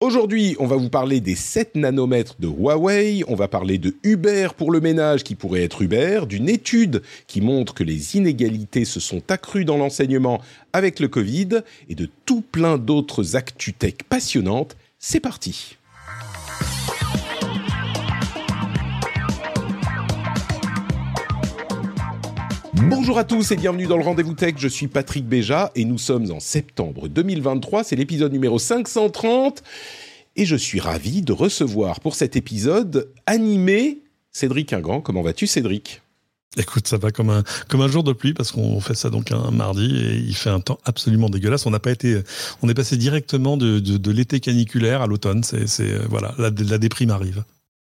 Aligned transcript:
Aujourd'hui, 0.00 0.56
on 0.58 0.66
va 0.66 0.76
vous 0.76 0.90
parler 0.90 1.22
des 1.22 1.34
7 1.34 1.74
nanomètres 1.74 2.36
de 2.38 2.46
Huawei, 2.46 3.22
on 3.28 3.34
va 3.34 3.48
parler 3.48 3.78
de 3.78 3.96
Uber 4.02 4.48
pour 4.54 4.70
le 4.70 4.78
ménage 4.78 5.24
qui 5.24 5.34
pourrait 5.34 5.62
être 5.62 5.80
Uber, 5.80 6.24
d'une 6.28 6.50
étude 6.50 7.00
qui 7.26 7.40
montre 7.40 7.72
que 7.72 7.82
les 7.82 8.14
inégalités 8.14 8.84
se 8.84 9.00
sont 9.00 9.22
accrues 9.30 9.64
dans 9.64 9.78
l'enseignement 9.78 10.42
avec 10.74 11.00
le 11.00 11.08
Covid 11.08 11.62
et 11.88 11.94
de 11.94 12.10
tout 12.26 12.42
plein 12.42 12.76
d'autres 12.76 13.36
actus-tech 13.36 13.94
passionnantes. 14.06 14.76
C'est 14.98 15.20
parti 15.20 15.78
Bonjour 22.82 23.18
à 23.18 23.24
tous 23.24 23.50
et 23.50 23.56
bienvenue 23.56 23.86
dans 23.86 23.96
le 23.96 24.04
Rendez-vous 24.04 24.34
Tech, 24.34 24.54
je 24.58 24.68
suis 24.68 24.86
Patrick 24.86 25.26
Béja 25.26 25.72
et 25.74 25.84
nous 25.84 25.98
sommes 25.98 26.30
en 26.30 26.40
septembre 26.40 27.08
2023, 27.08 27.84
c'est 27.84 27.96
l'épisode 27.96 28.32
numéro 28.32 28.58
530 28.58 29.62
et 30.36 30.44
je 30.44 30.56
suis 30.56 30.78
ravi 30.78 31.22
de 31.22 31.32
recevoir 31.32 32.00
pour 32.00 32.14
cet 32.14 32.36
épisode 32.36 33.10
animé 33.26 33.98
Cédric 34.32 34.72
Ingrand. 34.72 35.00
Comment 35.00 35.22
vas-tu 35.22 35.46
Cédric? 35.46 36.02
Écoute, 36.58 36.86
ça 36.86 36.96
va 36.96 37.10
comme 37.10 37.30
un, 37.30 37.42
comme 37.68 37.80
un 37.80 37.88
jour 37.88 38.04
de 38.04 38.12
pluie 38.12 38.34
parce 38.34 38.52
qu'on 38.52 38.80
fait 38.80 38.94
ça 38.94 39.10
donc 39.10 39.32
un 39.32 39.50
mardi 39.50 39.96
et 39.96 40.14
il 40.16 40.34
fait 40.34 40.50
un 40.50 40.60
temps 40.60 40.78
absolument 40.84 41.28
dégueulasse. 41.28 41.66
On 41.66 41.70
n'a 41.70 41.80
pas 41.80 41.90
été, 41.90 42.22
on 42.62 42.68
est 42.68 42.74
passé 42.74 42.96
directement 42.96 43.56
de, 43.56 43.78
de, 43.78 44.10
l'été 44.10 44.40
caniculaire 44.40 45.02
à 45.02 45.06
l'automne. 45.06 45.42
C'est, 45.42 45.66
c'est 45.66 45.98
voilà, 46.08 46.34
la, 46.38 46.50
la 46.50 46.78
déprime 46.78 47.10
arrive. 47.10 47.44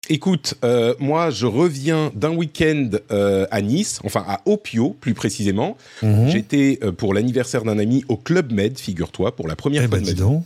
Écoute, 0.09 0.55
euh, 0.65 0.95
moi, 0.99 1.29
je 1.29 1.45
reviens 1.45 2.11
d'un 2.15 2.31
week-end 2.35 2.89
euh, 3.11 3.45
à 3.51 3.61
Nice, 3.61 3.99
enfin 4.03 4.25
à 4.27 4.41
Opio 4.45 4.95
plus 4.99 5.13
précisément. 5.13 5.77
Mhm. 6.01 6.29
J'étais 6.29 6.79
euh, 6.83 6.91
pour 6.91 7.13
l'anniversaire 7.13 7.63
d'un 7.63 7.77
ami 7.77 8.03
au 8.09 8.17
Club 8.17 8.51
Med, 8.51 8.77
figure-toi, 8.79 9.35
pour 9.35 9.47
la 9.47 9.55
première 9.55 9.83
Eh 9.83 9.87
fois 9.87 9.99
ben, 9.99 10.03
de 10.05 10.21
ma 10.23 10.29
vie. 10.29 10.39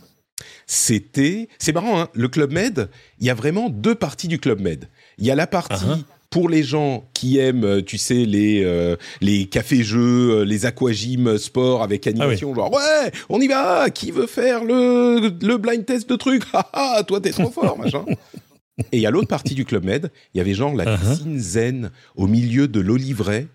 C'était, 0.66 1.48
c'est 1.58 1.72
marrant, 1.72 2.00
hein, 2.00 2.08
le 2.12 2.28
Club 2.28 2.52
Med. 2.52 2.88
Il 3.18 3.26
y 3.26 3.30
a 3.30 3.34
vraiment 3.34 3.70
deux 3.70 3.94
parties 3.94 4.28
du 4.28 4.38
Club 4.38 4.60
Med. 4.60 4.88
Il 5.18 5.24
y 5.24 5.30
a 5.30 5.34
la 5.34 5.46
partie 5.46 5.74
Uh-huh. 5.86 6.02
pour 6.28 6.48
les 6.50 6.62
gens 6.62 7.08
qui 7.14 7.38
aiment, 7.38 7.82
tu 7.82 7.96
sais, 7.98 8.26
les 8.26 8.62
euh, 8.64 8.96
les 9.22 9.46
cafés-jeux, 9.46 10.42
les 10.42 10.66
aquagym 10.66 11.38
sport 11.38 11.82
avec 11.82 12.06
animation, 12.06 12.54
genre 12.54 12.70
ouais, 12.72 13.10
on 13.30 13.40
y 13.40 13.46
va. 13.48 13.88
Qui 13.90 14.10
veut 14.10 14.26
faire 14.26 14.64
le 14.64 15.32
le 15.40 15.56
blind 15.56 15.86
test 15.86 16.08
de 16.10 16.16
trucs? 16.16 16.42
Ah 16.52 16.68
ah, 16.74 17.02
toi 17.06 17.20
t'es 17.20 17.30
trop 17.30 17.50
fort, 17.50 17.78
machin. 17.78 18.04
Et 18.92 18.98
il 18.98 19.00
y 19.00 19.06
a 19.06 19.10
l'autre 19.10 19.28
partie 19.28 19.54
du 19.54 19.64
Club 19.64 19.84
Med, 19.84 20.10
il 20.34 20.38
y 20.38 20.40
avait 20.40 20.54
genre 20.54 20.74
la 20.74 20.84
Uh-huh. 20.84 20.98
piscine 21.10 21.38
zen 21.38 21.90
au 22.14 22.26
milieu 22.26 22.68
de 22.68 22.80
l'Olivret, 22.80 23.46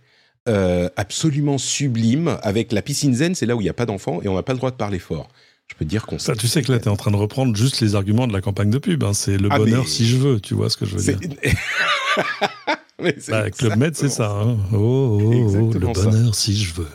euh, 0.49 0.89
absolument 0.95 1.57
sublime. 1.59 2.37
Avec 2.41 2.71
la 2.71 2.81
piscine 2.81 3.13
zen, 3.13 3.35
c'est 3.35 3.45
là 3.45 3.55
où 3.55 3.61
il 3.61 3.65
n'y 3.65 3.69
a 3.69 3.73
pas 3.73 3.85
d'enfants 3.85 4.19
et 4.23 4.27
on 4.27 4.35
n'a 4.35 4.43
pas 4.43 4.53
le 4.53 4.57
droit 4.57 4.71
de 4.71 4.75
parler 4.77 4.97
fort. 4.99 5.29
Je 5.67 5.75
peux 5.75 5.85
te 5.85 5.89
dire 5.89 6.05
qu'on 6.05 6.17
Ça, 6.19 6.35
tu 6.35 6.47
sais 6.47 6.63
que 6.63 6.71
là, 6.71 6.79
tu 6.79 6.85
es 6.85 6.87
en 6.89 6.95
train 6.97 7.11
de 7.11 7.15
reprendre 7.15 7.55
juste 7.55 7.79
les 7.81 7.95
arguments 7.95 8.27
de 8.27 8.33
la 8.33 8.41
campagne 8.41 8.69
de 8.71 8.77
pub. 8.77 9.03
hein. 9.03 9.13
C'est 9.13 9.37
le 9.37 9.47
Ah, 9.51 9.57
bonheur 9.57 9.83
mais- 9.83 9.89
si 9.89 10.05
je 10.07 10.17
veux, 10.17 10.39
tu 10.39 10.53
vois 10.55 10.69
ce 10.69 10.75
que 10.77 10.85
je 10.85 10.97
veux 10.97 11.01
dire. 11.13 11.19
Mais 13.01 13.15
Bah, 13.29 13.49
Club 13.49 13.77
Med, 13.77 13.95
c'est 13.95 14.09
ça. 14.09 14.31
hein. 14.31 14.57
Oh, 14.73 15.19
oh, 15.21 15.55
oh, 15.55 15.73
le 15.79 15.93
ça. 15.93 16.03
bonheur 16.05 16.35
si 16.35 16.55
je 16.55 16.73
veux. 16.73 16.87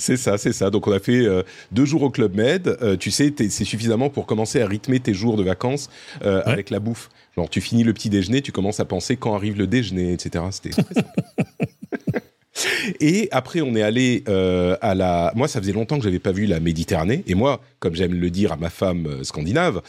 C'est 0.00 0.16
ça, 0.16 0.38
c'est 0.38 0.52
ça. 0.52 0.70
Donc 0.70 0.86
on 0.86 0.92
a 0.92 1.00
fait 1.00 1.26
euh, 1.26 1.42
deux 1.72 1.84
jours 1.84 2.02
au 2.04 2.10
Club 2.10 2.36
Med. 2.36 2.68
Euh, 2.82 2.96
tu 2.96 3.10
sais, 3.10 3.34
c'est 3.36 3.64
suffisamment 3.64 4.10
pour 4.10 4.26
commencer 4.26 4.60
à 4.62 4.66
rythmer 4.68 5.00
tes 5.00 5.12
jours 5.12 5.36
de 5.36 5.42
vacances 5.42 5.90
euh, 6.24 6.38
Ouais. 6.46 6.52
avec 6.52 6.70
la 6.70 6.78
bouffe. 6.78 7.08
Genre 7.36 7.50
tu 7.50 7.60
finis 7.60 7.82
le 7.82 7.92
petit 7.92 8.08
déjeuner, 8.08 8.40
tu 8.40 8.52
commences 8.52 8.78
à 8.78 8.84
penser 8.84 9.16
quand 9.16 9.34
arrive 9.34 9.58
le 9.58 9.66
déjeuner, 9.66 10.12
etc. 10.12 10.44
C'était. 10.52 10.70
Et 13.00 13.28
après, 13.30 13.60
on 13.60 13.76
est 13.76 13.82
allé 13.82 14.24
euh, 14.28 14.76
à 14.80 14.94
la. 14.96 15.32
Moi, 15.36 15.46
ça 15.46 15.60
faisait 15.60 15.72
longtemps 15.72 15.96
que 15.98 16.02
j'avais 16.04 16.18
pas 16.18 16.32
vu 16.32 16.46
la 16.46 16.58
Méditerranée. 16.58 17.22
Et 17.28 17.34
moi, 17.36 17.60
comme 17.78 17.94
j'aime 17.94 18.14
le 18.14 18.30
dire 18.30 18.52
à 18.52 18.56
ma 18.56 18.68
femme 18.70 19.06
euh, 19.06 19.22
scandinave, 19.24 19.80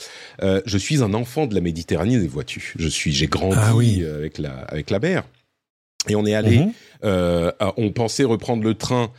euh, 0.43 0.61
je 0.65 0.77
suis 0.77 1.01
un 1.01 1.15
enfant 1.15 1.47
de 1.47 1.55
la 1.55 1.61
Méditerranée, 1.61 2.17
vois-tu. 2.27 2.73
Je 2.77 2.87
suis, 2.87 3.11
j'ai 3.11 3.25
grandi 3.27 3.55
Ah 3.59 3.75
oui. 3.75 4.03
avec 4.05 4.37
la 4.37 4.51
avec 4.51 4.91
la 4.91 4.99
mer. 4.99 5.23
Et 6.07 6.15
on 6.15 6.25
est 6.27 6.35
allé. 6.35 6.59
Mhm. 6.59 7.51
On 7.77 7.91
pensait 7.91 8.23
reprendre 8.23 8.63
le 8.63 8.73
train 8.75 9.11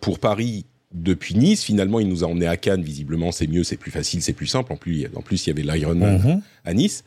pour 0.00 0.18
Paris 0.18 0.64
depuis 0.94 1.34
Nice. 1.34 1.62
Finalement, 1.64 2.00
il 2.00 2.08
nous 2.08 2.24
a 2.24 2.26
emmenés 2.26 2.46
à 2.46 2.56
Cannes. 2.56 2.82
Visiblement, 2.82 3.32
c'est 3.32 3.46
mieux, 3.46 3.64
c'est 3.64 3.76
plus 3.78 3.90
facile, 3.90 4.22
c'est 4.22 4.32
plus 4.34 4.46
simple. 4.46 4.72
En 4.72 4.76
plus, 4.76 5.06
en 5.14 5.22
plus, 5.22 5.46
il 5.46 5.50
y 5.50 5.52
avait 5.52 5.62
l'Ironman 5.62 6.18
Mhm. 6.18 6.42
à 6.64 6.74
Nice. 6.74 7.04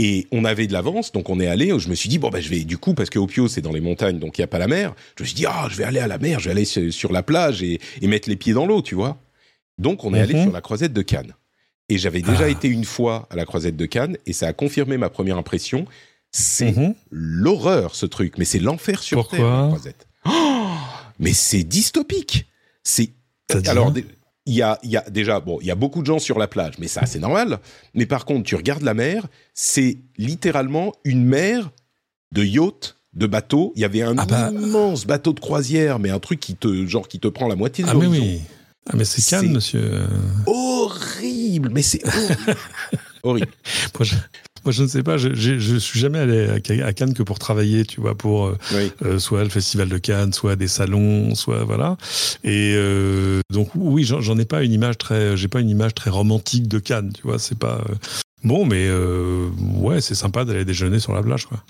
Et 0.00 0.26
on 0.32 0.44
avait 0.44 0.66
de 0.66 0.72
l'avance, 0.72 1.12
donc 1.12 1.30
on 1.30 1.38
est 1.38 1.46
allé. 1.46 1.70
Je 1.78 1.88
me 1.88 1.94
suis 1.94 2.08
dit 2.08 2.18
bon 2.18 2.28
ben 2.28 2.40
je 2.40 2.48
vais 2.48 2.64
du 2.64 2.78
coup 2.78 2.94
parce 2.94 3.10
que 3.10 3.20
Opio 3.20 3.46
c'est 3.46 3.60
dans 3.60 3.70
les 3.70 3.80
montagnes, 3.80 4.18
donc 4.18 4.36
il 4.36 4.40
y 4.40 4.44
a 4.44 4.48
pas 4.48 4.58
la 4.58 4.66
mer. 4.66 4.92
Je 5.16 5.22
me 5.22 5.26
suis 5.28 5.36
dit 5.36 5.46
ah 5.46 5.68
je 5.70 5.76
vais 5.76 5.84
aller 5.84 6.00
à 6.00 6.08
la 6.08 6.18
mer, 6.18 6.40
je 6.40 6.46
vais 6.46 6.50
aller 6.50 6.64
sur, 6.90 7.12
la 7.12 7.22
plage 7.22 7.62
et, 7.62 7.78
et 8.02 8.08
mettre 8.08 8.28
les 8.28 8.34
pieds 8.34 8.54
dans 8.54 8.66
l'eau, 8.66 8.82
tu 8.82 8.96
vois. 8.96 9.18
Donc 9.78 10.02
on 10.04 10.12
est 10.12 10.18
allé 10.18 10.34
Mhm. 10.34 10.42
sur 10.42 10.52
la 10.52 10.60
croisette 10.60 10.92
de 10.92 11.02
Cannes. 11.02 11.32
Et 11.88 11.96
j'avais 11.98 12.22
déjà 12.22 12.46
Ah. 12.46 12.48
été 12.48 12.66
une 12.66 12.84
fois 12.84 13.28
à 13.30 13.36
la 13.36 13.44
croisette 13.44 13.76
de 13.76 13.86
Cannes 13.86 14.16
et 14.26 14.32
ça 14.32 14.48
a 14.48 14.52
confirmé 14.52 14.96
ma 14.96 15.10
première 15.10 15.38
impression. 15.38 15.86
C'est 16.32 16.72
Mhm. 16.76 16.94
l'horreur 17.12 17.94
ce 17.94 18.06
truc, 18.06 18.36
mais 18.36 18.44
c'est 18.44 18.58
l'enfer 18.58 19.00
sur 19.00 19.18
Pourquoi 19.18 19.38
terre 19.38 19.46
la 19.60 19.66
croisette. 19.68 20.08
Mais 21.18 21.32
c'est 21.32 21.64
dystopique. 21.64 22.46
C'est 22.82 23.12
alors 23.66 23.92
il 24.46 24.54
y 24.54 24.62
a, 24.62 24.78
y 24.82 24.96
a 24.96 25.02
déjà 25.08 25.40
bon, 25.40 25.58
il 25.60 25.66
y 25.66 25.70
a 25.70 25.74
beaucoup 25.74 26.00
de 26.02 26.06
gens 26.06 26.18
sur 26.18 26.38
la 26.38 26.46
plage, 26.48 26.74
mais 26.78 26.88
ça 26.88 27.06
c'est 27.06 27.18
normal. 27.18 27.60
Mais 27.94 28.04
par 28.06 28.24
contre, 28.26 28.42
tu 28.44 28.56
regardes 28.56 28.82
la 28.82 28.92
mer, 28.94 29.26
c'est 29.54 29.98
littéralement 30.18 30.92
une 31.04 31.24
mer 31.24 31.70
de 32.32 32.42
yachts, 32.44 32.96
de 33.14 33.26
bateaux. 33.26 33.72
Il 33.76 33.80
y 33.82 33.84
avait 33.84 34.02
un 34.02 34.18
Ah 34.18 34.26
bah. 34.26 34.50
immense 34.52 35.06
bateau 35.06 35.32
de 35.32 35.40
croisière, 35.40 35.98
mais 35.98 36.10
un 36.10 36.18
truc 36.18 36.40
qui 36.40 36.56
te 36.56 36.86
genre 36.86 37.08
qui 37.08 37.20
te 37.20 37.28
prend 37.28 37.48
la 37.48 37.56
moitié 37.56 37.84
de 37.84 37.88
Ah, 37.90 37.94
mais 37.94 38.04
l'horizon. 38.04 38.22
oui. 38.24 38.40
Ah, 38.86 38.96
mais 38.96 39.04
c'est 39.06 39.22
Cannes, 39.22 39.50
monsieur. 39.52 40.06
Horrible, 40.46 41.70
mais 41.72 41.82
c'est 41.82 42.02
horrible. 42.06 42.56
horrible. 43.22 43.48
Moi 43.98 44.04
je, 44.04 44.14
moi, 44.64 44.72
je 44.72 44.82
ne 44.82 44.88
sais 44.88 45.02
pas. 45.02 45.16
Je, 45.18 45.34
je, 45.34 45.58
je 45.58 45.76
suis 45.76 46.00
jamais 46.00 46.18
allé 46.18 46.48
à 46.48 46.58
Ca- 46.64 46.86
à 46.86 46.92
Cannes 46.92 47.14
que 47.14 47.22
pour 47.22 47.38
travailler, 47.38 47.84
tu 47.84 48.00
vois, 48.00 48.14
pour 48.14 48.46
euh, 48.46 48.58
Oui. 48.74 48.90
euh, 49.04 49.18
soit 49.18 49.42
le 49.44 49.50
festival 49.50 49.88
de 49.88 49.98
Cannes, 49.98 50.32
soit 50.32 50.56
des 50.56 50.68
salons, 50.68 51.34
soit 51.34 51.64
voilà. 51.64 51.96
Et 52.44 52.72
euh, 52.76 53.40
donc 53.52 53.68
oui, 53.74 54.04
j'en 54.04 54.38
ai 54.38 54.44
pas 54.44 54.62
une 54.62 54.72
image 54.72 54.98
très, 54.98 55.36
j'ai 55.36 55.48
pas 55.48 55.60
une 55.60 55.70
image 55.70 55.94
très 55.94 56.10
romantique 56.10 56.68
de 56.68 56.78
Cannes, 56.78 57.12
tu 57.14 57.22
vois. 57.22 57.38
C'est 57.38 57.58
pas 57.58 57.84
bon, 58.42 58.64
mais 58.66 58.86
euh, 58.88 59.48
ouais, 59.76 60.00
c'est 60.00 60.14
sympa 60.14 60.44
d'aller 60.44 60.64
déjeuner 60.64 60.98
sur 60.98 61.12
la 61.14 61.22
plage, 61.22 61.46
quoi. 61.46 61.62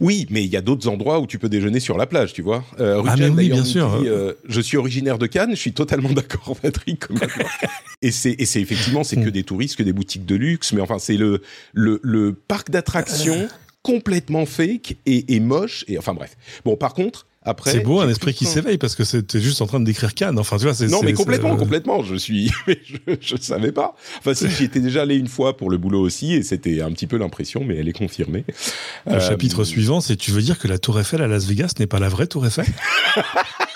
Oui, 0.00 0.26
mais 0.30 0.44
il 0.44 0.50
y 0.50 0.56
a 0.56 0.60
d'autres 0.60 0.88
endroits 0.88 1.18
où 1.20 1.26
tu 1.26 1.38
peux 1.38 1.48
déjeuner 1.48 1.80
sur 1.80 1.96
la 1.96 2.06
plage, 2.06 2.32
tu 2.34 2.42
vois. 2.42 2.62
Euh, 2.78 3.02
Ah, 3.06 3.16
mais 3.16 3.28
oui, 3.28 3.48
bien 3.48 3.64
sûr. 3.64 4.00
dit, 4.00 4.08
euh, 4.08 4.34
je 4.46 4.60
suis 4.60 4.76
originaire 4.76 5.18
de 5.18 5.26
Cannes, 5.26 5.50
je 5.52 5.60
suis 5.60 5.72
totalement 5.72 6.10
d'accord, 6.12 6.56
Patrick. 6.60 7.04
et 8.02 8.10
c'est 8.10 8.36
effectivement 8.38 9.02
c'est 9.04 9.16
que 9.16 9.30
des 9.30 9.44
touristes, 9.44 9.76
que 9.76 9.82
des 9.82 9.92
boutiques 9.94 10.26
de 10.26 10.34
luxe, 10.36 10.72
mais 10.72 10.80
enfin 10.82 10.98
c'est 10.98 11.16
le 11.16 11.40
le, 11.72 12.00
le 12.02 12.34
parc 12.34 12.70
d'attractions 12.70 13.48
complètement 13.82 14.44
fake 14.44 14.96
et, 15.06 15.34
et 15.34 15.40
moche 15.40 15.84
et 15.88 15.96
enfin 15.98 16.12
bref. 16.12 16.36
Bon, 16.64 16.76
par 16.76 16.92
contre, 16.92 17.26
après 17.48 17.72
C'est 17.72 17.80
beau 17.80 18.00
un 18.00 18.08
esprit 18.08 18.34
qui 18.34 18.44
s'éveille 18.44 18.78
parce 18.78 18.94
que 18.94 19.02
t'es 19.20 19.40
juste 19.40 19.60
en 19.62 19.66
train 19.66 19.80
de 19.80 19.84
décrire 19.84 20.14
Cannes. 20.14 20.38
Enfin, 20.38 20.56
tu 20.58 20.64
vois, 20.64 20.74
c'est 20.74 20.86
Non, 20.86 21.00
mais 21.02 21.12
complètement, 21.12 21.54
euh, 21.54 21.56
complètement. 21.56 22.02
Je 22.04 22.14
suis, 22.16 22.50
je, 22.66 23.14
je 23.20 23.36
savais 23.40 23.72
pas. 23.72 23.94
Enfin, 24.18 24.34
si, 24.34 24.48
j'y 24.50 24.64
étais 24.64 24.80
déjà 24.80 25.02
allé 25.02 25.16
une 25.16 25.28
fois 25.28 25.56
pour 25.56 25.70
le 25.70 25.78
boulot 25.78 26.00
aussi, 26.00 26.34
et 26.34 26.42
c'était 26.42 26.80
un 26.82 26.90
petit 26.92 27.06
peu 27.06 27.16
l'impression, 27.16 27.64
mais 27.64 27.76
elle 27.76 27.88
est 27.88 27.92
confirmée. 27.92 28.44
Le 29.06 29.14
Euh, 29.14 29.20
chapitre 29.20 29.64
suivant, 29.64 30.00
c'est 30.00 30.16
tu 30.16 30.30
veux 30.30 30.42
dire 30.42 30.58
que 30.58 30.68
la 30.68 30.78
Tour 30.78 31.00
Eiffel 31.00 31.22
à 31.22 31.26
Las 31.26 31.46
Vegas 31.46 31.72
n'est 31.78 31.86
pas 31.86 31.98
la 31.98 32.08
vraie 32.08 32.26
Tour 32.26 32.46
Eiffel? 32.46 32.66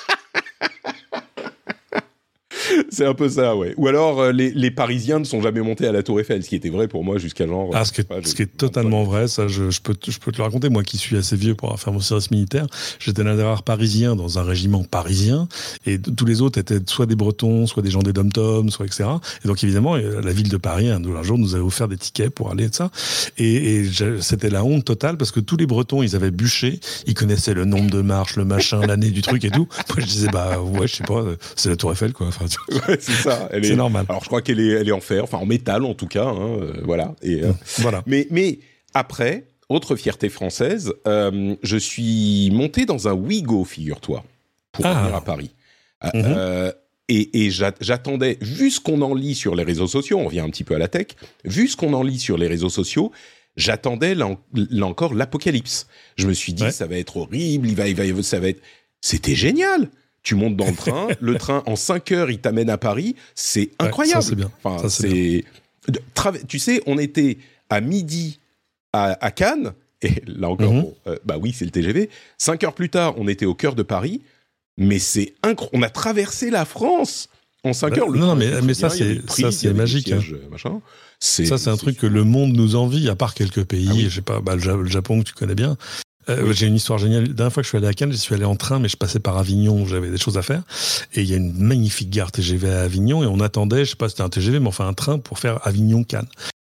C'est 2.93 3.07
un 3.07 3.15
peu 3.15 3.29
ça, 3.29 3.57
ouais. 3.57 3.73
Ou 3.79 3.89
alors, 3.89 4.21
euh, 4.21 4.33
les, 4.33 4.51
les 4.51 4.71
Parisiens 4.71 5.19
ne 5.19 5.25
sont 5.25 5.41
jamais 5.41 5.63
montés 5.63 5.87
à 5.87 5.93
la 5.93 6.03
Tour 6.03 6.21
Eiffel, 6.21 6.43
ce 6.45 6.49
qui 6.51 6.57
était 6.57 6.69
vrai 6.69 6.89
pour 6.89 7.05
moi 7.05 7.17
jusqu'à 7.17 7.47
genre. 7.47 7.71
Ah, 7.73 7.85
ce 7.87 8.03
pas, 8.03 8.17
ce 8.23 8.35
qui 8.35 8.43
est 8.43 8.57
totalement 8.57 9.03
vrai, 9.05 9.29
ça, 9.29 9.49
je, 9.49 9.71
je 9.71 9.81
peux, 9.81 9.95
te- 9.95 10.11
je 10.11 10.19
peux 10.19 10.31
te 10.31 10.37
le 10.37 10.43
raconter. 10.45 10.69
Moi 10.69 10.83
qui 10.83 10.99
suis 10.99 11.17
assez 11.17 11.37
vieux 11.37 11.55
pour 11.55 11.69
avoir 11.69 11.81
fait 11.81 11.91
mon 11.91 12.01
service 12.01 12.31
militaire, 12.31 12.67
j'étais 12.99 13.25
l'un 13.25 13.35
des 13.35 13.43
rares 13.43 13.63
parisiens 13.63 14.15
dans 14.15 14.39
un 14.39 14.43
régiment 14.43 14.85
parisien, 14.85 15.49
et 15.87 15.99
tous 15.99 16.27
les 16.27 16.43
autres 16.43 16.59
étaient 16.61 16.81
soit 16.87 17.07
des 17.07 17.17
Bretons, 17.17 17.67
soit 17.67 17.83
des 17.83 17.91
gens 17.91 18.03
des 18.03 18.13
dom 18.13 18.31
soit 18.71 18.85
etc. 18.87 19.05
Et 19.45 19.49
donc 19.49 19.65
évidemment, 19.65 19.97
euh, 19.97 20.21
la 20.21 20.33
ville 20.33 20.49
de 20.51 20.57
Paris, 20.59 20.89
un, 20.91 21.03
un 21.03 21.23
jour, 21.23 21.39
nous 21.39 21.55
avait 21.55 21.65
offert 21.65 21.89
des 21.89 21.97
tickets 21.97 22.31
pour 22.35 22.51
aller 22.51 22.69
de 22.69 22.75
ça. 22.75 22.91
Et, 23.39 23.77
et 23.77 23.91
c'était 24.21 24.51
la 24.51 24.65
honte 24.65 24.85
totale 24.85 25.17
parce 25.17 25.31
que 25.31 25.41
tous 25.41 25.57
les 25.57 25.67
Bretons, 25.67 26.03
ils 26.03 26.15
avaient 26.15 26.31
bûché, 26.31 26.79
ils 27.07 27.15
connaissaient 27.15 27.55
le 27.55 27.65
nombre 27.65 27.91
de 27.91 28.03
marches, 28.03 28.37
le 28.37 28.45
machin, 28.45 28.81
l'année 28.87 29.11
du 29.11 29.23
truc 29.23 29.45
et 29.45 29.51
tout. 29.51 29.67
Moi, 29.89 29.97
je 29.99 30.05
disais, 30.05 30.29
bah 30.29 30.61
ouais, 30.61 30.87
je 30.87 30.97
sais 30.97 31.05
pas, 31.05 31.21
euh, 31.21 31.37
c'est 31.57 31.71
la 31.71 31.77
Tour 31.77 31.93
Eiffel, 31.93 32.13
quoi. 32.13 32.27
Enfin, 32.27 32.45
tu- 32.47 32.59
Ouais, 32.75 32.81
c'est 32.99 33.13
ça. 33.13 33.49
Elle 33.53 33.65
est... 33.65 33.75
normal. 33.77 34.07
Alors, 34.09 34.23
je 34.23 34.29
crois 34.29 34.43
qu'elle 34.43 34.61
est, 34.61 34.69
elle 34.69 34.89
est 34.89 34.93
en 34.93 35.01
fer, 35.01 35.25
enfin 35.25 35.39
en 35.39 35.47
métal 35.47 35.85
en 35.85 35.95
tout 35.95 36.07
cas. 36.07 36.25
hein, 36.27 36.59
euh, 36.61 36.73
voilà. 36.85 37.15
Et, 37.23 37.43
euh, 37.43 37.53
Voilà. 37.79 38.03
mais, 38.07 38.27
mais 38.31 38.59
après, 38.95 39.45
autre 39.69 39.97
fierté 39.97 40.29
française, 40.29 40.93
euh, 41.07 41.55
je 41.63 41.77
suis 41.77 42.51
monté 42.53 42.85
dans 42.87 43.09
un 43.09 43.13
Wigo, 43.15 43.65
figure-toi, 43.65 44.25
pour 44.73 44.87
Ah. 44.87 45.03
venir 45.03 45.15
à 45.15 45.21
Paris. 45.25 45.51
Mhm. 46.15 46.73
et, 47.09 47.51
j'attendais, 47.51 48.39
vu 48.41 48.71
ce 48.71 48.81
qu'on 48.81 49.03
en 49.03 49.15
lit 49.15 49.35
sur 49.35 49.55
les 49.55 49.63
réseaux 49.65 49.87
sociaux, 49.87 50.19
on 50.19 50.25
revient 50.27 50.41
un 50.41 50.51
petit 50.51 50.65
peu 50.65 50.75
à 50.75 50.79
la 50.79 50.89
tech, 50.89 51.09
vu 51.45 51.69
ce 51.69 51.77
qu'on 51.77 51.93
en 51.95 52.03
lit 52.03 52.19
sur 52.19 52.37
les 52.39 52.49
réseaux 52.49 52.71
sociaux, 52.71 53.13
j'attendais 53.57 54.15
là, 54.15 54.29
encore 54.83 55.15
l'apocalypse. 55.15 55.87
Je 56.17 56.27
me 56.27 56.33
suis 56.33 56.55
dit, 56.55 56.73
ça 56.73 56.87
va 56.87 56.97
être 56.97 57.17
horrible, 57.19 57.69
il 57.69 57.77
va, 57.77 57.87
il 57.87 57.95
va, 58.15 58.23
ça 58.23 58.41
va 58.41 58.49
être. 58.49 58.61
C'était 59.01 59.35
génial. 59.35 59.89
Tu 60.23 60.35
montes 60.35 60.57
dans 60.57 60.69
le 60.69 60.75
train, 60.75 61.09
le 61.21 61.37
train 61.37 61.63
en 61.67 61.77
5 61.77 62.13
heures, 62.13 62.31
il 62.31 62.39
t'amène 62.39 62.71
à 62.71 62.79
Paris. 62.79 63.17
C'est 63.35 63.71
incroyable. 63.79 64.23
ça 64.23 64.29
c'est 64.29 64.37
bien. 64.37 64.51
Enfin, 64.63 64.89
c'est. 64.89 65.45
Tu 66.47 66.59
sais, 66.59 66.81
on 66.87 66.99
était 66.99 67.39
à 67.71 67.81
midi 67.81 68.39
à, 68.93 69.31
Cannes, 69.31 69.73
et 70.03 70.23
là 70.27 70.51
encore, 70.51 70.73
mhm. 70.73 70.87
euh, 71.07 71.17
bah 71.25 71.39
oui, 71.41 71.53
c'est 71.53 71.65
le 71.65 71.71
TGV. 71.71 72.11
5 72.39 72.63
heures 72.65 72.75
plus 72.75 72.91
tard, 72.91 73.15
on 73.17 73.27
était 73.27 73.47
au 73.47 73.55
cœur 73.55 73.75
de 73.75 73.83
Paris 73.83 74.21
mais 74.77 74.99
c'est 74.99 75.35
incroyable. 75.43 75.77
On 75.79 75.83
a 75.83 75.91
traversé 75.91 76.51
la 76.51 76.65
France 76.65 77.29
en 77.65 77.73
5 77.73 77.99
heures. 77.99 78.11
non, 78.11 78.35
mais, 78.35 78.61
mais 78.63 78.75
ça, 78.75 78.91
c'est 78.91 79.21
ça, 79.31 79.53
c'est 79.53 79.73
magique. 79.73 80.13
Hein. 80.13 80.21
Euh, 80.67 80.79
ça, 81.21 81.59
c'est 81.59 81.71
un 81.71 81.77
truc 81.77 81.99
que 81.99 82.07
le 82.07 82.25
monde 82.25 82.53
nous 82.53 82.75
envie, 82.77 83.09
à 83.09 83.15
part 83.15 83.35
quelques 83.35 83.65
pays. 83.65 83.89
Ah 83.91 84.09
je 84.09 84.15
sais 84.17 84.23
pas, 84.23 84.41
bah, 84.41 84.57
le 84.57 84.87
Japon 84.87 85.21
que 85.21 85.29
tu 85.29 85.35
connais 85.35 85.55
bien. 85.55 85.77
Euh, 86.29 86.53
j'ai 86.53 86.67
une 86.67 86.77
histoire 86.77 86.99
géniale. 86.99 87.27
La 87.27 87.33
dernière 87.33 87.53
fois 87.53 87.63
que 87.63 87.65
je 87.65 87.69
suis 87.69 87.79
allé 87.79 87.89
à 87.89 87.93
Cannes, 87.93 88.13
je 88.13 88.17
suis 88.17 88.35
allé 88.35 88.45
en 88.45 88.57
train, 88.57 88.79
mais 88.79 88.89
je 88.89 88.97
passais 88.97 89.21
par 89.21 89.39
Avignon 89.39 89.83
où 89.83 89.87
j'avais 89.87 90.11
des 90.11 90.19
choses 90.19 90.39
à 90.39 90.43
faire. 90.43 90.63
Et 91.15 91.23
il 91.23 91.31
y 91.31 91.35
a 91.35 91.37
une 91.37 91.53
magnifique 91.53 92.11
gare 92.11 92.33
TGV 92.33 92.71
à 92.71 92.83
Avignon 92.83 93.23
et 93.23 93.27
on 93.27 93.41
attendait, 93.41 93.85
je 93.85 93.91
sais 93.91 93.97
pas 93.97 94.09
si 94.09 94.13
c'était 94.13 94.23
un 94.23 94.29
TGV, 94.29 94.61
mais 94.61 94.69
enfin 94.69 94.87
un 94.87 94.95
train 94.95 95.19
pour 95.19 95.39
faire 95.39 95.67
Avignon-Cannes. 95.67 96.29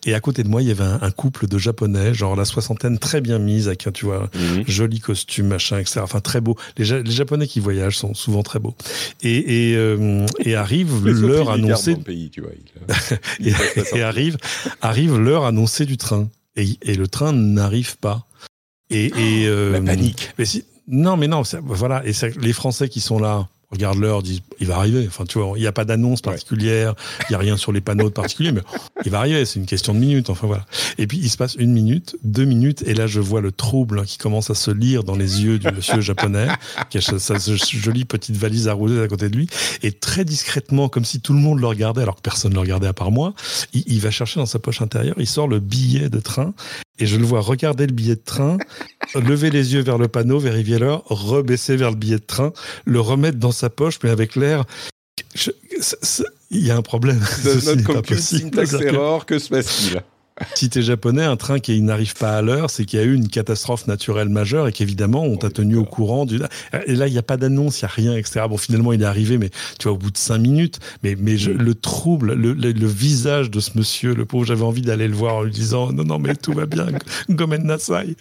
Et 0.07 0.15
à 0.15 0.21
côté 0.21 0.43
de 0.43 0.49
moi, 0.49 0.61
il 0.61 0.69
y 0.69 0.71
avait 0.71 0.85
un, 0.85 1.11
couple 1.11 1.47
de 1.47 1.57
japonais, 1.57 2.13
genre 2.13 2.37
la 2.37 2.45
soixantaine, 2.45 2.99
très 2.99 3.21
bien 3.21 3.39
mise, 3.39 3.69
avec 3.69 3.87
un, 3.87 3.93
tu 3.93 4.05
vois, 4.05 4.29
mhm. 4.35 4.65
joli 4.67 5.01
costume, 5.01 5.47
machin, 5.47 5.79
etc. 5.79 6.01
Enfin, 6.03 6.21
très 6.21 6.41
beau. 6.41 6.57
Les, 6.77 6.85
japonais 6.85 7.47
qui 7.47 7.61
voyagent 7.61 7.97
sont 7.97 8.13
souvent 8.13 8.43
très 8.43 8.59
beaux. 8.59 8.75
Et, 9.23 9.71
et, 9.71 9.77
euh, 9.77 10.27
et 10.41 10.57
arrive 10.57 11.07
l'heure 11.07 11.51
annoncée. 11.51 11.97
Pays, 11.97 12.31
tu 12.31 12.43
vois, 12.43 12.51
et, 13.95 14.03
arrive, 14.03 14.37
arrive 14.83 15.19
l'heure 15.19 15.47
annoncée 15.47 15.87
du 15.87 15.97
train. 15.97 16.29
Et, 16.57 16.67
et 16.83 16.95
le 16.95 17.09
train 17.09 17.33
n'arrive 17.33 17.97
pas. 17.97 18.27
Et, 18.95 19.07
et 19.07 19.47
euh, 19.47 19.73
la 19.73 19.81
panique. 19.81 20.31
Mais 20.39 20.45
si, 20.45 20.65
non, 20.89 21.17
mais 21.17 21.29
non, 21.29 21.43
voilà. 21.63 22.03
Et 22.07 22.13
les 22.41 22.53
Français 22.53 22.89
qui 22.89 23.01
sont 23.01 23.19
là, 23.19 23.49
regarde 23.75 23.99
l'heure, 23.99 24.23
disent 24.23 24.41
il 24.61 24.67
va 24.67 24.77
arriver. 24.77 25.05
Enfin, 25.07 25.25
tu 25.25 25.39
vois, 25.39 25.57
il 25.57 25.61
n'y 25.61 25.67
a 25.67 25.73
pas 25.73 25.85
d'annonce 25.85 26.23
particulière, 26.23 26.95
il 27.23 27.33
n'y 27.33 27.37
a 27.37 27.39
rien 27.39 27.57
sur 27.57 27.73
les 27.73 27.81
panneaux 27.81 28.09
de 28.09 28.15
particulier, 28.15 28.53
mais 28.53 28.63
il 29.05 29.11
va 29.11 29.19
arriver. 29.19 29.45
C'est 29.45 29.59
une 29.59 29.67
question 29.67 29.95
de 29.95 29.99
minutes. 29.99 30.31
Enfin 30.31 30.47
voilà. 30.47 30.65
Et 30.99 31.07
puis 31.07 31.19
il 31.19 31.29
se 31.29 31.37
passe 31.37 31.55
une 31.57 31.73
minute, 31.73 32.17
deux 32.23 32.45
minutes, 32.45 32.83
et 32.87 32.95
là 32.95 33.07
je 33.07 33.21
vois 33.21 33.41
le 33.41 33.53
trouble 33.53 34.05
qui 34.05 34.19
commence 34.19 34.51
à 34.51 34.55
se 34.55 34.71
lire 34.71 35.05
dans 35.05 35.17
les 35.17 35.43
yeux 35.43 35.59
du 35.59 35.71
monsieur 35.71 36.01
japonais, 36.01 36.49
qui 36.91 36.99
a 36.99 37.01
sa, 37.01 37.39
jolie 37.39 38.05
petite 38.05 38.37
valise 38.37 38.69
arrosée 38.69 39.03
à 39.03 39.09
côté 39.09 39.29
de 39.29 39.37
lui, 39.37 39.49
et 39.83 39.93
très 39.93 40.25
discrètement, 40.25 40.89
comme 40.89 41.05
si 41.05 41.21
tout 41.21 41.33
le 41.33 41.41
monde 41.41 41.61
le 41.61 41.67
regardait, 41.67 42.03
alors 42.03 42.17
que 42.17 42.23
personne 42.23 42.51
ne 42.51 42.55
le 42.55 42.61
regardait 42.61 42.87
à 42.87 42.93
part 42.93 43.11
moi, 43.11 43.35
il, 43.73 43.83
il 43.87 44.01
va 44.01 44.11
chercher 44.11 44.41
dans 44.41 44.47
sa 44.47 44.59
poche 44.59 44.81
intérieure, 44.83 45.17
il 45.19 45.27
sort 45.27 45.49
le 45.49 45.59
billet 45.59 46.09
de 46.09 46.21
train 46.21 46.55
et 46.99 47.07
je 47.07 47.17
le 47.17 47.25
vois 47.25 47.41
regarder 47.41 47.87
le 47.87 47.93
billet 47.93 48.15
de 48.15 48.23
train, 48.25 48.57
lever 49.15 49.51
les 49.51 49.75
yeux 49.75 49.83
vers 49.83 49.99
le 49.99 50.09
panneau, 50.09 50.39
vérifier 50.39 50.79
l'heure, 50.79 51.03
rebaisser 51.07 51.77
vers 51.77 51.91
le 51.91 51.97
billet 51.97 52.19
de 52.19 52.25
train, 52.25 52.53
le 52.85 53.01
remettre 53.01 53.39
dans 53.39 53.53
sa 53.53 53.71
poche, 53.71 53.99
mais 54.03 54.11
avec 54.11 54.37
l'air. 54.37 54.65
Il 56.51 56.65
y 56.65 56.71
a 56.71 56.77
un 56.77 56.83
problème. 56.83 57.21
Notre 57.45 57.83
computer 57.83 58.21
syntax 58.21 58.73
error, 58.75 59.27
que 59.27 59.39
se 59.39 59.49
passe-t-il? 59.49 60.03
Si 60.55 60.69
t'es 60.69 60.83
japonais, 60.83 61.23
un 61.23 61.37
train 61.37 61.61
qui 61.61 61.81
n'arrive 61.81 62.15
pas 62.17 62.37
à 62.37 62.43
l'heure, 62.43 62.69
c'est 62.69 62.85
qu'il 62.85 62.99
y 62.99 63.03
a 63.03 63.05
eu 63.05 63.15
une 63.15 63.29
catastrophe 63.29 63.87
naturelle 63.87 64.29
majeure 64.29 64.67
et 64.67 64.73
qu'évidemment, 64.73 65.23
on 65.23 65.37
t'a 65.37 65.51
tenu 65.51 65.77
au 65.77 65.85
courant. 65.85 66.27
Du... 66.27 66.41
Et 66.87 66.95
là, 66.95 67.07
il 67.07 67.13
n'y 67.13 67.19
a 67.19 67.23
pas 67.23 67.37
d'annonce, 67.37 67.81
il 67.81 67.85
n'y 67.85 67.91
a 67.91 67.93
rien, 67.95 68.17
etc. 68.17 68.47
Bon, 68.49 68.57
finalement, 68.57 68.93
il 68.93 69.03
est 69.03 69.07
arrivé, 69.07 69.39
mais 69.39 69.51
tu 69.79 69.85
vois, 69.85 69.93
au 69.93 69.97
bout 69.97 70.11
de 70.11 70.19
cinq 70.19 70.39
minutes. 70.39 70.81
Mais, 71.05 71.17
mais 71.19 71.37
le 71.37 71.75
trouble, 71.75 72.35
le, 72.35 72.53
le, 72.53 72.87
visage 72.87 73.51
de 73.51 73.61
ce 73.61 73.71
monsieur, 73.77 74.15
le 74.15 74.25
pauvre, 74.25 74.45
j'avais 74.45 74.65
envie 74.65 74.83
d'aller 74.83 75.07
le 75.07 75.15
voir 75.15 75.37
en 75.37 75.43
lui 75.43 75.53
disant 75.53 75.93
Non, 75.93 76.05
non, 76.05 76.19
mais 76.19 76.35
tout 76.35 76.53
va 76.53 76.67
bien, 76.67 76.87
Gomen 77.31 77.65
Nasai. 77.65 78.17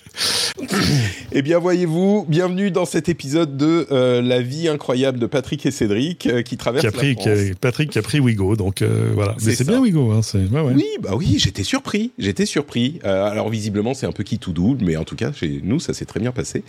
eh 1.32 1.42
bien, 1.42 1.58
voyez-vous, 1.58 2.26
bienvenue 2.30 2.70
dans 2.70 2.86
cet 2.86 3.10
épisode 3.10 3.58
de 3.58 3.88
euh, 3.92 4.22
La 4.22 4.42
vie 4.42 4.68
incroyable 4.68 5.18
de 5.18 5.26
Patrick 5.26 5.66
et 5.66 5.72
Cédric 5.72 6.28
euh, 6.28 6.44
qui 6.44 6.58
traverse 6.58 6.82
qui 6.82 6.88
a 6.88 6.92
pris, 6.92 7.16
la 7.16 7.22
France. 7.22 7.56
Patrick 7.60 7.90
qui 7.90 7.98
a 8.00 8.04
pris 8.04 8.20
Wigo, 8.20 8.56
donc 8.56 8.82
euh, 8.84 9.10
voilà. 9.16 9.36
Mais 9.44 9.56
c'est 9.56 9.68
bien 9.68 9.80
Wigo. 9.80 10.12
Hein, 10.12 10.22
ouais, 10.36 10.62
ouais. 10.62 10.74
Oui, 10.76 10.86
bah 11.02 11.12
oui, 11.16 11.38
j'étais 11.40 11.64
surpris 11.64 12.03
j'étais 12.18 12.46
surpris. 12.46 13.00
Euh, 13.06 13.26
alors 13.26 13.50
visiblement, 13.50 13.94
c'est 13.94 14.06
un 14.06 14.12
peu 14.12 14.24
qui 14.24 14.40
tout 14.40 14.54
double, 14.54 14.86
mais 14.86 14.96
en 14.98 15.04
tout 15.04 15.16
cas, 15.16 15.32
chez 15.32 15.62
nous, 15.64 15.80
ça 15.80 15.94
s'est 15.94 16.06
très 16.06 16.20
bien 16.20 16.32
passé. 16.32 16.64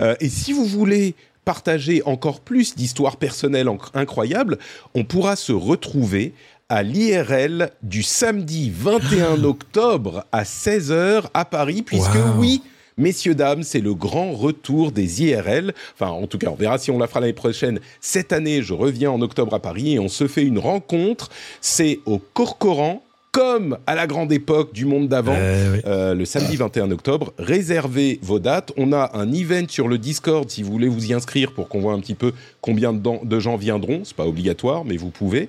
Euh, 0.00 0.14
et 0.20 0.28
si 0.28 0.52
vous 0.52 0.64
voulez 0.64 1.14
partager 1.44 2.02
encore 2.04 2.40
plus 2.40 2.76
d'histoires 2.76 3.16
personnelles 3.16 3.68
incroyables, 3.94 4.58
on 4.94 5.04
pourra 5.04 5.34
se 5.34 5.52
retrouver 5.52 6.34
à 6.68 6.82
l'IRL 6.82 7.70
du 7.82 8.02
samedi 8.02 8.70
21 8.74 9.44
octobre 9.44 10.24
à 10.32 10.42
16h 10.42 11.24
à 11.32 11.44
Paris, 11.46 11.82
puisque 11.82 12.18
oui, 12.36 12.62
messieurs, 12.98 13.34
dames, 13.34 13.62
c'est 13.62 13.80
le 13.80 13.94
grand 13.94 14.32
retour 14.32 14.92
des 14.92 15.22
IRL. 15.22 15.72
Enfin, 15.94 16.10
en 16.10 16.26
tout 16.26 16.36
cas, 16.36 16.50
on 16.50 16.54
verra 16.54 16.76
si 16.76 16.90
on 16.90 16.98
la 16.98 17.06
fera 17.06 17.20
l'année 17.20 17.32
prochaine. 17.32 17.80
Cette 18.00 18.32
année, 18.32 18.62
je 18.62 18.74
reviens 18.74 19.10
en 19.10 19.22
octobre 19.22 19.54
à 19.54 19.60
Paris 19.60 19.94
et 19.94 19.98
on 19.98 20.08
se 20.08 20.28
fait 20.28 20.42
une 20.42 20.58
rencontre. 20.58 21.30
C'est 21.62 22.00
au 22.04 22.18
Corcoran 22.18 23.02
comme 23.38 23.78
à 23.86 23.94
la 23.94 24.08
grande 24.08 24.32
époque 24.32 24.72
du 24.72 24.84
monde 24.84 25.06
d'avant, 25.06 25.36
eh 25.36 25.80
euh, 25.86 26.12
le 26.12 26.24
samedi 26.24 26.56
21 26.56 26.90
octobre. 26.90 27.32
Réservez 27.38 28.18
vos 28.20 28.40
dates. 28.40 28.72
On 28.76 28.92
a 28.92 29.12
un 29.14 29.32
event 29.32 29.68
sur 29.68 29.86
le 29.86 29.96
Discord 29.96 30.50
si 30.50 30.64
vous 30.64 30.72
voulez 30.72 30.88
vous 30.88 31.06
y 31.06 31.14
inscrire 31.14 31.52
pour 31.52 31.68
qu'on 31.68 31.78
voit 31.78 31.92
un 31.92 32.00
petit 32.00 32.16
peu 32.16 32.32
combien 32.60 32.92
de, 32.92 33.38
gens 33.38 33.56
viendront. 33.56 34.00
C'est 34.02 34.16
pas 34.16 34.26
obligatoire, 34.26 34.84
mais 34.84 34.96
vous 34.96 35.10
pouvez. 35.10 35.48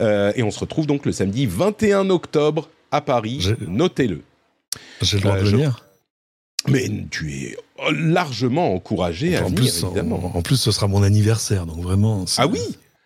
Euh, 0.00 0.32
et 0.34 0.42
on 0.42 0.50
se 0.50 0.58
retrouve 0.58 0.88
donc 0.88 1.06
le 1.06 1.12
samedi 1.12 1.46
21 1.46 2.10
octobre 2.10 2.70
à 2.90 3.00
Paris. 3.00 3.54
Notez-le. 3.68 4.22
J'ai 5.00 5.18
le 5.18 5.22
droit 5.22 5.36
de 5.36 5.46
euh, 5.46 5.50
venir. 5.50 5.86
Mais 6.66 6.90
tu 7.08 7.32
es 7.32 7.56
largement 7.92 8.74
encouragé 8.74 9.36
à 9.36 9.42
venir, 9.42 9.72
évidemment. 9.84 10.32
En, 10.34 10.42
plus, 10.42 10.56
ce 10.56 10.72
sera 10.72 10.88
mon 10.88 11.04
anniversaire, 11.04 11.66
donc 11.66 11.78
vraiment. 11.84 12.24
Ah 12.36 12.48
oui? 12.48 12.58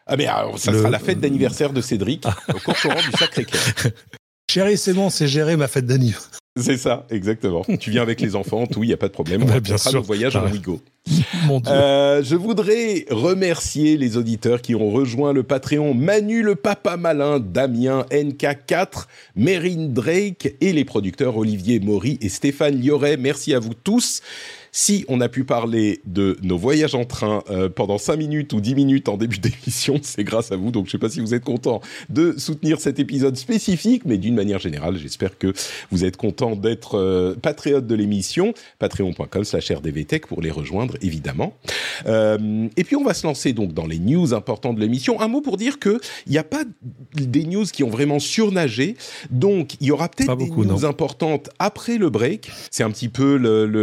Ah 0.07 0.17
mais 0.17 0.27
ça 0.57 0.73
sera 0.73 0.89
la 0.89 0.99
fête 0.99 1.21
d'anniversaire 1.21 1.75
de 1.75 1.83
Cédric 1.83 2.25
au 2.49 2.59
Corcoran 2.59 2.99
du 2.99 3.13
Sacré-Cœur. 3.19 3.93
Chérie, 4.53 4.77
c'est 4.77 4.93
bon, 4.93 5.09
c'est 5.09 5.29
géré 5.29 5.57
ma 5.57 5.67
fête 5.67 5.87
d'anniversaire. 5.87 6.39
C'est 6.59 6.77
ça, 6.77 7.07
exactement. 7.09 7.65
tu 7.81 7.91
viens 7.91 8.03
avec 8.03 8.21
les 8.21 8.37
enfants, 8.37 8.67
tout, 8.67 8.85
il 8.85 8.89
n'y 8.89 8.93
a 8.93 8.99
pas 8.99 9.09
de 9.09 9.13
problème. 9.15 9.43
On 9.45 9.47
va 9.47 9.61
bien 9.61 9.79
sûr. 9.79 10.03
voyage 10.03 10.37
en 10.37 10.47
Wigo. 10.47 10.79
Mon 11.47 11.59
Dieu. 11.59 11.73
Euh, 11.73 12.23
je 12.23 12.37
voudrais 12.37 13.07
remercier 13.09 13.97
les 13.97 14.19
auditeurs 14.19 14.61
qui 14.61 14.75
ont 14.75 14.91
rejoint 14.91 15.33
le 15.33 15.43
Patreon. 15.43 15.95
Manu 15.95 16.43
le 16.43 16.55
Papa 16.55 16.99
Malin, 16.99 17.41
Damien 17.41 18.05
NK4, 18.11 19.07
Mérine 19.37 19.95
Drake 19.95 20.55
et 20.61 20.75
les 20.75 20.85
producteurs 20.85 21.39
Olivier 21.39 21.81
Maury 21.81 22.19
et 22.21 22.29
Stéphane 22.29 22.79
Lioret. 22.79 23.17
Merci 23.17 23.55
à 23.55 23.59
vous 23.59 23.73
tous. 23.73 24.21
Si 24.75 25.05
on 25.09 25.21
a 25.21 25.29
pu 25.29 25.45
parler 25.45 26.01
de 26.07 26.39
nos 26.43 26.57
voyages 26.57 26.95
en 26.95 27.05
train 27.05 27.45
euh, 27.51 27.69
pendant 27.69 27.99
5 27.99 28.17
minutes 28.17 28.55
ou 28.55 28.61
10 28.63 28.75
minutes 28.75 29.09
en 29.11 29.19
début 29.19 29.37
d'émission, 29.39 30.01
c'est 30.01 30.25
grâce 30.25 30.51
à 30.51 30.57
vous. 30.57 30.71
Donc 30.71 30.87
je 30.87 30.89
ne 30.89 30.93
sais 30.93 30.99
pas 30.99 31.11
si 31.11 31.21
vous 31.21 31.35
êtes 31.35 31.45
content 31.45 31.83
de 32.09 32.39
soutenir 32.39 32.81
cet 32.81 32.99
épisode 32.99 33.37
spécifique, 33.37 34.05
mais 34.07 34.17
d'une 34.17 34.35
manière 34.35 34.61
générale, 34.61 34.97
j'espère 34.97 35.37
que 35.37 35.53
vous 35.91 36.07
êtes 36.07 36.17
content 36.17 36.57
d'être 36.57 36.97
euh, 36.99 37.35
patriote 37.35 37.87
de 37.87 37.95
l'émission. 37.95 38.55
Patreon.com 38.79 39.45
slash 39.45 39.71
rdvtech 39.71 40.27
pour 40.27 40.41
les 40.41 40.51
rejoindre, 40.51 40.97
évidemment. 41.03 41.55
Euh, 42.07 42.67
et 42.79 42.85
puis 42.85 42.97
on 42.97 43.05
va 43.05 43.13
se 43.13 43.27
lancer 43.27 43.53
donc 43.53 43.75
dans 43.75 43.87
les 43.87 43.99
news 43.99 44.33
importantes 44.33 44.77
de 44.77 44.81
l'émission. 44.81 45.21
Un 45.21 45.29
mot 45.29 45.43
pour 45.43 45.59
dire 45.59 45.79
qu'il 45.81 46.01
n'y 46.29 46.39
a 46.39 46.45
pas 46.45 46.65
des 47.13 47.45
news 47.45 47.67
qui 47.67 47.85
ont 47.85 47.91
vraiment 47.91 48.21
surnagé. 48.21 48.97
Donc 49.31 49.75
il 49.83 49.89
y 49.89 49.91
aura 49.91 50.09
peut-être 50.09 50.35
des 50.35 50.49
news 50.49 50.87
importantes 50.87 51.51
après 51.59 51.99
le 51.99 52.09
break. 52.09 52.51
C'est 52.71 52.85
un 52.85 52.91
petit 52.91 53.11
peu 53.11 53.37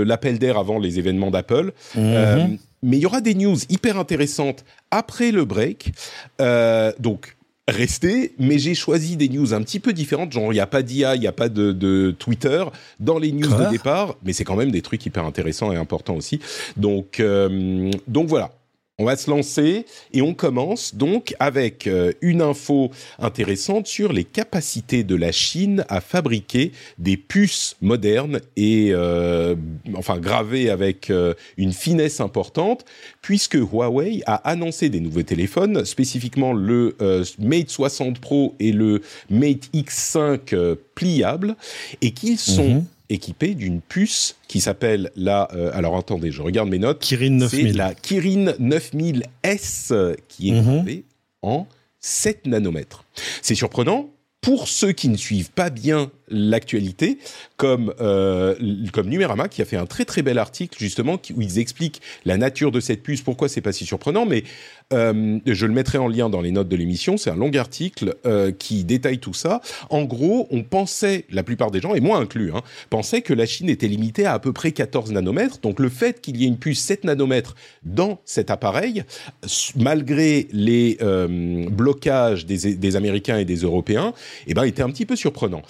l'appel 0.03 0.39
d'air 0.39 0.57
avant 0.57 0.78
les 0.79 0.99
événements 0.99 1.31
d'Apple. 1.31 1.73
Mhm. 1.95 2.03
Euh, 2.03 2.47
mais 2.81 2.97
il 2.97 3.01
y 3.01 3.05
aura 3.05 3.21
des 3.21 3.35
news 3.35 3.57
hyper 3.69 3.97
intéressantes 3.97 4.63
après 4.91 5.31
le 5.31 5.45
break. 5.45 5.91
Euh, 6.39 6.91
donc, 6.99 7.35
restez, 7.67 8.33
mais 8.39 8.57
j'ai 8.57 8.73
choisi 8.73 9.17
des 9.17 9.29
news 9.29 9.53
un 9.53 9.61
petit 9.61 9.79
peu 9.79 9.93
différentes. 9.93 10.31
Genre, 10.31 10.51
il 10.51 10.55
n'y 10.55 10.61
a 10.61 10.67
pas 10.67 10.81
d'IA, 10.81 11.15
il 11.15 11.21
n'y 11.21 11.27
a 11.27 11.31
pas 11.31 11.49
de, 11.49 12.15
Twitter 12.17 12.63
dans 12.99 13.19
les 13.19 13.31
news 13.31 13.53
de 13.53 13.69
départ, 13.69 14.15
mais 14.23 14.33
c'est 14.33 14.43
quand 14.43 14.55
même 14.55 14.71
des 14.71 14.81
trucs 14.81 15.05
hyper 15.05 15.25
intéressants 15.25 15.71
et 15.71 15.75
importants 15.75 16.15
aussi. 16.15 16.39
Donc, 16.77 17.19
euh, 17.19 17.91
donc 18.07 18.27
voilà. 18.27 18.51
On 19.01 19.05
va 19.05 19.15
se 19.15 19.29
lancer 19.29 19.85
et 20.11 20.21
on 20.21 20.33
commence 20.33 20.93
donc 20.93 21.33
avec 21.39 21.87
euh, 21.87 22.11
une 22.21 22.41
info 22.41 22.91
intéressante 23.17 23.87
sur 23.87 24.11
les 24.11 24.25
capacités 24.25 25.05
de 25.05 25.15
la 25.15 25.31
Chine 25.31 25.85
à 25.87 26.01
fabriquer 26.01 26.73
des 26.97 27.15
puces 27.15 27.77
modernes 27.81 28.41
et 28.57 28.89
euh, 28.91 29.55
enfin 29.95 30.17
gravées 30.17 30.69
avec 30.69 31.09
euh, 31.09 31.33
une 31.55 31.71
finesse 31.71 32.19
importante, 32.19 32.83
puisque 33.21 33.55
Huawei 33.55 34.21
a 34.25 34.35
annoncé 34.35 34.89
des 34.89 34.99
nouveaux 34.99 35.23
téléphones, 35.23 35.85
spécifiquement 35.85 36.51
le 36.51 36.97
Mate 37.39 37.69
60 37.69 38.19
Pro 38.19 38.55
et 38.59 38.73
le 38.73 39.01
Mate 39.29 39.69
X5 39.73 40.75
pliable, 40.93 41.55
et 42.01 42.11
qu'ils 42.11 42.37
sont 42.37 42.75
mhm 42.75 42.85
équipé 43.09 43.55
d'une 43.55 43.81
puce 43.81 44.35
qui 44.47 44.61
s'appelle 44.61 45.11
la. 45.15 45.49
Euh, 45.53 45.71
alors 45.73 45.97
attendez, 45.97 46.31
je 46.31 46.41
regarde 46.41 46.69
mes 46.69 46.79
notes. 46.79 46.99
Kirin 46.99 47.31
9000. 47.31 47.71
C'est 47.71 47.77
la 47.77 47.93
Kirin 47.93 48.51
9000S 48.59 50.15
qui 50.27 50.49
est 50.49 50.61
mhm. 50.61 51.03
en 51.41 51.67
7 51.99 52.45
nanomètres. 52.47 53.03
C'est 53.41 53.55
surprenant 53.55 54.09
pour 54.41 54.67
ceux 54.67 54.91
qui 54.91 55.09
ne 55.09 55.17
suivent 55.17 55.51
pas 55.51 55.69
bien 55.69 56.11
l'actualité, 56.29 57.17
comme 57.57 57.93
euh, 58.01 58.55
comme 58.93 59.07
Numérama 59.07 59.47
qui 59.47 59.61
a 59.61 59.65
fait 59.65 59.77
un 59.77 59.85
très 59.85 60.05
très 60.05 60.21
bel 60.21 60.37
article 60.37 60.77
justement 60.79 61.19
où 61.35 61.41
ils 61.41 61.59
expliquent 61.59 62.01
la 62.25 62.37
nature 62.37 62.71
de 62.71 62.79
cette 62.79 63.03
puce, 63.03 63.21
pourquoi 63.21 63.49
c'est 63.49 63.61
pas 63.61 63.71
si 63.71 63.85
surprenant. 63.85 64.25
Mais 64.25 64.43
euh, 64.91 65.39
je 65.45 65.65
le 65.65 65.73
mettrai 65.73 65.97
en 65.97 66.07
lien 66.07 66.29
dans 66.29 66.41
les 66.41 66.51
notes 66.51 66.67
de 66.67 66.75
l'émission. 66.75 67.17
C'est 67.17 67.29
un 67.29 67.35
long 67.35 67.53
article 67.53 68.15
euh, 68.25 68.51
qui 68.51 68.83
détaille 68.83 69.19
tout 69.19 69.33
ça. 69.33 69.61
En 69.89 70.03
gros, 70.03 70.47
on 70.51 70.63
pensait, 70.63 71.25
la 71.29 71.43
plupart 71.43 71.71
des 71.71 71.79
gens, 71.79 71.93
et 71.93 71.99
moi 71.99 72.17
inclus, 72.17 72.51
hein, 72.53 72.61
pensaient 72.89 73.21
que 73.21 73.33
la 73.33 73.45
Chine 73.45 73.69
était 73.69 73.87
limitée 73.87 74.25
à 74.25 74.33
à 74.33 74.39
peu 74.39 74.53
près 74.53 74.71
14 74.71 75.11
nanomètres. 75.11 75.59
Donc 75.59 75.79
le 75.79 75.89
fait 75.89 76.21
qu'il 76.21 76.37
y 76.37 76.45
ait 76.45 76.47
une 76.47 76.57
puce 76.57 76.79
7 76.79 77.03
nanomètres 77.03 77.55
dans 77.83 78.21
cet 78.25 78.49
appareil, 78.49 79.03
malgré 79.75 80.47
les 80.51 80.97
euh, 81.01 81.69
blocages 81.69 82.45
des, 82.45 82.75
des 82.75 82.95
Américains 82.95 83.37
et 83.37 83.45
des 83.45 83.57
Européens, 83.57 84.13
eh 84.47 84.53
ben, 84.53 84.63
était 84.63 84.81
un 84.81 84.89
petit 84.89 85.05
peu 85.05 85.15
surprenant. 85.15 85.61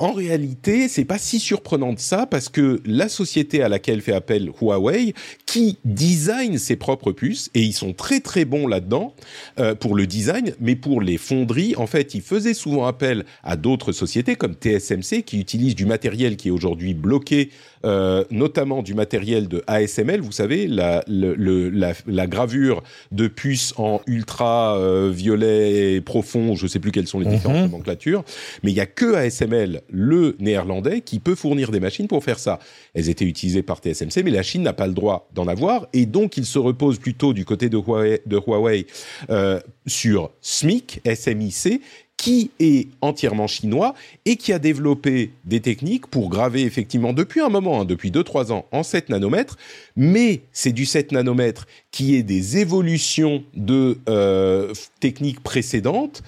En 0.00 0.12
réalité, 0.12 0.88
c'est 0.88 1.04
pas 1.04 1.18
si 1.18 1.38
surprenant 1.38 1.92
de 1.92 2.00
ça 2.00 2.26
parce 2.26 2.48
que 2.48 2.82
la 2.84 3.08
société 3.08 3.62
à 3.62 3.68
laquelle 3.68 4.00
fait 4.00 4.12
appel 4.12 4.50
Huawei, 4.60 5.14
qui 5.46 5.78
design 5.84 6.58
ses 6.58 6.74
propres 6.74 7.12
puces 7.12 7.48
et 7.54 7.62
ils 7.62 7.72
sont 7.72 7.92
très 7.92 8.18
très 8.18 8.44
bons 8.44 8.66
là-dedans 8.66 9.14
euh, 9.60 9.76
pour 9.76 9.94
le 9.94 10.08
design, 10.08 10.52
mais 10.58 10.74
pour 10.74 11.00
les 11.00 11.16
fonderies, 11.16 11.76
en 11.76 11.86
fait, 11.86 12.12
ils 12.14 12.22
faisaient 12.22 12.54
souvent 12.54 12.86
appel 12.86 13.24
à 13.44 13.54
d'autres 13.54 13.92
sociétés 13.92 14.34
comme 14.34 14.54
TSMC 14.54 15.22
qui 15.22 15.38
utilisent 15.38 15.76
du 15.76 15.86
matériel 15.86 16.36
qui 16.36 16.48
est 16.48 16.50
aujourd'hui 16.50 16.92
bloqué 16.94 17.50
euh, 17.84 18.24
notamment 18.30 18.82
du 18.82 18.94
matériel 18.94 19.48
de 19.48 19.62
ASML, 19.66 20.20
vous 20.20 20.32
savez, 20.32 20.66
la, 20.66 21.04
le, 21.06 21.34
la, 21.70 21.92
la 22.06 22.26
gravure 22.26 22.82
de 23.12 23.28
puces 23.28 23.74
en 23.76 24.00
ultra 24.06 24.78
euh, 24.78 25.10
violet 25.12 26.00
profond, 26.00 26.54
je 26.54 26.64
ne 26.64 26.68
sais 26.68 26.78
plus 26.78 26.92
quelles 26.92 27.06
sont 27.06 27.20
les 27.20 27.26
différentes 27.26 27.58
mhm. 27.58 27.70
nomenclatures, 27.70 28.24
mais 28.62 28.70
il 28.70 28.74
y 28.74 28.80
a 28.80 28.86
que 28.86 29.14
ASML, 29.14 29.82
le 29.90 30.36
néerlandais, 30.38 31.00
qui 31.02 31.18
peut 31.18 31.34
fournir 31.34 31.70
des 31.70 31.80
machines 31.80 32.08
pour 32.08 32.24
faire 32.24 32.38
ça. 32.38 32.58
Elles 32.94 33.08
étaient 33.08 33.24
utilisées 33.24 33.62
par 33.62 33.78
TSMC, 33.78 34.22
mais 34.24 34.30
la 34.30 34.42
Chine 34.42 34.62
n'a 34.62 34.72
pas 34.72 34.86
le 34.86 34.94
droit 34.94 35.28
d'en 35.34 35.46
avoir, 35.46 35.86
et 35.92 36.06
donc 36.06 36.36
il 36.36 36.46
se 36.46 36.58
repose 36.58 36.98
plutôt 36.98 37.32
du 37.32 37.44
côté 37.44 37.68
de 37.68 37.76
Huawei, 37.76 38.22
de 38.26 38.36
Huawei 38.38 38.86
euh, 39.30 39.60
sur 39.86 40.30
SMIC, 40.40 41.00
SMIC, 41.14 41.82
qui 42.16 42.50
est 42.58 42.88
entièrement 43.00 43.46
chinois 43.46 43.94
et 44.24 44.36
qui 44.36 44.52
a 44.52 44.58
développé 44.58 45.32
des 45.44 45.60
techniques 45.60 46.06
pour 46.06 46.30
graver 46.30 46.62
effectivement 46.62 47.12
depuis 47.12 47.40
un 47.40 47.50
moment, 47.50 47.82
hein, 47.82 47.84
depuis 47.84 48.10
2-3 48.10 48.50
ans, 48.52 48.66
en 48.72 48.82
7 48.82 49.10
nanomètres, 49.10 49.58
mais 49.96 50.40
c'est 50.52 50.72
du 50.72 50.86
7 50.86 51.12
nanomètres 51.12 51.66
qui 51.90 52.14
est 52.14 52.22
des 52.22 52.58
évolutions 52.58 53.44
de 53.54 53.98
euh, 54.08 54.72
techniques 55.00 55.40
précédentes 55.40 56.22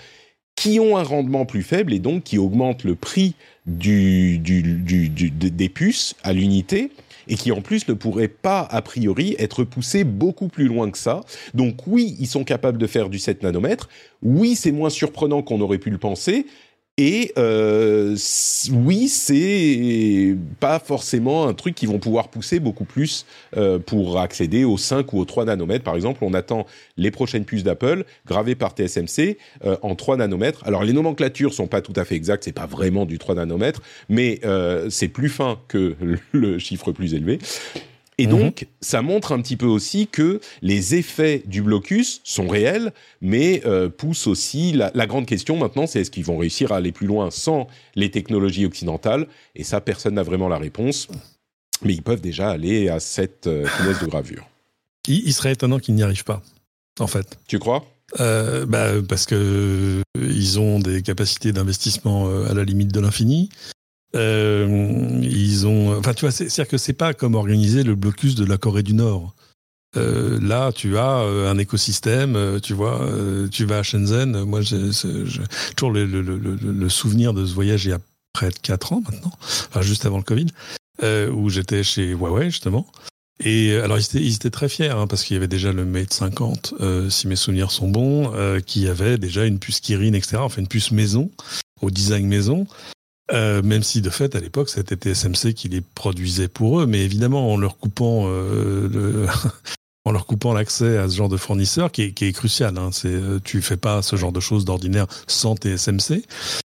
qui 0.55 0.81
ont 0.81 0.97
un 0.97 1.03
rendement 1.03 1.45
plus 1.47 1.63
faible 1.63 1.93
et 1.93 1.99
donc 1.99 2.25
qui 2.25 2.39
augmentent 2.39 2.85
le 2.85 2.95
prix 2.95 3.35
des 3.67 4.39
puces 5.73 6.15
à 6.23 6.33
l'unité 6.33 6.91
et 7.29 7.35
qui 7.35 7.53
en 7.53 7.61
plus 7.61 7.89
ne 7.89 7.95
pourrait 7.95 8.29
pas 8.29 8.61
a 8.61 8.83
priori 8.83 9.37
être 9.39 9.65
poussé 9.65 10.05
beaucoup 10.05 10.49
plus 10.49 10.67
loin 10.67 10.91
que 10.91 10.99
ça. 10.99 11.23
Donc 11.55 11.87
oui, 11.87 12.17
ils 12.19 12.27
sont 12.27 12.45
capables 12.45 12.79
de 12.79 12.87
faire 12.87 13.09
du 13.09 13.19
7 13.19 13.43
nanomètres. 13.43 13.89
Oui, 14.23 14.57
c'est 14.57 14.73
moins 14.73 14.91
surprenant 14.91 15.43
qu'on 15.43 15.61
aurait 15.61 15.79
pu 15.79 15.91
le 15.91 15.99
penser, 15.99 16.47
et 16.99 17.33
euh, 17.37 18.17
oui, 18.73 19.09
c'est 19.09 20.35
pas 20.61 20.79
forcément 20.79 21.47
un 21.47 21.53
truc 21.53 21.75
qu'ils 21.75 21.91
vont 21.91 21.99
pouvoir 21.99 22.29
pousser 22.29 22.59
beaucoup 22.59 22.87
plus 22.87 23.27
euh, 23.59 23.79
pour 23.79 24.19
accéder 24.19 24.65
aux 24.65 24.79
5 24.79 25.13
ou 25.13 25.19
aux 25.19 25.27
3 25.27 25.45
nanomètres. 25.45 25.85
Par 25.85 25.95
exemple, 25.95 26.21
on 26.23 26.33
attend 26.33 26.65
les 26.97 27.11
prochaines 27.11 27.45
puces 27.45 27.65
d'Apple 27.65 28.05
gravées 28.27 28.55
par 28.55 28.71
TSMC 28.71 29.37
euh, 29.67 29.77
en 29.83 29.95
3 29.95 30.17
nanomètres. 30.17 30.67
Alors 30.67 30.85
les 30.85 30.95
nomenclatures 30.95 31.53
sont 31.53 31.67
pas 31.67 31.83
tout 31.83 31.93
à 31.97 32.07
fait 32.07 32.15
exactes, 32.15 32.45
c'est 32.45 32.53
pas 32.53 32.67
vraiment 32.67 33.05
du 33.05 33.19
3 33.19 33.35
nanomètres, 33.35 33.83
mais 34.09 34.41
euh, 34.47 34.89
c'est 34.89 35.09
plus 35.09 35.29
fin 35.29 35.61
que 35.69 35.97
le 36.33 36.59
chiffre 36.59 36.93
plus 36.93 37.13
élevé. 37.13 37.39
Et 38.19 38.27
mhm. 38.27 38.39
donc, 38.39 38.67
ça 38.81 39.03
montre 39.03 39.33
un 39.33 39.41
petit 39.43 39.57
peu 39.57 39.67
aussi 39.67 40.07
que 40.07 40.41
les 40.63 40.95
effets 40.95 41.43
du 41.47 41.63
blocus 41.63 42.21
sont 42.25 42.49
réels, 42.49 42.93
mais 43.21 43.63
euh, 43.67 43.89
poussent 43.89 44.27
aussi 44.27 44.73
la, 44.73 44.91
la, 44.95 45.07
grande 45.07 45.27
question 45.27 45.57
maintenant, 45.57 45.87
c'est 45.87 46.01
est-ce 46.01 46.11
qu'ils 46.11 46.25
vont 46.25 46.39
réussir 46.39 46.73
à 46.73 46.77
aller 46.77 46.93
plus 46.93 47.07
loin 47.07 47.31
sans 47.31 47.69
les 47.95 48.11
technologies 48.11 48.65
occidentales? 48.65 49.27
Et 49.55 49.65
ça, 49.65 49.81
personne 49.81 50.15
n'a 50.15 50.23
vraiment 50.23 50.49
la 50.49 50.59
réponse. 50.59 51.09
Mais 51.83 51.93
ils 51.93 52.03
peuvent 52.03 52.23
déjà 52.23 52.51
aller 52.51 52.89
à 52.89 53.01
cette 53.01 53.47
euh, 53.49 53.67
de 54.01 54.07
gravure. 54.07 54.49
Il, 55.09 55.33
serait 55.35 55.53
étonnant 55.53 55.79
qu'ils 55.79 55.95
n'y 55.95 56.03
arrivent 56.03 56.25
pas, 56.25 56.43
en 56.99 57.07
fait. 57.07 57.39
Tu 57.47 57.61
crois? 57.61 57.85
Euh, 58.19 58.67
bah, 58.67 58.91
parce 59.09 59.27
que 59.27 60.03
ils 60.17 60.59
ont 60.59 60.81
des 60.81 61.03
capacités 61.03 61.53
d'investissement 61.53 62.29
à 62.45 62.55
la 62.55 62.65
limite 62.65 62.93
de 62.93 62.99
l'infini. 62.99 63.51
Euh, 64.15 65.19
ils 65.23 65.67
ont, 65.67 65.99
enfin, 65.99 66.15
tu 66.15 66.25
vois, 66.25 66.31
c'est-à-dire 66.31 66.69
que 66.69 66.79
c'est 66.79 66.93
pas 66.93 67.13
comme 67.13 67.35
organiser 67.35 67.83
le 67.83 67.95
blocus 67.95 68.35
de 68.35 68.45
la 68.45 68.57
Corée 68.57 68.83
du 68.83 68.95
Nord. 68.95 69.35
Euh, 69.97 70.39
là, 70.41 70.73
tu 70.73 70.99
as 70.99 71.21
euh, 71.21 71.51
un 71.51 71.59
écosystème, 71.59 72.37
euh, 72.37 72.61
tu 72.61 72.75
vois, 72.75 73.01
euh, 73.03 73.49
tu 73.49 73.65
vas 73.65 73.79
à 73.79 73.83
Shenzhen. 73.83 74.45
Moi, 74.45 74.61
j'ai 74.61 74.91
toujours 75.77 75.93
le, 75.93 76.05
le, 76.05 76.21
le, 76.21 76.37
le, 76.39 76.89
souvenir 76.89 77.33
de 77.33 77.47
ce 77.47 77.55
voyage 77.55 77.85
il 77.87 77.91
y 77.91 77.95
a 77.95 78.01
près 78.33 78.51
de 78.51 78.59
4 78.59 78.93
ans 78.93 79.03
maintenant, 79.05 79.33
enfin, 79.69 79.83
juste 79.83 80.05
avant 80.05 80.19
le 80.19 80.23
Covid, 80.23 80.47
où 81.33 81.49
j'étais 81.49 81.83
chez 81.83 82.11
Huawei, 82.11 82.51
justement. 82.51 82.87
Et 83.43 83.75
alors, 83.77 83.99
ils 83.99 84.05
étaient, 84.05 84.23
ils 84.23 84.35
étaient 84.35 84.51
très 84.51 84.69
fiers, 84.69 84.91
hein, 84.91 85.07
parce 85.07 85.23
qu'il 85.25 85.35
y 85.35 85.37
avait 85.37 85.49
déjà 85.49 85.73
le 85.73 85.85
Mate 85.85 86.13
50, 86.13 86.75
si 87.09 87.29
mes 87.29 87.37
souvenirs 87.37 87.71
sont 87.71 87.89
bons, 87.89 88.33
qui 88.67 88.89
avait 88.89 89.17
déjà 89.19 89.47
une 89.47 89.59
puce 89.59 89.81
Kirin, 89.81 90.13
etc., 90.13 90.39
enfin 90.41 90.61
une 90.61 90.69
puce 90.69 90.91
maison, 90.91 91.31
au 91.81 91.91
design 91.91 92.27
maison. 92.27 92.67
Euh, 93.33 93.61
même 93.63 93.83
si 93.83 94.03
de 94.03 94.11
fait 94.11 94.37
à 94.37 94.41
l'époque 94.41 94.69
c'était 94.69 94.95
TSMC 94.95 95.53
qui 95.55 95.69
les 95.69 95.81
produisait 95.81 96.49
pour 96.49 96.81
eux, 96.81 96.87
mais 96.87 97.05
évidemment 97.05 97.53
en 97.53 97.57
leur 97.57 97.77
coupant 97.77 98.27
euh, 98.29 98.89
le, 98.89 99.27
en 100.07 100.13
leur 100.13 100.27
coupant 100.27 100.53
l'accès 100.53 100.97
à 100.97 101.09
ce 101.09 101.17
genre 101.17 101.29
de 101.29 101.37
fournisseur 101.37 101.91
qui 101.91 102.03
est, 102.03 102.13
qui 102.13 102.27
est 102.27 102.33
crucial. 102.33 102.79
Hein. 102.79 102.91
C'est 102.93 103.09
euh, 103.09 103.41
tu 103.43 103.61
fais 103.61 103.77
pas 103.77 104.01
ce 104.03 104.15
genre 104.15 104.31
de 104.31 104.39
choses 104.39 104.65
d'ordinaire 104.65 105.07
sans 105.27 105.57
TSMC. 105.57 106.23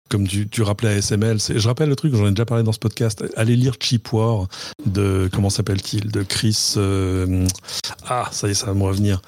Comme 0.10 0.28
tu, 0.28 0.50
tu 0.50 0.62
rappelais 0.62 0.90
à 0.90 1.02
SML, 1.02 1.40
je 1.40 1.68
rappelle 1.68 1.88
le 1.88 1.96
truc, 1.96 2.14
j'en 2.14 2.28
ai 2.28 2.32
déjà 2.32 2.46
parlé 2.46 2.64
dans 2.64 2.74
ce 2.74 2.80
podcast. 2.80 3.24
Allez 3.38 3.56
lire 3.56 3.76
Cheap 3.80 4.12
War 4.12 4.48
de 4.86 5.30
comment 5.32 5.50
s'appelle-t-il? 5.50 6.12
De 6.12 6.24
Chris. 6.24 6.74
Euh, 6.76 7.48
ah 8.08 8.28
ça 8.32 8.50
y 8.50 8.52
est, 8.52 8.56
ça 8.56 8.66
va 8.66 8.74
me 8.74 8.84
revenir. 8.84 9.22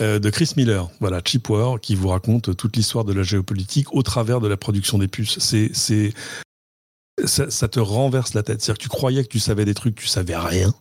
Euh, 0.00 0.18
de 0.18 0.30
Chris 0.30 0.54
Miller, 0.56 0.88
voilà, 1.00 1.20
Cheap 1.24 1.50
War, 1.50 1.78
qui 1.78 1.94
vous 1.94 2.08
raconte 2.08 2.56
toute 2.56 2.76
l'histoire 2.76 3.04
de 3.04 3.12
la 3.12 3.22
géopolitique 3.22 3.94
au 3.94 4.02
travers 4.02 4.40
de 4.40 4.48
la 4.48 4.56
production 4.56 4.96
des 4.96 5.06
puces. 5.06 5.38
C'est, 5.38 5.70
c'est, 5.74 6.14
ça, 7.26 7.50
ça, 7.50 7.68
te 7.68 7.80
renverse 7.80 8.34
la 8.34 8.42
tête. 8.42 8.62
C'est-à-dire 8.62 8.78
que 8.78 8.82
tu 8.82 8.88
croyais 8.88 9.22
que 9.22 9.28
tu 9.28 9.38
savais 9.38 9.64
des 9.64 9.74
trucs, 9.74 9.94
tu 9.94 10.06
savais 10.06 10.36
rien. 10.36 10.74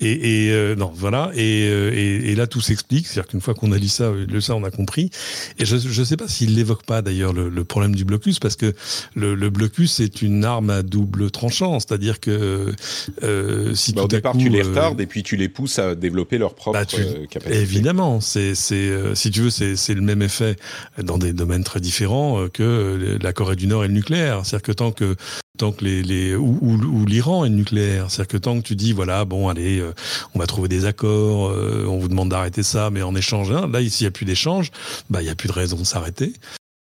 Et, 0.00 0.46
et 0.46 0.52
euh, 0.52 0.74
non, 0.74 0.92
voilà. 0.94 1.30
Et, 1.34 1.68
euh, 1.68 1.92
et, 1.94 2.30
et 2.30 2.34
là, 2.34 2.46
tout 2.46 2.60
s'explique. 2.60 3.06
C'est-à-dire 3.06 3.28
qu'une 3.28 3.40
fois 3.40 3.54
qu'on 3.54 3.72
a 3.72 3.78
lu 3.78 3.88
ça, 3.88 4.10
le 4.10 4.40
ça, 4.40 4.54
on 4.54 4.64
a 4.64 4.70
compris. 4.70 5.10
Et 5.58 5.64
je 5.64 5.76
ne 5.76 6.04
sais 6.04 6.16
pas 6.16 6.28
s'il 6.28 6.54
l'évoque 6.54 6.84
pas 6.84 7.02
d'ailleurs 7.02 7.32
le, 7.32 7.48
le, 7.48 7.64
problème 7.64 7.94
du 7.94 8.04
blocus, 8.04 8.38
parce 8.38 8.56
que 8.56 8.74
le, 9.14 9.34
le 9.34 9.50
blocus 9.50 10.00
est 10.00 10.22
une 10.22 10.44
arme 10.44 10.70
à 10.70 10.82
double 10.82 11.30
tranchant. 11.30 11.80
C'est-à-dire 11.80 12.20
que 12.20 12.74
euh, 13.22 13.74
si 13.74 13.92
bah, 13.92 14.02
tout 14.02 14.04
au 14.04 14.08
départ 14.08 14.36
tu 14.36 14.48
les 14.48 14.60
euh, 14.60 14.68
retardes 14.68 15.00
et 15.00 15.06
puis 15.06 15.22
tu 15.22 15.36
les 15.36 15.48
pousses 15.48 15.78
à 15.78 15.94
développer 15.94 16.38
leur 16.38 16.54
propre 16.54 16.78
bah, 16.78 16.84
tu, 16.84 16.96
capacité. 17.28 17.60
Évidemment, 17.60 18.20
c'est 18.20 18.54
c'est 18.54 19.14
si 19.14 19.30
tu 19.30 19.42
veux, 19.42 19.50
c'est 19.50 19.94
le 19.94 20.02
même 20.02 20.22
effet 20.22 20.56
dans 21.02 21.18
des 21.18 21.32
domaines 21.32 21.64
très 21.64 21.80
différents 21.80 22.48
que 22.48 23.18
la 23.20 23.32
Corée 23.32 23.56
du 23.56 23.66
Nord 23.66 23.84
et 23.84 23.88
le 23.88 23.94
nucléaire. 23.94 24.44
C'est-à-dire 24.44 24.62
que 24.62 24.72
tant 24.72 24.92
que 24.92 25.16
tant 25.56 25.72
que 25.72 25.84
les, 25.84 26.02
les 26.02 26.34
ou, 26.34 26.58
ou, 26.60 27.06
l'Iran 27.06 27.44
est 27.44 27.50
nucléaire, 27.50 28.10
c'est-à-dire 28.10 28.32
que 28.32 28.36
tant 28.38 28.60
que 28.60 28.66
tu 28.66 28.74
dis 28.74 28.92
voilà 28.92 29.24
bon 29.24 29.48
allez 29.48 29.78
euh, 29.78 29.92
on 30.34 30.38
va 30.38 30.46
trouver 30.46 30.68
des 30.68 30.84
accords, 30.84 31.48
euh, 31.48 31.86
on 31.88 31.98
vous 31.98 32.08
demande 32.08 32.30
d'arrêter 32.30 32.62
ça, 32.62 32.90
mais 32.90 33.02
en 33.02 33.14
échange 33.14 33.52
hein, 33.52 33.68
là 33.72 33.80
ici 33.80 34.02
il 34.02 34.04
y 34.04 34.08
a 34.08 34.10
plus 34.10 34.24
d'échange, 34.24 34.70
bah 35.10 35.22
il 35.22 35.26
y 35.26 35.30
a 35.30 35.34
plus 35.34 35.48
de 35.48 35.52
raison 35.52 35.76
de 35.76 35.84
s'arrêter. 35.84 36.32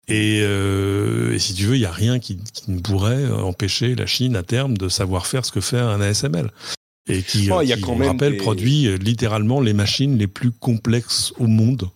Et, 0.09 0.41
euh, 0.41 1.33
et, 1.33 1.39
si 1.39 1.53
tu 1.53 1.65
veux, 1.65 1.75
il 1.75 1.81
y 1.81 1.85
a 1.85 1.91
rien 1.91 2.19
qui, 2.19 2.37
qui, 2.37 2.71
ne 2.71 2.81
pourrait 2.81 3.31
empêcher 3.31 3.95
la 3.95 4.05
Chine 4.05 4.35
à 4.35 4.43
terme 4.43 4.77
de 4.77 4.89
savoir 4.89 5.27
faire 5.27 5.45
ce 5.45 5.51
que 5.53 5.61
fait 5.61 5.79
un 5.79 6.01
ASML 6.01 6.51
et 7.07 7.21
qui, 7.21 7.49
oh, 7.49 7.61
qui 7.61 7.79
quand 7.79 7.95
rappelle, 7.95 8.35
produit 8.35 8.97
littéralement 8.97 9.61
les 9.61 9.71
machines 9.71 10.17
les 10.17 10.27
plus 10.27 10.51
complexes 10.51 11.31
au 11.37 11.47
monde. 11.47 11.89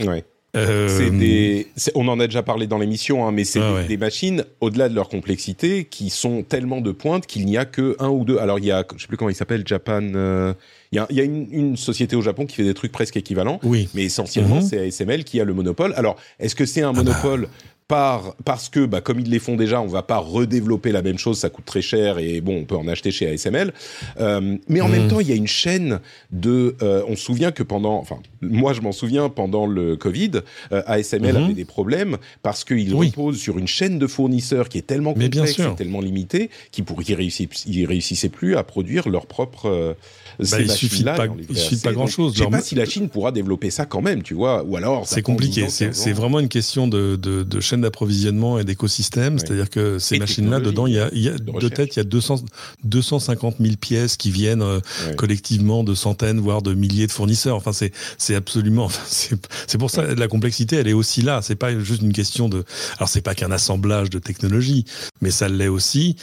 ouais. 0.00 0.24
Euh... 0.56 1.10
Des, 1.10 1.66
on 1.94 2.08
en 2.08 2.20
a 2.20 2.26
déjà 2.26 2.42
parlé 2.42 2.66
dans 2.66 2.78
l'émission, 2.78 3.26
hein, 3.26 3.32
mais 3.32 3.44
c'est 3.44 3.60
ah 3.60 3.68
des, 3.68 3.74
ouais. 3.74 3.84
des, 3.86 3.96
machines 3.96 4.44
au-delà 4.60 4.88
de 4.88 4.94
leur 4.94 5.08
complexité 5.08 5.84
qui 5.84 6.10
sont 6.10 6.42
tellement 6.42 6.80
de 6.80 6.92
pointe 6.92 7.26
qu'il 7.26 7.44
n'y 7.46 7.56
a 7.56 7.64
que 7.64 7.96
un 7.98 8.08
ou 8.08 8.24
deux. 8.24 8.38
Alors 8.38 8.58
il 8.58 8.66
y 8.66 8.72
a, 8.72 8.84
je 8.96 9.02
sais 9.02 9.08
plus 9.08 9.16
comment 9.16 9.30
il 9.30 9.34
s'appelle, 9.34 9.66
Japan. 9.66 10.02
Euh, 10.14 10.54
il 10.92 10.96
y 10.96 10.98
a, 10.98 11.06
il 11.10 11.16
y 11.16 11.20
a 11.20 11.24
une, 11.24 11.48
une, 11.50 11.76
société 11.76 12.14
au 12.14 12.22
Japon 12.22 12.46
qui 12.46 12.54
fait 12.56 12.64
des 12.64 12.74
trucs 12.74 12.92
presque 12.92 13.16
équivalents, 13.16 13.58
oui. 13.64 13.88
mais 13.94 14.04
essentiellement 14.04 14.56
mm 14.56 14.60
-hmm. 14.60 14.68
c'est 14.68 14.86
ASML 14.86 15.24
qui 15.24 15.40
a 15.40 15.44
le 15.44 15.54
monopole. 15.54 15.92
Alors 15.96 16.16
est-ce 16.38 16.54
que 16.54 16.66
c'est 16.66 16.82
un 16.82 16.92
monopole 16.92 17.48
ah 17.48 17.52
bah. 17.52 17.73
Par, 17.86 18.34
parce 18.44 18.70
que, 18.70 18.86
bah, 18.86 19.02
comme 19.02 19.20
ils 19.20 19.28
les 19.28 19.38
font 19.38 19.56
déjà, 19.56 19.82
on 19.82 19.86
va 19.86 20.02
pas 20.02 20.16
redévelopper 20.16 20.90
la 20.90 21.02
même 21.02 21.18
chose, 21.18 21.38
ça 21.38 21.50
coûte 21.50 21.66
très 21.66 21.82
cher 21.82 22.18
et 22.18 22.40
bon, 22.40 22.60
on 22.60 22.64
peut 22.64 22.76
en 22.76 22.88
acheter 22.88 23.10
chez 23.10 23.28
ASML. 23.28 23.74
Euh, 24.20 24.56
mais 24.68 24.80
en 24.80 24.88
même 24.88 25.06
mmh. 25.06 25.08
temps, 25.08 25.20
il 25.20 25.28
y 25.28 25.32
a 25.32 25.36
une 25.36 25.46
chaîne 25.46 26.00
de. 26.30 26.76
Euh, 26.82 27.02
on 27.08 27.16
se 27.16 27.22
souvient 27.22 27.52
que 27.52 27.62
pendant, 27.62 27.96
enfin, 27.98 28.16
moi 28.40 28.72
je 28.72 28.80
m'en 28.80 28.92
souviens 28.92 29.28
pendant 29.28 29.66
le 29.66 29.96
Covid, 29.96 30.30
euh, 30.72 30.82
ASML 30.86 31.34
mmh. 31.34 31.36
avait 31.36 31.52
des 31.52 31.66
problèmes 31.66 32.16
parce 32.42 32.64
qu'ils 32.64 32.94
reposent 32.94 33.38
sur 33.38 33.58
une 33.58 33.68
chaîne 33.68 33.98
de 33.98 34.06
fournisseurs 34.06 34.70
qui 34.70 34.78
est 34.78 34.86
tellement 34.86 35.12
complexe, 35.12 35.58
et 35.58 35.74
tellement 35.76 36.00
limitée, 36.00 36.48
qu'ils 36.70 36.84
ne 36.84 37.14
réussissaient, 37.16 37.86
réussissaient 37.86 38.28
plus 38.30 38.56
à 38.56 38.64
produire 38.64 39.10
leur 39.10 39.26
propre 39.26 39.94
bah, 40.38 40.60
il 40.60 40.70
suffit 40.70 41.04
pas, 41.04 41.26
il 41.48 41.56
suffit 41.56 41.82
pas 41.82 41.92
grand 41.92 42.06
chose. 42.06 42.34
Je 42.34 42.42
sais 42.42 42.50
pas 42.50 42.60
si 42.60 42.74
la 42.74 42.84
Chine 42.84 43.08
pourra 43.08 43.32
développer 43.32 43.70
ça 43.70 43.86
quand 43.86 44.02
même, 44.02 44.22
tu 44.22 44.34
vois, 44.34 44.64
ou 44.64 44.76
alors. 44.76 45.06
C'est 45.06 45.22
compliqué. 45.22 45.66
C'est 45.68 46.12
vraiment 46.12 46.40
une 46.40 46.48
question 46.48 46.88
de, 46.88 47.16
de, 47.16 47.42
de 47.42 47.60
chaîne 47.60 47.73
d'approvisionnement 47.82 48.58
et 48.58 48.64
d'écosystème. 48.64 49.38
C'est-à-dire 49.38 49.70
que 49.70 49.98
ces 49.98 50.18
machines-là, 50.18 50.60
dedans, 50.60 50.86
il 50.86 50.94
y 50.94 50.98
a, 50.98 51.08
il 51.12 51.22
y 51.22 51.28
a 51.28 51.36
de, 51.36 51.68
tête, 51.68 51.96
il 51.96 51.98
y 51.98 52.00
a 52.00 52.04
200, 52.04 52.44
250 52.84 53.56
000 53.60 53.76
pièces 53.76 54.16
qui 54.16 54.30
viennent 54.30 54.62
euh, 54.62 54.80
collectivement 55.16 55.84
de 55.84 55.94
centaines, 55.94 56.40
voire 56.40 56.62
de 56.62 56.74
milliers 56.74 57.06
de 57.06 57.12
fournisseurs. 57.12 57.56
Enfin, 57.56 57.72
c'est 57.72 57.92
c'est 58.18 58.34
absolument. 58.34 58.84
Enfin, 58.94 59.36
c'est 59.66 59.78
pour 59.78 59.90
ça 59.90 60.14
la 60.14 60.28
complexité, 60.28 60.76
elle 60.76 60.88
est 60.88 60.92
aussi 60.92 61.22
là. 61.22 61.40
C'est 61.42 61.54
pas 61.54 61.76
juste 61.78 62.02
une 62.02 62.12
question 62.12 62.48
de. 62.48 62.64
Alors, 62.98 63.08
c'est 63.08 63.22
pas 63.22 63.34
qu'un 63.34 63.50
assemblage 63.50 64.10
de 64.10 64.18
technologies, 64.18 64.84
mais 65.20 65.30
ça 65.30 65.48
l'est 65.48 65.68
aussi. 65.68 66.16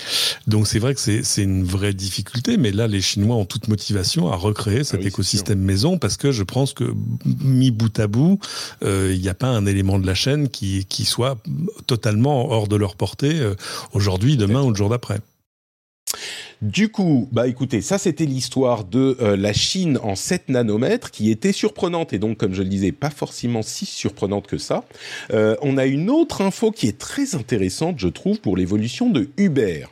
Donc, 0.47 0.67
c'est 0.67 0.79
vrai 0.79 0.93
que 0.93 0.99
c'est 0.99 1.43
une 1.43 1.63
vraie 1.63 1.93
difficulté. 1.93 2.57
Mais 2.57 2.71
là, 2.71 2.87
les 2.87 3.01
Chinois 3.01 3.35
ont 3.35 3.45
toute 3.45 3.67
motivation 3.67 4.31
à 4.31 4.35
recréer 4.35 4.83
cet 4.83 5.01
ah 5.03 5.07
écosystème 5.07 5.59
maison 5.59 5.97
parce 5.97 6.17
que 6.17 6.31
je 6.31 6.43
pense 6.43 6.73
que 6.73 6.93
mis 7.43 7.71
bout 7.71 7.99
à 7.99 8.07
bout, 8.07 8.39
euh, 8.83 9.11
il 9.13 9.21
n'y 9.21 9.29
a 9.29 9.33
pas 9.33 9.47
un 9.47 9.65
élément 9.65 9.99
de 9.99 10.05
la 10.05 10.15
chaîne 10.15 10.49
qui, 10.49 10.85
qui 10.85 11.05
soit 11.05 11.37
totalement 11.87 12.49
hors 12.49 12.67
de 12.67 12.75
leur 12.75 12.95
portée 12.95 13.39
euh, 13.39 13.55
aujourd'hui, 13.93 14.37
demain 14.37 14.61
ou 14.61 14.69
le 14.69 14.75
jour 14.75 14.89
d'après. 14.89 15.19
Du 16.61 16.89
coup, 16.89 17.27
bah 17.31 17.47
écoutez, 17.47 17.81
ça 17.81 17.97
c'était 17.97 18.25
l'histoire 18.25 18.83
de 18.83 19.17
euh, 19.19 19.35
la 19.35 19.51
Chine 19.51 19.97
en 20.03 20.15
7 20.15 20.49
nanomètres 20.49 21.09
qui 21.09 21.31
était 21.31 21.53
surprenante 21.53 22.13
et 22.13 22.19
donc 22.19 22.37
comme 22.37 22.53
je 22.53 22.61
le 22.61 22.69
disais, 22.69 22.91
pas 22.91 23.09
forcément 23.09 23.63
si 23.63 23.85
surprenante 23.85 24.45
que 24.45 24.57
ça. 24.57 24.83
on 25.31 25.77
a 25.77 25.85
une 25.85 26.09
autre 26.09 26.41
info 26.41 26.71
qui 26.71 26.87
est 26.87 26.97
très 26.97 27.33
intéressante, 27.35 27.97
je 27.97 28.07
trouve, 28.07 28.39
pour 28.39 28.57
l'évolution 28.57 29.09
de 29.09 29.29
Uber. 29.37 29.85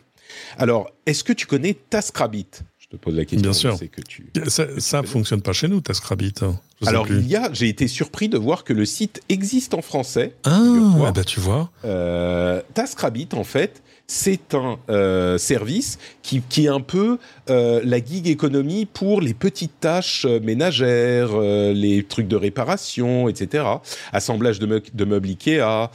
Alors, 0.58 0.92
est-ce 1.06 1.24
que 1.24 1.34
tu 1.34 1.48
connais 1.48 1.74
TaskRabbit 1.74 2.48
te 2.90 2.98
pose 2.98 3.16
la 3.16 3.26
question. 3.26 3.42
Bien 3.42 3.54
sûr. 3.54 3.80
Que 3.92 4.02
tu... 4.02 4.28
Ça 4.48 5.02
ne 5.02 5.08
fonctionne 5.08 5.42
pas 5.42 5.54
chez 5.54 5.68
nous, 5.68 5.82
TaskRabbit. 5.82 6.34
Hein. 6.42 6.60
Alors, 6.86 7.08
il 7.10 7.28
y 7.28 7.36
a, 7.36 7.50
j'ai 7.52 7.68
été 7.68 7.88
surpris 7.88 8.30
de 8.30 8.38
voir 8.38 8.64
que 8.64 8.74
le 8.74 8.86
site 8.86 9.22
existe 9.30 9.74
en 9.74 9.82
français. 9.82 10.36
Ah, 10.46 11.12
bah 11.14 11.24
tu 11.24 11.40
vois. 11.40 11.70
Euh, 11.84 12.62
TaskRabbit, 12.74 13.30
en 13.34 13.44
fait, 13.44 13.82
c'est 14.10 14.56
un 14.56 14.80
euh, 14.90 15.38
service 15.38 16.00
qui, 16.24 16.42
qui, 16.42 16.66
est 16.66 16.70
un 16.70 16.82
peu 16.82 17.20
euh, 17.50 17.80
la 17.84 18.04
gig 18.04 18.28
économie 18.28 18.88
pour 18.88 19.22
les 19.22 19.36
petites 19.36 19.80
tâches 19.80 20.26
ménagères, 20.26 21.30
euh, 21.34 21.74
les 21.74 22.04
trucs 22.04 22.28
de 22.28 22.36
réparation, 22.36 23.30
etc. 23.30 23.66
Assemblage 24.12 24.58
de, 24.58 24.66
me 24.66 24.82
de 24.94 25.06
meubles 25.06 25.30
Ikea. 25.30 25.92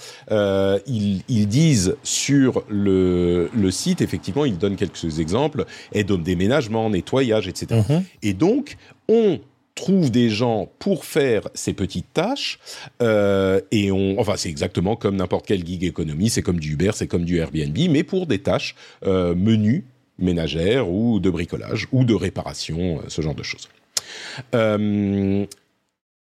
Ils, 0.86 1.22
ils, 1.28 1.48
disent 1.48 1.96
sur 2.04 2.62
le, 2.68 3.50
le, 3.52 3.70
site, 3.72 4.00
effectivement, 4.00 4.44
ils 4.44 4.58
donnent 4.58 4.76
quelques 4.76 5.18
exemples, 5.18 5.66
aide 5.92 6.12
au 6.12 6.16
déménagement, 6.16 6.88
nettoyage, 6.90 7.48
etc. 7.48 7.80
Mm-hmm. 7.80 8.02
Et 8.22 8.32
donc, 8.32 8.76
on 9.08 9.40
trouve 9.74 10.10
des 10.10 10.30
gens 10.30 10.70
pour 10.78 11.04
faire 11.04 11.48
ces 11.54 11.72
petites 11.72 12.12
tâches 12.12 12.58
euh, 13.02 13.60
et 13.70 13.90
on 13.90 14.18
enfin 14.20 14.34
c'est 14.36 14.48
exactement 14.48 14.96
comme 14.96 15.16
n'importe 15.16 15.46
quelle 15.46 15.66
gig 15.66 15.84
économie 15.84 16.30
c'est 16.30 16.42
comme 16.42 16.60
du 16.60 16.72
Uber 16.74 16.92
c'est 16.94 17.08
comme 17.08 17.24
du 17.24 17.38
Airbnb 17.38 17.76
mais 17.90 18.04
pour 18.04 18.26
des 18.26 18.38
tâches 18.38 18.76
euh, 19.04 19.34
menues 19.34 19.84
ménagères 20.18 20.88
ou 20.88 21.18
de 21.18 21.28
bricolage 21.28 21.88
ou 21.92 22.04
de 22.04 22.14
réparation 22.14 22.98
euh, 22.98 23.02
ce 23.08 23.20
genre 23.20 23.34
de 23.34 23.42
choses 23.42 23.68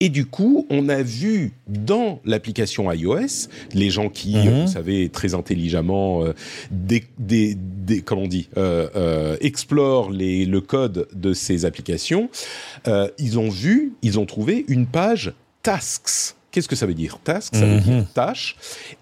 et 0.00 0.09
du 0.09 0.25
coup, 0.25 0.66
on 0.71 0.88
a 0.88 1.02
vu 1.02 1.52
dans 1.69 2.21
l'application 2.25 2.90
iOS, 2.90 3.49
les 3.75 3.90
gens 3.90 4.09
qui, 4.09 4.35
mhm. 4.35 4.62
vous 4.62 4.66
savez, 4.66 5.11
très 5.11 5.35
intelligemment, 5.35 6.25
euh, 6.25 6.35
des, 6.71 7.04
des, 7.19 7.54
des, 7.54 8.00
comment 8.00 8.23
on 8.23 8.28
dit, 8.28 8.49
euh, 8.57 8.88
euh, 8.97 9.37
explorent 9.42 10.11
les, 10.11 10.47
le 10.47 10.61
code 10.62 11.07
de 11.14 11.35
ces 11.35 11.66
applications, 11.66 12.31
euh, 12.88 13.09
ils 13.18 13.38
ont 13.38 13.51
vu, 13.51 13.92
ils 14.03 14.18
ont 14.18 14.27
trouvé 14.27 14.64
une 14.68 14.87
page 14.87 15.35
Tasks. 15.62 16.35
Qu'est-ce 16.51 16.68
que 16.68 16.77
ça 16.77 16.87
veut 16.87 16.94
dire 16.94 17.18
Tasks, 17.22 17.55
ça 17.55 17.64
veut 17.64 17.77
mhm. 17.77 17.81
dire 17.81 18.12
tâche. 18.12 18.57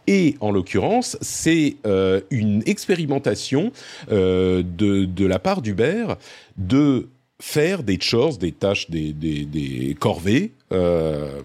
Et 0.06 0.34
en 0.40 0.50
l'occurrence, 0.50 1.16
c'est 1.22 1.76
euh, 1.86 2.20
une 2.30 2.62
expérimentation 2.66 3.72
euh, 4.10 4.62
de, 4.62 5.06
de 5.06 5.26
la 5.26 5.38
part 5.38 5.62
d'Uber 5.62 6.06
de 6.58 7.08
faire 7.40 7.82
des 7.82 8.00
chores, 8.00 8.38
des 8.38 8.52
tâches, 8.52 8.90
des, 8.90 9.12
des, 9.12 9.96
corvées. 9.98 10.52
Euh, 10.72 11.40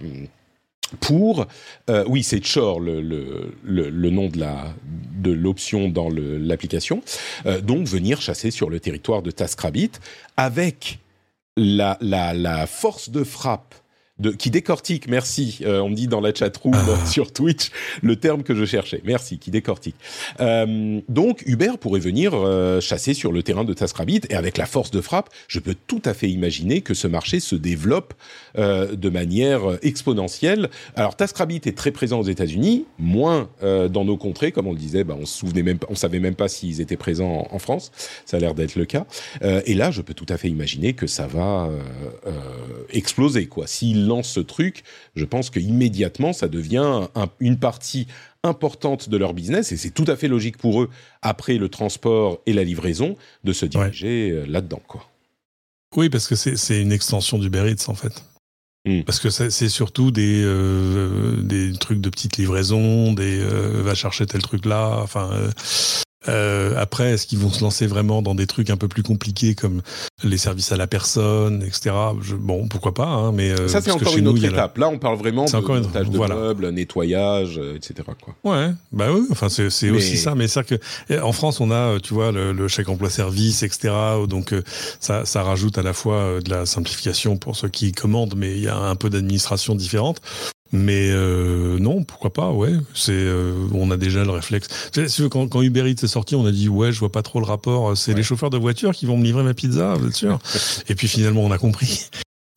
pour, 1.00 1.48
euh, 1.90 2.04
oui, 2.08 2.22
c'est 2.22 2.44
chore 2.46 2.80
le, 2.80 3.02
le, 3.02 4.10
nom 4.12 4.28
de 4.28 4.40
la 4.40 4.76
de 5.16 5.32
l'option 5.32 5.90
dans 5.90 6.10
l'application. 6.10 7.02
Euh, 7.46 7.62
donc 7.62 7.88
venir 7.88 8.22
chasser 8.22 8.52
sur 8.52 8.70
le 8.70 8.80
territoire 8.80 9.24
de 9.24 9.32
TaskRabbit 9.32 9.92
avec 10.38 11.00
la, 11.58 11.98
la 12.02 12.68
force 12.68 13.10
de 13.10 13.24
frappe 13.24 13.74
de, 14.20 14.30
qui 14.30 14.52
décortique, 14.52 15.08
merci, 15.08 15.60
euh, 15.64 15.80
on 15.80 15.90
me 15.90 15.96
dit 15.96 16.08
dans 16.08 16.22
la 16.22 16.34
chatroom 16.34 16.76
ah. 16.76 17.06
sur 17.08 17.34
Twitch 17.34 17.72
le 18.04 18.16
terme 18.16 18.44
que 18.44 18.54
je 18.54 18.64
cherchais, 18.64 19.02
merci, 19.04 19.40
qui 19.40 19.50
décortique. 19.50 19.96
Euh, 20.40 21.02
donc 21.10 21.42
Uber 21.48 21.72
pourrait 21.80 22.00
venir 22.00 22.34
euh, 22.36 22.80
chasser 22.80 23.16
sur 23.16 23.32
le 23.32 23.42
terrain 23.42 23.64
de 23.64 23.74
TaskRabbit 23.74 24.22
et 24.30 24.36
avec 24.36 24.58
la 24.58 24.68
force 24.68 24.92
de 24.92 25.02
frappe, 25.02 25.32
je 25.48 25.60
peux 25.60 25.76
tout 25.88 26.02
à 26.06 26.14
fait 26.14 26.30
imaginer 26.30 26.82
que 26.82 26.94
ce 26.94 27.08
marché 27.08 27.40
se 27.40 27.56
développe 27.56 28.14
euh, 28.58 28.96
de 28.96 29.10
manière 29.10 29.80
exponentielle. 29.82 30.70
Alors 30.96 31.16
TaskRabbit 31.16 31.62
est 31.66 31.76
très 31.76 31.92
présent 31.92 32.20
aux 32.20 32.28
États-Unis, 32.28 32.86
moins 33.00 33.50
euh, 33.64 33.88
dans 33.90 34.06
nos 34.06 34.18
contrées, 34.18 34.52
comme 34.52 34.68
on 34.68 34.74
le 34.74 34.78
disait, 34.78 35.04
bah, 35.04 35.18
on 35.20 35.26
se 35.26 35.40
souvenait 35.40 35.64
même, 35.64 35.80
on 35.90 35.96
savait 35.96 36.20
même 36.20 36.36
pas 36.36 36.48
s'ils 36.48 36.82
étaient 36.82 36.98
présents 36.98 37.48
en, 37.52 37.56
en, 37.56 37.60
France, 37.60 37.92
ça 38.26 38.38
a 38.38 38.40
l'air 38.40 38.54
d'être 38.54 38.76
le 38.76 38.86
cas. 38.86 39.06
et 39.42 39.74
là, 39.74 39.90
je 39.90 40.02
peux 40.02 40.14
tout 40.14 40.26
à 40.30 40.38
fait 40.38 40.50
imaginer 40.50 40.94
que 40.94 41.08
ça 41.08 41.28
va 41.28 41.70
exploser, 42.92 43.46
quoi. 43.48 43.68
S'ils 43.68 44.06
lance 44.14 44.30
ce 44.30 44.40
truc, 44.40 44.84
je 45.16 45.26
pense 45.26 45.50
que 45.50 45.60
immédiatement 45.60 46.34
ça 46.34 46.48
devient 46.48 47.08
une 47.40 47.58
partie 47.58 48.08
importante 48.44 49.10
de 49.10 49.18
leur 49.18 49.34
business 49.34 49.72
et 49.72 49.78
c'est 49.78 49.92
tout 49.92 50.06
à 50.08 50.16
fait 50.16 50.28
logique 50.28 50.58
pour 50.58 50.82
eux 50.82 50.90
après 51.22 51.58
le 51.58 51.70
transport 51.70 52.42
et 52.46 52.54
la 52.54 52.64
livraison 52.64 53.16
de 53.44 53.54
se 53.54 53.66
diriger 53.66 54.32
euh, 54.32 54.46
là-dedans 54.46 54.82
quoi. 54.88 55.10
Oui, 55.96 56.10
parce 56.10 56.28
que 56.28 56.36
c'est 56.36 56.82
une 56.82 56.92
extension 56.92 57.38
du 57.38 57.48
Eats 57.48 57.88
en 57.88 57.94
fait. 57.94 58.24
Hmm. 58.86 59.04
Parce 59.04 59.20
que 59.20 59.30
c'est 59.30 59.70
surtout 59.70 60.12
des 60.12 60.42
euh, 60.44 61.42
des 61.42 61.72
trucs 61.72 62.02
de 62.02 62.10
petites 62.10 62.36
livraisons, 62.36 63.14
des 63.14 63.40
euh, 63.40 63.82
va 63.82 63.96
chercher 63.96 64.26
tel 64.26 64.42
truc 64.42 64.66
là, 64.66 65.00
enfin 65.02 65.32
euh, 65.32 65.50
après, 66.28 67.12
est-ce 67.12 67.28
qu'ils 67.28 67.40
vont 67.40 67.52
se 67.52 67.62
lancer 67.62 67.88
vraiment 67.88 68.22
dans 68.22 68.36
des 68.36 68.48
trucs 68.48 68.70
un 68.70 68.78
peu 68.78 68.88
plus 68.88 69.04
compliqués 69.04 69.56
comme 69.56 69.82
les 70.24 70.38
services 70.38 70.72
à 70.72 70.78
la 70.78 70.88
personne, 70.88 71.64
etc. 71.64 71.92
Je, 72.22 72.36
bon, 72.36 72.68
pourquoi 72.68 72.94
pas, 72.94 73.08
hein, 73.08 73.32
mais 73.32 73.52
euh, 73.52 73.68
ça 73.68 73.82
c'est 73.82 73.92
encore 73.92 74.18
une 74.18 74.28
autre 74.28 74.44
étape. 74.44 74.78
Là, 74.78 74.90
on 74.90 74.98
parle 74.98 75.18
vraiment 75.18 75.46
de 75.46 75.56
encore 75.56 75.76
montage 75.76 76.10
de 76.10 76.18
meubles, 76.18 76.70
nettoyage, 76.70 77.58
euh, 77.58 77.76
etc. 77.76 78.08
Quoi. 78.22 78.36
Ouais, 78.44 78.72
bah 78.92 79.08
oui. 79.12 79.22
Enfin, 79.32 79.50
c'est 79.50 79.70
mais... 79.84 79.92
aussi 79.92 80.18
ça, 80.18 80.36
mais 80.36 80.48
ça 80.48 80.64
que 80.64 80.76
eh, 81.10 81.20
en 81.20 81.32
France, 81.32 81.60
on 81.60 81.72
a, 81.72 82.00
tu 82.00 82.14
vois, 82.14 82.32
le, 82.32 82.52
le 82.52 82.68
chèque 82.68 82.90
emploi 82.90 83.10
service, 83.10 83.64
etc. 83.64 83.94
Donc 84.28 84.54
ça, 85.00 85.26
ça 85.26 85.44
rajoute 85.44 85.78
à 85.78 85.84
la 85.84 85.94
fois 85.94 86.40
de 86.44 86.50
la 86.50 86.66
simplification 86.66 87.38
pour 87.38 87.56
ceux 87.56 87.70
qui 87.70 87.92
commandent, 87.92 88.36
mais 88.36 88.52
il 88.52 88.64
y 88.64 88.68
a 88.68 88.78
un 88.78 88.96
peu 88.96 89.10
d'administration 89.10 89.76
différente. 89.76 90.22
Mais 90.74 91.12
euh, 91.12 91.78
non, 91.78 92.04
pourquoi 92.04 92.34
pas, 92.34 92.50
ouais. 92.50 92.72
C'est, 92.96 93.12
euh, 93.14 93.54
on 93.76 93.92
a 93.92 93.98
déjà 93.98 94.24
le 94.24 94.32
réflexe. 94.32 94.90
Quand, 95.30 95.48
quand 95.48 95.62
Uber 95.62 95.88
Eats 95.88 96.04
est 96.04 96.08
sorti, 96.08 96.36
on 96.36 96.48
a 96.48 96.52
dit 96.52 96.68
ouais, 96.68 96.92
je 96.92 97.00
vois 97.00 97.12
pas 97.12 97.22
trop 97.22 97.40
le 97.40 97.46
rapport. 97.46 97.96
C'est 97.96 98.16
les 98.16 98.24
chauffeurs 98.24 98.50
de 98.50 98.58
voiture 98.58 98.92
qui 98.92 99.06
vont 99.06 99.16
me 99.16 99.24
livrer 99.24 99.44
ma 99.44 99.54
pizza, 99.54 99.96
êtes 100.04 100.16
sûr? 100.16 100.40
Et 100.90 100.96
puis 100.96 101.08
finalement, 101.08 101.42
on 101.42 101.52
a 101.52 101.60
compris. 101.60 102.10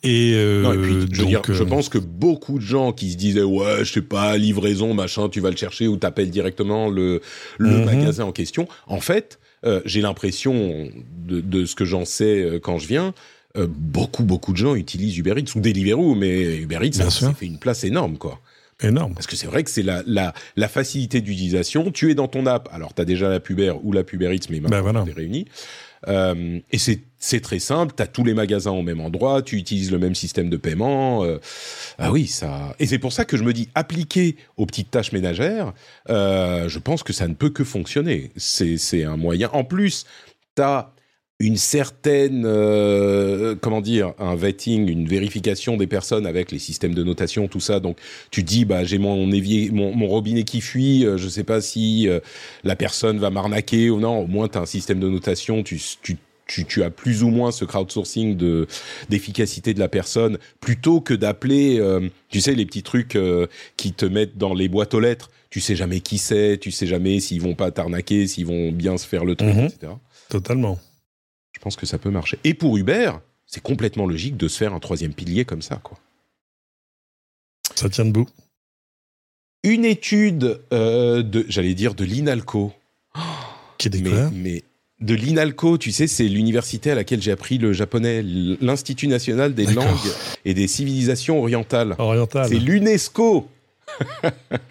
Et, 0.02 0.32
euh, 0.34 0.62
non, 0.62 0.72
et 0.72 0.78
puis, 0.78 0.92
je, 1.12 1.22
donc, 1.22 1.28
dire, 1.28 1.42
je 1.46 1.62
pense 1.62 1.90
que 1.90 1.98
beaucoup 1.98 2.58
de 2.58 2.64
gens 2.64 2.92
qui 2.92 3.10
se 3.12 3.16
disaient 3.18 3.42
ouais, 3.42 3.84
je 3.84 3.92
sais 3.92 4.02
pas, 4.02 4.38
livraison, 4.38 4.94
machin, 4.94 5.28
tu 5.28 5.40
vas 5.40 5.50
le 5.50 5.56
chercher 5.56 5.86
ou 5.86 5.98
t'appelles 5.98 6.30
directement 6.30 6.88
le, 6.88 7.20
le 7.58 7.70
mhm. 7.70 7.84
magasin 7.84 8.24
en 8.24 8.32
question. 8.32 8.66
En 8.86 9.00
fait, 9.00 9.38
j'ai 9.84 10.00
l'impression 10.00 10.88
de, 11.26 11.40
de, 11.40 11.66
ce 11.66 11.74
que 11.74 11.84
j'en 11.84 12.04
sais 12.04 12.60
quand 12.62 12.78
je 12.78 12.86
viens 12.86 13.14
euh, 13.56 13.66
beaucoup, 13.68 14.24
beaucoup 14.24 14.52
de 14.52 14.58
gens 14.58 14.74
utilisent 14.74 15.16
Uber 15.18 15.34
Eats 15.36 15.56
ou 15.56 15.60
Deliveroo, 15.60 16.14
mais 16.14 16.56
Uber 16.56 16.78
Eats, 16.82 17.10
ça, 17.10 17.32
fait 17.32 17.46
une 17.46 17.58
place 17.58 17.84
énorme, 17.84 18.18
quoi. 18.18 18.40
Énorme. 18.82 19.14
Parce 19.14 19.26
que 19.26 19.36
c'est 19.36 19.46
vrai 19.46 19.64
que 19.64 19.70
c'est 19.70 19.82
la, 19.82 20.02
la, 20.06 20.34
la 20.56 20.68
facilité 20.68 21.22
d'utilisation. 21.22 21.90
Tu 21.90 22.10
es 22.10 22.14
dans 22.14 22.28
ton 22.28 22.44
app, 22.46 22.68
alors 22.72 22.94
tu 22.94 23.00
as 23.00 23.06
déjà 23.06 23.28
la 23.30 23.40
Pubère 23.40 23.82
ou 23.84 23.92
la 23.92 24.04
Puberitz, 24.04 24.50
mais 24.50 24.60
maintenant 24.60 24.76
Ben 24.76 24.82
voilà. 24.82 25.04
réunis. 25.14 25.46
Euh, 26.08 26.60
et 26.70 26.78
c'est 26.78 27.40
très 27.40 27.58
simple, 27.58 27.94
tu 27.96 28.02
as 28.02 28.06
tous 28.06 28.22
les 28.22 28.34
magasins 28.34 28.70
au 28.72 28.82
même 28.82 29.00
endroit, 29.00 29.40
tu 29.42 29.56
utilises 29.56 29.90
le 29.90 29.98
même 29.98 30.14
système 30.14 30.50
de 30.50 30.56
paiement. 30.58 31.24
euh, 31.24 31.38
ah 31.98 32.12
oui, 32.12 32.26
ça. 32.26 32.76
Et 32.78 32.86
c'est 32.86 32.98
pour 32.98 33.12
ça 33.12 33.24
que 33.24 33.36
je 33.38 33.42
me 33.44 33.52
dis, 33.52 33.68
appliqué 33.74 34.36
aux 34.58 34.66
petites 34.66 34.90
tâches 34.90 35.12
ménagères, 35.12 35.72
euh, 36.10 36.68
je 36.68 36.78
pense 36.78 37.02
que 37.02 37.14
ça 37.14 37.26
ne 37.28 37.34
peut 37.34 37.50
que 37.50 37.64
fonctionner. 37.64 38.30
C'est 38.36 38.76
c'est 38.76 39.04
un 39.04 39.16
moyen. 39.16 39.48
En 39.54 39.64
plus, 39.64 40.04
tu 40.54 40.62
as 40.62 40.92
une 41.38 41.56
certaine, 41.56 42.44
euh, 42.46 43.54
comment 43.60 43.82
dire, 43.82 44.14
un 44.18 44.34
vetting, 44.34 44.88
une 44.88 45.06
vérification 45.06 45.76
des 45.76 45.86
personnes 45.86 46.26
avec 46.26 46.50
les 46.50 46.58
systèmes 46.58 46.94
de 46.94 47.02
notation, 47.02 47.46
tout 47.46 47.60
ça. 47.60 47.78
Donc, 47.78 47.98
tu 48.30 48.42
dis, 48.42 48.64
bah, 48.64 48.84
j'ai 48.84 48.96
mon 48.98 49.30
évier, 49.30 49.70
mon, 49.70 49.94
mon 49.94 50.06
robinet 50.06 50.44
qui 50.44 50.60
fuit, 50.62 51.04
euh, 51.04 51.18
je 51.18 51.28
sais 51.28 51.44
pas 51.44 51.60
si 51.60 52.08
euh, 52.08 52.20
la 52.64 52.74
personne 52.74 53.18
va 53.18 53.28
m'arnaquer 53.30 53.90
ou 53.90 54.00
non. 54.00 54.20
Au 54.20 54.26
moins, 54.26 54.48
tu 54.48 54.56
as 54.56 54.62
un 54.62 54.66
système 54.66 54.98
de 54.98 55.08
notation, 55.10 55.62
tu, 55.62 55.78
tu, 56.02 56.16
tu, 56.46 56.64
tu 56.64 56.82
as 56.82 56.88
plus 56.90 57.22
ou 57.22 57.28
moins 57.28 57.50
ce 57.52 57.66
crowdsourcing 57.66 58.36
de 58.36 58.66
d'efficacité 59.10 59.74
de 59.74 59.78
la 59.80 59.88
personne, 59.88 60.38
plutôt 60.60 61.02
que 61.02 61.12
d'appeler, 61.12 61.78
euh, 61.80 62.08
tu 62.30 62.40
sais, 62.40 62.54
les 62.54 62.64
petits 62.64 62.82
trucs 62.82 63.14
euh, 63.14 63.46
qui 63.76 63.92
te 63.92 64.06
mettent 64.06 64.38
dans 64.38 64.54
les 64.54 64.68
boîtes 64.68 64.94
aux 64.94 65.00
lettres. 65.00 65.30
Tu 65.50 65.60
sais 65.60 65.76
jamais 65.76 66.00
qui 66.00 66.16
c'est, 66.18 66.56
tu 66.58 66.70
sais 66.70 66.86
jamais 66.86 67.20
s'ils 67.20 67.40
vont 67.42 67.54
pas 67.54 67.70
t'arnaquer, 67.70 68.26
s'ils 68.26 68.46
vont 68.46 68.72
bien 68.72 68.96
se 68.96 69.06
faire 69.06 69.24
le 69.26 69.34
truc, 69.36 69.54
Mhm. 69.54 69.64
etc. 69.66 69.92
Totalement. 70.28 70.78
Je 71.56 71.60
pense 71.62 71.76
que 71.76 71.86
ça 71.86 71.96
peut 71.96 72.10
marcher. 72.10 72.38
Et 72.44 72.52
pour 72.52 72.76
Uber, 72.76 73.12
c'est 73.46 73.62
complètement 73.62 74.06
logique 74.06 74.36
de 74.36 74.46
se 74.46 74.58
faire 74.58 74.74
un 74.74 74.78
troisième 74.78 75.14
pilier 75.14 75.46
comme 75.46 75.62
ça, 75.62 75.76
quoi. 75.76 75.96
Ça 77.74 77.88
tient 77.88 78.04
debout. 78.04 78.28
Une 79.62 79.86
étude 79.86 80.60
euh, 80.74 81.22
de, 81.22 81.46
j'allais 81.48 81.72
dire, 81.72 81.94
de 81.94 82.04
l'INALCO. 82.04 82.74
Qui 83.78 83.88
est 83.88 84.00
Mais, 84.02 84.30
mais 84.32 84.64
de 85.00 85.14
l'INALCO, 85.14 85.78
tu 85.78 85.92
sais, 85.92 86.06
c'est 86.06 86.28
l'université 86.28 86.90
à 86.90 86.94
laquelle 86.94 87.22
j'ai 87.22 87.32
appris 87.32 87.56
le 87.56 87.72
japonais, 87.72 88.22
l'Institut 88.22 89.08
national 89.08 89.54
des 89.54 89.64
langues 89.64 89.96
et 90.44 90.52
des 90.52 90.68
civilisations 90.68 91.40
orientales. 91.40 91.96
Oriental. 91.98 92.48
C'est 92.50 92.58
l'UNESCO. 92.58 93.48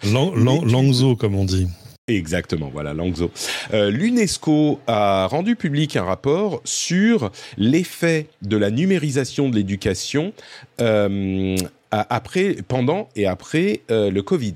Langzo, 0.04 1.16
comme 1.16 1.34
on 1.34 1.44
dit. 1.44 1.66
Exactement, 2.08 2.70
voilà, 2.72 2.94
Langzo. 2.94 3.32
Euh, 3.74 3.90
L'UNESCO 3.90 4.78
a 4.86 5.26
rendu 5.26 5.56
public 5.56 5.96
un 5.96 6.04
rapport 6.04 6.60
sur 6.64 7.32
l'effet 7.58 8.28
de 8.42 8.56
la 8.56 8.70
numérisation 8.70 9.48
de 9.48 9.56
l'éducation 9.56 10.32
euh, 10.80 11.56
après, 11.90 12.58
pendant 12.68 13.08
et 13.16 13.26
après 13.26 13.80
euh, 13.90 14.08
le 14.12 14.22
Covid. 14.22 14.54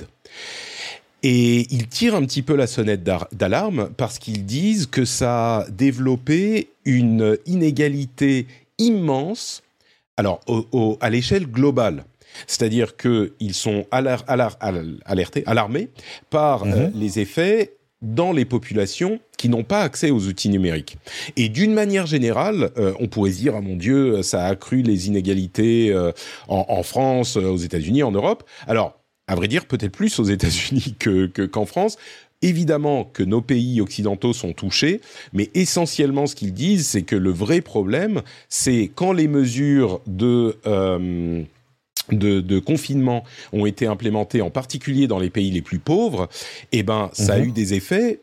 Et 1.25 1.67
ils 1.75 1.89
tirent 1.89 2.15
un 2.15 2.25
petit 2.25 2.43
peu 2.43 2.55
la 2.55 2.69
sonnette 2.69 3.03
d'alarme 3.33 3.91
parce 3.97 4.21
qu'ils 4.21 4.47
disent 4.47 4.87
que 4.87 5.05
ça 5.05 5.57
a 5.63 5.71
développé 5.71 6.69
une 6.85 7.37
inégalité 7.47 8.47
immense, 8.79 9.65
alors 10.17 10.41
au- 10.47 10.67
au- 10.71 10.99
à 11.01 11.11
l'échelle 11.11 11.47
globale. 11.49 12.05
C'est-à-dire 12.47 12.97
qu'ils 12.97 13.55
sont 13.55 13.87
alar- 13.91 14.25
alar- 14.29 14.57
al- 14.61 14.99
alertés, 15.05 15.43
alarmés 15.47 15.89
par 16.31 16.65
Mhm. 16.67 16.73
euh, 16.75 16.89
les 16.95 17.19
effets 17.19 17.75
dans 18.03 18.33
les 18.33 18.47
populations 18.47 19.21
qui 19.37 19.51
n'ont 19.51 19.63
pas 19.65 19.81
accès 19.83 20.11
aux 20.11 20.27
outils 20.27 20.49
numériques. 20.49 20.97
Et 21.37 21.51
d'une 21.51 21.75
manière 21.75 22.07
générale, 22.07 22.71
euh, 22.79 22.95
on 22.99 23.09
pourrait 23.09 23.31
se 23.33 23.39
dire, 23.39 23.55
ah 23.57 23.61
mon 23.61 23.77
Dieu, 23.77 24.23
ça 24.23 24.47
a 24.47 24.49
accru 24.49 24.81
les 24.81 25.07
inégalités 25.09 25.91
euh, 25.93 26.11
en, 26.49 26.65
en 26.69 26.83
France, 26.83 27.37
aux 27.37 27.57
États-Unis, 27.59 28.03
en 28.03 28.11
Europe. 28.11 28.45
Alors, 28.67 28.99
à 29.27 29.35
vrai 29.35 29.49
dire, 29.49 29.67
peut-être 29.67 29.93
plus 29.93 30.19
aux 30.19 30.25
États-Unis 30.25 30.95
que, 30.99 31.27
que- 31.27 31.43
qu'en 31.43 31.67
France. 31.67 31.97
Évidemment 32.43 33.05
que 33.05 33.23
nos 33.23 33.43
pays 33.43 33.83
occidentaux 33.83 34.33
sont 34.33 34.55
touchés, 34.55 35.03
mais 35.35 35.51
essentiellement 35.53 36.27
ce 36.27 36.35
qu'ils 36.35 36.55
disent, 36.55 36.87
c'est 36.87 37.03
que 37.03 37.15
le 37.15 37.31
vrai 37.31 37.61
problème, 37.61 38.23
c'est 38.49 38.91
quand 38.95 39.13
les 39.13 39.29
mesures 39.29 40.01
de... 40.07 40.57
euh, 40.67 41.43
de, 42.13 42.41
de 42.41 42.59
confinement 42.59 43.25
ont 43.53 43.67
été 43.67 43.87
implémentées, 43.87 44.43
en 44.43 44.51
particulier 44.51 45.07
dans 45.07 45.19
les 45.19 45.31
pays 45.31 45.51
les 45.51 45.63
plus 45.63 45.79
pauvres, 45.79 46.29
eh 46.73 46.83
ben, 46.83 47.11
ça 47.13 47.35
a 47.35 47.39
Mhm. 47.39 47.45
eu 47.49 47.53
des 47.53 47.75
effets 47.75 48.21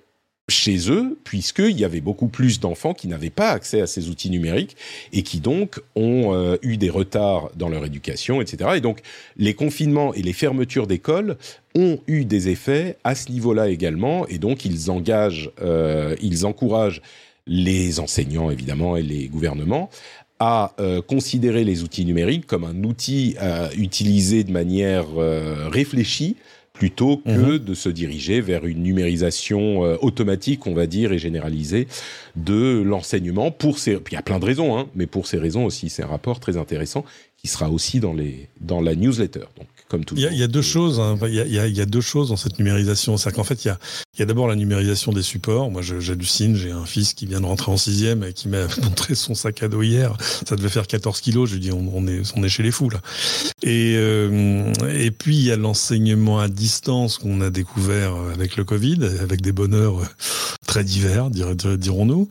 chez 0.49 0.89
eux, 0.89 1.17
puisqu'il 1.25 1.77
y 1.77 1.83
avait 1.83 1.99
beaucoup 1.99 2.29
plus 2.29 2.61
d'enfants 2.61 2.93
qui 2.93 3.09
n'avaient 3.09 3.29
pas 3.29 3.49
accès 3.49 3.81
à 3.81 3.87
ces 3.87 4.07
outils 4.07 4.29
numériques 4.29 4.77
et 5.11 5.21
qui 5.21 5.41
donc 5.41 5.81
ont 5.97 6.33
euh, 6.33 6.55
eu 6.61 6.77
des 6.77 6.89
retards 6.89 7.49
dans 7.57 7.67
leur 7.67 7.83
éducation, 7.83 8.41
etc. 8.41 8.71
Et 8.77 8.79
donc, 8.79 8.99
les 9.35 9.53
confinements 9.53 10.13
et 10.13 10.21
les 10.21 10.31
fermetures 10.31 10.87
d'écoles 10.87 11.35
ont 11.75 11.99
eu 12.07 12.23
des 12.23 12.47
effets 12.47 12.95
à 13.03 13.13
ce 13.13 13.29
niveau-là 13.29 13.67
également, 13.67 14.25
et 14.27 14.37
donc 14.37 14.63
ils 14.63 14.89
engagent, 14.89 15.51
euh, 15.61 16.15
ils 16.21 16.45
encouragent 16.45 17.01
les 17.45 17.99
enseignants 17.99 18.49
évidemment 18.49 18.95
et 18.95 19.03
les 19.03 19.27
gouvernements 19.27 19.89
à 20.39 20.73
euh, 20.79 21.01
considérer 21.01 21.63
les 21.63 21.83
outils 21.83 22.05
numériques 22.05 22.45
comme 22.45 22.63
un 22.63 22.83
outil 22.83 23.35
à 23.39 23.73
utiliser 23.73 24.43
de 24.43 24.51
manière 24.51 25.05
euh, 25.17 25.67
réfléchie 25.69 26.35
plutôt 26.73 27.17
que 27.17 27.57
de 27.57 27.73
se 27.73 27.89
diriger 27.89 28.39
vers 28.39 28.65
une 28.65 28.83
numérisation 28.83 29.83
euh, 29.83 29.97
automatique, 30.01 30.67
on 30.67 30.75
va 30.75 30.85
dire, 30.85 31.11
et 31.11 31.17
généralisée 31.17 31.87
de 32.35 32.83
l'enseignement. 32.85 33.49
Pour 33.49 33.79
ces, 33.79 33.95
puis 33.95 34.13
il 34.13 34.15
y 34.15 34.19
a 34.19 34.21
plein 34.21 34.37
de 34.37 34.45
raisons, 34.45 34.77
hein, 34.77 34.87
mais 34.93 35.07
pour 35.07 35.25
ces 35.25 35.39
raisons 35.39 35.65
aussi, 35.65 35.89
c'est 35.89 36.03
un 36.03 36.07
rapport 36.07 36.39
très 36.39 36.55
intéressant 36.55 37.03
qui 37.37 37.47
sera 37.47 37.71
aussi 37.71 37.99
dans 37.99 38.13
les 38.13 38.47
dans 38.61 38.79
la 38.79 38.93
newsletter. 38.93 39.45
Donc, 39.57 39.67
comme 39.89 40.03
tout. 40.05 40.15
Il 40.15 40.21
y 40.21 40.27
a, 40.27 40.31
il 40.31 40.37
y 40.37 40.43
a 40.43 40.47
deux 40.47 40.61
choses. 40.61 40.99
hein. 40.99 41.17
Il, 41.23 41.33
y 41.33 41.39
a, 41.39 41.45
il 41.45 41.53
y 41.53 41.59
a- 41.59 41.67
il 41.67 41.75
y 41.77 41.81
a 41.81 41.85
deux 41.85 42.01
choses 42.01 42.29
dans 42.29 42.35
cette 42.37 42.59
numérisation. 42.59 43.15
C'est-à-dire 43.17 43.37
qu'en 43.37 43.43
fait, 43.43 43.63
il 43.65 43.67
y 43.67 43.71
a, 43.71 43.79
il 44.15 44.19
y 44.19 44.23
a 44.23 44.25
d'abord 44.25 44.47
la 44.47 44.55
numérisation 44.55 45.11
des 45.13 45.21
supports. 45.21 45.71
Moi, 45.71 45.81
j'hallucine. 45.81 46.55
J'ai 46.55 46.71
un 46.71 46.85
fils 46.85 47.13
qui 47.13 47.25
vient 47.25 47.39
de 47.41 47.45
rentrer 47.45 47.71
en 47.71 47.77
sixième 47.77 48.23
et 48.23 48.33
qui 48.33 48.47
m'a 48.49 48.67
montré 48.83 49.15
son 49.15 49.35
sac 49.35 49.63
à 49.63 49.67
dos 49.67 49.81
hier. 49.83 50.15
Ça 50.45 50.55
devait 50.55 50.69
faire 50.69 50.87
14 50.87 51.21
kilos. 51.21 51.49
Je 51.49 51.55
lui 51.55 51.61
dis, 51.61 51.71
on, 51.71 51.89
on 51.93 52.07
est, 52.07 52.21
on 52.35 52.43
est 52.43 52.49
chez 52.49 52.63
les 52.63 52.71
fous 52.71 52.89
là. 52.89 52.99
Et, 53.63 53.95
euh, 53.97 54.71
et 54.93 55.11
puis 55.11 55.35
il 55.37 55.43
y 55.43 55.51
a 55.51 55.57
l'enseignement 55.57 56.39
à 56.39 56.47
distance 56.47 57.17
qu'on 57.17 57.41
a 57.41 57.49
découvert 57.49 58.13
avec 58.33 58.55
le 58.57 58.63
Covid, 58.63 58.99
avec 59.21 59.41
des 59.41 59.51
bonheurs 59.51 60.01
très 60.67 60.83
divers, 60.83 61.29
dir- 61.29 61.55
dir- 61.55 61.77
dirons-nous. 61.77 62.29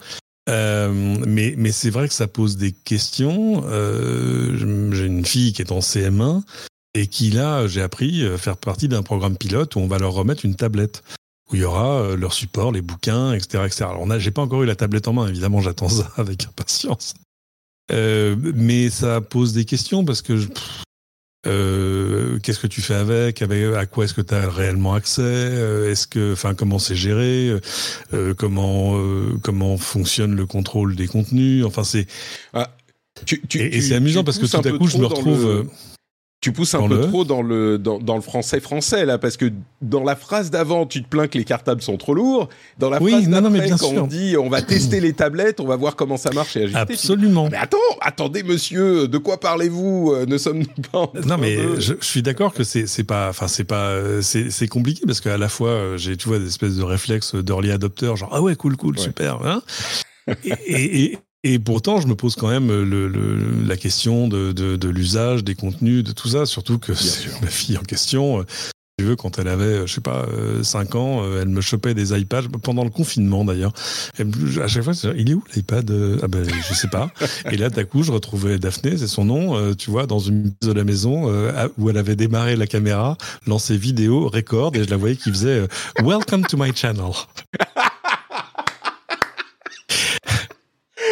Euh, 0.48 1.16
mais 1.26 1.54
mais 1.58 1.72
c'est 1.72 1.90
vrai 1.90 2.06
que 2.06 2.14
ça 2.14 2.28
pose 2.28 2.56
des 2.56 2.70
questions. 2.70 3.64
Euh, 3.66 4.92
J'ai 4.92 5.06
une 5.06 5.24
fille 5.24 5.52
qui 5.52 5.60
est 5.62 5.72
en 5.72 5.80
CM1 5.80 6.42
et 6.96 7.06
qui 7.08 7.30
là, 7.30 7.66
j'ai 7.66 7.82
appris 7.82 8.22
euh, 8.24 8.38
faire 8.38 8.56
partie 8.56 8.88
d'un 8.88 9.02
programme 9.02 9.36
pilote 9.36 9.76
où 9.76 9.80
on 9.80 9.86
va 9.86 9.98
leur 9.98 10.12
remettre 10.14 10.44
une 10.46 10.54
tablette 10.56 11.02
où 11.50 11.54
il 11.54 11.60
y 11.60 11.64
aura 11.64 12.00
euh, 12.00 12.16
leur 12.16 12.32
support, 12.32 12.72
les 12.72 12.80
bouquins, 12.82 13.32
etc., 13.34 13.64
etc. 13.66 13.84
Alors 13.90 14.06
j'ai 14.18 14.30
pas 14.30 14.42
encore 14.42 14.62
eu 14.62 14.66
la 14.66 14.74
tablette 14.76 15.06
en 15.06 15.12
main, 15.12 15.28
évidemment, 15.28 15.60
j'attends 15.60 15.88
ça 15.88 16.10
avec 16.16 16.46
impatience. 16.46 17.14
Euh, 17.92 18.34
mais 18.54 18.90
ça 18.90 19.20
pose 19.20 19.52
des 19.52 19.64
questions 19.64 20.04
parce 20.04 20.22
que 20.22 20.40
euh, 21.46 22.40
qu'est-ce 22.40 22.58
que 22.58 22.66
tu 22.66 22.80
fais 22.80 22.94
avec, 22.94 23.42
avec 23.42 23.62
à 23.76 23.86
quoi 23.86 24.04
est-ce 24.04 24.14
que 24.14 24.22
tu 24.22 24.34
as 24.34 24.50
réellement 24.50 24.94
accès, 24.94 25.22
est-ce 25.22 26.08
que, 26.08 26.32
enfin, 26.32 26.54
comment 26.54 26.80
c'est 26.80 26.96
géré, 26.96 27.54
euh, 28.12 28.34
comment 28.34 29.00
comment 29.42 29.76
fonctionne 29.76 30.34
le 30.34 30.46
contrôle 30.46 30.96
des 30.96 31.06
contenus, 31.06 31.64
enfin 31.64 31.84
c'est 31.84 32.06
Tu- 33.24 33.40
tu- 33.48 33.60
et, 33.60 33.80
c'est 33.80 33.94
amusant 33.94 34.24
parce 34.24 34.38
que 34.38 34.46
tout 34.46 34.56
à 34.68 34.72
coup 34.78 34.88
je 34.88 34.98
me 34.98 35.06
retrouve. 35.06 35.44
le- 35.46 35.66
Tu 36.46 36.52
pousses 36.52 36.76
un 36.76 36.78
Dans 36.78 36.88
peu 36.88 36.94
le- 36.98 37.08
trop 37.08 37.24
dans 37.24 37.42
le 37.42 37.76
dans, 37.76 37.98
dans 37.98 38.14
le 38.14 38.20
français 38.20 38.60
français 38.60 39.04
là 39.04 39.18
parce 39.18 39.36
que 39.36 39.46
dans 39.82 40.04
la 40.04 40.14
phrase 40.14 40.48
d'avant 40.48 40.86
tu 40.86 41.02
te 41.02 41.08
plains 41.08 41.26
que 41.26 41.36
les 41.38 41.42
cartables 41.44 41.82
sont 41.82 41.96
trop 41.96 42.14
lourds 42.14 42.48
dans 42.78 42.88
la 42.88 43.02
Oui, 43.02 43.10
phrase 43.10 43.28
d'après 43.28 43.68
quand 43.70 43.78
sûr. 43.78 44.04
on 44.04 44.06
dit 44.06 44.36
on 44.36 44.48
va 44.48 44.62
tester 44.62 45.00
les 45.00 45.12
tablettes 45.12 45.58
on 45.58 45.66
va 45.66 45.74
voir 45.74 45.96
comment 45.96 46.16
ça 46.16 46.30
marche 46.30 46.56
et 46.56 46.68
dis, 46.68 46.76
Absolument. 46.76 47.48
mais 47.50 47.56
attends 47.56 47.78
attendez 48.00 48.44
monsieur 48.44 49.08
de 49.08 49.18
quoi 49.18 49.40
parlez-vous 49.40 50.12
Euh, 50.14 50.24
ne 50.26 50.38
sommes-nous 50.38 50.82
pas 50.92 50.98
en 51.00 51.12
Non 51.26 51.36
mais 51.36 51.56
de- 51.56 51.80
je, 51.80 51.94
je 52.00 52.06
suis 52.06 52.22
d'accord 52.22 52.54
que 52.54 52.62
c'est 52.62 53.02
pas 53.02 53.28
enfin 53.30 53.48
c'est 53.48 53.64
pas 53.64 53.88
euh, 53.88 54.22
c'est 54.22 54.68
compliqué 54.68 55.02
parce 55.04 55.20
qu'à 55.20 55.38
la 55.38 55.48
fois 55.48 55.70
euh, 55.70 55.96
j'ai 55.96 56.16
tu 56.16 56.28
vois 56.28 56.38
des 56.38 56.46
espèces 56.46 56.76
de 56.76 56.84
réflexes 56.84 57.34
d'early 57.34 57.72
adopter 57.72 58.14
genre 58.14 58.30
ah 58.30 58.40
ouais 58.40 58.54
cool 58.54 58.76
cool 58.76 58.94
Ouais. 58.96 59.02
super 59.02 59.44
hein 59.44 59.62
et, 60.44 61.04
et, 61.04 61.18
et, 61.54 61.58
pourtant 61.58 62.00
je 62.00 62.06
me 62.06 62.14
pose 62.14 62.34
quand 62.36 62.48
même 62.48 62.68
le, 62.68 63.08
le- 63.08 63.38
la 63.66 63.76
question 63.76 64.28
de, 64.28 64.52
de, 64.52 64.76
de 64.76 64.88
l'usage 64.88 65.44
des 65.44 65.54
contenus 65.54 66.04
de 66.04 66.12
tout 66.12 66.28
ça 66.28 66.46
surtout 66.46 66.78
que 66.78 66.92
ma 67.42 67.48
fille 67.48 67.76
en 67.78 67.82
question 67.82 68.40
euh, 68.40 68.44
tu 68.98 69.04
veux, 69.04 69.14
quand 69.14 69.38
elle 69.38 69.48
avait, 69.48 69.64
euh, 69.64 69.86
je 69.86 69.92
sais 69.92 70.00
pas, 70.00 70.24
5 70.62 70.94
ans, 70.94 71.22
euh, 71.22 71.42
elle 71.42 71.48
me 71.48 71.60
chopait 71.60 71.92
des 71.92 72.18
iPads 72.18 72.48
pendant 72.62 72.82
le 72.82 72.88
confinement 72.88 73.44
d'ailleurs. 73.44 73.74
À 74.18 74.68
chaque 74.68 74.84
fois, 74.84 74.94
il 75.18 75.30
est 75.30 75.34
où 75.34 75.44
l'iPad 75.54 75.90
euh? 75.90 76.18
Ah 76.22 76.28
ben, 76.28 76.46
je 76.48 76.72
sais 76.72 76.88
pas. 76.88 77.10
Et 77.52 77.58
là, 77.58 77.68
d'un 77.68 77.84
coup, 77.84 78.02
je 78.02 78.10
retrouvais 78.10 78.58
Daphné, 78.58 78.96
c'est 78.96 79.06
son 79.06 79.26
nom, 79.26 79.54
euh, 79.54 79.74
tu 79.74 79.90
vois, 79.90 80.06
dans 80.06 80.18
une 80.18 80.44
pièce 80.44 80.70
de 80.70 80.72
la 80.72 80.84
maison 80.84 81.30
euh, 81.30 81.68
où 81.76 81.90
elle 81.90 81.98
avait 81.98 82.16
démarré 82.16 82.56
la 82.56 82.66
caméra, 82.66 83.18
lancé 83.46 83.76
vidéo, 83.76 84.30
record, 84.30 84.74
et 84.74 84.82
je 84.84 84.88
la 84.88 84.96
voyais 84.96 85.16
qui 85.16 85.28
faisait 85.28 85.58
euh, 85.58 85.66
Welcome 86.02 86.46
to 86.46 86.56
my 86.56 86.74
channel. 86.74 87.12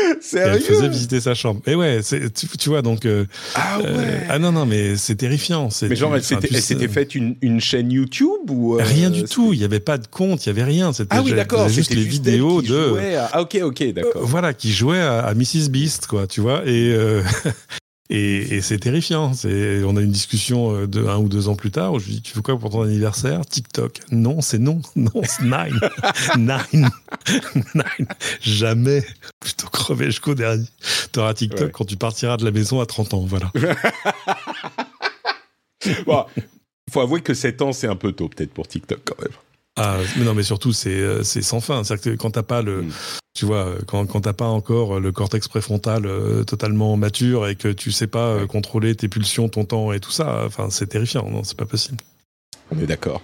Sérieux 0.21 0.55
elle 0.55 0.61
faisait 0.61 0.88
visiter 0.88 1.21
sa 1.21 1.35
chambre. 1.35 1.61
Et 1.67 1.75
ouais, 1.75 2.01
tu, 2.03 2.49
tu, 2.59 2.69
vois, 2.69 2.83
donc. 2.83 3.07
Euh, 3.07 3.27
ah 3.55 3.81
ouais. 3.81 4.27
ah 4.29 4.38
non, 4.38 4.53
non, 4.53 4.67
mais 4.67 4.97
c'est 4.97 5.17
terrifiant. 5.17 5.69
Mais 5.83 5.97
genre, 5.97 6.14
elle 6.17 6.23
s'était 6.23 6.88
faite 6.88 7.14
une, 7.14 7.37
une, 7.40 7.61
chaîne 7.61 7.90
YouTube 7.90 8.51
ou 8.51 8.77
Rien 8.81 9.11
du 9.11 9.25
tout. 9.25 9.53
Il 9.53 9.59
n'y 9.59 9.64
avait 9.64 9.81
pas 9.81 9.99
de 9.99 10.07
compte, 10.07 10.47
il 10.47 10.53
n'y 10.53 10.61
avait 10.61 10.71
rien. 10.71 10.90
Ah 11.11 11.23
oui, 11.23 11.33
d'accord. 11.33 11.69
Juste 11.69 11.95
les 11.95 12.03
vidéos 12.03 12.62
de. 12.62 12.95
Ah 13.33 13.43
ok, 13.43 13.59
ok, 13.62 13.93
d'accord. 13.93 14.23
voilà, 14.25 14.55
qui 14.55 14.73
jouait 14.73 15.01
à, 15.01 15.21
à, 15.21 15.35
Mrs 15.35 15.69
Beast, 15.71 16.07
quoi, 16.07 16.27
tu 16.27 16.40
vois. 16.40 16.62
Et 16.67 16.95
Et, 18.11 18.57
et 18.57 18.61
c'est 18.61 18.79
terrifiant. 18.79 19.33
On 19.45 19.97
a 19.97 20.01
une 20.01 20.11
discussion 20.11 20.75
euh, 20.75 20.87
de 20.87 21.07
un 21.07 21.17
ou 21.17 21.29
deux 21.29 21.49
ans 21.49 21.57
plus 21.57 21.71
tard 21.71 21.95
où 21.95 21.99
je 21.99 22.07
lui 22.07 22.14
dis 22.14 22.23
Tu 22.23 22.35
veux 22.35 22.43
quoi 22.43 22.59
pour 22.59 22.71
ton 22.71 22.83
anniversaire? 22.83 23.47
TikTok. 23.47 24.01
Non, 24.11 24.40
c'est 24.43 24.59
non. 24.59 24.83
Non, 24.97 25.23
c'est 25.25 25.43
nine. 25.45 25.81
nine. 26.37 26.90
nine. 27.75 28.09
Jamais. 28.40 29.05
Plutôt 29.40 29.69
crever 29.69 30.07
jusqu'au 30.07 30.35
dernier. 30.35 30.67
Tu 31.12 31.19
auras 31.19 31.33
TikTok 31.35 31.73
quand 31.73 31.85
tu 31.85 31.97
partiras 31.97 32.37
de 32.37 32.45
la 32.45 32.51
maison 32.51 32.81
à 32.81 32.87
30 32.87 33.14
ans. 33.14 33.27
Voilà. 33.27 33.51
bon, 36.07 36.27
faut 36.93 37.01
avouer 37.01 37.23
que 37.23 37.35
7 37.35 37.62
ans, 37.62 37.73
c'est 37.73 37.88
un 37.88 37.97
peu 37.97 38.12
tôt, 38.12 38.29
peut-être, 38.29 38.53
pour 38.53 38.69
TikTok 38.69 39.01
quand 39.05 39.21
même. 39.21 39.33
Ah, 39.76 39.98
mais 40.16 40.24
non, 40.24 40.34
mais 40.34 40.44
surtout, 40.44 40.72
c'est 40.72 40.90
euh, 40.90 41.24
sans 41.24 41.60
fin. 41.60 41.82
C'est-à-dire 41.82 42.12
que 42.12 42.16
quand 42.16 42.30
t'as 42.30 42.44
pas 42.44 42.62
le, 42.62 42.82
mm. 42.82 42.92
tu 43.34 43.44
vois, 43.44 43.74
quand, 43.87 44.06
quand 44.06 44.20
t'as 44.20 44.32
pas 44.32 44.46
encore 44.46 45.00
le 45.00 45.10
cortex 45.10 45.48
préfrontal 45.48 46.06
euh, 46.06 46.44
totalement 46.44 46.96
mature 46.96 47.48
et 47.48 47.56
que 47.56 47.68
tu 47.68 47.90
sais 47.90 48.06
pas 48.06 48.28
euh, 48.28 48.46
contrôler 48.46 48.94
tes 48.94 49.08
pulsions, 49.08 49.48
ton 49.48 49.64
temps 49.64 49.92
et 49.92 49.98
tout 49.98 50.12
ça, 50.12 50.44
enfin, 50.46 50.70
c'est 50.70 50.87
terrifiant. 50.87 51.28
Non, 51.28 51.42
c'est 51.42 51.56
pas 51.56 51.66
possible. 51.66 51.98
On 52.70 52.78
est 52.78 52.87
d'accord. 52.87 53.20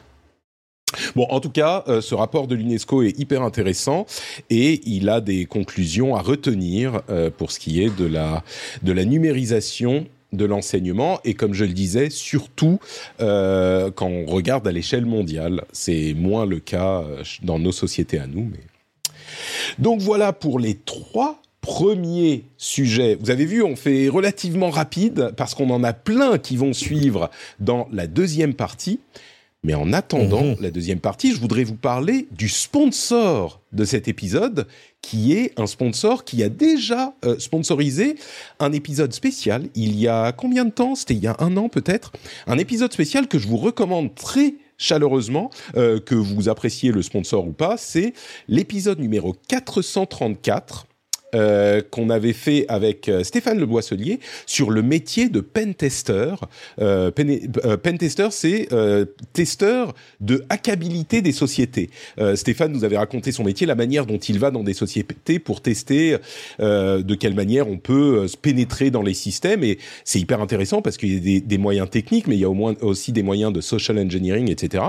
Bon, 1.14 1.24
en 1.30 1.38
tout 1.38 1.50
cas, 1.50 1.84
ce 2.00 2.16
rapport 2.16 2.48
de 2.48 2.56
l'UNESCO 2.56 3.04
est 3.04 3.16
hyper 3.16 3.42
intéressant 3.42 4.06
et 4.50 4.80
il 4.90 5.08
a 5.08 5.20
des 5.20 5.46
conclusions 5.46 6.16
à 6.16 6.20
retenir 6.20 7.02
pour 7.38 7.52
ce 7.52 7.60
qui 7.60 7.80
est 7.80 7.96
de 7.96 8.06
la 8.06 8.42
de 8.82 8.90
la 8.90 9.04
numérisation 9.04 10.08
de 10.32 10.44
l'enseignement 10.44 11.20
et 11.24 11.34
comme 11.34 11.54
je 11.54 11.64
le 11.64 11.72
disais, 11.72 12.10
surtout 12.10 12.78
euh, 13.20 13.90
quand 13.90 14.08
on 14.08 14.26
regarde 14.26 14.66
à 14.66 14.72
l'échelle 14.72 15.06
mondiale. 15.06 15.64
C'est 15.72 16.14
moins 16.14 16.46
le 16.46 16.60
cas 16.60 17.02
euh, 17.02 17.22
dans 17.42 17.58
nos 17.58 17.72
sociétés 17.72 18.18
à 18.18 18.26
nous. 18.26 18.50
Mais... 18.50 18.60
Donc 19.78 20.00
voilà 20.00 20.32
pour 20.32 20.58
les 20.58 20.74
trois 20.74 21.40
premiers 21.60 22.44
sujets. 22.56 23.16
Vous 23.20 23.30
avez 23.30 23.44
vu, 23.44 23.62
on 23.62 23.76
fait 23.76 24.08
relativement 24.08 24.70
rapide 24.70 25.32
parce 25.36 25.54
qu'on 25.54 25.70
en 25.70 25.84
a 25.84 25.92
plein 25.92 26.38
qui 26.38 26.56
vont 26.56 26.72
suivre 26.72 27.30
dans 27.58 27.86
la 27.92 28.06
deuxième 28.06 28.54
partie. 28.54 29.00
Mais 29.62 29.74
en 29.74 29.92
attendant 29.92 30.44
mhm. 30.44 30.56
la 30.60 30.70
deuxième 30.70 31.00
partie, 31.00 31.32
je 31.34 31.40
voudrais 31.40 31.64
vous 31.64 31.76
parler 31.76 32.28
du 32.30 32.48
sponsor 32.48 33.60
de 33.72 33.84
cet 33.84 34.08
épisode, 34.08 34.66
qui 35.02 35.34
est 35.34 35.52
un 35.58 35.66
sponsor 35.66 36.24
qui 36.24 36.42
a 36.42 36.48
déjà 36.48 37.14
euh, 37.24 37.38
sponsorisé 37.38 38.16
un 38.58 38.72
épisode 38.72 39.12
spécial 39.12 39.68
il 39.74 39.98
y 39.98 40.08
a 40.08 40.32
combien 40.32 40.64
de 40.64 40.70
temps? 40.70 40.94
C'était 40.94 41.14
il 41.14 41.22
y 41.22 41.26
a 41.26 41.36
un 41.40 41.56
an 41.56 41.68
peut-être? 41.68 42.12
Un 42.46 42.58
épisode 42.58 42.92
spécial 42.92 43.28
que 43.28 43.38
je 43.38 43.48
vous 43.48 43.58
recommande 43.58 44.14
très 44.14 44.54
chaleureusement, 44.78 45.50
euh, 45.76 46.00
que 46.00 46.14
vous 46.14 46.48
appréciez 46.48 46.90
le 46.90 47.02
sponsor 47.02 47.46
ou 47.46 47.52
pas, 47.52 47.76
c'est 47.76 48.14
l'épisode 48.48 48.98
numéro 48.98 49.36
434 49.48 50.86
euh, 51.34 51.80
qu'on 51.90 52.10
avait 52.10 52.32
fait 52.32 52.64
avec 52.68 53.08
euh, 53.08 53.22
Stéphane 53.22 53.58
Le 53.58 53.66
Boisselier 53.66 54.18
sur 54.46 54.70
le 54.70 54.82
métier 54.82 55.28
de 55.28 55.40
pentester. 55.40 56.34
Euh, 56.80 57.12
euh 57.18 57.76
pentester, 57.76 58.28
c'est 58.30 58.68
testeur 59.32 59.94
de 60.20 60.44
hackabilité 60.48 61.22
des 61.22 61.32
sociétés. 61.32 61.90
Stéphane 62.34 62.72
nous 62.72 62.84
avait 62.84 62.96
raconté 62.96 63.32
son 63.32 63.44
métier, 63.44 63.66
la 63.66 63.74
manière 63.74 64.06
dont 64.06 64.18
il 64.18 64.38
va 64.38 64.50
dans 64.50 64.62
des 64.62 64.74
sociétés 64.74 65.38
pour 65.38 65.60
tester 65.60 66.16
de 66.58 67.14
quelle 67.14 67.34
manière 67.34 67.68
on 67.68 67.78
peut 67.78 68.26
se 68.28 68.36
pénétrer 68.36 68.90
dans 68.90 69.02
les 69.02 69.14
systèmes. 69.14 69.64
Et 69.64 69.78
c'est 70.04 70.18
hyper 70.18 70.40
intéressant 70.40 70.82
parce 70.82 70.96
qu'il 70.96 71.14
y 71.14 71.16
a 71.16 71.20
des, 71.20 71.40
des, 71.40 71.58
moyens 71.58 71.88
techniques, 71.90 72.26
mais 72.26 72.36
il 72.36 72.40
y 72.40 72.44
a 72.44 72.50
au 72.50 72.54
moins 72.54 72.74
aussi 72.80 73.12
des 73.12 73.22
moyens 73.22 73.52
de 73.52 73.60
social 73.60 73.98
engineering, 73.98 74.50
etc. 74.50 74.84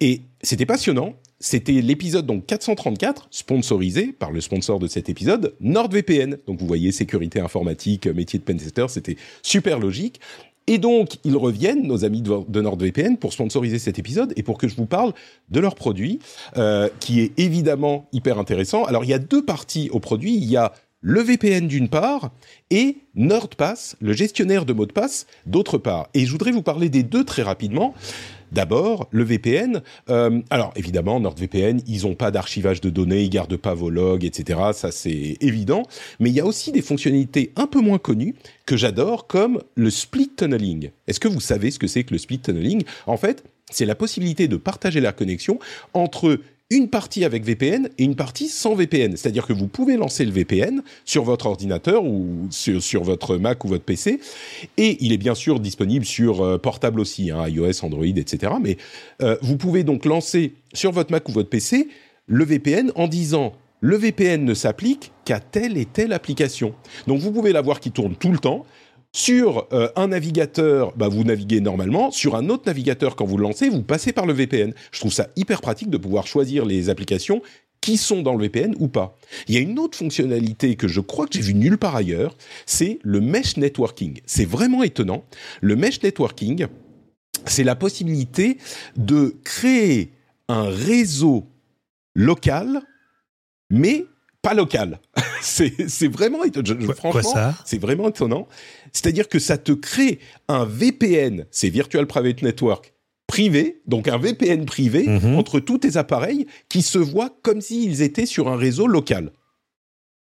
Et 0.00 0.22
c'était 0.42 0.66
passionnant. 0.66 1.14
C'était 1.48 1.80
l'épisode 1.80 2.26
donc 2.26 2.44
434, 2.46 3.28
sponsorisé 3.30 4.08
par 4.08 4.32
le 4.32 4.40
sponsor 4.40 4.80
de 4.80 4.88
cet 4.88 5.08
épisode, 5.08 5.54
NordVPN. 5.60 6.38
Donc 6.44 6.58
vous 6.58 6.66
voyez, 6.66 6.90
sécurité 6.90 7.38
informatique, 7.38 8.08
métier 8.08 8.40
de 8.40 8.44
pentester, 8.44 8.86
c'était 8.88 9.16
super 9.42 9.78
logique. 9.78 10.20
Et 10.66 10.78
donc, 10.78 11.18
ils 11.22 11.36
reviennent, 11.36 11.86
nos 11.86 12.04
amis 12.04 12.20
de 12.20 12.60
NordVPN, 12.60 13.16
pour 13.16 13.32
sponsoriser 13.32 13.78
cet 13.78 14.00
épisode 14.00 14.32
et 14.34 14.42
pour 14.42 14.58
que 14.58 14.66
je 14.66 14.74
vous 14.74 14.86
parle 14.86 15.12
de 15.48 15.60
leur 15.60 15.76
produit, 15.76 16.18
euh, 16.56 16.88
qui 16.98 17.20
est 17.20 17.38
évidemment 17.38 18.08
hyper 18.12 18.40
intéressant. 18.40 18.82
Alors, 18.82 19.04
il 19.04 19.10
y 19.10 19.14
a 19.14 19.20
deux 19.20 19.44
parties 19.44 19.88
au 19.92 20.00
produit. 20.00 20.34
Il 20.34 20.50
y 20.50 20.56
a 20.56 20.72
le 21.00 21.20
VPN 21.20 21.68
d'une 21.68 21.88
part 21.88 22.32
et 22.70 22.96
NordPass, 23.14 23.94
le 24.00 24.12
gestionnaire 24.12 24.64
de 24.64 24.72
mots 24.72 24.86
de 24.86 24.92
passe, 24.92 25.28
d'autre 25.46 25.78
part. 25.78 26.08
Et 26.14 26.26
je 26.26 26.32
voudrais 26.32 26.50
vous 26.50 26.62
parler 26.62 26.88
des 26.88 27.04
deux 27.04 27.22
très 27.22 27.42
rapidement. 27.42 27.94
D'abord, 28.52 29.08
le 29.10 29.24
VPN. 29.24 29.82
Euh, 30.08 30.40
alors 30.50 30.72
évidemment, 30.76 31.20
NordVPN, 31.20 31.80
ils 31.86 32.02
n'ont 32.02 32.14
pas 32.14 32.30
d'archivage 32.30 32.80
de 32.80 32.90
données, 32.90 33.22
ils 33.22 33.30
gardent 33.30 33.56
pas 33.56 33.74
vos 33.74 33.90
logs, 33.90 34.24
etc. 34.24 34.60
Ça 34.72 34.90
c'est 34.90 35.36
évident. 35.40 35.82
Mais 36.20 36.30
il 36.30 36.36
y 36.36 36.40
a 36.40 36.46
aussi 36.46 36.72
des 36.72 36.82
fonctionnalités 36.82 37.52
un 37.56 37.66
peu 37.66 37.80
moins 37.80 37.98
connues 37.98 38.34
que 38.64 38.76
j'adore, 38.76 39.26
comme 39.26 39.62
le 39.74 39.90
split 39.90 40.30
tunneling. 40.36 40.90
Est-ce 41.06 41.20
que 41.20 41.28
vous 41.28 41.40
savez 41.40 41.70
ce 41.70 41.78
que 41.78 41.86
c'est 41.86 42.04
que 42.04 42.12
le 42.12 42.18
split 42.18 42.40
tunneling? 42.40 42.82
En 43.06 43.16
fait, 43.16 43.44
c'est 43.70 43.86
la 43.86 43.94
possibilité 43.94 44.48
de 44.48 44.56
partager 44.56 45.00
la 45.00 45.12
connexion 45.12 45.58
entre 45.92 46.38
une 46.70 46.88
partie 46.88 47.24
avec 47.24 47.44
VPN 47.44 47.88
et 47.96 48.04
une 48.04 48.16
partie 48.16 48.48
sans 48.48 48.74
VPN. 48.74 49.16
C'est-à-dire 49.16 49.46
que 49.46 49.52
vous 49.52 49.68
pouvez 49.68 49.96
lancer 49.96 50.24
le 50.24 50.32
VPN 50.32 50.82
sur 51.04 51.22
votre 51.22 51.46
ordinateur 51.46 52.04
ou 52.04 52.48
sur, 52.50 53.04
votre 53.04 53.36
Mac 53.36 53.64
ou 53.64 53.68
votre 53.68 53.84
PC. 53.84 54.18
Et 54.76 54.96
il 55.00 55.12
est 55.12 55.18
bien 55.18 55.36
sûr 55.36 55.60
disponible 55.60 56.04
sur 56.04 56.42
euh, 56.42 56.58
portable 56.58 56.98
aussi, 56.98 57.30
hein, 57.30 57.48
iOS, 57.48 57.84
Android, 57.84 58.04
etc. 58.04 58.54
Mais 58.60 58.78
euh, 59.22 59.36
vous 59.42 59.56
pouvez 59.56 59.84
donc 59.84 60.04
lancer 60.04 60.54
sur 60.72 60.90
votre 60.90 61.12
Mac 61.12 61.28
ou 61.28 61.32
votre 61.32 61.48
PC 61.48 61.88
le 62.26 62.44
VPN 62.44 62.90
en 62.96 63.06
disant 63.06 63.52
le 63.80 63.96
VPN 63.96 64.44
ne 64.44 64.54
s'applique 64.54 65.12
qu'à 65.24 65.38
telle 65.38 65.76
et 65.76 65.84
telle 65.84 66.12
application. 66.12 66.74
Donc 67.06 67.20
vous 67.20 67.30
pouvez 67.30 67.52
l'avoir 67.52 67.78
qui 67.78 67.92
tourne 67.92 68.16
tout 68.16 68.32
le 68.32 68.38
temps 68.38 68.66
sur 69.16 69.66
euh, 69.72 69.88
un 69.96 70.08
navigateur, 70.08 70.92
bah, 70.94 71.08
vous 71.08 71.24
naviguez 71.24 71.62
normalement. 71.62 72.10
Sur 72.10 72.36
un 72.36 72.50
autre 72.50 72.64
navigateur, 72.66 73.16
quand 73.16 73.24
vous 73.24 73.38
le 73.38 73.44
lancez, 73.44 73.70
vous 73.70 73.82
passez 73.82 74.12
par 74.12 74.26
le 74.26 74.34
VPN. 74.34 74.74
Je 74.92 75.00
trouve 75.00 75.12
ça 75.12 75.28
hyper 75.36 75.62
pratique 75.62 75.88
de 75.88 75.96
pouvoir 75.96 76.26
choisir 76.26 76.66
les 76.66 76.90
applications 76.90 77.40
qui 77.80 77.96
sont 77.96 78.20
dans 78.20 78.34
le 78.34 78.44
VPN 78.44 78.74
ou 78.78 78.88
pas. 78.88 79.16
Il 79.48 79.54
y 79.54 79.56
a 79.58 79.60
une 79.62 79.78
autre 79.78 79.96
fonctionnalité 79.96 80.76
que 80.76 80.86
je 80.86 81.00
crois 81.00 81.26
que 81.26 81.32
j'ai 81.32 81.40
vue 81.40 81.54
nulle 81.54 81.78
part 81.78 81.96
ailleurs, 81.96 82.36
c'est 82.66 82.98
le 83.02 83.22
mesh 83.22 83.56
networking. 83.56 84.20
C'est 84.26 84.44
vraiment 84.44 84.82
étonnant. 84.82 85.24
Le 85.62 85.76
mesh 85.76 86.02
networking, 86.02 86.66
c'est 87.46 87.64
la 87.64 87.74
possibilité 87.74 88.58
de 88.96 89.36
créer 89.44 90.12
un 90.48 90.64
réseau 90.68 91.46
local, 92.14 92.82
mais 93.70 94.04
pas 94.46 94.54
local. 94.54 95.00
c'est 95.40 96.08
vraiment 96.08 96.44
étonnant. 96.44 96.94
Franchement, 96.94 97.52
c'est 97.64 97.80
vraiment 97.80 98.08
étonnant. 98.10 98.46
C'est-à-dire 98.92 99.28
que 99.28 99.40
ça 99.40 99.58
te 99.58 99.72
crée 99.72 100.20
un 100.46 100.64
VPN, 100.64 101.46
c'est 101.50 101.68
Virtual 101.68 102.06
Private 102.06 102.42
Network 102.42 102.92
privé, 103.26 103.82
donc 103.88 104.06
un 104.06 104.18
VPN 104.18 104.64
privé 104.64 105.08
mhm. 105.08 105.34
entre 105.34 105.58
tous 105.58 105.78
tes 105.78 105.96
appareils 105.96 106.46
qui 106.68 106.82
se 106.82 106.98
voient 106.98 107.36
comme 107.42 107.60
s'ils 107.60 108.02
étaient 108.02 108.24
sur 108.24 108.46
un 108.46 108.56
réseau 108.56 108.86
local. 108.86 109.32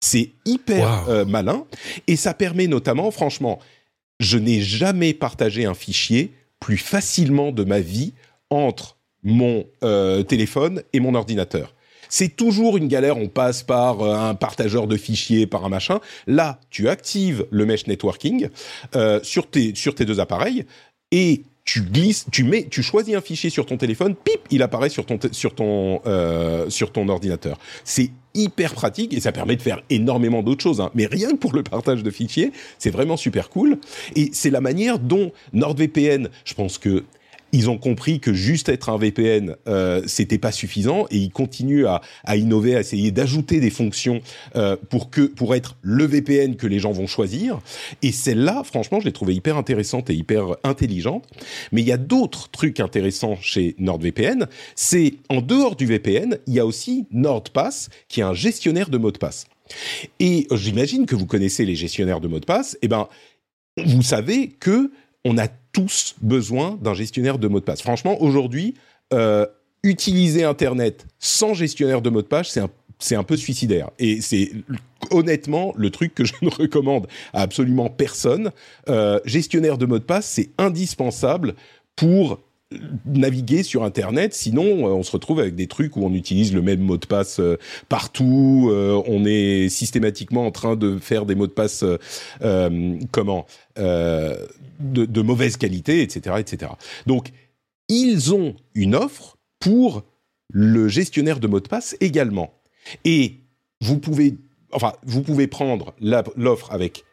C'est 0.01 0.34
hyper 0.43 1.08
euh, 1.08 1.23
malin 1.23 1.65
et 2.08 2.17
ça 2.17 2.34
permet 2.34 2.67
notamment, 2.67 3.12
franchement, 3.12 3.60
je 4.19 4.38
n'ai 4.38 4.60
jamais 4.60 5.13
partagé 5.13 5.65
un 5.65 5.73
fichier 5.73 6.34
plus 6.60 6.77
facilement 6.77 7.53
de 7.53 7.63
ma 7.63 7.79
vie 7.79 8.12
entre 8.49 8.97
mon 9.23 9.65
euh, 9.84 10.23
téléphone 10.23 10.84
et 10.91 10.99
mon 10.99 11.15
ordinateur. 11.15 11.73
C'est 12.10 12.36
toujours 12.36 12.76
une 12.76 12.88
galère, 12.88 13.17
on 13.17 13.28
passe 13.28 13.63
par 13.63 14.02
euh, 14.02 14.15
un 14.15 14.36
partageur 14.36 14.88
de 14.88 14.98
fichiers, 14.98 15.48
par 15.48 15.63
un 15.63 15.69
machin. 15.69 16.00
Là, 16.28 16.60
tu 16.69 16.89
actives 16.89 17.45
le 17.52 17.65
mesh 17.65 17.88
networking 17.88 18.50
euh, 18.95 19.19
sur, 19.24 19.50
tes, 19.50 19.76
sur 19.76 19.95
tes 19.95 20.06
deux 20.06 20.19
appareils 20.19 20.65
et 21.12 21.43
tu 21.65 21.82
glisses, 21.82 22.26
tu 22.32 22.43
mets, 22.43 22.65
tu 22.67 22.82
choisis 22.82 23.13
un 23.13 23.22
fichier 23.22 23.52
sur 23.52 23.67
ton 23.67 23.78
téléphone, 23.78 24.15
pip, 24.15 24.41
il 24.50 24.63
apparaît 24.63 24.89
sur 24.89 25.06
ton 25.06 25.19
sur 25.32 25.54
ton 25.54 26.02
euh, 26.08 26.67
sur 26.72 26.91
ton 26.91 27.08
ordinateur. 27.10 27.60
C'est 27.84 28.10
hyper 28.34 28.74
pratique 28.74 29.13
et 29.13 29.19
ça 29.19 29.32
permet 29.32 29.56
de 29.56 29.62
faire 29.62 29.84
énormément 29.91 30.41
d'autres 30.41 30.63
choses. 30.63 30.82
Hein. 30.82 30.89
Mais 30.95 31.06
rien 31.06 31.30
que 31.30 31.36
pour 31.36 31.54
le 31.54 31.62
partage 31.62 32.02
de 32.02 32.10
fichiers, 32.10 32.52
c'est 32.80 32.89
vraiment 32.89 33.17
super 33.17 33.50
cool. 33.50 33.78
Et 34.15 34.32
c'est 34.34 34.50
la 34.50 34.62
manière 34.62 34.98
dont 34.98 35.32
NordVPN, 35.54 36.30
je 36.43 36.54
pense 36.56 36.80
que 36.80 37.04
ils 37.52 37.70
ont 37.70 37.78
compris 37.78 38.20
que 38.20 38.34
juste 38.34 38.70
être 38.70 38.90
un 38.90 38.98
VPN, 38.98 39.56
euh, 39.68 40.02
c'était 40.06 40.38
pas 40.38 40.52
suffisant 40.52 41.06
et 41.12 41.18
ils 41.18 41.32
continuent 41.32 41.86
à, 41.86 42.02
à 42.24 42.38
innover, 42.38 42.76
à 42.76 42.80
essayer 42.82 43.12
d'ajouter 43.12 43.60
des 43.60 43.70
fonctions 43.70 44.22
euh, 44.56 44.76
pour 44.90 45.10
que 45.10 45.22
pour 45.22 45.56
être 45.56 45.78
le 45.82 46.06
VPN 46.06 46.56
que 46.56 46.68
les 46.68 46.80
gens 46.80 46.92
vont 46.92 47.08
choisir. 47.08 47.60
Et 48.02 48.12
celle-là, 48.12 48.64
franchement, 48.64 49.00
je 49.00 49.06
l'ai 49.06 49.12
trouvée 49.12 49.34
hyper 49.34 49.58
intéressante 49.58 50.10
et 50.10 50.14
hyper 50.14 50.56
intelligente. 50.64 51.26
Mais 51.72 51.82
il 51.82 51.88
y 51.88 51.92
a 51.92 51.98
d'autres 51.98 52.50
trucs 52.50 52.80
intéressants 52.80 53.38
chez 53.42 53.76
NordVPN. 53.80 54.48
C'est 54.76 55.16
en 55.30 55.42
dehors 55.42 55.76
du 55.76 55.86
VPN, 55.86 56.38
il 56.48 56.54
y 56.54 56.60
a 56.60 56.66
aussi 56.66 57.06
NordPass 57.12 57.90
qui 58.08 58.22
est 58.22 58.24
un 58.24 58.34
gestionnaire 58.34 58.90
de 58.90 58.98
mots 58.98 59.12
de 59.12 59.18
passe. 59.18 59.46
Et 60.20 60.48
j'imagine 60.52 61.06
que 61.06 61.16
vous 61.16 61.26
connaissez 61.26 61.66
les 61.66 61.76
gestionnaires 61.76 62.20
de 62.20 62.28
mots 62.28 62.40
de 62.40 62.46
passe. 62.46 62.78
Eh 62.82 62.88
ben, 62.88 63.08
vous 63.78 64.02
savez 64.02 64.48
que 64.48 64.92
on 65.26 65.38
a 65.38 65.48
tous 65.71 66.15
besoin 66.21 66.77
d'un 66.82 66.93
gestionnaire 66.93 67.38
de 67.39 67.47
mots 67.47 67.60
de 67.60 67.65
passe. 67.65 67.82
Franchement, 67.82 68.21
aujourd'hui, 68.21 68.75
euh, 69.13 69.45
utiliser 69.84 70.43
Internet 70.43 71.05
sans 71.19 71.53
gestionnaire 71.53 72.01
de 72.01 72.10
mots 72.10 72.21
de 72.21 72.27
passe, 72.27 72.49
c'est 72.49 72.60
un 72.60 72.69
c'est 72.99 73.15
un 73.15 73.23
peu 73.23 73.38
suicidaire. 73.38 73.89
Et 73.97 74.21
c'est 74.21 74.51
honnêtement 75.10 75.73
le 75.75 75.89
truc 75.89 76.13
que 76.13 76.25
je 76.25 76.34
ne 76.41 76.49
recommande 76.49 77.08
à 77.34 77.41
absolument 77.41 77.89
personne. 77.89 78.51
Euh, 78.89 79.19
gestionnaire 79.25 79.77
de 79.77 79.86
mots 79.86 79.99
de 79.99 80.03
passe, 80.03 80.27
c'est 80.27 80.49
indispensable 80.58 81.55
pour 81.95 82.39
naviguer 83.05 83.63
sur 83.63 83.84
Internet. 83.84 84.34
Sinon, 84.34 84.88
euh, 84.88 84.91
on 84.91 85.03
se 85.03 85.12
retrouve 85.12 85.39
avec 85.39 85.55
des 85.55 85.67
trucs 85.67 85.97
où 85.97 86.05
on 86.05 86.13
utilise 86.13 86.53
le 86.53 86.62
même 86.62 86.82
mot 86.82 86.97
de 86.97 87.05
passe 87.05 87.39
euh, 87.39 87.58
partout. 87.88 88.69
Euh, 88.71 89.01
on 89.08 89.25
est 89.25 89.69
systématiquement 89.69 90.45
en 90.45 90.51
train 90.51 90.75
de 90.75 90.97
faire 90.99 91.25
des 91.25 91.36
mots 91.36 91.47
de 91.47 91.51
passe 91.51 91.84
comment 93.12 93.45
de, 93.79 95.05
de, 95.05 95.21
mauvaise 95.21 95.58
qualité, 95.58 96.01
etc., 96.01 96.38
etc. 96.39 96.71
Donc, 97.05 97.29
ils 97.88 98.34
ont 98.34 98.55
une 98.75 98.95
offre 98.95 99.38
pour 99.60 100.03
le 100.51 100.88
gestionnaire 100.88 101.39
de 101.39 101.47
mots 101.47 101.60
de 101.60 101.67
passe 101.67 101.97
également. 101.99 102.53
Et 103.03 103.36
vous 103.82 103.99
pouvez, 103.99 104.36
enfin, 104.71 104.93
vous 105.05 105.21
pouvez 105.21 105.47
prendre 105.47 105.93
l'offre 106.36 106.71
avec 106.71 107.03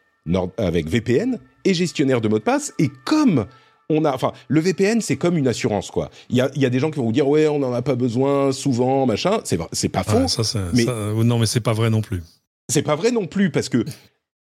avec 0.57 0.87
VPN 0.87 1.39
et 1.65 1.73
gestionnaire 1.73 2.21
de 2.21 2.27
mots 2.27 2.39
de 2.39 2.43
passe. 2.43 2.73
Et 2.79 2.89
comme 3.05 3.47
on 3.89 4.03
a, 4.05 4.13
enfin, 4.13 4.33
le 4.47 4.59
VPN, 4.59 5.01
c'est 5.01 5.15
comme 5.15 5.37
une 5.37 5.47
assurance, 5.47 5.91
quoi. 5.91 6.09
Il 6.29 6.35
y 6.35 6.41
a, 6.41 6.49
y 6.55 6.65
a, 6.65 6.69
des 6.69 6.79
gens 6.79 6.91
qui 6.91 6.99
vont 6.99 7.05
vous 7.05 7.11
dire, 7.11 7.27
ouais, 7.27 7.47
on 7.47 7.59
n'en 7.59 7.73
a 7.73 7.81
pas 7.81 7.95
besoin 7.95 8.51
souvent, 8.51 9.05
machin. 9.05 9.39
C'est, 9.43 9.59
c'est 9.71 9.89
pas 9.89 10.03
faux. 10.03 10.27
ça, 10.27 10.59
mais 10.73 10.85
non, 10.85 11.39
mais 11.39 11.45
c'est 11.45 11.61
pas 11.61 11.73
vrai 11.73 11.89
non 11.89 12.01
plus. 12.01 12.23
C'est 12.69 12.81
pas 12.81 12.95
vrai 12.95 13.11
non 13.11 13.27
plus 13.27 13.49
parce 13.49 13.69
que 13.69 13.85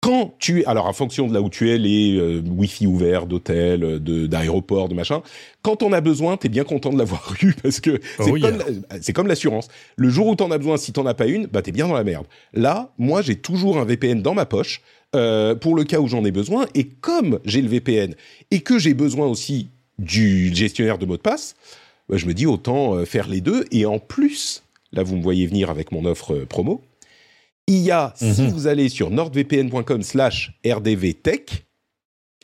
quand 0.01 0.35
tu 0.41 0.61
es, 0.61 0.65
alors 0.67 0.87
en 0.87 0.93
fonction 0.93 1.29
de 1.29 1.35
là 1.35 1.41
où 1.41 1.49
tu 1.49 1.71
es, 1.71 1.79
les 1.79 2.17
euh, 2.17 2.43
Wi-Fi 2.45 2.87
ouverts 2.87 3.27
d'hôtels, 3.27 3.85
euh, 3.85 3.99
de, 4.01 4.27
d'aéroports, 4.27 4.89
de 4.89 4.95
machin, 4.95 5.23
quand 5.63 5.83
on 5.85 5.93
a 5.93 6.01
besoin, 6.01 6.37
t'es 6.37 6.49
bien 6.49 6.65
content 6.65 6.93
de 6.93 6.99
l'avoir 6.99 7.35
eu 7.43 7.55
parce 7.55 7.79
que 7.81 8.01
oh 8.19 8.25
c'est, 8.25 8.41
comme, 8.41 8.59
c'est 9.01 9.13
comme 9.13 9.29
l'assurance. 9.29 9.69
Le 9.97 10.09
jour 10.09 10.27
où 10.27 10.35
t'en 10.35 10.51
as 10.51 10.59
besoin, 10.59 10.77
si 10.77 10.93
t'en 10.93 11.07
as 11.07 11.15
pas 11.15 11.27
une, 11.27 11.47
bah 11.47 11.63
t'es 11.63 11.71
bien 11.71 11.87
dans 11.87 11.95
la 11.95 12.03
merde. 12.05 12.27
Là, 12.53 12.93
moi, 12.99 13.23
j'ai 13.23 13.37
toujours 13.37 13.79
un 13.79 13.85
VPN 13.85 14.23
dans 14.23 14.35
ma 14.35 14.45
poche 14.45 14.83
euh, 15.14 15.55
pour 15.55 15.75
le 15.75 15.85
cas 15.85 16.01
où 16.01 16.09
j'en 16.09 16.25
ai 16.25 16.31
besoin. 16.31 16.66
Et 16.75 16.85
comme 16.85 17.38
j'ai 17.44 17.61
le 17.61 17.68
VPN 17.68 18.14
et 18.51 18.61
que 18.61 18.79
j'ai 18.79 18.94
besoin 18.94 19.27
aussi 19.27 19.68
du 19.98 20.55
gestionnaire 20.55 20.98
de 20.98 21.05
mots 21.05 21.16
de 21.16 21.22
passe, 21.22 21.55
bah, 22.09 22.16
je 22.16 22.27
me 22.27 22.35
dis 22.35 22.46
autant 22.46 22.94
euh, 22.94 23.05
faire 23.05 23.29
les 23.29 23.40
deux. 23.40 23.66
Et 23.70 23.85
en 23.85 23.98
plus, 23.98 24.62
là 24.92 25.03
vous 25.03 25.16
me 25.16 25.22
voyez 25.22 25.46
venir 25.46 25.70
avec 25.70 25.92
mon 25.92 26.05
offre 26.07 26.35
euh, 26.35 26.46
promo, 26.46 26.83
il 27.66 27.79
y 27.79 27.90
a, 27.90 28.14
si 28.16 28.42
mhm. 28.42 28.48
vous 28.48 28.66
allez 28.66 28.88
sur 28.88 29.11
nordvpn.com 29.11 30.03
slash 30.03 30.59
rdvtech, 30.66 31.66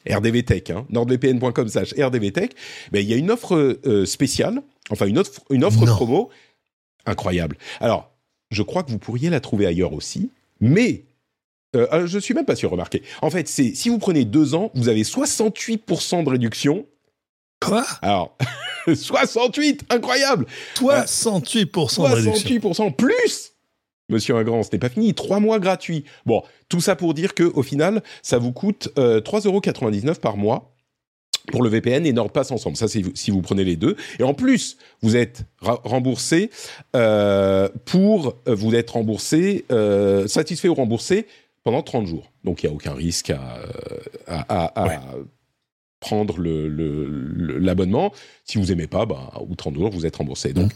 rdvtech, 0.08 0.70
hein, 0.70 0.86
nordvpn.com 0.90 1.68
slash 1.68 1.94
rdvtech, 1.98 2.52
ben, 2.92 3.00
il 3.00 3.08
y 3.08 3.14
a 3.14 3.16
une 3.16 3.30
offre 3.30 3.78
spéciale, 4.04 4.62
enfin 4.90 5.06
une 5.06 5.18
offre, 5.18 5.42
une 5.50 5.64
offre 5.64 5.84
promo 5.86 6.30
incroyable. 7.04 7.56
Alors, 7.80 8.12
je 8.50 8.62
crois 8.62 8.82
que 8.82 8.90
vous 8.90 8.98
pourriez 8.98 9.30
la 9.30 9.40
trouver 9.40 9.66
ailleurs 9.66 9.92
aussi, 9.92 10.30
mais 10.60 11.04
euh, 11.76 11.86
euh, 11.92 12.06
je 12.06 12.18
suis 12.18 12.34
même 12.34 12.44
pas 12.44 12.56
sûr, 12.56 12.70
remarquez. 12.70 13.02
En 13.22 13.30
fait, 13.30 13.48
c'est 13.48 13.74
si 13.74 13.88
vous 13.88 13.98
prenez 13.98 14.24
deux 14.24 14.54
ans, 14.54 14.70
vous 14.74 14.88
avez 14.88 15.02
68% 15.02 16.24
de 16.24 16.30
réduction. 16.30 16.86
Quoi? 17.60 17.84
Alors, 18.02 18.36
68, 18.94 19.84
incroyable 19.90 20.46
68% 20.76 22.08
de 22.08 22.14
réduction. 22.14 22.58
68% 22.58 22.94
plus 22.94 23.52
Monsieur 24.10 24.36
Ingrand, 24.36 24.62
ce 24.62 24.70
n'est 24.72 24.78
pas 24.78 24.88
fini. 24.88 25.12
Trois 25.12 25.38
mois 25.38 25.58
gratuits. 25.58 26.04
Bon, 26.24 26.42
tout 26.68 26.80
ça 26.80 26.96
pour 26.96 27.12
dire 27.12 27.34
que 27.34 27.42
au 27.42 27.62
final, 27.62 28.02
ça 28.22 28.38
vous 28.38 28.52
coûte 28.52 28.88
euh, 28.98 29.20
3,99€ 29.20 30.14
par 30.14 30.38
mois 30.38 30.74
pour 31.52 31.62
le 31.62 31.68
VPN 31.68 32.06
et 32.06 32.12
NordPass 32.12 32.50
ensemble. 32.50 32.76
Ça, 32.76 32.88
c'est 32.88 33.02
si 33.14 33.30
vous 33.30 33.42
prenez 33.42 33.64
les 33.64 33.76
deux. 33.76 33.96
Et 34.18 34.22
en 34.22 34.34
plus, 34.34 34.78
vous 35.02 35.16
êtes 35.16 35.42
remboursé 35.60 36.50
euh, 36.96 37.68
pour 37.84 38.36
vous 38.46 38.74
êtes 38.74 38.90
remboursé, 38.90 39.66
euh, 39.72 40.26
satisfait 40.26 40.68
ou 40.68 40.74
remboursé 40.74 41.26
pendant 41.68 41.82
30 41.82 42.06
jours. 42.06 42.32
Donc 42.44 42.62
il 42.62 42.66
n'y 42.66 42.72
a 42.72 42.74
aucun 42.74 42.94
risque 42.94 43.28
à, 43.28 43.60
à, 44.26 45.02
prendre 46.00 46.40
l'abonnement. 46.40 48.04
Le, 48.04 48.18
si 48.46 48.56
vous 48.56 48.72
aimez 48.72 48.86
pas, 48.86 49.04
bah, 49.04 49.32
au 49.38 49.54
30 49.54 49.74
jours, 49.74 49.90
vous 49.90 50.06
êtes 50.06 50.16
remboursé. 50.16 50.54
Donc, 50.54 50.72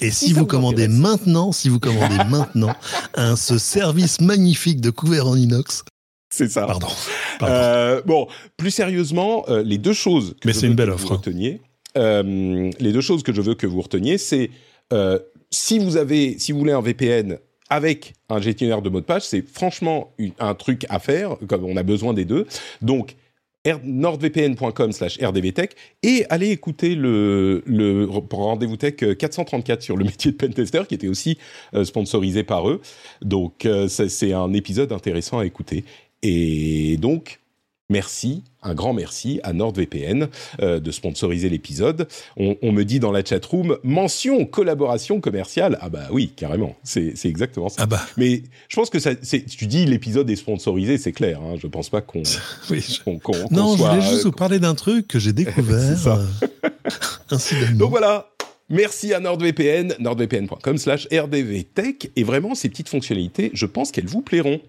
et 0.00 0.10
si 0.10 0.32
vous 0.32 0.44
commandez 0.44 0.88
maintenant, 0.88 1.52
si 1.52 1.68
vous 1.68 1.78
commandez 1.78 2.16
maintenant 2.28 2.74
un, 3.14 3.36
ce 3.36 3.56
service 3.56 4.20
magnifique 4.20 4.80
de 4.80 4.90
couvert 4.90 5.28
en 5.28 5.36
inox, 5.36 5.84
c'est 6.28 6.50
ça. 6.50 6.66
Pardon. 6.66 6.88
Euh, 7.42 8.02
bon, 8.04 8.26
plus 8.56 8.72
sérieusement, 8.72 9.44
euh, 9.48 9.62
les 9.62 9.78
deux 9.78 9.92
choses 9.92 10.34
que 10.40 10.48
Mais 10.48 10.58
une 10.58 10.74
belle 10.74 10.90
offre. 10.90 11.06
Vous 11.06 11.14
reteniez, 11.14 11.60
euh, 11.96 12.68
les 12.80 12.92
deux 12.92 13.00
choses 13.00 13.22
que 13.22 13.32
je 13.32 13.42
veux 13.42 13.54
que 13.54 13.68
vous 13.68 13.80
reteniez, 13.80 14.18
c'est 14.18 14.50
si 15.52 15.78
vous 15.78 15.96
avez, 15.96 16.36
si 16.40 16.50
vous 16.50 16.58
voulez 16.58 16.72
un 16.72 16.82
VPN 16.82 17.38
avec 17.72 18.12
un 18.28 18.38
gestionnaire 18.38 18.82
de 18.82 18.90
mots 18.90 19.00
de 19.00 19.06
passe, 19.06 19.28
c'est 19.28 19.48
franchement 19.48 20.12
un 20.38 20.54
truc 20.54 20.84
à 20.90 20.98
faire, 20.98 21.36
comme 21.48 21.64
on 21.64 21.78
a 21.78 21.82
besoin 21.82 22.12
des 22.12 22.26
deux. 22.26 22.46
Donc, 22.82 23.16
nordvpn.com 23.82 24.92
slash 24.92 25.18
rdvtech 25.22 25.70
et 26.02 26.26
allez 26.28 26.50
écouter 26.50 26.94
le, 26.94 27.62
le 27.64 28.06
rendez-vous 28.30 28.76
tech 28.76 28.96
434 28.96 29.80
sur 29.80 29.96
le 29.96 30.04
métier 30.04 30.32
de 30.32 30.36
pentester 30.36 30.82
qui 30.86 30.96
était 30.96 31.08
aussi 31.08 31.38
euh, 31.74 31.84
sponsorisé 31.84 32.42
par 32.42 32.68
eux. 32.68 32.82
Donc, 33.22 33.64
euh, 33.64 33.88
c'est 33.88 34.34
un 34.34 34.52
épisode 34.52 34.92
intéressant 34.92 35.38
à 35.38 35.46
écouter. 35.46 35.84
Et 36.22 36.98
donc, 36.98 37.40
merci, 37.92 38.42
un 38.62 38.74
grand 38.74 38.94
merci 38.94 39.38
à 39.44 39.52
NordVPN 39.52 40.28
euh, 40.60 40.80
de 40.80 40.90
sponsoriser 40.90 41.48
l'épisode. 41.48 42.08
On, 42.36 42.72
me 42.72 42.84
dit 42.84 42.98
dans 42.98 43.12
la 43.12 43.24
chatroom, 43.24 43.76
mention 43.84 44.46
collaboration 44.46 45.20
commerciale. 45.20 45.78
Ah 45.80 45.90
bah 45.90 46.08
oui, 46.10 46.32
carrément, 46.34 46.74
c'est 46.82 47.14
exactement 47.24 47.68
ça. 47.68 47.82
Ah 47.82 47.86
bah. 47.86 48.00
Mais 48.16 48.42
je 48.68 48.76
pense 48.76 48.88
que 48.88 48.98
ça, 48.98 49.14
tu 49.14 49.66
dis 49.66 49.84
l'épisode 49.84 50.28
est 50.30 50.36
sponsorisé, 50.36 50.96
c'est 50.96 51.12
clair. 51.12 51.40
Hein. 51.40 51.56
je 51.60 51.66
pense 51.66 51.90
pas 51.90 52.00
qu'on 52.00 52.22
oui, 52.70 52.98
Non, 53.50 53.76
je 53.76 53.82
voulais 53.82 54.00
juste 54.00 54.24
vous 54.24 54.32
parler 54.32 54.58
d'un 54.58 54.74
truc 54.74 55.06
que 55.06 55.18
j'ai 55.18 55.32
découvert. 55.32 55.98
Euh, 56.12 57.36
Donc 57.74 57.90
voilà, 57.90 58.32
Merci 58.72 59.12
à 59.12 59.20
NordVPN, 59.20 59.96
nordvpn.com 59.98 60.78
slash 60.78 61.06
rdvtech. 61.12 62.10
Et 62.16 62.24
vraiment, 62.24 62.54
ces 62.54 62.70
petites 62.70 62.88
fonctionnalités, 62.88 63.50
je 63.52 63.66
pense 63.66 63.92
qu'elles 63.92 64.06
vous 64.06 64.22
plairont. 64.22 64.62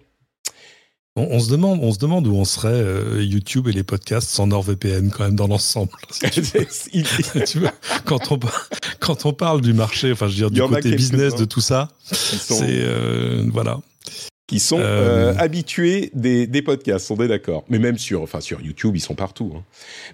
On, 1.16 1.38
se 1.38 1.48
demande, 1.48 1.78
on 1.80 1.92
se 1.92 1.98
demande 2.00 2.26
où 2.26 2.34
on 2.34 2.44
serait 2.44 2.72
euh, 2.72 3.22
YouTube 3.22 3.68
et 3.68 3.72
les 3.72 3.84
podcasts 3.84 4.28
sans 4.28 4.48
NordVPN 4.48 5.10
quand 5.10 5.22
même 5.22 5.36
dans 5.36 5.46
l'ensemble. 5.46 5.92
quand 8.04 8.32
on 8.32 8.40
quand 8.98 9.24
on 9.24 9.32
parle 9.32 9.60
du 9.60 9.74
marché, 9.74 10.10
enfin 10.10 10.26
je 10.26 10.32
veux 10.32 10.50
dire 10.50 10.50
du 10.50 10.60
côté 10.60 10.90
business 10.96 11.36
de 11.36 11.44
tout 11.44 11.60
ça, 11.60 11.88
c'est 12.02 12.80
euh, 12.80 13.44
voilà. 13.52 13.80
Qui 14.46 14.58
sont 14.60 14.78
euh, 14.78 15.34
habitués 15.38 16.10
des, 16.14 16.46
des 16.46 16.60
podcasts, 16.60 17.10
on 17.10 17.16
est 17.22 17.28
d'accord. 17.28 17.64
Mais 17.70 17.78
même 17.78 17.96
sur, 17.96 18.20
enfin 18.20 18.42
sur 18.42 18.60
YouTube, 18.60 18.94
ils 18.94 19.00
sont 19.00 19.14
partout. 19.14 19.54
Hein. 19.56 19.62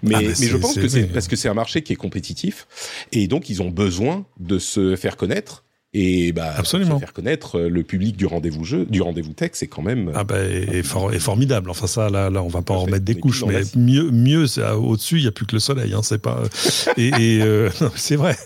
Mais, 0.03 0.15
ah, 0.15 0.21
mais 0.21 0.47
je 0.47 0.55
pense 0.55 0.75
que 0.75 0.87
c'est 0.87 1.03
parce 1.03 1.27
que 1.27 1.35
c'est 1.35 1.49
un 1.49 1.53
marché 1.53 1.81
qui 1.81 1.91
est 1.93 1.97
compétitif 1.97 2.67
et 3.11 3.27
donc 3.27 3.49
ils 3.49 3.61
ont 3.61 3.69
besoin 3.69 4.25
de 4.39 4.57
se 4.57 4.95
faire 4.95 5.17
connaître 5.17 5.65
et 5.93 6.31
bah, 6.31 6.53
Absolument. 6.55 6.99
faire 6.99 7.11
connaître 7.11 7.59
euh, 7.59 7.69
le 7.69 7.83
public 7.83 8.15
du 8.15 8.25
rendez-vous 8.25 8.63
jeu, 8.63 8.85
du 8.85 9.01
rendez-vous 9.01 9.33
tech, 9.33 9.51
c'est 9.53 9.67
quand 9.67 9.81
même. 9.81 10.11
Ah 10.15 10.23
bah, 10.23 10.39
est, 10.41 10.83
formidable. 10.83 11.69
Enfin 11.69 11.87
ça, 11.87 12.09
là, 12.09 12.29
là, 12.29 12.41
on 12.41 12.47
va 12.47 12.61
pas 12.61 12.73
en 12.73 12.81
remettre 12.81 13.03
des 13.03 13.15
couches, 13.15 13.43
mais 13.45 13.61
mieux, 13.75 14.09
mieux, 14.09 14.45
au-dessus, 14.77 15.17
il 15.17 15.23
y 15.23 15.27
a 15.27 15.31
plus 15.31 15.45
que 15.45 15.53
le 15.53 15.59
soleil. 15.59 15.93
Hein, 15.93 15.99
c'est 16.01 16.21
pas. 16.21 16.43
et, 16.95 17.07
et 17.07 17.41
euh, 17.41 17.69
c'est 17.95 18.15
vrai. 18.15 18.37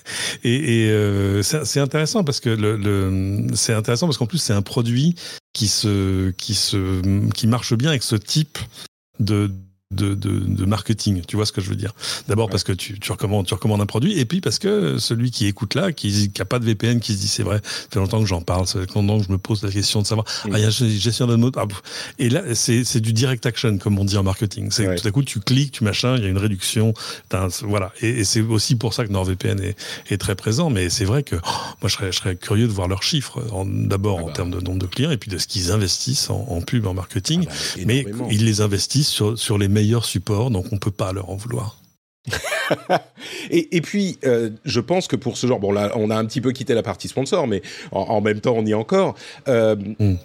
Et, 0.43 0.85
et 0.85 0.89
euh, 0.89 1.43
c'est 1.43 1.79
intéressant 1.79 2.23
parce 2.23 2.39
que 2.39 2.49
le, 2.49 2.77
le 2.77 3.47
c'est 3.53 3.73
intéressant 3.73 4.07
parce 4.07 4.17
qu'en 4.17 4.25
plus 4.25 4.39
c'est 4.39 4.53
un 4.53 4.63
produit 4.63 5.15
qui 5.53 5.67
se, 5.67 6.31
qui 6.31 6.55
se, 6.55 7.29
qui 7.29 7.45
marche 7.45 7.75
bien 7.75 7.89
avec 7.89 8.03
ce 8.03 8.15
type 8.15 8.57
de 9.19 9.51
de, 9.91 10.15
de, 10.15 10.65
marketing. 10.65 11.21
Tu 11.27 11.35
vois 11.35 11.45
ce 11.45 11.51
que 11.51 11.61
je 11.61 11.69
veux 11.69 11.75
dire? 11.75 11.93
D'abord 12.27 12.49
parce 12.49 12.63
que 12.63 12.71
tu, 12.71 12.99
tu, 12.99 13.11
recommandes, 13.11 13.45
tu 13.45 13.53
recommandes 13.53 13.81
un 13.81 13.85
produit, 13.85 14.19
et 14.19 14.25
puis 14.25 14.41
parce 14.41 14.57
que 14.57 14.97
celui 14.97 15.29
qui 15.29 15.45
écoute 15.45 15.75
là, 15.75 15.91
qui 15.91 16.31
n'a 16.37 16.45
pas 16.45 16.57
de 16.57 16.65
VPN, 16.65 16.99
qui 16.99 17.13
se 17.13 17.19
dit 17.19 17.27
c'est 17.27 17.43
vrai, 17.43 17.61
ça 17.63 17.87
fait 17.91 17.99
longtemps 17.99 18.19
que 18.19 18.25
j'en 18.25 18.41
parle, 18.41 18.65
ça 18.65 18.79
fait 18.79 18.93
longtemps 18.95 19.19
que 19.19 19.25
je 19.25 19.31
me 19.31 19.37
pose 19.37 19.63
la 19.63 19.69
question 19.69 20.01
de 20.01 20.07
savoir, 20.07 20.25
ah, 20.45 20.47
il 20.53 20.59
y 20.59 20.65
a 20.65 20.69
gestion 20.69 21.27
de 21.27 21.35
mots. 21.35 21.51
Ah, 21.55 21.65
et 22.17 22.29
là, 22.29 22.41
c'est 22.55 22.99
du 22.99 23.13
direct 23.13 23.45
action, 23.45 23.77
comme 23.77 23.99
on 23.99 24.05
dit 24.05 24.17
en 24.17 24.23
marketing. 24.23 24.69
C'est 24.71 24.95
tout 24.95 25.07
à 25.07 25.11
coup, 25.11 25.23
tu 25.23 25.39
cliques, 25.39 25.73
tu 25.73 25.83
machin, 25.83 26.15
il 26.17 26.23
y 26.23 26.25
a 26.25 26.29
une 26.29 26.37
réduction. 26.37 26.93
voilà. 27.61 27.93
Et, 28.01 28.23
c'est 28.23 28.41
aussi 28.41 28.75
pour 28.75 28.93
ça 28.93 29.05
que 29.05 29.11
NordVPN 29.11 29.61
est, 29.61 29.77
est 30.09 30.17
très 30.17 30.35
présent. 30.35 30.71
Mais 30.71 30.89
c'est 30.89 31.05
vrai 31.05 31.21
que 31.21 31.35
oh, 31.35 31.49
moi, 31.81 31.89
je 31.89 31.89
serais, 31.89 32.11
je 32.11 32.17
serais 32.17 32.35
curieux 32.35 32.67
de 32.67 32.71
voir 32.71 32.87
leurs 32.87 33.03
chiffres, 33.03 33.43
d'abord 33.65 34.17
ah 34.19 34.23
en 34.23 34.25
bah. 34.27 34.33
termes 34.33 34.51
de 34.51 34.59
nombre 34.59 34.79
de 34.79 34.87
clients, 34.87 35.11
et 35.11 35.17
puis 35.17 35.29
de 35.29 35.37
ce 35.37 35.45
qu'ils 35.45 35.71
investissent 35.71 36.29
en, 36.31 36.61
pub, 36.61 36.87
en 36.87 36.95
marketing. 36.95 37.45
Ah 37.47 37.53
bah, 37.77 37.83
mais 37.85 38.05
ils 38.31 38.45
les 38.45 38.61
investissent 38.61 39.09
sur, 39.09 39.37
sur 39.37 39.59
les 39.59 39.67
meilleurs 39.67 39.84
support, 40.05 40.51
donc 40.51 40.65
on 40.71 40.77
peut 40.77 40.91
pas 40.91 41.13
leur 41.13 41.29
en 41.29 41.35
vouloir. 41.35 41.77
et, 43.51 43.77
et, 43.77 43.81
puis, 43.81 44.17
euh, 44.25 44.49
je 44.65 44.79
pense 44.79 45.07
que 45.07 45.15
pour 45.15 45.37
ce 45.37 45.47
genre, 45.47 45.59
bon 45.59 45.71
là, 45.71 45.91
on 45.95 46.09
a 46.09 46.15
un 46.15 46.25
petit 46.25 46.41
peu 46.41 46.51
quitté 46.51 46.73
la 46.73 46.83
partie 46.83 47.07
sponsor, 47.07 47.47
mais 47.47 47.61
en, 47.91 48.01
en 48.01 48.21
même 48.21 48.39
temps, 48.41 48.55
on 48.57 48.65
y 48.65 48.71
est 48.71 48.75
encore. 48.75 49.15
Euh, 49.47 49.75
mm. 49.75 50.15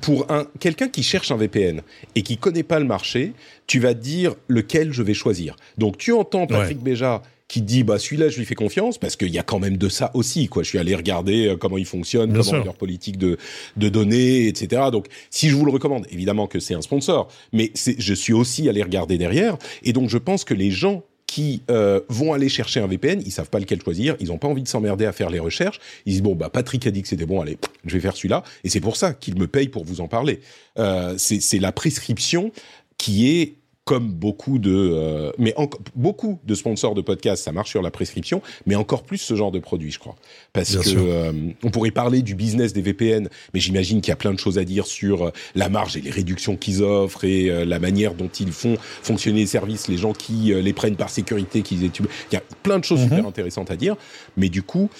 Pour 0.00 0.30
un 0.30 0.46
quelqu'un 0.60 0.88
qui 0.88 1.02
cherche 1.02 1.30
un 1.30 1.36
VPN 1.36 1.82
et 2.14 2.22
qui 2.22 2.36
connaît 2.36 2.62
pas 2.62 2.78
le 2.78 2.86
marché, 2.86 3.32
tu 3.66 3.80
vas 3.80 3.94
te 3.94 4.00
dire 4.00 4.34
lequel 4.46 4.92
je 4.92 5.02
vais 5.02 5.14
choisir. 5.14 5.56
Donc, 5.76 5.98
tu 5.98 6.12
entends 6.12 6.46
Patrick 6.46 6.78
Béja 6.78 7.22
qui 7.48 7.62
dit 7.62 7.82
bah 7.82 7.98
celui-là 7.98 8.28
je 8.28 8.38
lui 8.38 8.44
fais 8.44 8.54
confiance 8.54 8.98
parce 8.98 9.16
qu'il 9.16 9.30
y 9.30 9.38
a 9.38 9.42
quand 9.42 9.58
même 9.58 9.76
de 9.76 9.88
ça 9.88 10.10
aussi 10.14 10.48
quoi. 10.48 10.62
Je 10.62 10.68
suis 10.68 10.78
allé 10.78 10.94
regarder 10.94 11.48
euh, 11.48 11.56
comment 11.56 11.78
ils 11.78 11.86
fonctionnent, 11.86 12.30
comment 12.30 12.42
sûr. 12.42 12.64
leur 12.64 12.76
politique 12.76 13.18
de 13.18 13.38
de 13.76 13.88
données, 13.88 14.46
etc. 14.46 14.82
Donc 14.92 15.06
si 15.30 15.48
je 15.48 15.56
vous 15.56 15.64
le 15.64 15.72
recommande, 15.72 16.06
évidemment 16.10 16.46
que 16.46 16.60
c'est 16.60 16.74
un 16.74 16.82
sponsor, 16.82 17.28
mais 17.52 17.72
je 17.74 18.14
suis 18.14 18.32
aussi 18.34 18.68
allé 18.68 18.82
regarder 18.82 19.18
derrière 19.18 19.56
et 19.82 19.92
donc 19.92 20.08
je 20.10 20.18
pense 20.18 20.44
que 20.44 20.54
les 20.54 20.70
gens 20.70 21.02
qui 21.28 21.62
euh, 21.70 22.00
vont 22.08 22.32
aller 22.32 22.48
chercher 22.48 22.80
un 22.80 22.86
VPN, 22.86 23.22
ils 23.24 23.30
savent 23.30 23.50
pas 23.50 23.60
lequel 23.60 23.82
choisir, 23.82 24.16
ils 24.18 24.32
ont 24.32 24.38
pas 24.38 24.48
envie 24.48 24.62
de 24.62 24.68
s'emmerder 24.68 25.04
à 25.04 25.12
faire 25.12 25.28
les 25.28 25.38
recherches. 25.38 25.78
Ils 26.06 26.12
disent 26.12 26.22
bon 26.22 26.34
bah 26.34 26.48
Patrick 26.48 26.86
a 26.86 26.90
dit 26.90 27.02
que 27.02 27.08
c'était 27.08 27.26
bon, 27.26 27.40
allez, 27.40 27.58
je 27.84 27.94
vais 27.94 28.00
faire 28.00 28.16
celui-là, 28.16 28.42
et 28.64 28.70
c'est 28.70 28.80
pour 28.80 28.96
ça 28.96 29.12
qu'il 29.12 29.38
me 29.38 29.46
paye 29.46 29.68
pour 29.68 29.84
vous 29.84 30.00
en 30.00 30.08
parler. 30.08 30.40
Euh, 30.78 31.14
c'est 31.18 31.58
la 31.58 31.70
prescription 31.70 32.50
qui 32.96 33.28
est 33.28 33.57
comme 33.88 34.12
beaucoup 34.12 34.58
de, 34.58 34.70
euh, 34.70 35.32
mais 35.38 35.54
beaucoup 35.96 36.38
de 36.44 36.54
sponsors 36.54 36.94
de 36.94 37.00
podcasts, 37.00 37.42
ça 37.42 37.52
marche 37.52 37.70
sur 37.70 37.80
la 37.80 37.90
prescription, 37.90 38.42
mais 38.66 38.74
encore 38.74 39.02
plus 39.02 39.16
ce 39.16 39.34
genre 39.34 39.50
de 39.50 39.60
produit, 39.60 39.90
je 39.90 39.98
crois, 39.98 40.14
parce 40.52 40.72
Bien 40.72 40.82
que 40.82 40.98
euh, 40.98 41.32
on 41.62 41.70
pourrait 41.70 41.90
parler 41.90 42.20
du 42.20 42.34
business 42.34 42.74
des 42.74 42.82
VPN, 42.82 43.30
mais 43.54 43.60
j'imagine 43.60 44.02
qu'il 44.02 44.10
y 44.10 44.12
a 44.12 44.16
plein 44.16 44.34
de 44.34 44.38
choses 44.38 44.58
à 44.58 44.64
dire 44.64 44.86
sur 44.86 45.28
euh, 45.28 45.30
la 45.54 45.70
marge 45.70 45.96
et 45.96 46.02
les 46.02 46.10
réductions 46.10 46.54
qu'ils 46.56 46.82
offrent 46.82 47.24
et 47.24 47.48
euh, 47.48 47.64
la 47.64 47.78
manière 47.78 48.12
dont 48.12 48.28
ils 48.28 48.52
font 48.52 48.76
fonctionner 49.02 49.40
les 49.40 49.46
services, 49.46 49.88
les 49.88 49.96
gens 49.96 50.12
qui 50.12 50.52
les 50.52 50.72
prennent 50.74 50.96
par 50.96 51.08
sécurité, 51.08 51.62
qu'ils 51.62 51.82
étudient. 51.82 52.10
Il 52.30 52.34
y 52.34 52.38
a 52.38 52.42
plein 52.62 52.78
de 52.78 52.84
choses 52.84 53.00
mm 53.00 53.04
-hmm. 53.04 53.08
super 53.16 53.26
intéressantes 53.26 53.70
à 53.70 53.76
dire, 53.76 53.96
mais 54.36 54.50
du 54.50 54.62
coup, 54.62 54.90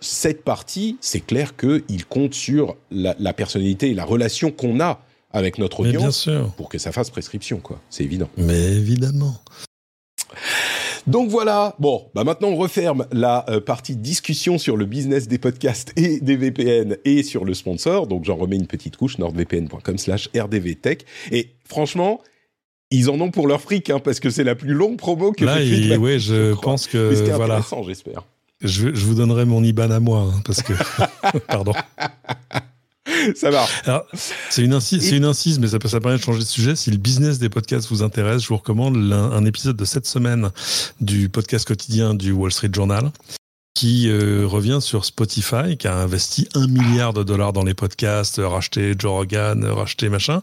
cette 0.00 0.42
partie, 0.42 0.96
c'est 1.00 1.24
clair 1.24 1.56
qu'il 1.56 2.04
compte 2.06 2.34
sur 2.34 2.76
la, 2.90 3.14
la 3.20 3.32
personnalité 3.32 3.90
et 3.90 3.94
la 3.94 4.04
relation 4.04 4.50
qu'on 4.50 4.80
a 4.80 5.00
avec 5.30 5.58
notre 5.58 5.80
audience 5.80 6.28
pour 6.56 6.68
que 6.68 6.78
ça 6.78 6.92
fasse 6.92 7.10
prescription, 7.10 7.58
quoi. 7.58 7.80
C'est 7.90 8.04
évident. 8.04 8.28
Mais 8.36 8.72
évidemment. 8.72 9.34
Donc 11.06 11.30
voilà, 11.30 11.74
bon, 11.78 12.10
bah 12.14 12.22
maintenant 12.22 12.48
on 12.48 12.56
referme 12.56 13.06
la 13.12 13.48
euh, 13.48 13.60
partie 13.60 13.96
discussion 13.96 14.58
sur 14.58 14.76
le 14.76 14.84
business 14.84 15.26
des 15.26 15.38
podcasts 15.38 15.90
et 15.96 16.20
des 16.20 16.36
VPN 16.36 16.98
et 17.06 17.22
sur 17.22 17.46
le 17.46 17.54
sponsor. 17.54 18.06
Donc 18.06 18.26
j'en 18.26 18.36
remets 18.36 18.56
une 18.56 18.66
petite 18.66 18.98
couche, 18.98 19.16
nordvpn.com 19.16 19.96
slash 19.96 20.28
rdvtech. 20.36 21.06
Et 21.30 21.54
franchement, 21.64 22.20
ils 22.90 23.08
en 23.08 23.20
ont 23.20 23.30
pour 23.30 23.46
leur 23.46 23.60
fric, 23.60 23.88
hein, 23.90 24.00
parce 24.00 24.20
que 24.20 24.28
c'est 24.28 24.44
la 24.44 24.54
plus 24.54 24.74
longue 24.74 24.98
promo 24.98 25.32
que 25.32 25.44
Là, 25.44 25.64
j'ai 25.64 25.88
faite. 25.88 25.98
Oui, 25.98 26.18
je, 26.18 26.50
je 26.50 26.60
pense 26.60 26.86
que... 26.86 27.10
Mais 27.10 27.30
voilà. 27.30 27.56
intéressant, 27.56 27.82
j'espère. 27.82 28.24
Je, 28.60 28.94
je, 28.94 29.04
vous 29.06 29.14
donnerai 29.14 29.44
mon 29.44 29.62
IBAN 29.62 29.90
à 29.90 30.00
moi, 30.00 30.20
hein, 30.20 30.42
parce 30.44 30.62
que... 30.62 30.72
Pardon. 31.48 31.72
Ça 33.34 33.50
va. 33.50 33.66
C'est 34.50 34.62
une, 34.62 34.74
incise, 34.74 35.10
une 35.12 35.24
incise, 35.24 35.58
mais 35.58 35.68
ça, 35.68 35.78
ça 35.84 36.00
permet 36.00 36.18
de 36.18 36.22
changer 36.22 36.40
de 36.40 36.44
sujet. 36.44 36.76
Si 36.76 36.90
le 36.90 36.96
business 36.96 37.38
des 37.38 37.48
podcasts 37.48 37.88
vous 37.88 38.02
intéresse, 38.02 38.42
je 38.42 38.48
vous 38.48 38.56
recommande 38.56 38.96
un, 38.96 39.32
un 39.32 39.44
épisode 39.44 39.76
de 39.76 39.84
cette 39.84 40.06
semaine 40.06 40.50
du 41.00 41.28
podcast 41.28 41.66
quotidien 41.66 42.14
du 42.14 42.32
Wall 42.32 42.52
Street 42.52 42.70
Journal 42.72 43.10
qui 43.78 44.08
euh, 44.08 44.44
revient 44.44 44.78
sur 44.80 45.04
Spotify, 45.04 45.76
qui 45.78 45.86
a 45.86 45.94
investi 45.94 46.48
un 46.54 46.66
milliard 46.66 47.12
de 47.12 47.22
dollars 47.22 47.52
dans 47.52 47.62
les 47.62 47.74
podcasts, 47.74 48.40
racheté 48.42 48.96
Joe 48.98 49.12
Rogan, 49.12 49.64
racheté 49.64 50.08
machin, 50.08 50.42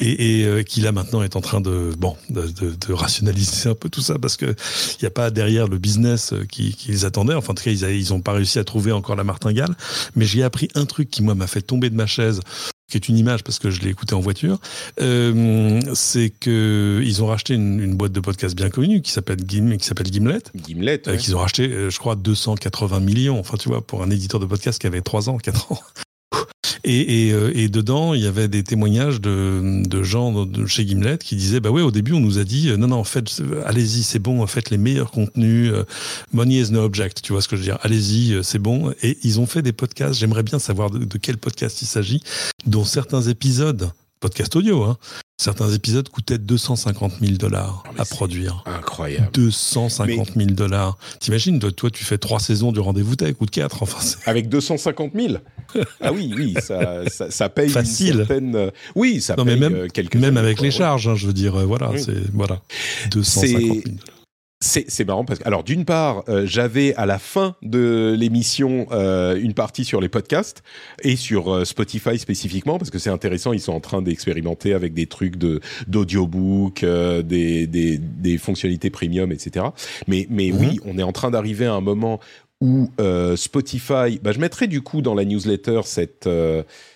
et, 0.00 0.40
et 0.40 0.46
euh, 0.46 0.64
qui 0.64 0.80
là 0.80 0.90
maintenant 0.90 1.22
est 1.22 1.36
en 1.36 1.40
train 1.40 1.60
de 1.60 1.92
bon 1.96 2.16
de, 2.28 2.42
de, 2.48 2.74
de 2.74 2.92
rationaliser 2.92 3.68
un 3.68 3.76
peu 3.76 3.88
tout 3.88 4.00
ça 4.00 4.18
parce 4.18 4.36
que 4.36 4.46
il 4.46 5.02
n'y 5.02 5.06
a 5.06 5.12
pas 5.12 5.30
derrière 5.30 5.68
le 5.68 5.78
business 5.78 6.34
qui, 6.50 6.74
qui 6.74 6.90
les 6.90 7.04
attendait. 7.04 7.34
Enfin, 7.34 7.52
en 7.52 7.54
tout 7.54 7.62
cas, 7.62 7.70
ils, 7.70 7.84
ils 7.84 8.12
ont 8.12 8.20
pas 8.20 8.32
réussi 8.32 8.58
à 8.58 8.64
trouver 8.64 8.90
encore 8.90 9.14
la 9.14 9.22
martingale. 9.22 9.76
Mais 10.16 10.24
j'ai 10.24 10.42
appris 10.42 10.66
un 10.74 10.84
truc 10.84 11.08
qui 11.08 11.22
moi 11.22 11.36
m'a 11.36 11.46
fait 11.46 11.62
tomber 11.62 11.88
de 11.88 11.94
ma 11.94 12.06
chaise 12.06 12.40
qui 12.92 12.98
est 12.98 13.08
une 13.08 13.16
image 13.16 13.42
parce 13.42 13.58
que 13.58 13.70
je 13.70 13.80
l'ai 13.80 13.88
écouté 13.88 14.14
en 14.14 14.20
voiture, 14.20 14.58
euh, 15.00 15.80
c'est 15.94 16.28
que 16.28 17.00
ils 17.02 17.22
ont 17.22 17.26
racheté 17.26 17.54
une, 17.54 17.80
une, 17.80 17.94
boîte 17.94 18.12
de 18.12 18.20
podcast 18.20 18.54
bien 18.54 18.68
connue 18.68 19.00
qui 19.00 19.10
s'appelle 19.10 19.38
Gim, 19.46 19.76
qui 19.78 19.86
s'appelle 19.86 20.12
Gimlet. 20.12 20.42
Gimlet. 20.54 21.08
Euh, 21.08 21.16
qu'ils 21.16 21.34
ont 21.34 21.38
racheté, 21.38 21.68
euh, 21.68 21.88
je 21.88 21.98
crois, 21.98 22.16
280 22.16 23.00
millions. 23.00 23.38
Enfin, 23.38 23.56
tu 23.56 23.70
vois, 23.70 23.80
pour 23.80 24.02
un 24.02 24.10
éditeur 24.10 24.40
de 24.40 24.46
podcast 24.46 24.78
qui 24.78 24.86
avait 24.86 25.00
3 25.00 25.30
ans, 25.30 25.38
4 25.38 25.72
ans. 25.72 25.80
Euh, 26.86 27.52
et, 27.54 27.68
dedans, 27.68 28.12
il 28.14 28.22
y 28.22 28.26
avait 28.26 28.48
des 28.48 28.64
témoignages 28.64 29.20
de, 29.20 30.02
gens 30.02 30.46
chez 30.66 30.84
Gimlet 30.84 31.18
qui 31.18 31.36
disaient 31.36 31.60
bah 31.60 31.70
ouais, 31.70 31.82
au 31.82 31.90
début, 31.90 32.12
on 32.12 32.20
nous 32.20 32.38
a 32.38 32.44
dit 32.44 32.72
non, 32.76 32.88
non, 32.88 32.96
en 32.96 33.04
fait, 33.04 33.42
allez-y, 33.64 34.02
c'est 34.02 34.18
bon, 34.18 34.44
faites 34.46 34.70
les 34.70 34.78
meilleurs 34.78 35.10
contenus. 35.10 35.72
money 36.32 36.60
is 36.60 36.72
no 36.72 36.82
object, 36.82 37.22
tu 37.22 37.32
vois 37.32 37.42
ce 37.42 37.48
que 37.48 37.56
je 37.56 37.62
veux 37.62 37.66
dire. 37.66 37.78
Allez-y, 37.82 38.42
c'est 38.42 38.58
bon. 38.58 38.92
Et 39.02 39.18
ils 39.22 39.38
ont 39.38 39.46
fait 39.46 39.62
des 39.62 39.72
podcasts. 39.72 40.18
J'aimerais 40.18 40.42
bien 40.42 40.58
savoir 40.58 40.90
de, 40.90 41.04
de 41.04 41.18
quel 41.18 41.38
podcast 41.38 41.82
il 41.82 41.86
s'agit, 41.86 42.22
dont 42.66 42.84
certains 42.84 43.22
épisodes, 43.22 43.90
podcast 44.20 44.54
audio, 44.56 44.82
hein, 44.82 44.98
Certains 45.42 45.72
épisodes 45.72 46.08
coûtaient 46.08 46.38
250 46.38 47.14
000 47.20 47.32
dollars 47.32 47.82
à 47.98 48.04
produire. 48.04 48.62
Incroyable. 48.64 49.28
250 49.32 50.34
000 50.36 50.50
dollars. 50.52 50.96
T'imagines, 51.18 51.58
toi, 51.58 51.90
tu 51.90 52.04
fais 52.04 52.16
trois 52.16 52.38
saisons 52.38 52.70
du 52.70 52.78
rendez-vous 52.78 53.16
tech 53.16 53.34
ou 53.40 53.46
de 53.46 53.50
quatre. 53.50 53.82
Enfin, 53.82 53.98
Avec 54.26 54.48
250 54.48 55.10
000 55.12 55.34
Ah 56.00 56.12
oui, 56.12 56.32
oui, 56.36 56.54
ça, 56.62 57.08
ça, 57.10 57.28
ça 57.32 57.48
paye 57.48 57.70
Facile. 57.70 58.10
une 58.10 58.16
certaine... 58.18 58.70
Oui, 58.94 59.20
ça 59.20 59.34
non, 59.34 59.44
paye 59.44 59.58
mais 59.58 59.68
même, 59.68 59.90
quelques 59.90 60.14
Même 60.14 60.36
avec 60.36 60.60
les 60.60 60.70
charges, 60.70 61.08
hein, 61.08 61.16
je 61.16 61.26
veux 61.26 61.32
dire, 61.32 61.56
voilà, 61.66 61.90
oui. 61.90 62.00
c'est 62.00 62.32
voilà, 62.32 62.60
250 63.10 63.60
000 63.60 63.72
dollars. 63.72 64.21
C'est 64.64 65.04
marrant 65.04 65.24
parce 65.24 65.40
que, 65.40 65.46
alors 65.46 65.64
d'une 65.64 65.84
part, 65.84 66.22
euh, 66.28 66.46
j'avais 66.46 66.94
à 66.94 67.04
la 67.04 67.18
fin 67.18 67.56
de 67.62 68.14
l'émission 68.16 68.86
euh, 68.92 69.34
une 69.34 69.54
partie 69.54 69.84
sur 69.84 70.00
les 70.00 70.08
podcasts 70.08 70.62
et 71.02 71.16
sur 71.16 71.52
euh, 71.52 71.64
Spotify 71.64 72.16
spécifiquement 72.16 72.78
parce 72.78 72.90
que 72.90 73.00
c'est 73.00 73.10
intéressant. 73.10 73.52
Ils 73.52 73.60
sont 73.60 73.72
en 73.72 73.80
train 73.80 74.02
d'expérimenter 74.02 74.72
avec 74.72 74.94
des 74.94 75.06
trucs 75.06 75.36
de 75.36 75.60
d'audiobook, 75.88 76.84
euh, 76.84 77.22
des, 77.22 77.66
des, 77.66 77.98
des 77.98 78.38
fonctionnalités 78.38 78.90
premium, 78.90 79.32
etc. 79.32 79.66
Mais 80.06 80.26
mais 80.30 80.50
-hmm. 80.50 80.58
oui, 80.60 80.80
on 80.84 80.96
est 80.96 81.02
en 81.02 81.12
train 81.12 81.32
d'arriver 81.32 81.66
à 81.66 81.74
un 81.74 81.80
moment 81.80 82.20
où 82.60 82.88
euh, 83.00 83.34
Spotify. 83.36 84.20
Bah, 84.22 84.30
je 84.30 84.38
mettrai 84.38 84.68
du 84.68 84.80
coup 84.80 85.02
dans 85.02 85.14
la 85.14 85.24
newsletter 85.24 85.80
cette 85.84 86.28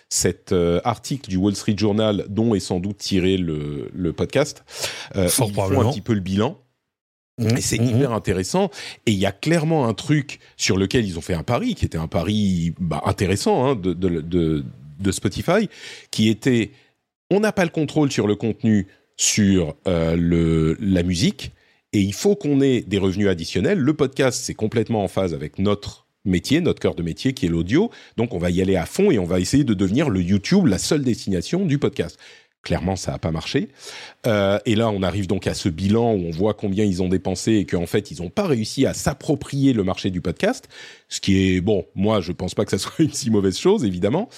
cet 0.08 0.52
euh, 0.52 0.80
article 0.84 1.28
du 1.28 1.36
Wall 1.36 1.54
Street 1.56 1.74
Journal 1.76 2.26
dont 2.28 2.54
est 2.54 2.60
sans 2.60 2.80
doute 2.80 2.98
tiré 2.98 3.36
le, 3.36 3.88
le 3.92 4.12
podcast. 4.12 4.64
Euh, 5.16 5.28
Fort 5.28 5.48
ils 5.50 5.54
font 5.54 5.80
un 5.80 5.90
petit 5.90 6.00
peu 6.00 6.14
le 6.14 6.20
bilan. 6.20 6.58
Et 7.38 7.60
c'est 7.60 7.78
mmh, 7.78 7.84
hyper 7.84 8.12
intéressant. 8.12 8.70
Et 9.04 9.12
il 9.12 9.18
y 9.18 9.26
a 9.26 9.32
clairement 9.32 9.86
un 9.86 9.94
truc 9.94 10.38
sur 10.56 10.78
lequel 10.78 11.06
ils 11.06 11.18
ont 11.18 11.22
fait 11.22 11.34
un 11.34 11.42
pari, 11.42 11.74
qui 11.74 11.84
était 11.84 11.98
un 11.98 12.08
pari 12.08 12.74
bah, 12.80 13.02
intéressant 13.04 13.66
hein, 13.66 13.76
de, 13.76 13.92
de, 13.92 14.20
de, 14.20 14.64
de, 14.98 15.12
Spotify, 15.12 15.68
qui 16.10 16.30
était 16.30 16.70
on 17.30 17.40
n'a 17.40 17.52
pas 17.52 17.64
le 17.64 17.70
contrôle 17.70 18.10
sur 18.10 18.26
le 18.26 18.36
contenu, 18.36 18.86
sur 19.16 19.74
euh, 19.86 20.16
le, 20.16 20.78
la 20.80 21.02
musique, 21.02 21.52
et 21.92 22.00
il 22.00 22.14
faut 22.14 22.36
qu'on 22.36 22.60
ait 22.60 22.82
des 22.82 22.98
revenus 22.98 23.28
additionnels. 23.28 23.78
Le 23.78 23.94
podcast, 23.94 24.40
c'est 24.42 24.54
complètement 24.54 25.04
en 25.04 25.08
phase 25.08 25.34
avec 25.34 25.58
notre 25.58 26.06
métier, 26.24 26.60
notre 26.60 26.80
cœur 26.80 26.94
de 26.94 27.02
métier, 27.02 27.32
qui 27.32 27.46
est 27.46 27.48
l'audio. 27.48 27.90
Donc 28.16 28.34
on 28.34 28.38
va 28.38 28.50
y 28.50 28.60
aller 28.60 28.76
à 28.76 28.86
fond 28.86 29.10
et 29.10 29.18
on 29.18 29.24
va 29.24 29.40
essayer 29.40 29.64
de 29.64 29.74
devenir 29.74 30.10
le 30.10 30.20
YouTube, 30.20 30.66
la 30.66 30.78
seule 30.78 31.02
destination 31.02 31.64
du 31.64 31.78
podcast. 31.78 32.18
Clairement, 32.66 32.96
ça 32.96 33.12
n'a 33.12 33.18
pas 33.18 33.30
marché. 33.30 33.68
Euh, 34.26 34.58
et 34.66 34.74
là, 34.74 34.90
on 34.90 35.04
arrive 35.04 35.28
donc 35.28 35.46
à 35.46 35.54
ce 35.54 35.68
bilan 35.68 36.14
où 36.14 36.26
on 36.26 36.30
voit 36.32 36.52
combien 36.52 36.84
ils 36.84 37.00
ont 37.00 37.08
dépensé 37.08 37.52
et 37.52 37.64
qu'en 37.64 37.86
fait, 37.86 38.10
ils 38.10 38.20
n'ont 38.20 38.28
pas 38.28 38.44
réussi 38.44 38.86
à 38.86 38.92
s'approprier 38.92 39.72
le 39.72 39.84
marché 39.84 40.10
du 40.10 40.20
podcast. 40.20 40.68
Ce 41.08 41.20
qui 41.20 41.54
est, 41.54 41.60
bon, 41.60 41.86
moi, 41.94 42.20
je 42.20 42.32
pense 42.32 42.56
pas 42.56 42.64
que 42.64 42.72
ça 42.72 42.78
soit 42.78 42.98
une 42.98 43.12
si 43.12 43.30
mauvaise 43.30 43.56
chose, 43.56 43.84
évidemment. 43.84 44.28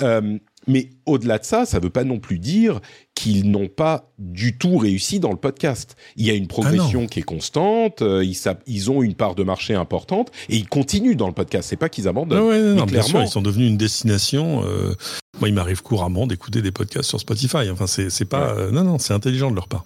Euh, 0.00 0.38
mais 0.66 0.88
au-delà 1.04 1.38
de 1.38 1.44
ça, 1.44 1.66
ça 1.66 1.76
ne 1.76 1.82
veut 1.82 1.90
pas 1.90 2.04
non 2.04 2.20
plus 2.20 2.38
dire 2.38 2.80
qu'ils 3.14 3.50
n'ont 3.50 3.68
pas 3.68 4.10
du 4.18 4.56
tout 4.56 4.78
réussi 4.78 5.20
dans 5.20 5.30
le 5.30 5.36
podcast. 5.36 5.94
Il 6.16 6.24
y 6.24 6.30
a 6.30 6.34
une 6.34 6.46
progression 6.46 7.02
ah 7.04 7.06
qui 7.06 7.20
est 7.20 7.24
constante, 7.24 8.00
euh, 8.00 8.24
ils, 8.24 8.38
ils, 8.66 8.90
ont 8.90 9.02
une 9.02 9.14
part 9.14 9.34
de 9.34 9.42
marché 9.42 9.74
importante 9.74 10.32
et 10.48 10.56
ils 10.56 10.70
continuent 10.70 11.16
dans 11.16 11.26
le 11.26 11.34
podcast. 11.34 11.68
C'est 11.68 11.76
pas 11.76 11.90
qu'ils 11.90 12.08
abandonnent. 12.08 12.38
Ah 12.38 12.46
ouais, 12.46 12.62
non, 12.62 12.76
non, 12.76 12.86
clairement, 12.86 13.08
sûr, 13.08 13.22
ils 13.24 13.28
sont 13.28 13.42
devenus 13.42 13.68
une 13.68 13.76
destination. 13.76 14.64
Euh, 14.64 14.94
moi, 15.40 15.48
il 15.48 15.54
m'arrive 15.54 15.82
couramment 15.82 16.26
d'écouter 16.26 16.62
des 16.62 16.72
podcasts 16.72 17.08
sur 17.08 17.20
Spotify. 17.20 17.70
Enfin, 17.70 17.86
c'est 17.86 18.24
pas. 18.24 18.54
Ouais. 18.54 18.60
Euh, 18.62 18.70
non, 18.70 18.84
non, 18.84 18.98
c'est 18.98 19.14
intelligent 19.14 19.50
de 19.50 19.56
leur 19.56 19.68
part. 19.68 19.84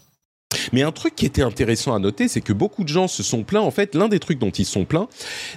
Mais 0.72 0.82
un 0.82 0.92
truc 0.92 1.14
qui 1.14 1.26
était 1.26 1.42
intéressant 1.42 1.94
à 1.94 1.98
noter, 1.98 2.26
c'est 2.28 2.40
que 2.40 2.52
beaucoup 2.52 2.82
de 2.82 2.88
gens 2.88 3.06
se 3.06 3.22
sont 3.22 3.44
plaints. 3.44 3.60
En 3.60 3.70
fait, 3.70 3.94
l'un 3.94 4.08
des 4.08 4.18
trucs 4.18 4.38
dont 4.38 4.50
ils 4.50 4.64
se 4.64 4.72
sont 4.72 4.84
plaints, 4.84 5.08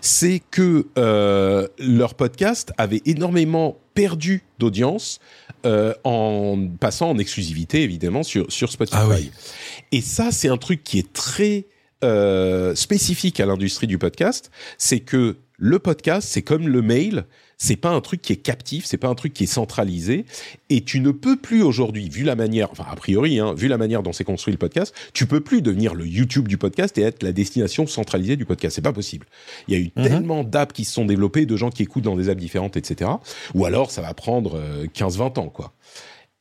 c'est 0.02 0.42
que 0.52 0.88
euh, 0.98 1.68
leur 1.80 2.16
podcast 2.16 2.74
avait 2.78 3.02
énormément 3.06 3.78
perdu 3.94 4.44
d'audience 4.60 5.20
euh, 5.66 5.94
en 6.04 6.68
passant 6.80 7.10
en 7.10 7.18
exclusivité, 7.18 7.84
évidemment, 7.84 8.24
sur, 8.24 8.52
sur 8.52 8.72
Spotify. 8.72 8.98
Ah 9.00 9.08
oui. 9.08 9.32
Et 9.92 10.02
ça, 10.02 10.32
c'est 10.32 10.50
un 10.50 10.58
truc 10.58 10.84
qui 10.84 11.00
est 11.00 11.14
très 11.14 11.68
euh, 12.04 12.74
spécifique 12.76 13.40
à 13.40 13.46
l'industrie 13.46 13.88
du 13.88 13.98
podcast, 13.98 14.50
c'est 14.78 15.02
que 15.02 15.38
le 15.64 15.78
podcast, 15.78 16.28
c'est 16.28 16.42
comme 16.42 16.68
le 16.68 16.82
mail, 16.82 17.26
c'est 17.60 17.76
pas 17.76 17.92
un 17.92 18.02
truc 18.02 18.24
qui 18.24 18.34
est 18.34 18.38
captif, 18.38 18.84
c'est 18.86 18.98
pas 18.98 19.10
un 19.10 19.14
truc 19.14 19.32
qui 19.32 19.44
est 19.44 19.48
centralisé, 19.48 20.26
et 20.72 20.82
tu 20.82 21.00
ne 21.00 21.12
peux 21.12 21.38
plus 21.38 21.62
aujourd'hui, 21.62 22.10
vu 22.10 22.24
la 22.24 22.36
manière, 22.36 22.70
enfin 22.72 22.86
a 22.90 22.96
priori, 22.96 23.38
hein, 23.38 23.54
vu 23.54 23.68
la 23.68 23.78
manière 23.78 24.02
dont 24.02 24.12
c'est 24.12 24.24
construit 24.24 24.52
le 24.52 24.58
podcast, 24.58 24.92
tu 25.14 25.28
peux 25.28 25.40
plus 25.40 25.62
devenir 25.62 25.94
le 25.94 26.08
YouTube 26.08 26.48
du 26.48 26.58
podcast 26.58 26.98
et 26.98 27.02
être 27.02 27.22
la 27.22 27.32
destination 27.32 27.86
centralisée 27.86 28.38
du 28.38 28.46
podcast. 28.46 28.76
C'est 28.76 28.82
pas 28.82 28.92
possible. 28.92 29.28
Il 29.68 29.76
y 29.76 29.78
a 29.78 29.80
eu 29.80 29.92
mhm. 29.96 30.04
tellement 30.04 30.44
d'apps 30.44 30.74
qui 30.74 30.84
se 30.84 30.94
sont 30.94 31.06
développées, 31.06 31.46
de 31.46 31.56
gens 31.56 31.70
qui 31.70 31.84
écoutent 31.84 32.06
dans 32.06 32.16
des 32.16 32.30
apps 32.30 32.42
différentes, 32.42 32.76
etc. 32.76 33.12
Ou 33.54 33.66
alors 33.66 33.92
ça 33.92 34.02
va 34.02 34.16
prendre 34.16 34.60
15-20 34.96 35.22
euh, 35.22 35.42
ans, 35.42 35.50
quoi. 35.50 35.74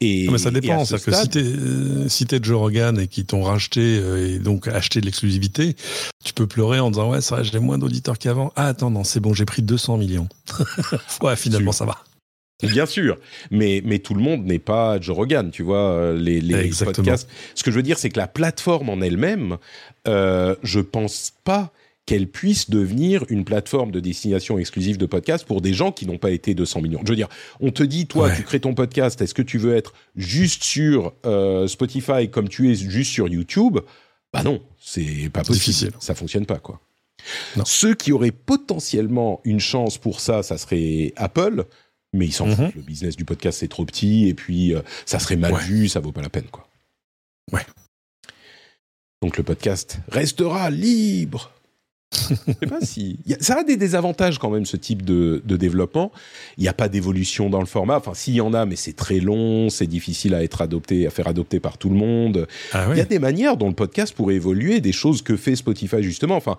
Et, 0.03 0.28
mais 0.30 0.38
ça 0.38 0.51
dépend. 0.51 0.84
cest 0.86 1.05
que 1.05 1.12
si 1.12 1.28
t'es 1.28 1.42
euh, 1.42 2.09
si 2.09 2.26
es 2.30 2.38
Joe 2.42 2.59
Rogan 2.59 2.98
et 2.98 3.07
qui 3.07 3.26
t'ont 3.26 3.42
racheté 3.42 3.98
euh, 3.98 4.34
et 4.34 4.38
donc 4.38 4.66
acheté 4.66 5.01
de 5.01 5.05
l'exclusivité, 5.05 5.76
tu 6.24 6.32
peux 6.32 6.46
pleurer 6.46 6.80
en 6.80 6.90
disant 6.90 7.11
ouais 7.11 7.20
ça 7.20 7.42
j'ai 7.42 7.59
moins 7.59 7.76
d'auditeurs 7.76 8.18
qu'avant. 8.18 8.51
Ah 8.57 8.68
attends 8.68 8.90
non 8.90 9.05
c'est 9.05 9.20
bon 9.20 9.34
j'ai 9.34 9.44
pris 9.44 9.61
200 9.61 9.98
millions. 9.98 10.28
ouais 11.22 11.36
finalement 11.36 11.72
ça 11.72 11.84
va. 11.84 12.03
Bien 12.62 12.86
sûr, 12.86 13.16
mais 13.51 13.82
mais 13.84 13.98
tout 13.98 14.14
le 14.14 14.20
monde 14.20 14.44
n'est 14.44 14.59
pas 14.59 15.01
Joe 15.01 15.16
Rogan, 15.16 15.51
tu 15.51 15.62
vois 15.62 15.90
euh, 15.90 16.16
les, 16.16 16.40
les 16.40 16.70
podcasts. 16.84 17.28
Ce 17.55 17.62
que 17.62 17.70
je 17.70 17.76
veux 17.76 17.82
dire, 17.82 17.98
c'est 17.98 18.11
que 18.11 18.18
la 18.18 18.26
plateforme 18.26 18.90
en 18.90 19.01
elle-même, 19.01 19.57
euh, 20.09 20.55
je 20.62 20.80
pense 20.80 21.32
pas 21.44 21.72
qu'elle 22.11 22.26
puisse 22.26 22.70
devenir 22.70 23.24
une 23.28 23.44
plateforme 23.44 23.92
de 23.92 24.00
destination 24.00 24.58
exclusive 24.58 24.98
de 24.98 25.06
podcast 25.06 25.46
pour 25.46 25.61
des 25.61 25.72
gens 25.72 25.92
qui 25.92 26.06
n'ont 26.06 26.18
pas 26.18 26.32
été 26.32 26.54
200 26.54 26.80
millions. 26.80 27.00
Je 27.04 27.08
veux 27.08 27.14
dire, 27.14 27.28
on 27.61 27.70
te 27.70 27.84
dit, 27.84 28.08
toi, 28.08 28.28
tu 28.34 28.42
crées 28.42 28.58
ton 28.58 28.74
podcast, 28.74 29.20
est-ce 29.20 29.32
que 29.32 29.42
tu 29.42 29.58
veux 29.58 29.76
être 29.76 29.94
juste 30.16 30.64
sur 30.64 31.12
euh, 31.24 31.68
Spotify 31.68 32.28
comme 32.28 32.48
tu 32.48 32.68
es 32.68 32.74
juste 32.74 33.12
sur 33.12 33.28
YouTube? 33.28 33.78
Bah 34.32 34.42
non, 34.42 34.61
c'est 34.80 35.30
pas 35.32 35.44
possible. 35.44 35.54
Difficile. 35.54 35.90
Ça 36.00 36.16
fonctionne 36.16 36.46
pas, 36.46 36.58
quoi. 36.58 36.80
Ceux 37.64 37.94
qui 37.94 38.11
auraient 38.11 38.32
potentiellement 38.32 39.40
une 39.44 39.61
chance 39.61 39.96
pour 39.96 40.18
ça, 40.18 40.42
ça 40.42 40.58
serait 40.58 41.12
Apple, 41.14 41.64
mais 42.12 42.26
ils 42.26 42.32
s'en 42.32 42.48
mhm. 42.48 42.56
foutent. 42.56 42.74
Le 42.74 42.82
business 42.82 43.14
du 43.14 43.24
podcast, 43.24 43.61
c'est 43.61 43.68
trop 43.68 43.84
petit, 43.84 44.26
et 44.26 44.34
puis 44.34 44.74
euh, 44.74 44.80
ça 45.06 45.20
serait 45.20 45.36
mal 45.36 45.54
vu, 45.54 45.88
ça 45.88 46.00
vaut 46.00 46.11
pas 46.11 46.22
la 46.22 46.28
peine, 46.28 46.48
quoi. 46.50 46.66
Ouais. 47.52 47.64
Donc 49.22 49.36
le 49.36 49.44
podcast 49.44 50.00
restera 50.08 50.70
libre. 50.70 51.52
Je 52.12 52.34
sais 52.34 52.66
pas 52.66 52.80
si 52.80 53.18
ça 53.40 53.58
a 53.61 53.64
des 53.64 53.76
désavantages 53.76 54.38
quand 54.38 54.50
même 54.50 54.66
ce 54.66 54.76
type 54.76 55.04
de, 55.04 55.42
développement. 55.44 56.11
Il 56.58 56.62
n'y 56.62 56.68
a 56.68 56.72
pas 56.72 56.88
d'évolution 56.88 57.50
dans 57.50 57.61
le 57.61 57.66
format. 57.66 57.96
Enfin, 57.96 58.14
s'il 58.14 58.34
y 58.34 58.40
en 58.40 58.52
a, 58.52 58.66
mais 58.66 58.76
c'est 58.76 58.94
très 58.94 59.20
long, 59.20 59.70
c'est 59.70 59.86
difficile 59.86 60.34
à 60.34 60.42
être 60.42 60.62
adopté, 60.62 61.06
à 61.06 61.11
faire 61.11 61.28
adopter 61.28 61.61
par 61.61 61.78
tout 61.78 61.88
le 61.88 61.96
monde. 61.96 62.46
Ah 62.72 62.86
Il 62.90 62.98
y 62.98 63.00
a 63.00 63.04
des 63.04 63.18
manières 63.18 63.56
dont 63.56 63.68
le 63.68 63.74
podcast 63.74 64.14
pourrait 64.14 64.34
évoluer, 64.34 64.80
des 64.80 64.92
choses 64.92 65.22
que 65.22 65.36
fait 65.36 65.56
Spotify 65.56 66.02
justement. 66.02 66.36
Enfin, 66.36 66.56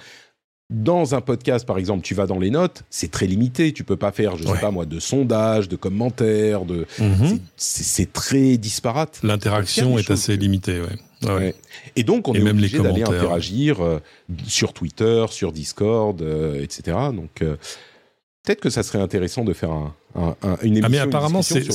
dans 0.69 1.15
un 1.15 1.21
podcast, 1.21 1.65
par 1.65 1.77
exemple, 1.77 2.01
tu 2.01 2.15
vas 2.15 2.27
dans 2.27 2.39
les 2.39 2.49
notes, 2.49 2.83
c'est 2.89 3.11
très 3.11 3.27
limité. 3.27 3.73
Tu 3.73 3.83
peux 3.83 3.97
pas 3.97 4.13
faire, 4.13 4.37
je 4.37 4.43
sais 4.45 4.59
pas 4.59 4.71
moi, 4.71 4.85
de 4.85 4.99
sondages, 4.99 5.67
de 5.67 5.75
commentaires, 5.75 6.63
de. 6.63 6.85
Mhm. 6.97 7.39
C'est 7.57 8.13
très 8.13 8.55
disparate. 8.57 9.19
L'interaction 9.23 9.97
est 9.97 10.09
assez 10.09 10.37
limitée, 10.37 10.79
ouais. 10.79 10.97
Ouais. 11.23 11.55
Et 11.95 12.03
donc, 12.03 12.27
on 12.27 12.33
est 12.33 12.49
obligé 12.49 12.79
d'aller 12.79 13.03
interagir 13.03 13.81
euh, 13.81 13.99
sur 14.47 14.73
Twitter, 14.73 15.25
sur 15.29 15.51
Discord, 15.51 16.21
euh, 16.21 16.61
etc. 16.63 16.97
Donc, 17.13 17.41
euh, 17.41 17.57
peut-être 18.43 18.59
que 18.59 18.69
ça 18.69 18.83
serait 18.83 18.99
intéressant 18.99 19.43
de 19.43 19.53
faire 19.53 19.71
un, 19.71 19.93
une 20.61 20.77
émission. 20.77 20.83
Ah 20.85 20.89
mais 20.89 20.99
apparemment, 20.99 21.41
c'est 21.41 21.71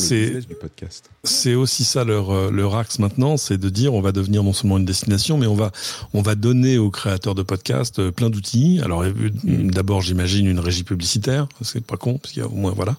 c'est 1.24 1.54
aussi 1.54 1.84
ça 1.84 2.04
leur 2.04 2.50
leur 2.50 2.76
axe 2.76 2.98
maintenant, 2.98 3.36
c'est 3.36 3.58
de 3.58 3.68
dire 3.68 3.94
on 3.94 4.00
va 4.00 4.12
devenir 4.12 4.42
non 4.42 4.52
seulement 4.52 4.78
une 4.78 4.84
destination, 4.84 5.38
mais 5.38 5.46
on 5.46 5.54
va 5.54 5.72
on 6.14 6.22
va 6.22 6.34
donner 6.34 6.78
aux 6.78 6.90
créateurs 6.90 7.34
de 7.34 7.42
podcasts 7.42 8.10
plein 8.10 8.30
d'outils. 8.30 8.80
Alors 8.82 9.04
mm. 9.04 9.70
d'abord, 9.70 10.02
j'imagine 10.02 10.46
une 10.46 10.60
régie 10.60 10.84
publicitaire, 10.84 11.48
c'est 11.62 11.84
pas 11.84 11.96
con 11.96 12.18
parce 12.18 12.32
qu'il 12.32 12.42
y 12.42 12.46
a 12.46 12.48
au 12.48 12.54
moins 12.54 12.72
voilà. 12.72 12.96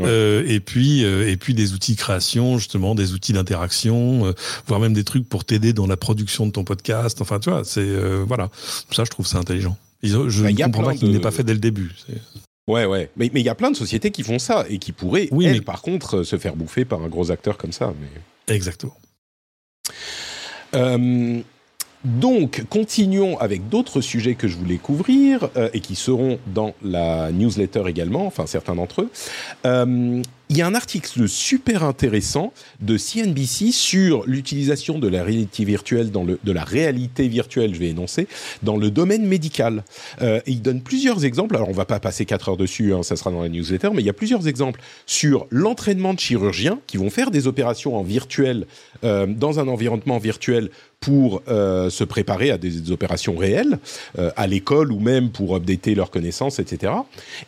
Euh, 0.00 0.44
et 0.46 0.60
puis 0.60 1.02
et 1.02 1.36
puis 1.36 1.54
des 1.54 1.72
outils 1.72 1.94
de 1.94 1.98
création, 1.98 2.58
justement, 2.58 2.94
des 2.94 3.12
outils 3.12 3.32
d'interaction, 3.32 4.26
euh, 4.26 4.32
voire 4.66 4.80
même 4.80 4.94
des 4.94 5.04
trucs 5.04 5.28
pour 5.28 5.44
t'aider 5.44 5.72
dans 5.72 5.86
la 5.86 5.96
production 5.96 6.46
de 6.46 6.52
ton 6.52 6.64
podcast. 6.64 7.20
Enfin, 7.20 7.38
tu 7.38 7.50
vois, 7.50 7.62
c'est 7.64 7.88
voilà. 8.26 8.48
Ça, 8.90 9.04
je 9.04 9.10
trouve 9.10 9.26
ça 9.26 9.38
intelligent. 9.38 9.76
Je 10.02 10.16
ne 10.16 10.52
bah, 10.52 10.64
comprends 10.64 10.84
pas 10.84 10.94
qu'il 10.94 11.10
n'est 11.10 11.20
pas 11.20 11.30
fait 11.30 11.44
dès 11.44 11.52
le 11.52 11.58
début. 11.58 11.92
Ouais, 12.70 12.84
ouais. 12.84 13.10
Mais 13.16 13.30
il 13.32 13.42
y 13.42 13.48
a 13.48 13.54
plein 13.54 13.70
de 13.70 13.76
sociétés 13.76 14.10
qui 14.10 14.22
font 14.22 14.38
ça 14.38 14.64
et 14.68 14.78
qui 14.78 14.92
pourraient, 14.92 15.28
oui, 15.32 15.46
elles, 15.46 15.62
par 15.62 15.82
contre, 15.82 16.22
se 16.22 16.38
faire 16.38 16.56
bouffer 16.56 16.84
par 16.84 17.02
un 17.02 17.08
gros 17.08 17.30
acteur 17.30 17.56
comme 17.56 17.72
ça. 17.72 17.92
Mais... 18.00 18.54
Exactement. 18.54 18.96
Euh, 20.74 21.40
donc, 22.04 22.64
continuons 22.70 23.38
avec 23.38 23.68
d'autres 23.68 24.00
sujets 24.00 24.34
que 24.34 24.48
je 24.48 24.56
voulais 24.56 24.78
couvrir 24.78 25.50
euh, 25.56 25.68
et 25.74 25.80
qui 25.80 25.96
seront 25.96 26.38
dans 26.46 26.74
la 26.82 27.30
newsletter 27.32 27.82
également, 27.88 28.26
enfin 28.26 28.46
certains 28.46 28.74
d'entre 28.74 29.02
eux. 29.02 29.10
Euh, 29.66 30.22
il 30.50 30.56
y 30.56 30.62
a 30.62 30.66
un 30.66 30.74
article 30.74 31.28
super 31.28 31.84
intéressant 31.84 32.52
de 32.80 32.98
CNBC 32.98 33.70
sur 33.70 34.26
l'utilisation 34.26 34.98
de 34.98 35.06
la 35.06 35.22
réalité 35.22 35.64
virtuelle 35.64 36.10
de 36.10 36.52
la 36.52 36.64
réalité 36.64 37.28
virtuelle, 37.28 37.72
je 37.72 37.78
vais 37.78 37.90
énoncer, 37.90 38.26
dans 38.64 38.76
le 38.76 38.90
domaine 38.90 39.24
médical. 39.24 39.84
Euh, 40.22 40.40
il 40.46 40.60
donne 40.60 40.82
plusieurs 40.82 41.24
exemples. 41.24 41.54
Alors 41.54 41.68
on 41.68 41.72
va 41.72 41.84
pas 41.84 42.00
passer 42.00 42.24
quatre 42.24 42.48
heures 42.48 42.56
dessus, 42.56 42.92
hein, 42.92 43.04
ça 43.04 43.14
sera 43.14 43.30
dans 43.30 43.42
la 43.42 43.48
newsletter, 43.48 43.90
mais 43.94 44.02
il 44.02 44.06
y 44.06 44.10
a 44.10 44.14
plusieurs 44.14 44.48
exemples 44.48 44.80
sur 45.06 45.46
l'entraînement 45.50 46.14
de 46.14 46.20
chirurgiens 46.20 46.80
qui 46.88 46.96
vont 46.96 47.10
faire 47.10 47.30
des 47.30 47.46
opérations 47.46 47.96
en 47.96 48.02
virtuel 48.02 48.66
euh, 49.04 49.26
dans 49.26 49.60
un 49.60 49.68
environnement 49.68 50.18
virtuel 50.18 50.70
pour 50.98 51.42
euh, 51.48 51.88
se 51.88 52.04
préparer 52.04 52.50
à 52.50 52.58
des, 52.58 52.90
opérations 52.90 53.36
réelles 53.36 53.78
à 54.36 54.46
l'école 54.46 54.92
ou 54.92 55.00
même 55.00 55.30
pour 55.30 55.54
updater 55.56 55.94
leurs 55.94 56.10
connaissances, 56.10 56.58
etc. 56.58 56.92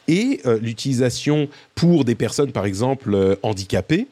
Et 0.08 0.40
l'utilisation 0.60 1.48
pour 1.74 2.04
des 2.04 2.14
personnes, 2.14 2.52
par 2.52 2.64
exemple, 2.64 2.91
euh, 3.08 3.36
handicapées, 3.42 4.06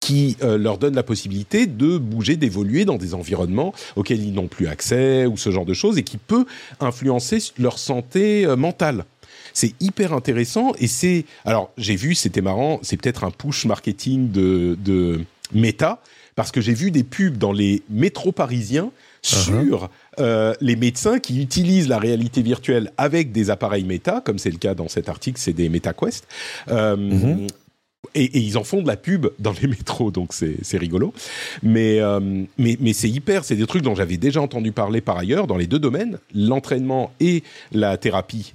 qui 0.00 0.36
euh, 0.42 0.58
leur 0.58 0.78
donne 0.78 0.94
la 0.94 1.02
possibilité 1.02 1.66
de 1.66 1.98
bouger, 1.98 2.36
d'évoluer 2.36 2.84
dans 2.84 2.96
des 2.96 3.14
environnements 3.14 3.72
auxquels 3.96 4.22
ils 4.22 4.32
n'ont 4.32 4.46
plus 4.46 4.68
accès 4.68 5.26
ou 5.26 5.36
ce 5.36 5.50
genre 5.50 5.64
de 5.64 5.74
choses 5.74 5.98
et 5.98 6.02
qui 6.02 6.18
peut 6.18 6.44
influencer 6.80 7.38
leur 7.58 7.78
santé 7.78 8.46
mentale. 8.56 9.04
C'est 9.54 9.74
hyper 9.80 10.12
intéressant 10.12 10.72
et 10.78 10.86
c'est 10.86 11.24
alors 11.46 11.70
j'ai 11.78 11.96
vu 11.96 12.14
c'était 12.14 12.42
marrant 12.42 12.78
c'est 12.82 12.98
peut-être 12.98 13.24
un 13.24 13.30
push 13.30 13.64
marketing 13.64 14.30
de, 14.30 14.76
de 14.84 15.24
Meta 15.54 16.00
parce 16.36 16.52
que 16.52 16.60
j'ai 16.60 16.74
vu 16.74 16.90
des 16.90 17.02
pubs 17.02 17.38
dans 17.38 17.52
les 17.52 17.82
métros 17.88 18.30
parisiens 18.30 18.92
uh-huh. 19.24 19.44
sur 19.44 19.88
euh, 20.20 20.54
les 20.60 20.76
médecins 20.76 21.18
qui 21.18 21.42
utilisent 21.42 21.88
la 21.88 21.98
réalité 21.98 22.42
virtuelle 22.42 22.92
avec 22.98 23.32
des 23.32 23.50
appareils 23.50 23.84
méta, 23.84 24.20
comme 24.24 24.38
c'est 24.38 24.50
le 24.50 24.58
cas 24.58 24.74
dans 24.74 24.88
cet 24.88 25.08
article, 25.08 25.40
c'est 25.40 25.54
des 25.54 25.68
MetaQuest. 25.68 26.28
Euh, 26.68 26.96
mm-hmm. 26.96 27.48
Et, 28.14 28.38
ils 28.38 28.58
en 28.58 28.64
font 28.64 28.82
de 28.82 28.86
la 28.86 28.96
pub 28.96 29.28
dans 29.38 29.52
les 29.60 29.68
métros, 29.68 30.10
donc 30.10 30.32
c'est 30.32 30.78
rigolo. 30.78 31.12
Mais, 31.62 32.00
euh, 32.00 32.20
mais, 32.58 32.76
mais 32.80 32.92
c'est 32.92 33.10
hyper, 33.10 33.44
c'est 33.44 33.56
des 33.56 33.66
trucs 33.66 33.82
dont 33.82 33.94
j'avais 33.94 34.16
déjà 34.16 34.40
entendu 34.40 34.72
parler 34.72 35.00
par 35.00 35.18
ailleurs 35.18 35.46
dans 35.46 35.56
les 35.56 35.66
deux 35.66 35.78
domaines, 35.78 36.18
l'entraînement 36.34 37.12
et 37.20 37.42
la 37.72 37.96
thérapie 37.96 38.54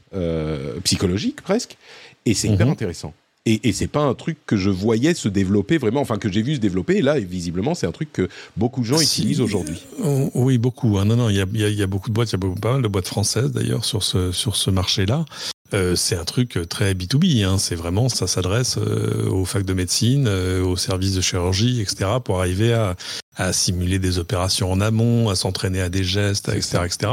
psychologique 0.84 1.42
presque. 1.42 1.78
Et 2.26 2.34
c'est 2.34 2.48
hyper 2.48 2.68
mm-hmm. 2.68 2.72
intéressant. 2.72 3.14
Et, 3.48 3.68
et 3.68 3.74
c'est 3.74 3.88
pas 3.88 4.02
un 4.02 4.14
truc 4.14 4.38
que 4.46 4.56
je 4.56 4.70
voyais 4.70 5.16
se 5.16 5.28
développer 5.28 5.80
vraiment, 5.80 6.02
enfin 6.02 6.18
que 6.18 6.32
j'ai 6.32 6.44
vu 6.44 6.56
se 6.56 6.60
développer. 6.60 6.98
Et 6.98 7.02
là, 7.02 7.20
visiblement, 7.20 7.74
c'est 7.74 7.88
un 7.88 7.92
truc 7.92 8.14
que 8.14 8.30
beaucoup 8.56 8.82
de 8.82 8.86
gens 8.86 9.02
utilisent 9.02 9.42
aujourd'hui. 9.42 9.84
Oh, 10.04 10.30
oui, 10.36 10.60
beaucoup. 10.60 11.00
Hein. 11.00 11.06
Non, 11.06 11.16
non, 11.16 11.30
il 11.30 11.38
y 11.38 11.42
a, 11.42 11.70
y 11.70 11.82
a, 11.82 11.88
beaucoup 11.88 12.10
de 12.10 12.14
boîtes, 12.14 12.32
il 12.32 12.34
y 12.34 12.36
a 12.36 12.56
pas 12.62 12.74
mal 12.74 12.84
de 12.84 12.88
boîtes 12.88 13.08
françaises 13.08 13.52
d'ailleurs 13.52 13.84
sur 13.84 14.04
ce 14.04 14.32
sur 14.32 14.56
ce 14.56 14.70
marché-là. 14.70 15.26
Euh, 15.74 15.96
c'est 15.96 16.16
un 16.16 16.26
truc 16.26 16.60
très 16.70 16.94
B2B. 16.94 17.46
Hein. 17.46 17.58
C'est 17.58 17.76
vraiment, 17.76 18.10
ça 18.10 18.28
s'adresse 18.28 18.78
euh, 18.78 19.30
aux 19.30 19.46
facs 19.46 19.66
de 19.66 19.74
médecine, 19.74 20.28
euh, 20.28 20.64
aux 20.64 20.78
services 20.78 21.16
de 21.16 21.22
chirurgie, 21.22 21.82
etc., 21.82 22.12
pour 22.24 22.40
arriver 22.40 22.74
à, 22.74 22.96
à 23.36 23.54
simuler 23.54 24.00
des 24.00 24.20
opérations 24.20 24.72
en 24.72 24.82
amont, 24.82 25.30
à 25.30 25.36
s'entraîner 25.36 25.82
à 25.82 25.90
des 25.90 26.04
gestes, 26.04 26.50
etc., 26.50 26.80
etc. 26.86 27.12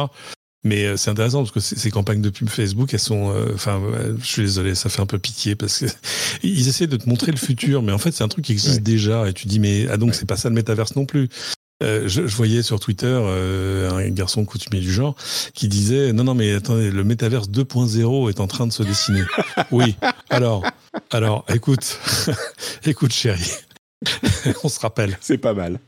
Mais 0.65 0.87
euh, 0.87 0.97
c'est 0.97 1.11
intéressant 1.11 1.45
parce 1.45 1.53
que 1.53 1.61
ces 1.61 1.91
campagnes 1.91 2.21
de 2.21 2.31
pub 2.31 2.49
Facebook, 2.49 2.93
elles 2.93 3.01
sont, 3.01 3.33
euh, 3.33 3.53
enfin, 3.55 3.81
je 4.21 4.27
suis 4.27 4.43
désolé, 4.43 4.75
ça 4.75 4.89
fait 4.89 5.01
un 5.01 5.07
peu 5.07 5.19
pitié 5.19 5.55
parce 5.55 5.79
que 5.79 5.87
ils 6.43 6.69
essaient 6.69 6.89
de 6.89 6.97
te 6.97 7.09
montrer 7.09 7.31
le 7.31 7.39
futur, 7.39 7.83
mais 7.83 7.93
en 7.93 7.99
fait 7.99 8.11
c'est 8.11 8.25
un 8.25 8.29
truc 8.29 8.45
qui 8.45 8.53
existe 8.53 8.81
déjà 8.81 9.29
et 9.29 9.33
tu 9.33 9.47
dis 9.47 9.61
mais 9.61 9.87
ah 9.89 9.97
donc 9.97 10.15
c'est 10.15 10.27
pas 10.27 10.37
ça 10.37 10.49
le 10.49 10.57
métaverse 10.57 10.97
non 10.97 11.07
plus. 11.07 11.29
Euh, 11.83 12.09
je, 12.09 12.27
je, 12.27 12.37
voyais 12.37 12.63
sur 12.63 12.81
Twitter 12.81 13.07
euh, 13.07 13.91
un 13.93 14.09
garçon 14.11 14.45
coutumier 14.45 14.81
du 14.81 14.93
genre 14.93 15.15
qui 15.55 15.69
disait 15.69 16.13
non 16.13 16.25
non 16.25 16.35
mais 16.35 16.53
attendez 16.55 16.91
le 16.91 17.05
métaverse 17.05 17.49
2.0 17.49 18.31
est 18.31 18.41
en 18.41 18.49
train 18.49 18.67
de 18.67 18.73
se 18.73 18.83
dessiner. 18.83 19.23
oui. 19.71 19.95
Alors 20.29 20.65
alors 21.13 21.45
écoute 21.49 22.01
écoute 22.85 23.13
chérie 23.13 23.53
on 24.65 24.69
se 24.69 24.81
rappelle. 24.81 25.17
C'est 25.21 25.39
pas 25.39 25.55
mal. 25.55 25.79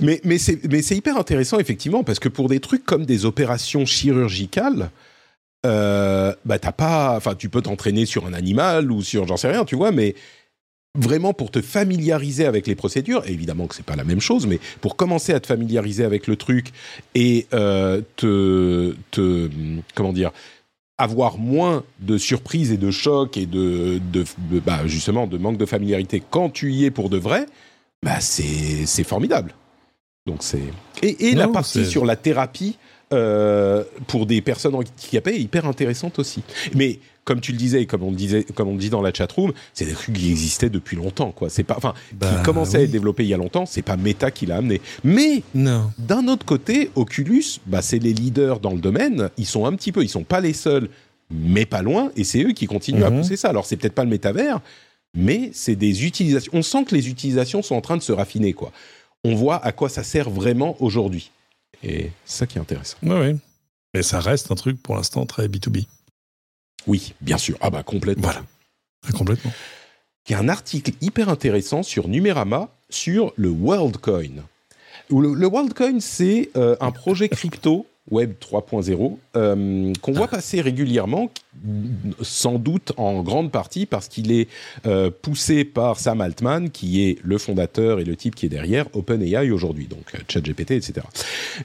Mais, 0.00 0.20
mais 0.24 0.38
c'est 0.38 0.96
hyper 0.96 1.16
intéressant, 1.16 1.58
effectivement, 1.58 2.02
parce 2.02 2.18
que 2.18 2.28
pour 2.28 2.48
des 2.48 2.60
trucs 2.60 2.84
comme 2.84 3.06
des 3.06 3.24
opérations 3.24 3.86
chirurgicales, 3.86 4.90
euh, 5.66 6.34
bah 6.44 6.58
t'as 6.58 6.72
pas, 6.72 7.16
enfin 7.16 7.34
tu 7.34 7.48
peux 7.48 7.62
t'entraîner 7.62 8.06
sur 8.06 8.26
un 8.26 8.32
animal 8.32 8.92
ou 8.92 9.02
sur 9.02 9.26
j'en 9.26 9.36
sais 9.36 9.50
rien, 9.50 9.64
tu 9.64 9.76
vois, 9.76 9.92
mais 9.92 10.14
vraiment 10.94 11.32
pour 11.32 11.50
te 11.50 11.60
familiariser 11.60 12.46
avec 12.46 12.66
les 12.66 12.74
procédures, 12.74 13.22
évidemment 13.26 13.66
que 13.66 13.74
c'est 13.74 13.84
pas 13.84 13.96
la 13.96 14.04
même 14.04 14.20
chose, 14.20 14.46
mais 14.46 14.58
pour 14.80 14.96
commencer 14.96 15.32
à 15.32 15.40
te 15.40 15.46
familiariser 15.46 16.04
avec 16.04 16.26
le 16.26 16.36
truc 16.36 16.72
et 17.14 17.46
euh, 17.52 18.00
te, 18.16 18.94
te, 19.10 19.48
comment 19.94 20.12
dire, 20.12 20.32
avoir 20.96 21.38
moins 21.38 21.84
de 22.00 22.18
surprises 22.18 22.72
et 22.72 22.76
de 22.76 22.90
chocs 22.90 23.36
et 23.36 23.46
de, 23.46 24.00
de, 24.12 24.24
bah, 24.60 24.86
justement 24.86 25.26
de 25.26 25.38
manque 25.38 25.56
de 25.56 25.66
familiarité 25.66 26.22
quand 26.28 26.50
tu 26.50 26.72
y 26.72 26.84
es 26.84 26.90
pour 26.90 27.08
de 27.08 27.18
vrai, 27.18 27.46
bah 28.02 28.20
c'est 28.20 29.04
formidable. 29.04 29.54
Donc 30.26 30.42
c'est 30.42 30.62
et, 31.02 31.28
et 31.28 31.34
la 31.34 31.48
partie 31.48 31.86
sur 31.86 32.04
la 32.04 32.16
thérapie 32.16 32.76
euh, 33.12 33.84
pour 34.06 34.26
des 34.26 34.40
personnes 34.40 34.74
handicapées 34.74 35.34
est 35.34 35.40
hyper 35.40 35.66
intéressante 35.66 36.18
aussi. 36.18 36.42
Mais 36.74 36.98
comme 37.24 37.40
tu 37.40 37.52
le 37.52 37.58
disais, 37.58 37.84
comme 37.84 38.02
on 38.02 38.10
le 38.10 38.16
disait, 38.16 38.44
comme 38.54 38.68
on 38.68 38.74
dit 38.74 38.88
dans 38.90 39.02
la 39.02 39.12
chatroom, 39.12 39.52
c'est 39.74 39.84
des 39.84 39.92
trucs 39.92 40.14
qui 40.14 40.30
existaient 40.30 40.70
depuis 40.70 40.96
longtemps, 40.96 41.30
quoi. 41.30 41.50
C'est 41.50 41.62
pas, 41.62 41.74
enfin, 41.76 41.92
qui 42.08 42.16
bah 42.16 42.42
commençaient 42.42 42.78
à 42.78 42.82
être 42.82 42.90
développés 42.90 43.24
il 43.24 43.28
y 43.28 43.34
a 43.34 43.36
longtemps. 43.36 43.66
C'est 43.66 43.82
pas 43.82 43.98
Meta 43.98 44.30
qui 44.30 44.46
l'a 44.46 44.56
amené. 44.56 44.80
Mais 45.04 45.42
d'un 45.54 46.26
autre 46.28 46.46
côté, 46.46 46.90
Oculus, 46.94 47.60
bah, 47.66 47.82
c'est 47.82 47.98
les 47.98 48.14
leaders 48.14 48.60
dans 48.60 48.72
le 48.72 48.80
domaine. 48.80 49.28
Ils 49.36 49.46
sont 49.46 49.66
un 49.66 49.74
petit 49.74 49.92
peu, 49.92 50.02
ils 50.02 50.08
sont 50.08 50.24
pas 50.24 50.40
les 50.40 50.54
seuls, 50.54 50.88
mais 51.30 51.66
pas 51.66 51.82
loin. 51.82 52.10
Et 52.16 52.24
c'est 52.24 52.42
eux 52.42 52.52
qui 52.52 52.66
continuent 52.66 53.04
à 53.04 53.10
mhm. 53.10 53.20
pousser 53.20 53.36
ça. 53.36 53.48
Alors 53.48 53.66
c'est 53.66 53.76
peut-être 53.76 53.94
pas 53.94 54.04
le 54.04 54.10
métavers, 54.10 54.60
mais 55.14 55.50
c'est 55.52 55.76
des 55.76 56.06
utilisations. 56.06 56.52
On 56.54 56.62
sent 56.62 56.84
que 56.84 56.94
les 56.94 57.08
utilisations 57.08 57.60
sont 57.62 57.74
en 57.74 57.82
train 57.82 57.96
de 57.96 58.02
se 58.02 58.12
raffiner, 58.12 58.54
quoi. 58.54 58.72
On 59.24 59.34
voit 59.34 59.62
à 59.64 59.72
quoi 59.72 59.88
ça 59.88 60.02
sert 60.02 60.30
vraiment 60.30 60.76
aujourd'hui. 60.80 61.30
Et 61.82 62.10
c'est 62.24 62.38
ça 62.38 62.46
qui 62.46 62.58
est 62.58 62.60
intéressant. 62.60 62.96
Oui, 63.02 63.16
oui. 63.16 63.36
Mais 63.94 64.02
ça 64.02 64.20
reste 64.20 64.50
un 64.50 64.54
truc 64.54 64.82
pour 64.82 64.96
l'instant 64.96 65.26
très 65.26 65.48
B2B. 65.48 65.86
Oui, 66.86 67.14
bien 67.20 67.38
sûr. 67.38 67.56
Ah 67.60 67.70
bah 67.70 67.82
complètement. 67.82 68.22
Voilà. 68.22 68.42
Ah, 69.06 69.12
complètement. 69.12 69.52
Il 70.28 70.32
y 70.32 70.34
a 70.34 70.38
un 70.38 70.48
article 70.48 70.92
hyper 71.00 71.28
intéressant 71.28 71.82
sur 71.82 72.08
Numérama 72.08 72.68
sur 72.90 73.32
le 73.36 73.48
WorldCoin. 73.48 74.44
Le, 75.10 75.34
le 75.34 75.46
WorldCoin, 75.46 76.00
c'est 76.00 76.50
euh, 76.56 76.76
un 76.80 76.90
projet 76.90 77.28
crypto 77.28 77.86
Web 78.10 78.34
3.0 78.40 79.16
euh, 79.36 79.92
qu'on 80.00 80.12
voit 80.12 80.28
passer 80.28 80.60
régulièrement, 80.60 81.30
sans 82.22 82.58
doute 82.58 82.92
en 82.96 83.22
grande 83.22 83.50
partie 83.50 83.86
parce 83.86 84.08
qu'il 84.08 84.32
est 84.32 84.48
euh, 84.86 85.10
poussé 85.10 85.64
par 85.64 85.98
Sam 85.98 86.20
Altman, 86.20 86.70
qui 86.70 87.02
est 87.02 87.18
le 87.22 87.38
fondateur 87.38 88.00
et 88.00 88.04
le 88.04 88.16
type 88.16 88.34
qui 88.34 88.46
est 88.46 88.48
derrière 88.48 88.86
OpenAI 88.94 89.50
aujourd'hui, 89.50 89.86
donc 89.86 90.14
euh, 90.14 90.18
ChatGPT, 90.28 90.72
etc. 90.72 91.06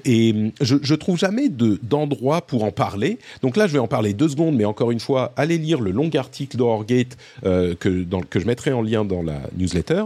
Et 0.06 0.52
je, 0.62 0.76
je 0.82 0.96
trouve 0.96 1.18
jamais 1.18 1.50
d'endroit 1.50 2.41
pour 2.41 2.64
en 2.64 2.72
parler. 2.72 3.20
Donc 3.41 3.58
là, 3.58 3.68
je 3.68 3.74
vais 3.74 3.80
en 3.80 3.88
parler 3.88 4.14
deux 4.14 4.30
secondes, 4.30 4.56
mais 4.56 4.66
encore 4.66 4.91
une 4.91 5.00
fois, 5.00 5.34
allez 5.38 5.58
lire 5.58 5.80
le 5.80 5.91
long 5.91 6.10
article 6.16 6.58
d'Orgate 6.58 7.18
que, 7.44 7.76
que 7.78 8.39
je 8.39 8.46
mettrai 8.46 8.74
en 8.74 8.82
lien 8.82 9.06
dans 9.06 9.22
la 9.22 9.41
newsletter. 9.58 10.04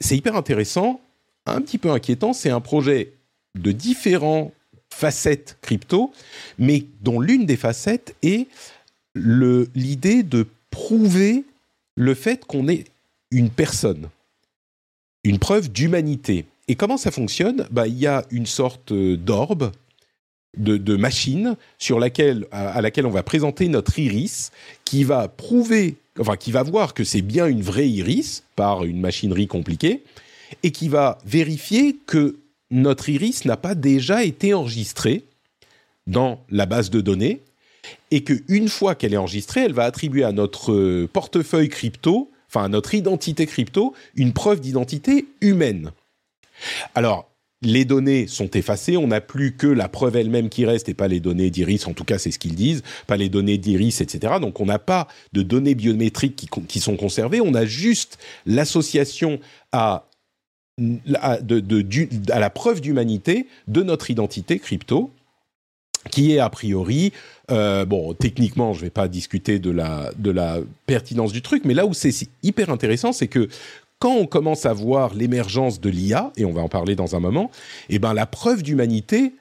c'est 0.00 0.16
hyper 0.16 0.36
intéressant, 0.36 1.00
un 1.46 1.60
petit 1.60 1.78
peu 1.78 1.90
inquiétant. 1.90 2.32
C'est 2.32 2.50
un 2.50 2.60
projet 2.60 3.12
de 3.54 3.72
différents 3.72 4.52
facettes 4.98 5.56
crypto, 5.62 6.12
mais 6.58 6.84
dont 7.02 7.20
l'une 7.20 7.46
des 7.46 7.56
facettes 7.56 8.16
est 8.22 8.48
l'idée 9.14 10.24
de 10.24 10.44
prouver 10.70 11.44
le 11.94 12.14
fait 12.14 12.44
qu'on 12.44 12.66
est 12.66 12.84
une 13.30 13.48
personne, 13.48 14.08
une 15.22 15.38
preuve 15.38 15.70
d'humanité. 15.70 16.46
Et 16.66 16.74
comment 16.74 16.96
ça 16.96 17.12
fonctionne? 17.12 17.68
Bah, 17.70 17.86
Il 17.86 17.96
y 17.96 18.08
a 18.08 18.24
une 18.32 18.46
sorte 18.46 18.92
d'orbe, 18.92 19.70
de, 20.56 20.96
machine 20.96 21.56
sur 21.78 22.00
laquelle, 22.00 22.46
à, 22.50 22.80
laquelle 22.82 23.06
on 23.06 23.10
va 23.10 23.22
présenter 23.22 23.68
notre 23.68 24.00
iris, 24.00 24.50
qui 24.84 25.04
va 25.04 25.28
prouver, 25.28 25.96
enfin 26.18 26.36
qui 26.36 26.50
va 26.50 26.64
voir 26.64 26.92
que 26.92 27.04
c'est 27.04 27.22
bien 27.22 27.46
une 27.46 27.62
vraie 27.62 27.88
iris 27.88 28.42
par 28.56 28.82
une 28.84 29.00
machinerie 29.00 29.46
compliquée, 29.46 30.02
et 30.64 30.72
qui 30.72 30.88
va 30.88 31.18
vérifier 31.24 31.96
que 32.06 32.36
notre 32.70 33.08
iris 33.08 33.44
n'a 33.44 33.56
pas 33.56 33.74
déjà 33.74 34.24
été 34.24 34.54
enregistrée 34.54 35.24
dans 36.06 36.44
la 36.50 36.66
base 36.66 36.90
de 36.90 37.00
données 37.00 37.42
et 38.10 38.24
qu'une 38.24 38.68
fois 38.68 38.94
qu'elle 38.94 39.14
est 39.14 39.18
enregistrée, 39.18 39.60
elle 39.60 39.72
va 39.72 39.84
attribuer 39.84 40.24
à 40.24 40.32
notre 40.32 41.06
portefeuille 41.06 41.68
crypto, 41.68 42.30
enfin 42.48 42.64
à 42.64 42.68
notre 42.68 42.94
identité 42.94 43.46
crypto, 43.46 43.94
une 44.14 44.32
preuve 44.32 44.60
d'identité 44.60 45.26
humaine. 45.40 45.92
Alors, 46.94 47.30
les 47.60 47.84
données 47.84 48.26
sont 48.28 48.50
effacées, 48.50 48.96
on 48.96 49.08
n'a 49.08 49.20
plus 49.20 49.56
que 49.56 49.66
la 49.66 49.88
preuve 49.88 50.16
elle-même 50.16 50.48
qui 50.48 50.64
reste 50.64 50.88
et 50.88 50.94
pas 50.94 51.08
les 51.08 51.18
données 51.18 51.50
d'Iris, 51.50 51.86
en 51.86 51.92
tout 51.92 52.04
cas 52.04 52.18
c'est 52.18 52.30
ce 52.30 52.38
qu'ils 52.38 52.54
disent, 52.54 52.82
pas 53.06 53.16
les 53.16 53.28
données 53.28 53.58
d'Iris, 53.58 54.00
etc. 54.00 54.34
Donc 54.40 54.60
on 54.60 54.66
n'a 54.66 54.78
pas 54.78 55.08
de 55.32 55.42
données 55.42 55.74
biométriques 55.74 56.36
qui, 56.36 56.48
qui, 56.68 56.80
sont 56.80 56.96
conservées, 56.96 57.40
on 57.40 57.54
a 57.54 57.66
juste 57.66 58.18
l'association 58.46 59.40
à 59.72 60.07
à, 61.20 61.38
la 62.38 62.50
preuve 62.50 62.80
d'humanité 62.80 63.46
de 63.66 63.82
notre 63.82 64.10
identité 64.10 64.58
crypto, 64.58 65.10
qui 66.10 66.32
est 66.32 66.38
a 66.38 66.48
priori, 66.48 67.12
euh, 67.50 67.84
bon, 67.84 68.14
techniquement, 68.14 68.72
je 68.72 68.80
ne 68.80 68.84
vais 68.84 68.90
pas 68.90 69.08
discuter 69.08 69.58
de 69.58 69.70
la, 69.70 70.10
de 70.16 70.30
la 70.30 70.58
pertinence 70.86 71.32
du 71.32 71.42
truc, 71.42 71.64
mais 71.64 71.74
là 71.74 71.86
où 71.86 71.94
c'est 71.94 72.14
hyper 72.42 72.70
intéressant, 72.70 73.12
c'est 73.12 73.28
que 73.28 73.48
quand 73.98 74.14
on 74.14 74.26
commence 74.26 74.64
à 74.64 74.72
voir 74.72 75.14
l'émergence 75.14 75.80
de 75.80 75.90
l'IA, 75.90 76.32
et 76.36 76.44
on 76.44 76.52
va 76.52 76.62
en 76.62 76.68
parler 76.68 76.94
dans 76.94 77.16
un 77.16 77.20
moment, 77.20 77.50
eh 77.88 77.98
ben 77.98 78.14
la 78.14 78.26
preuve 78.26 78.62
d'humanité 78.62 79.32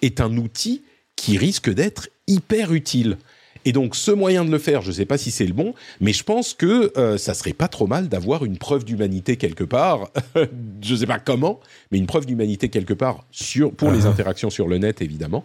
est 0.00 0.20
un 0.20 0.36
outil 0.38 0.82
qui 1.16 1.36
risque 1.36 1.70
d'être 1.70 2.08
hyper 2.26 2.72
utile. 2.72 3.18
Et 3.66 3.72
donc, 3.72 3.96
ce 3.96 4.12
moyen 4.12 4.44
de 4.44 4.50
le 4.50 4.58
faire, 4.58 4.80
je 4.80 4.88
ne 4.88 4.92
sais 4.92 5.06
pas 5.06 5.18
si 5.18 5.32
c'est 5.32 5.44
le 5.44 5.52
bon, 5.52 5.74
mais 6.00 6.12
je 6.12 6.22
pense 6.22 6.54
que 6.54 6.92
euh, 6.96 7.18
ça 7.18 7.34
serait 7.34 7.52
pas 7.52 7.66
trop 7.66 7.88
mal 7.88 8.08
d'avoir 8.08 8.44
une 8.44 8.58
preuve 8.58 8.84
d'humanité 8.84 9.36
quelque 9.36 9.64
part. 9.64 10.08
je 10.80 10.94
ne 10.94 10.98
sais 10.98 11.06
pas 11.06 11.18
comment, 11.18 11.58
mais 11.90 11.98
une 11.98 12.06
preuve 12.06 12.26
d'humanité 12.26 12.68
quelque 12.68 12.94
part 12.94 13.24
sur, 13.32 13.72
pour 13.72 13.90
les 13.90 14.04
uh-huh. 14.04 14.10
interactions 14.10 14.50
sur 14.50 14.68
le 14.68 14.78
net, 14.78 15.02
évidemment, 15.02 15.44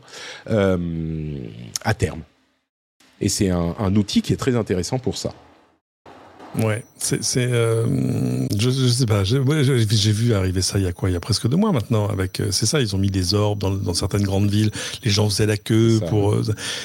euh, 0.51 0.77
à 1.83 1.95
terme. 1.95 2.21
Et 3.21 3.29
c'est 3.29 3.49
un, 3.49 3.95
outil 3.95 4.21
qui 4.21 4.33
est 4.33 4.37
très 4.37 4.55
intéressant 4.55 4.99
pour 4.99 5.17
ça. 5.17 5.33
Ouais, 6.59 6.83
c'est, 6.97 7.21
euh, 7.37 8.45
je, 8.57 8.69
je, 8.69 8.87
sais 8.87 9.05
pas, 9.05 9.23
j'ai, 9.23 9.39
vu 9.39 10.33
arriver 10.33 10.61
ça 10.61 10.79
il 10.79 10.83
y 10.83 10.87
a 10.87 10.91
quoi, 10.91 11.09
il 11.09 11.13
y 11.13 11.15
a 11.15 11.19
presque 11.19 11.47
deux 11.47 11.57
mois 11.57 11.71
maintenant. 11.71 12.07
Avec, 12.07 12.41
c'est 12.51 12.65
ça, 12.65 12.81
ils 12.81 12.95
ont 12.95 12.99
mis 12.99 13.09
des 13.09 13.33
orbes 13.33 13.59
dans, 13.59 13.93
certaines 13.93 14.23
grandes 14.23 14.49
villes. 14.49 14.71
Les 15.03 15.11
gens 15.11 15.29
faisaient 15.29 15.45
la 15.45 15.57
queue 15.57 15.99
pour. 16.09 16.35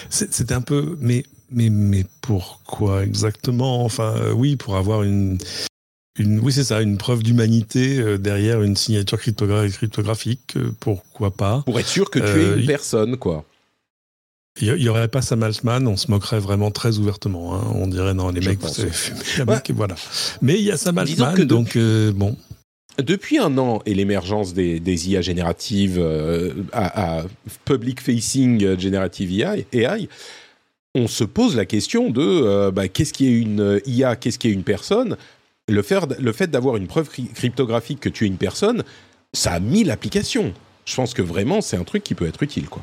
c'était 0.09 0.55
un 0.55 0.61
peu, 0.61 0.97
mais 1.01 1.25
mais 1.51 1.69
mais 1.71 2.05
pourquoi 2.21 3.03
exactement? 3.03 3.85
Enfin, 3.85 4.15
oui, 4.35 4.57
pour 4.57 4.77
avoir 4.77 5.03
une 5.03 5.39
une, 6.19 6.39
oui, 6.41 6.53
c'est 6.53 6.65
ça, 6.65 6.81
une 6.81 6.97
preuve 6.97 7.23
d'humanité 7.23 8.19
derrière 8.19 8.63
une 8.63 8.77
signature 8.77 9.19
cryptographique, 9.19 10.57
pourquoi 10.81 11.31
pas? 11.31 11.63
Pour 11.67 11.79
être 11.79 11.89
sûr 11.89 12.09
que 12.09 12.19
tu 12.19 12.41
es 12.41 12.61
une 12.61 12.67
personne, 12.67 13.17
quoi. 13.17 13.45
Il 14.61 14.75
n'y 14.75 14.89
aurait 14.89 15.09
pas 15.09 15.21
Sam 15.21 15.43
Altman, 15.43 15.87
on 15.87 15.97
se 15.97 16.11
moquerait 16.11 16.39
vraiment 16.39 16.71
très 16.71 16.99
ouvertement. 16.99 17.55
Hein. 17.55 17.73
On 17.75 17.87
dirait 17.87 18.15
non, 18.15 18.31
les 18.31 18.41
mecs, 18.41 18.59
c'est 18.63 19.43
voilà. 19.75 19.95
Mais 20.41 20.55
il 20.55 20.63
y 20.63 20.71
a 20.71 20.77
Sam 20.77 20.97
Altman, 20.99 21.45
donc 21.45 21.77
euh, 21.77 22.13
bon. 22.13 22.37
Depuis 22.99 23.39
un 23.39 23.59
an 23.59 23.83
et 23.85 23.93
l'émergence 23.93 24.55
des, 24.55 24.81
des, 24.81 25.11
IA 25.11 25.21
génératives 25.21 25.99
euh, 25.99 26.55
à, 26.73 27.25
public 27.67 28.01
facing 28.01 28.79
generative 28.79 29.31
AI, 29.73 30.09
on 30.95 31.07
se 31.07 31.25
pose 31.25 31.55
la 31.55 31.67
question 31.67 32.09
de 32.09 32.23
euh, 32.23 32.71
bah, 32.71 32.89
qu'est-ce 32.89 33.13
qui 33.13 33.27
est 33.27 33.39
une 33.39 33.83
IA, 33.85 34.17
qu'est-ce 34.17 34.39
qui 34.39 34.49
est 34.49 34.53
une 34.53 34.63
personne? 34.63 35.19
Le, 35.69 35.85
le 36.19 36.33
fait 36.33 36.51
d'avoir 36.51 36.77
une 36.77 36.87
preuve 36.87 37.11
cryptographique 37.35 38.01
que 38.01 38.09
tu 38.09 38.25
es 38.25 38.29
une 38.29 38.39
personne, 38.39 38.83
ça 39.35 39.53
a 39.53 39.61
mis 39.61 39.85
l'application. 39.85 40.55
Je 40.87 40.95
pense 40.95 41.13
que 41.13 41.21
vraiment, 41.21 41.61
c'est 41.61 41.77
un 41.77 41.85
truc 41.85 42.03
qui 42.03 42.15
peut 42.15 42.27
être 42.27 42.43
utile, 42.43 42.69
quoi. 42.69 42.83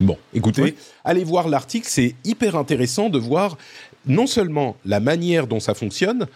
Bon, 0.00 0.16
écoutez, 0.32 0.76
allez 1.02 1.24
voir 1.24 1.48
l'article, 1.48 1.88
c'est 1.90 2.14
hyper 2.24 2.54
intéressant 2.54 3.08
de 3.08 3.18
voir 3.18 3.58
non 4.06 4.28
seulement 4.28 4.76
la 4.86 5.00
manière 5.00 5.48
dont 5.48 5.58
ça 5.58 5.74
fonctionne, 5.74 6.28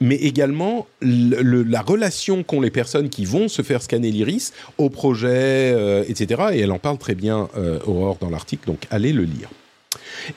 mais 0.00 0.16
également 0.16 0.86
la 1.00 1.80
relation 1.80 2.42
qu'ont 2.42 2.60
les 2.60 2.70
personnes 2.70 3.08
qui 3.08 3.24
vont 3.24 3.48
se 3.48 3.62
faire 3.62 3.80
scanner 3.80 4.10
l'iris 4.10 4.52
au 4.76 4.90
projet, 4.90 5.72
euh, 5.74 6.04
etc. 6.08 6.50
Et 6.52 6.60
elle 6.60 6.72
en 6.72 6.78
parle 6.78 6.98
très 6.98 7.14
bien, 7.14 7.48
euh, 7.56 7.78
Aurore, 7.86 8.18
dans 8.20 8.28
l'article, 8.28 8.66
donc 8.66 8.86
allez 8.90 9.14
le 9.14 9.24
lire. 9.24 9.48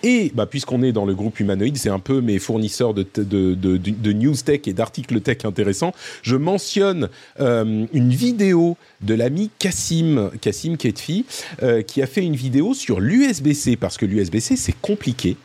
Et 0.04 0.32
bah, 0.34 0.46
puisqu'on 0.46 0.84
est 0.84 0.92
dans 0.92 1.06
le 1.06 1.16
groupe 1.16 1.40
humanoïde, 1.40 1.78
c'est 1.78 1.90
un 1.90 2.00
peu 2.00 2.22
mes 2.22 2.40
fournisseurs 2.40 2.94
de, 2.94 4.12
news 4.12 4.36
tech 4.36 4.62
et 4.66 4.74
d'articles 4.74 5.22
tech 5.22 5.46
intéressants. 5.46 5.94
Je 6.22 6.36
mentionne 6.36 7.10
euh, 7.40 7.86
une 7.94 8.10
vidéo 8.10 8.78
de 9.02 9.14
l'ami 9.14 9.50
Cassim, 9.60 10.32
Cassim 10.42 10.78
Ketfi, 10.78 11.26
euh, 11.62 11.82
qui 11.82 12.02
a 12.02 12.08
fait 12.08 12.24
une 12.24 12.36
vidéo 12.36 12.74
sur 12.74 13.00
l'USB-C, 13.00 13.76
parce 13.76 13.98
que 13.98 14.06
l'USB-C, 14.06 14.56
c'est 14.56 14.76
compliqué. 14.82 15.38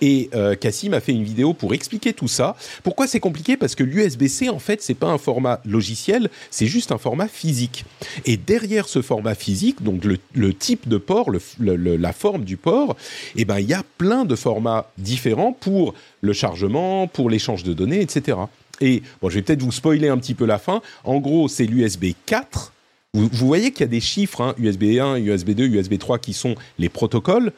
Et 0.00 0.30
euh, 0.34 0.54
Cassim 0.54 0.92
a 0.92 1.00
fait 1.00 1.12
une 1.12 1.24
vidéo 1.24 1.54
pour 1.54 1.74
expliquer 1.74 2.12
tout 2.12 2.28
ça. 2.28 2.56
Pourquoi 2.82 3.06
c'est 3.06 3.20
compliqué? 3.20 3.56
Parce 3.56 3.74
que 3.74 3.84
l'USB-C, 3.84 4.48
en 4.48 4.58
fait, 4.58 4.82
c'est 4.82 4.94
pas 4.94 5.08
un 5.08 5.18
format 5.18 5.60
logiciel, 5.64 6.30
c'est 6.50 6.66
juste 6.66 6.92
un 6.92 6.98
format 6.98 7.28
physique. 7.28 7.84
Et 8.24 8.36
derrière 8.36 8.88
ce 8.88 9.02
format 9.02 9.34
physique, 9.34 9.82
donc 9.82 10.04
le, 10.04 10.54
type 10.54 10.88
de 10.88 10.96
port, 10.96 11.30
la 11.58 12.12
forme 12.12 12.44
du 12.44 12.56
port, 12.56 12.96
eh 13.36 13.44
ben 13.44 13.58
il 13.58 13.68
y 13.68 13.74
a 13.74 13.84
plein 13.98 14.24
de 14.24 14.36
formats 14.36 14.90
différents 14.98 15.52
pour 15.52 15.94
le 16.20 16.32
chargement, 16.32 17.06
pour 17.06 17.30
l'échange 17.30 17.62
de 17.62 17.72
données, 17.72 18.00
etc. 18.00 18.38
Et 18.80 19.02
bon, 19.20 19.28
je 19.28 19.36
vais 19.36 19.42
peut-être 19.42 19.62
vous 19.62 19.72
spoiler 19.72 20.08
un 20.08 20.18
petit 20.18 20.34
peu 20.34 20.46
la 20.46 20.58
fin. 20.58 20.82
En 21.04 21.18
gros, 21.18 21.48
c'est 21.48 21.66
l'USB 21.66 22.06
4. 22.26 22.72
Vous, 23.12 23.28
voyez 23.32 23.72
qu'il 23.72 23.80
y 23.80 23.84
a 23.84 23.88
des 23.88 24.00
chiffres, 24.00 24.54
USB 24.56 24.98
1, 25.00 25.16
USB 25.16 25.50
2, 25.50 25.66
USB 25.66 25.98
3, 25.98 26.20
qui 26.20 26.32
sont 26.32 26.54
les 26.78 26.88
protocoles. 26.88 27.52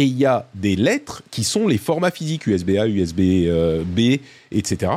Et 0.00 0.04
il 0.04 0.16
y 0.16 0.24
a 0.24 0.48
des 0.54 0.76
lettres 0.76 1.22
qui 1.30 1.44
sont 1.44 1.68
les 1.68 1.76
formats 1.76 2.10
physiques 2.10 2.46
USB-A, 2.46 2.88
USB-B, 2.88 4.20
etc. 4.50 4.92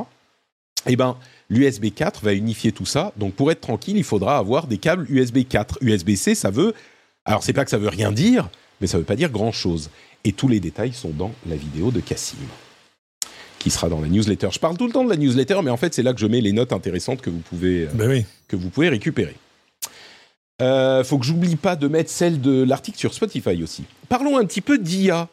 Eh 0.88 0.96
ben, 0.96 1.18
l'USB 1.50 1.88
4 1.94 2.24
va 2.24 2.34
unifier 2.34 2.72
tout 2.72 2.86
ça. 2.86 3.12
Donc, 3.18 3.34
pour 3.34 3.52
être 3.52 3.60
tranquille, 3.60 3.98
il 3.98 4.06
faudra 4.06 4.38
avoir 4.38 4.66
des 4.66 4.78
câbles 4.78 5.06
USB 5.10 5.40
4. 5.48 5.80
USB-C, 5.82 6.36
ça 6.36 6.52
veut. 6.52 6.74
Alors, 7.26 7.44
c'est 7.44 7.52
pas 7.52 7.66
que 7.66 7.70
ça 7.70 7.78
veut 7.78 7.90
rien 7.90 8.14
dire, 8.14 8.50
mais 8.80 8.88
ça 8.88 8.98
veut 8.98 9.04
pas 9.04 9.18
dire 9.18 9.30
grand-chose. 9.30 9.90
Et 10.24 10.32
tous 10.32 10.48
les 10.48 10.62
détails 10.62 10.94
sont 10.94 11.10
dans 11.10 11.34
la 11.50 11.58
vidéo 11.58 11.92
de 11.92 12.00
Cassim, 12.00 12.38
qui 13.60 13.72
sera 13.72 13.90
dans 13.90 14.00
la 14.00 14.08
newsletter. 14.08 14.48
Je 14.52 14.60
parle 14.60 14.78
tout 14.78 14.88
le 14.88 14.94
temps 14.94 15.04
de 15.04 15.10
la 15.10 15.18
newsletter, 15.18 15.60
mais 15.66 15.72
en 15.72 15.76
fait, 15.76 15.94
c'est 15.94 16.04
là 16.04 16.14
que 16.14 16.22
je 16.22 16.28
mets 16.28 16.40
les 16.40 16.54
notes 16.54 16.72
intéressantes 16.72 17.20
que 17.20 17.30
vous 17.30 17.40
pouvez, 17.40 17.90
ben 17.94 18.24
que 18.48 18.56
vous 18.56 18.70
pouvez 18.70 18.88
récupérer. 18.88 19.36
Euh, 20.64 21.04
faut 21.04 21.18
que 21.18 21.26
j'oublie 21.26 21.58
pas 21.58 21.76
de 21.76 21.88
mettre 21.88 22.10
celle 22.10 22.40
de 22.40 22.64
l'article 22.64 22.98
sur 22.98 23.14
Spotify 23.14 23.62
aussi. 23.62 23.84
Parlons 24.08 24.38
un 24.38 24.46
petit 24.46 24.62
peu 24.62 24.78
d'IA. 24.78 25.28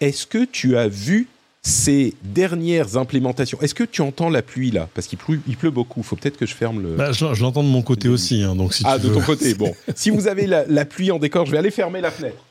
Est-ce 0.00 0.26
que 0.26 0.44
tu 0.44 0.76
as 0.78 0.88
vu 0.88 1.28
ces 1.62 2.14
dernières 2.22 2.96
implémentations? 2.96 3.60
Est-ce 3.60 3.74
que 3.74 3.84
tu 3.84 4.00
entends 4.00 4.30
la 4.30 4.40
pluie 4.40 4.70
là? 4.70 4.88
Parce 4.94 5.06
qu'il 5.06 5.18
pleut, 5.18 5.40
il 5.46 5.56
pleut 5.56 5.70
beaucoup. 5.70 6.02
Faut 6.02 6.16
peut-être 6.16 6.38
que 6.38 6.46
je 6.46 6.54
ferme 6.54 6.80
le. 6.82 6.94
Bah, 6.94 7.12
je, 7.12 7.42
l'entends 7.42 7.62
de 7.62 7.68
mon 7.68 7.82
côté 7.82 8.08
aussi. 8.08 8.42
Hein, 8.42 8.56
donc 8.56 8.72
si 8.72 8.82
ah, 8.86 8.98
de 8.98 9.08
ton 9.08 9.20
côté. 9.20 9.54
Bon, 9.54 9.74
si 9.94 10.08
vous 10.08 10.26
avez 10.26 10.46
la, 10.46 10.84
pluie 10.86 11.10
en 11.10 11.18
décor, 11.18 11.44
je 11.44 11.52
vais 11.52 11.58
aller 11.58 11.70
fermer 11.70 12.00
la 12.00 12.10
fenêtre. 12.10 12.42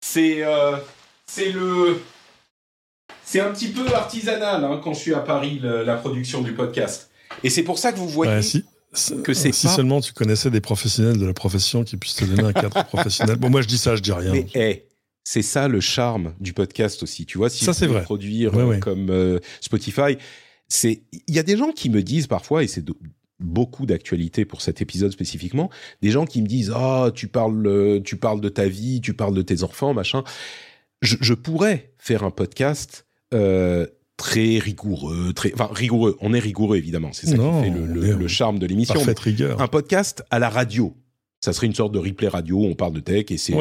C'est 0.00 0.44
euh, 0.44 0.76
c'est 1.26 1.52
le 1.52 2.02
c'est 3.24 3.40
un 3.40 3.50
petit 3.50 3.68
peu 3.68 3.86
artisanal 3.94 4.62
hein, 4.62 4.80
quand 4.84 4.92
je 4.92 5.00
suis 5.00 5.14
à 5.14 5.20
Paris 5.20 5.60
la 5.62 5.96
production 5.96 6.42
du 6.42 6.52
podcast. 6.52 7.10
Et 7.42 7.50
c'est 7.50 7.62
pour 7.62 7.78
ça 7.78 7.92
que 7.92 7.98
vous 7.98 8.08
voyez. 8.08 8.42
si. 8.42 8.64
Que 9.22 9.34
c'est 9.34 9.52
si 9.52 9.68
seulement 9.68 10.00
tu 10.00 10.12
connaissais 10.12 10.50
des 10.50 10.60
professionnels 10.60 11.18
de 11.18 11.26
la 11.26 11.34
profession 11.34 11.84
qui 11.84 11.96
puissent 11.96 12.16
te 12.16 12.24
donner 12.24 12.44
un 12.44 12.52
cadre 12.54 12.84
professionnel. 12.84 13.36
Bon, 13.36 13.50
moi 13.50 13.62
je 13.62 13.68
dis 13.68 13.78
ça, 13.78 13.96
je 13.96 14.02
dis 14.02 14.12
rien. 14.12 14.32
Mais 14.54 14.86
c'est 15.24 15.42
ça 15.42 15.68
le 15.68 15.80
charme 15.80 16.34
du 16.40 16.52
podcast 16.52 17.02
aussi. 17.02 17.26
Tu 17.26 17.38
vois, 17.38 17.50
si 17.50 17.64
ça 17.64 17.72
c'est 17.72 17.86
vrai. 17.86 18.02
Produire 18.02 18.56
euh, 18.56 18.78
comme 18.78 19.10
euh, 19.10 19.38
Spotify, 19.60 20.16
c'est 20.68 21.02
il 21.12 21.34
y 21.34 21.38
a 21.38 21.42
des 21.42 21.56
gens 21.56 21.72
qui 21.72 21.90
me 21.90 22.02
disent 22.02 22.26
parfois 22.26 22.62
et 22.62 22.68
c'est 22.68 22.84
beaucoup 23.38 23.86
d'actualité 23.86 24.44
pour 24.44 24.62
cet 24.62 24.80
épisode 24.80 25.12
spécifiquement, 25.12 25.68
des 26.00 26.10
gens 26.10 26.24
qui 26.24 26.40
me 26.40 26.46
disent 26.46 26.72
ah 26.74 27.10
tu 27.14 27.28
parles 27.28 27.66
euh, 27.66 28.00
tu 28.00 28.16
parles 28.16 28.40
de 28.40 28.48
ta 28.48 28.66
vie, 28.66 29.00
tu 29.00 29.14
parles 29.14 29.34
de 29.34 29.42
tes 29.42 29.62
enfants 29.62 29.94
machin. 29.94 30.24
Je, 31.02 31.16
je 31.20 31.34
pourrais 31.34 31.92
faire 31.98 32.24
un 32.24 32.30
podcast 32.30 33.06
euh, 33.34 33.86
très 34.16 34.58
rigoureux, 34.58 35.32
très, 35.34 35.52
enfin 35.52 35.68
rigoureux. 35.72 36.16
On 36.20 36.32
est 36.32 36.38
rigoureux 36.38 36.76
évidemment, 36.76 37.10
c'est 37.12 37.26
ça 37.26 37.36
qui 37.36 37.40
fait 37.40 37.70
le, 37.70 38.28
charme 38.28 38.58
de 38.58 38.66
l'émission. 38.66 39.00
rigueur. 39.18 39.60
Un 39.60 39.68
podcast 39.68 40.22
à 40.30 40.38
la 40.38 40.48
radio. 40.48 40.94
Ça 41.40 41.52
serait 41.52 41.66
une 41.66 41.74
sorte 41.74 41.92
de 41.92 41.98
replay 41.98 42.28
radio 42.28 42.56
où 42.56 42.64
on 42.64 42.74
parle 42.74 42.94
de 42.94 43.00
tech 43.00 43.26
et 43.30 43.36
c'est. 43.36 43.54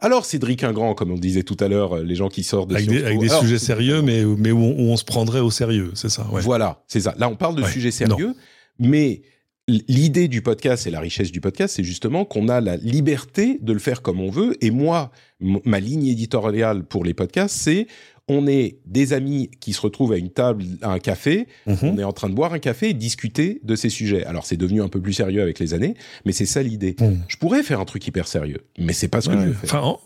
Alors 0.00 0.24
Cédric 0.24 0.64
Ingrand, 0.64 0.94
comme 0.94 1.10
on 1.10 1.18
disait 1.18 1.42
tout 1.42 1.56
à 1.60 1.68
l'heure, 1.68 1.98
les 1.98 2.14
gens 2.14 2.28
qui 2.28 2.42
sortent 2.42 2.70
de 2.70 2.76
avec 2.76 2.88
des, 2.88 3.04
avec 3.04 3.18
des 3.18 3.28
sujets 3.28 3.58
sérieux, 3.58 4.02
mais 4.02 4.24
mais 4.24 4.52
où 4.52 4.58
on, 4.60 4.96
se 4.96 5.04
prendrait 5.04 5.40
au 5.40 5.50
sérieux, 5.50 5.90
c'est 5.94 6.08
ça. 6.08 6.26
Voilà, 6.30 6.82
c'est 6.86 7.00
ça. 7.00 7.14
Là, 7.18 7.28
on 7.28 7.36
parle 7.36 7.56
de 7.56 7.64
sujets 7.64 7.90
sérieux, 7.90 8.34
mais 8.78 9.22
l'idée 9.68 10.28
du 10.28 10.42
podcast 10.42 10.86
et 10.86 10.90
la 10.90 11.00
richesse 11.00 11.30
du 11.30 11.40
podcast, 11.40 11.74
c'est 11.76 11.84
justement 11.84 12.24
qu'on 12.24 12.48
a 12.48 12.60
la 12.60 12.76
liberté 12.76 13.58
de 13.60 13.72
le 13.72 13.78
faire 13.78 14.00
comme 14.00 14.20
on 14.20 14.30
veut. 14.30 14.56
Et 14.64 14.70
moi, 14.70 15.10
ma 15.40 15.80
ligne 15.80 16.06
éditoriale 16.06 16.84
pour 16.84 17.04
les 17.04 17.14
podcasts, 17.14 17.54
c'est 17.54 17.86
on 18.28 18.46
est 18.46 18.78
des 18.86 19.12
amis 19.12 19.50
qui 19.60 19.72
se 19.72 19.80
retrouvent 19.80 20.12
à 20.12 20.16
une 20.16 20.30
table, 20.30 20.64
à 20.82 20.90
un 20.90 20.98
café, 20.98 21.48
mhm. 21.66 21.78
on 21.82 21.98
est 21.98 22.04
en 22.04 22.12
train 22.12 22.28
de 22.28 22.34
boire 22.34 22.52
un 22.52 22.58
café 22.58 22.90
et 22.90 22.94
discuter 22.94 23.60
de 23.64 23.74
ces 23.74 23.88
sujets. 23.88 24.24
Alors 24.24 24.46
c'est 24.46 24.56
devenu 24.56 24.82
un 24.82 24.88
peu 24.88 25.00
plus 25.00 25.14
sérieux 25.14 25.42
avec 25.42 25.58
les 25.58 25.74
années, 25.74 25.94
mais 26.24 26.32
c'est 26.32 26.46
ça 26.46 26.62
l'idée. 26.62 26.94
Mhm. 27.00 27.20
Je 27.28 27.36
pourrais 27.36 27.62
faire 27.62 27.80
un 27.80 27.84
truc 27.84 28.06
hyper 28.06 28.28
sérieux, 28.28 28.60
mais 28.78 28.92
c'est 28.92 29.08
pas 29.08 29.20
ce 29.20 29.30
que 29.30 29.34
je 29.34 29.46
veux 29.46 29.52
faire. 29.54 29.84
Enfin, 29.84 29.96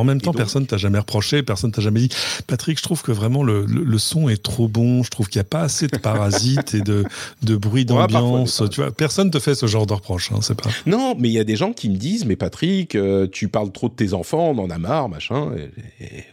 en, 0.00 0.04
même 0.04 0.20
temps, 0.20 0.32
personne 0.32 0.66
t'a 0.66 0.76
jamais 0.76 0.98
reproché, 0.98 1.42
personne 1.42 1.72
t'a 1.72 1.82
jamais 1.82 2.00
dit, 2.00 2.10
Patrick, 2.46 2.78
je 2.78 2.82
trouve 2.84 3.02
que 3.02 3.10
vraiment 3.10 3.42
le, 3.42 3.64
le, 3.66 3.98
son 3.98 4.28
est 4.28 4.40
trop 4.40 4.68
bon, 4.68 5.02
je 5.02 5.10
trouve 5.10 5.28
qu'il 5.28 5.40
n'y 5.40 5.46
a 5.46 5.50
pas 5.50 5.62
assez 5.62 5.88
de 5.88 5.98
parasites 5.98 6.74
et 6.74 6.80
de, 6.80 7.04
de 7.42 7.56
bruit 7.56 7.84
d'ambiance. 7.84 8.62
tu 8.70 8.80
vois, 8.80 8.92
personne 8.92 9.32
te 9.32 9.40
fait 9.40 9.56
ce 9.56 9.66
genre 9.66 9.86
de 9.86 9.94
reproche, 9.94 10.30
hein, 10.30 10.38
c'est 10.40 10.54
pas. 10.60 10.70
Non, 10.86 11.16
mais 11.18 11.28
il 11.28 11.32
y 11.32 11.40
a 11.40 11.44
des 11.44 11.56
gens 11.56 11.72
qui 11.72 11.90
me 11.90 11.96
disent, 11.96 12.26
mais 12.26 12.36
Patrick, 12.36 12.94
euh, 12.94 13.26
tu 13.26 13.48
parles 13.48 13.72
trop 13.72 13.88
de 13.88 13.94
tes 13.94 14.14
enfants, 14.14 14.50
on 14.50 14.58
en 14.58 14.70
a 14.70 14.78
marre, 14.78 15.08
machin. 15.08 15.50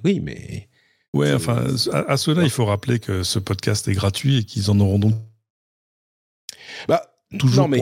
oui, 0.03 0.21
mais 0.23 0.67
Ouais, 1.15 1.33
enfin, 1.33 1.63
à, 1.93 2.17
cela, 2.17 2.43
il 2.43 2.49
faut 2.49 2.65
rappeler 2.65 2.99
que 2.99 3.23
ce 3.23 3.39
podcast 3.39 3.87
est 3.87 3.93
gratuit 3.93 4.39
et 4.39 4.43
qu'ils 4.43 4.69
en 4.69 4.77
auront 4.81 4.99
donc. 4.99 5.13
Bah, 6.89 7.01
toujours 7.39 7.69
mais. 7.69 7.79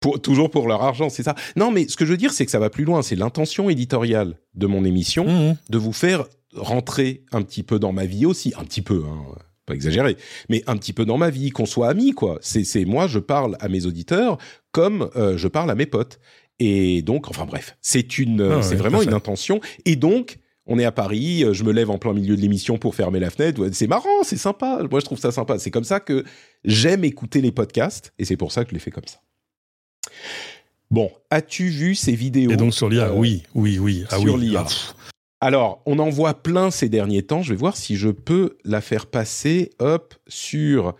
Pour... 0.00 0.20
toujours 0.20 0.50
pour 0.50 0.66
leur 0.66 0.82
argent, 0.82 1.10
c'est 1.10 1.22
ça. 1.22 1.36
Non, 1.54 1.70
mais 1.70 1.86
ce 1.86 1.96
que 1.96 2.04
je 2.04 2.10
veux 2.10 2.16
dire, 2.16 2.32
c'est 2.32 2.44
que 2.44 2.50
ça 2.50 2.58
va 2.58 2.70
plus 2.70 2.84
loin. 2.84 3.02
C'est 3.02 3.14
l'intention 3.14 3.70
éditoriale 3.70 4.34
de 4.54 4.66
mon 4.66 4.84
émission 4.84 5.26
mmh, 5.26 5.50
mmh. 5.50 5.56
de 5.70 5.78
vous 5.78 5.92
faire 5.92 6.24
rentrer 6.56 7.24
un 7.30 7.42
petit 7.42 7.62
peu 7.62 7.78
dans 7.78 7.92
ma 7.92 8.04
vie 8.04 8.26
aussi, 8.26 8.52
un 8.58 8.64
petit 8.64 8.82
peu, 8.82 9.04
hein, 9.06 9.24
pas 9.64 9.74
exagéré, 9.74 10.16
mais 10.48 10.64
un 10.66 10.76
petit 10.76 10.92
peu 10.92 11.04
dans 11.04 11.18
ma 11.18 11.30
vie, 11.30 11.50
qu'on 11.50 11.66
soit 11.66 11.88
amis, 11.88 12.10
quoi. 12.10 12.40
C'est 12.42 12.84
moi, 12.84 13.06
je 13.06 13.20
parle 13.20 13.56
à 13.60 13.68
mes 13.68 13.86
auditeurs 13.86 14.38
comme 14.72 15.08
euh, 15.14 15.36
je 15.36 15.46
parle 15.46 15.70
à 15.70 15.76
mes 15.76 15.86
potes. 15.86 16.18
Et 16.58 17.00
donc, 17.02 17.28
enfin 17.28 17.46
bref, 17.46 17.76
c'est 17.80 18.18
une, 18.18 18.40
ah 18.40 18.62
c'est 18.62 18.74
vraiment 18.74 19.02
une 19.02 19.14
intention. 19.14 19.60
Et 19.84 19.94
donc, 19.94 20.40
on 20.68 20.78
est 20.78 20.84
à 20.84 20.92
Paris, 20.92 21.42
euh, 21.42 21.52
je 21.54 21.64
me 21.64 21.72
lève 21.72 21.90
en 21.90 21.98
plein 21.98 22.12
milieu 22.12 22.36
de 22.36 22.40
l'émission 22.40 22.78
pour 22.78 22.94
fermer 22.94 23.18
la 23.18 23.30
fenêtre. 23.30 23.68
C'est 23.72 23.86
marrant, 23.86 24.22
c'est 24.22 24.36
sympa. 24.36 24.80
Moi, 24.88 25.00
je 25.00 25.04
trouve 25.06 25.18
ça 25.18 25.32
sympa. 25.32 25.58
C'est 25.58 25.70
comme 25.70 25.84
ça 25.84 25.98
que 25.98 26.24
j'aime 26.64 27.04
écouter 27.04 27.40
les 27.40 27.50
podcasts 27.50 28.12
et 28.18 28.24
c'est 28.24 28.36
pour 28.36 28.52
ça 28.52 28.64
que 28.64 28.70
je 28.70 28.74
les 28.74 28.80
fais 28.80 28.90
comme 28.90 29.06
ça. 29.06 29.18
Bon, 30.90 31.10
as-tu 31.30 31.68
vu 31.68 31.94
ces 31.94 32.12
vidéos? 32.12 32.50
Et 32.50 32.56
donc 32.56 32.72
sur 32.74 32.88
l'IA, 32.88 33.08
euh, 33.08 33.14
oui, 33.14 33.42
oui, 33.54 33.78
oui. 33.78 34.04
Ah 34.10 34.18
sur 34.18 34.36
l'IA. 34.36 34.64
Ah, 34.66 35.46
Alors, 35.46 35.82
on 35.86 35.98
en 35.98 36.10
voit 36.10 36.34
plein 36.34 36.70
ces 36.70 36.88
derniers 36.88 37.22
temps. 37.22 37.42
Je 37.42 37.50
vais 37.50 37.58
voir 37.58 37.76
si 37.76 37.96
je 37.96 38.08
peux 38.08 38.56
la 38.64 38.80
faire 38.80 39.06
passer, 39.06 39.70
hop, 39.78 40.14
sur 40.28 40.94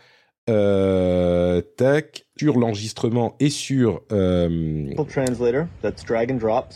euh, 0.48 1.60
tac, 1.76 2.26
sur 2.38 2.58
l'enregistrement 2.58 3.34
et 3.40 3.50
sur. 3.50 4.02
Euh, 4.12 4.92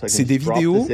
c'est 0.07 0.25
des 0.25 0.39
vidéos 0.39 0.87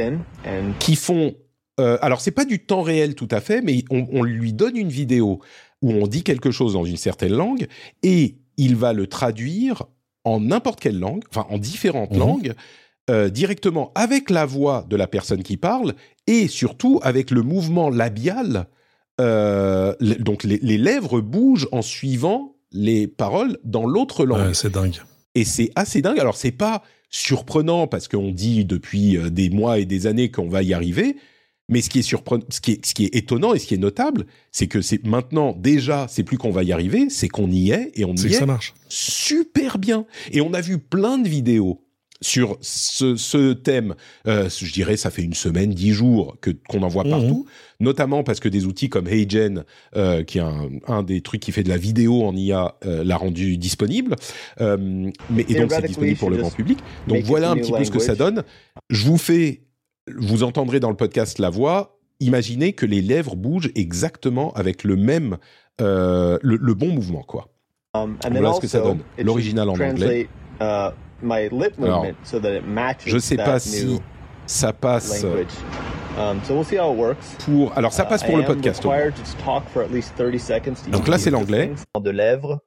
qui 0.79 0.95
font 0.95 1.35
euh, 1.79 1.97
alors 2.01 2.19
c'est 2.19 2.31
pas 2.31 2.45
du 2.45 2.59
temps 2.59 2.81
réel 2.81 3.15
tout 3.15 3.27
à 3.31 3.39
fait, 3.39 3.61
mais 3.61 3.83
on, 3.89 4.23
lui 4.23 4.53
donne 4.53 4.75
une 4.75 4.89
vidéo 4.89 5.39
où 5.81 5.91
on 5.91 6.07
dit 6.07 6.23
quelque 6.23 6.51
chose 6.51 6.73
dans 6.73 6.83
une 6.83 6.97
certaine 6.97 7.33
langue 7.33 7.67
et 8.03 8.35
il 8.57 8.75
va 8.75 8.91
le 8.91 9.07
traduire 9.07 9.83
en 10.25 10.41
n'importe 10.41 10.81
quelle 10.81 10.99
langue, 10.99 11.23
enfin 11.29 11.47
en 11.49 11.57
différentes 11.57 12.11
mhm. 12.11 12.19
langues, 12.19 12.53
euh, 13.09 13.29
directement 13.29 13.91
avec 13.95 14.29
la 14.29 14.45
voix 14.45 14.85
de 14.89 14.97
la 14.97 15.07
personne 15.07 15.41
qui 15.41 15.55
parle 15.55 15.93
et 16.27 16.47
surtout 16.47 16.99
avec 17.01 17.31
le 17.31 17.43
mouvement 17.43 17.89
labial. 17.89 18.67
Euh, 19.21 19.95
donc 19.99 20.43
les, 20.43 20.77
lèvres 20.77 21.21
bougent 21.21 21.69
en 21.71 21.81
suivant 21.81 22.55
les 22.71 23.07
paroles 23.07 23.57
dans 23.63 23.85
l'autre 23.85 24.25
langue. 24.25 24.53
c'est 24.53 24.71
dingue. 24.71 24.97
Et 25.33 25.45
c'est 25.45 25.71
assez 25.75 26.01
dingue. 26.01 26.19
Alors 26.19 26.35
c'est 26.35 26.51
pas 26.51 26.83
surprenant 27.09 27.87
parce 27.87 28.07
qu'on 28.07 28.31
dit 28.31 28.65
depuis 28.65 29.17
des 29.31 29.49
mois 29.49 29.79
et 29.79 29.85
des 29.85 30.07
années 30.07 30.29
qu'on 30.29 30.49
va 30.49 30.61
y 30.61 30.73
arriver, 30.73 31.15
mais 31.69 31.81
ce 31.81 31.89
qui 31.89 31.99
est 31.99 32.03
surprenant, 32.03 32.43
ce 32.49 32.59
qui 32.59 32.73
est, 32.73 32.85
ce 32.85 32.93
qui 32.93 33.05
est 33.05 33.15
étonnant 33.15 33.53
et 33.53 33.59
ce 33.59 33.67
qui 33.67 33.75
est 33.75 33.77
notable, 33.77 34.25
c'est 34.51 34.67
que 34.67 34.81
c'est 34.81 35.05
maintenant 35.05 35.55
déjà, 35.57 36.07
c'est 36.09 36.23
plus 36.23 36.37
qu'on 36.37 36.51
va 36.51 36.63
y 36.63 36.73
arriver, 36.73 37.09
c'est 37.09 37.29
qu'on 37.29 37.49
y 37.49 37.71
est 37.71 37.91
et 37.95 38.03
on 38.03 38.15
y 38.15 38.27
est, 38.27 38.33
ça 38.33 38.45
marche. 38.45 38.73
super 38.89 39.77
bien. 39.77 40.05
Et 40.31 40.41
on 40.41 40.53
a 40.53 40.61
vu 40.61 40.79
plein 40.79 41.17
de 41.17 41.27
vidéos 41.27 41.85
sur 42.21 42.57
ce, 42.61 43.15
ce 43.15 43.53
thème. 43.53 43.95
Euh, 44.27 44.49
je 44.49 44.71
dirais, 44.73 44.97
ça 44.97 45.09
fait 45.09 45.21
une 45.21 45.33
semaine, 45.33 45.69
dix 45.69 45.91
jours 45.91 46.37
que 46.41 46.51
qu'on 46.67 46.83
en 46.83 46.87
voit 46.87 47.05
mmh. 47.05 47.09
partout, 47.09 47.45
notamment 47.79 48.23
parce 48.23 48.39
que 48.39 48.49
des 48.49 48.65
outils 48.65 48.89
comme 48.89 49.07
HeyGen, 49.07 49.63
euh, 49.95 50.23
qui 50.23 50.39
est 50.39 50.41
un, 50.41 50.69
un, 50.87 51.03
des 51.03 51.21
trucs 51.21 51.41
qui 51.41 51.51
fait 51.51 51.63
de 51.63 51.69
la 51.69 51.77
vidéo 51.77 52.23
en 52.23 52.35
IA, 52.35 52.75
euh, 52.85 53.03
l'a 53.03 53.15
rendu 53.15 53.57
disponible. 53.57 54.15
Euh, 54.59 55.09
mais 55.29 55.45
et 55.47 55.55
donc 55.55 55.71
c'est 55.71 55.87
disponible 55.87 56.17
pour 56.17 56.29
le 56.29 56.37
grand 56.37 56.51
public. 56.51 56.79
Donc 57.07 57.23
voilà 57.23 57.51
un 57.51 57.55
petit 57.55 57.71
peu 57.71 57.83
ce 57.83 57.91
que 57.91 57.99
ça 57.99 58.15
donne. 58.15 58.43
Je 58.89 59.05
vous 59.05 59.17
fais 59.17 59.61
vous 60.17 60.43
entendrez 60.43 60.79
dans 60.79 60.89
le 60.89 60.95
podcast 60.95 61.39
la 61.39 61.49
voix. 61.49 61.99
Imaginez 62.19 62.73
que 62.73 62.85
les 62.85 63.01
lèvres 63.01 63.35
bougent 63.35 63.71
exactement 63.75 64.51
avec 64.53 64.83
le 64.83 64.95
même, 64.95 65.37
euh, 65.81 66.37
le, 66.41 66.73
bon 66.73 66.89
mouvement, 66.89 67.23
quoi. 67.23 67.47
Um, 67.93 68.17
voilà 68.29 68.53
ce 68.53 68.59
que 68.59 68.67
ça 68.67 68.81
donne. 68.81 68.99
L'original 69.17 69.69
en 69.69 69.73
anglais. 69.73 70.27
Uh, 70.61 70.89
Alors, 71.81 72.05
je 73.05 73.15
ne 73.15 73.19
sais 73.19 73.37
pas 73.37 73.59
si 73.59 73.99
ça 74.45 74.73
passe 74.73 75.23
um, 76.17 76.39
pour. 77.45 77.77
Alors, 77.77 77.93
ça 77.93 78.03
uh, 78.03 78.07
passe 78.07 78.23
pour 78.23 78.37
le 78.37 78.43
podcast. 78.43 78.83
Donc 80.89 81.07
là, 81.07 81.17
c'est 81.17 81.31
l'anglais. 81.31 81.71
De 81.99 82.09
lèvres 82.09 82.59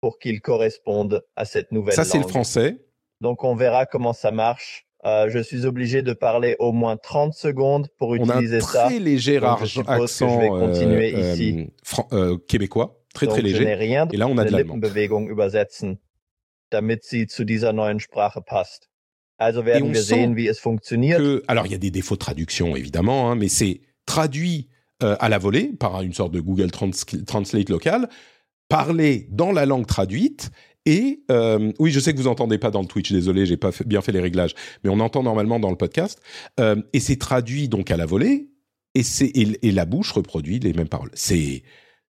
pour 0.00 0.18
qu'ils 0.18 0.40
correspondent 0.40 1.24
à 1.36 1.44
cette 1.44 1.72
nouvelle. 1.72 1.94
Ça, 1.94 2.04
c'est 2.04 2.18
le 2.18 2.26
français. 2.26 2.84
Donc, 3.20 3.44
on 3.44 3.54
verra 3.54 3.86
comment 3.86 4.12
ça 4.12 4.30
marche 4.30 4.85
euh, 5.06 5.30
je 5.30 5.38
suis 5.38 5.66
obligé 5.66 6.02
de 6.02 6.12
parler 6.12 6.56
au 6.58 6.72
moins 6.72 6.96
30 6.96 7.32
secondes 7.32 7.86
pour 7.96 8.16
utiliser 8.16 8.60
ça. 8.60 8.82
On 8.82 8.86
a 8.86 8.88
très 8.88 8.98
léger 8.98 9.36
accent 9.36 10.28
je 10.28 10.40
vais 10.40 10.48
continuer 10.48 11.14
euh, 11.14 11.32
ici. 11.32 11.66
Euh, 12.12 12.36
québécois, 12.48 13.00
très 13.14 13.28
très 13.28 13.40
léger. 13.40 13.72
Rien 13.74 14.08
Et 14.12 14.16
là, 14.16 14.26
on 14.26 14.36
a 14.36 14.44
de 14.44 14.50
l'allemand. 14.50 14.80
übersetzen, 15.30 15.98
damit 16.72 17.04
sie 17.04 17.28
zu 17.28 17.44
dieser 17.44 17.72
neuen 17.72 18.00
Sprache 18.00 18.40
passt. 18.44 18.88
Also 19.38 19.64
werden 19.64 19.92
wir 19.92 20.02
sehen, 20.02 20.34
wie 20.34 20.48
es 20.48 20.58
fonctionniert. 20.58 21.18
Que, 21.18 21.44
alors, 21.46 21.66
il 21.66 21.72
y 21.72 21.74
a 21.74 21.78
des 21.78 21.90
défauts 21.90 22.16
de 22.16 22.20
traduction, 22.20 22.74
évidemment, 22.74 23.30
hein, 23.30 23.36
mais 23.36 23.48
c'est 23.48 23.82
traduit 24.06 24.68
à 25.00 25.28
la 25.28 25.36
volée 25.36 25.74
par 25.78 26.00
une 26.00 26.14
sorte 26.14 26.32
de 26.32 26.40
Google 26.40 26.70
Translate 26.70 27.68
local, 27.68 28.08
parlé 28.70 29.28
dans 29.30 29.52
la 29.52 29.66
langue 29.66 29.86
traduite 29.86 30.50
et 30.86 31.20
euh, 31.30 31.72
oui, 31.80 31.90
je 31.90 32.00
sais 32.00 32.12
que 32.12 32.18
vous 32.18 32.28
entendez 32.28 32.58
pas 32.58 32.70
dans 32.70 32.80
le 32.80 32.86
Twitch, 32.86 33.12
désolé, 33.12 33.44
j'ai 33.44 33.56
pas 33.56 33.70
bien 33.84 34.00
fait 34.00 34.12
les 34.12 34.20
réglages, 34.20 34.54
mais 34.84 34.90
on 34.90 35.00
entend 35.00 35.22
normalement 35.22 35.58
dans 35.58 35.70
le 35.70 35.76
podcast. 35.76 36.22
Euh, 36.60 36.76
et 36.92 37.00
c'est 37.00 37.16
traduit 37.16 37.68
donc 37.68 37.90
à 37.90 37.96
la 37.96 38.06
volée, 38.06 38.48
et 38.94 39.02
et, 39.62 39.72
la 39.72 39.84
bouche 39.84 40.12
reproduit 40.12 40.60
les 40.60 40.72
mêmes 40.72 40.88
paroles. 40.88 41.10
C'est 41.12 41.62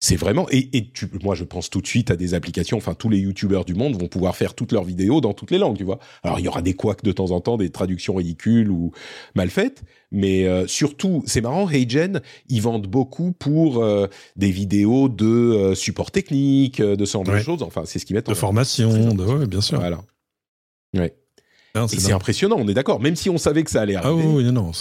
c'est 0.04 0.16
vraiment 0.16 0.48
et, 0.50 0.76
et 0.76 0.90
tu, 0.92 1.08
moi 1.24 1.36
je 1.36 1.44
pense 1.44 1.70
tout 1.70 1.80
de 1.80 1.88
suite 1.88 2.10
à 2.10 2.16
des 2.16 2.34
applications. 2.34 2.76
Enfin, 2.76 2.96
tous 2.96 3.08
les 3.08 3.20
youtubeurs 3.20 3.64
du 3.64 3.76
monde 3.76 4.02
vont 4.02 4.08
pouvoir 4.08 4.36
faire 4.36 4.56
toutes 4.56 4.72
leurs 4.72 4.84
vidéos 4.84 5.22
dans 5.22 5.34
toutes 5.34 5.52
les 5.52 5.60
langues, 5.60 5.78
tu 5.78 5.84
vois. 5.84 6.00
Alors 6.24 6.40
il 6.40 6.46
y 6.46 6.48
aura 6.48 6.64
des 6.64 6.74
couacs 6.74 7.04
de 7.04 7.12
temps 7.12 7.30
en 7.32 7.40
temps, 7.40 7.56
des 7.56 7.70
traductions 7.70 8.16
ridicules 8.16 8.72
ou 8.72 8.92
mal 9.36 9.52
faites, 9.52 9.84
mais 10.12 10.48
euh, 10.48 10.66
surtout 10.66 11.24
c'est 11.28 11.42
marrant. 11.42 11.70
HeyGen, 11.70 12.22
ils 12.50 12.62
vendent 12.62 12.88
beaucoup 12.88 13.32
pour 13.32 13.84
euh, 13.84 14.08
des 14.36 14.50
vidéos 14.50 15.08
de 15.08 15.26
euh, 15.26 15.76
support 15.76 16.10
technique, 16.10 16.82
de 16.82 17.06
ce 17.06 17.14
genre 17.14 17.24
de 17.24 17.38
choses. 17.38 17.62
Enfin, 17.62 17.84
c'est 17.86 18.00
ce 18.00 18.06
qu'ils 18.06 18.16
mettent. 18.16 18.28
De 18.28 18.34
formation, 18.34 19.14
de 19.14 19.24
ouais, 19.24 19.46
bien 19.46 19.62
sûr. 19.62 19.80
Voilà. 19.80 20.02
Ouais. 20.96 21.14
C'est 21.88 22.12
impressionnant, 22.12 22.58
on 22.60 22.68
est 22.68 22.74
d'accord. 22.74 23.00
Même 23.00 23.16
si 23.16 23.30
on 23.30 23.38
savait 23.38 23.64
que 23.64 23.72
ça 23.72 23.82
allait 23.82 23.96
arriver. 23.96 24.24
Ah 24.24 24.28
oui, 24.28 24.44
non, 24.46 24.52
non. 24.52 24.72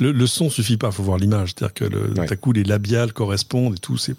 Le, 0.00 0.12
le, 0.12 0.26
son 0.26 0.50
suffit 0.50 0.76
pas, 0.76 0.88
il 0.88 0.92
faut 0.92 1.02
voir 1.02 1.18
l'image. 1.18 1.54
C'est-à-dire 1.56 1.74
que 1.74 1.84
le, 1.84 2.36
coup, 2.36 2.52
les 2.52 2.64
labiales 2.64 3.12
correspondent 3.12 3.76
et 3.76 3.80
tout. 3.80 3.96
C'est. 3.96 4.14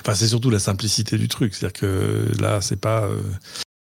Enfin, 0.00 0.14
c'est 0.14 0.28
surtout 0.28 0.50
la 0.50 0.58
simplicité 0.58 1.18
du 1.18 1.28
truc. 1.28 1.54
C'est-à-dire 1.54 1.80
que 1.80 2.28
là, 2.40 2.60
c'est 2.60 2.80
pas. 2.80 3.04
Euh, 3.04 3.20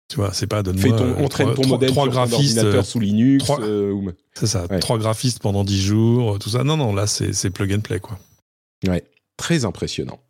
tu 0.08 0.16
vois, 0.16 0.32
c'est 0.32 0.46
pas 0.46 0.62
donne-moi. 0.62 0.96
on 1.18 1.28
traîne 1.28 1.52
ton 1.54 1.66
modèle 1.66 1.90
trois 1.90 2.04
sur 2.04 2.12
graphistes, 2.12 2.82
sous 2.82 3.00
Linux. 3.00 3.44
Euh, 3.60 4.00
c'est 4.34 4.46
ça, 4.46 4.68
trois 4.80 4.98
graphistes 4.98 5.40
pendant 5.40 5.64
dix 5.64 5.82
jours, 5.82 6.38
tout 6.38 6.50
ça. 6.50 6.62
Non, 6.62 6.76
non, 6.76 6.94
là, 6.94 7.06
c'est 7.06 7.50
plug 7.50 7.72
and 7.74 7.80
play, 7.80 7.98
quoi. 7.98 8.18
Ouais, 8.86 9.04
très 9.36 9.64
impressionnant. 9.64 10.20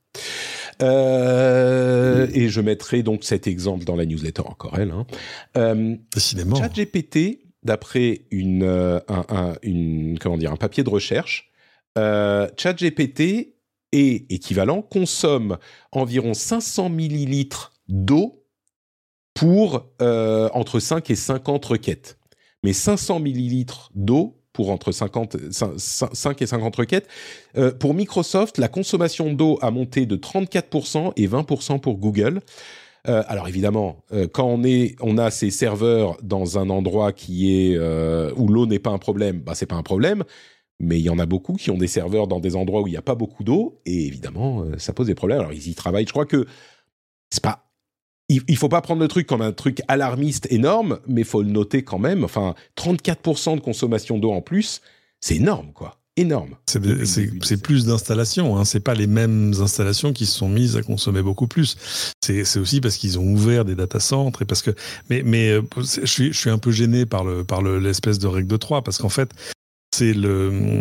Euh, 0.82 2.26
et 2.34 2.48
je 2.48 2.60
mettrai 2.60 3.02
donc 3.02 3.24
cet 3.24 3.46
exemple 3.46 3.84
dans 3.84 3.96
la 3.96 4.04
newsletter 4.04 4.42
encore 4.42 4.78
elle. 4.78 4.90
Hein. 4.90 5.06
Euh, 5.56 5.96
Décidément. 6.14 6.56
ChatGPT, 6.56 7.40
d'après 7.62 8.22
une, 8.30 8.62
euh, 8.62 9.00
un, 9.08 9.54
une, 9.62 10.18
comment 10.18 10.36
dire, 10.36 10.52
un 10.52 10.56
papier 10.56 10.84
de 10.84 10.90
recherche, 10.90 11.50
ChatGPT 11.96 13.54
est 13.92 14.30
équivalent, 14.30 14.82
consomme 14.82 15.56
environ 15.92 16.34
500 16.34 16.90
millilitres 16.90 17.72
d'eau 17.88 18.44
pour 19.32 19.86
entre 19.98 20.78
5 20.78 21.10
et 21.10 21.14
50 21.14 21.64
requêtes. 21.64 22.18
Mais 22.62 22.74
500 22.74 23.20
millilitres 23.20 23.90
d'eau 23.94 24.42
pour 24.56 24.70
entre 24.70 24.90
50, 24.90 25.36
5 25.50 26.40
et 26.40 26.46
50 26.46 26.76
requêtes. 26.76 27.08
Euh, 27.58 27.72
pour 27.72 27.92
Microsoft, 27.92 28.56
la 28.56 28.68
consommation 28.68 29.34
d'eau 29.34 29.58
a 29.60 29.70
monté 29.70 30.06
de 30.06 30.16
34% 30.16 31.12
et 31.14 31.28
20% 31.28 31.78
pour 31.78 31.98
Google. 31.98 32.40
Euh, 33.06 33.22
alors 33.28 33.48
évidemment, 33.48 34.02
euh, 34.14 34.26
quand 34.26 34.46
on 34.46 34.64
est, 34.64 34.96
on 35.02 35.18
a 35.18 35.30
ces 35.30 35.50
serveurs 35.50 36.16
dans 36.22 36.58
un 36.58 36.70
endroit 36.70 37.12
qui 37.12 37.54
est 37.54 37.78
où 38.34 38.48
l'eau 38.48 38.64
n'est 38.64 38.78
pas 38.78 38.90
un 38.90 38.98
problème, 38.98 39.40
bah 39.40 39.52
c'est 39.54 39.66
pas 39.66 39.76
un 39.76 39.82
problème. 39.82 40.24
Mais 40.80 40.98
il 40.98 41.02
y 41.02 41.10
en 41.10 41.18
a 41.18 41.26
beaucoup 41.26 41.56
qui 41.56 41.70
ont 41.70 41.78
des 41.78 41.86
serveurs 41.86 42.26
dans 42.26 42.40
des 42.40 42.56
endroits 42.56 42.80
où 42.80 42.86
il 42.86 42.92
n'y 42.92 42.96
a 42.96 43.02
pas 43.02 43.14
beaucoup 43.14 43.44
d'eau 43.44 43.78
et 43.84 44.06
évidemment 44.06 44.64
ça 44.78 44.94
pose 44.94 45.06
des 45.06 45.14
problèmes. 45.14 45.40
Alors 45.40 45.52
ils 45.52 45.68
y 45.68 45.74
travaillent. 45.74 46.06
Je 46.06 46.12
crois 46.12 46.26
que 46.26 46.46
c'est 47.30 47.42
pas 47.42 47.65
il, 48.28 48.42
il 48.48 48.56
faut 48.56 48.68
pas 48.68 48.80
prendre 48.80 49.00
le 49.00 49.08
truc 49.08 49.26
comme 49.26 49.42
un 49.42 49.52
truc 49.52 49.82
alarmiste 49.88 50.46
énorme, 50.50 50.98
mais 51.06 51.24
faut 51.24 51.42
le 51.42 51.50
noter 51.50 51.82
quand 51.82 51.98
même. 51.98 52.24
Enfin, 52.24 52.54
34% 52.76 53.56
de 53.56 53.60
consommation 53.60 54.18
d'eau 54.18 54.32
en 54.32 54.40
plus, 54.40 54.80
c'est 55.20 55.36
énorme, 55.36 55.72
quoi. 55.72 55.98
Énorme. 56.18 56.56
C'est 56.66 57.62
plus 57.62 57.84
d'installations. 57.84 58.56
Hein. 58.56 58.64
C'est 58.64 58.80
pas 58.80 58.94
les 58.94 59.06
mêmes 59.06 59.52
installations 59.60 60.14
qui 60.14 60.24
se 60.24 60.38
sont 60.38 60.48
mises 60.48 60.74
à 60.78 60.82
consommer 60.82 61.20
beaucoup 61.20 61.46
plus. 61.46 61.76
C'est 62.24 62.58
aussi 62.58 62.80
parce 62.80 62.96
qu'ils 62.96 63.18
ont 63.18 63.24
ouvert 63.24 63.66
des 63.66 63.74
data 63.74 64.00
centres 64.00 64.40
et 64.40 64.44
parce 64.46 64.62
que. 64.62 64.70
Mais, 65.10 65.22
mais 65.22 65.50
euh, 65.50 65.62
je 65.76 66.06
suis, 66.06 66.32
je 66.32 66.38
suis 66.38 66.48
un 66.48 66.56
peu 66.56 66.70
gêné 66.70 67.04
par 67.04 67.22
le 67.22 67.44
par 67.44 67.60
l'espèce 67.60 68.18
de 68.18 68.26
règle 68.28 68.48
de 68.48 68.56
3 68.56 68.80
parce 68.80 68.96
qu'en 68.96 69.10
fait 69.10 69.30
c'est 69.94 70.14
le 70.14 70.80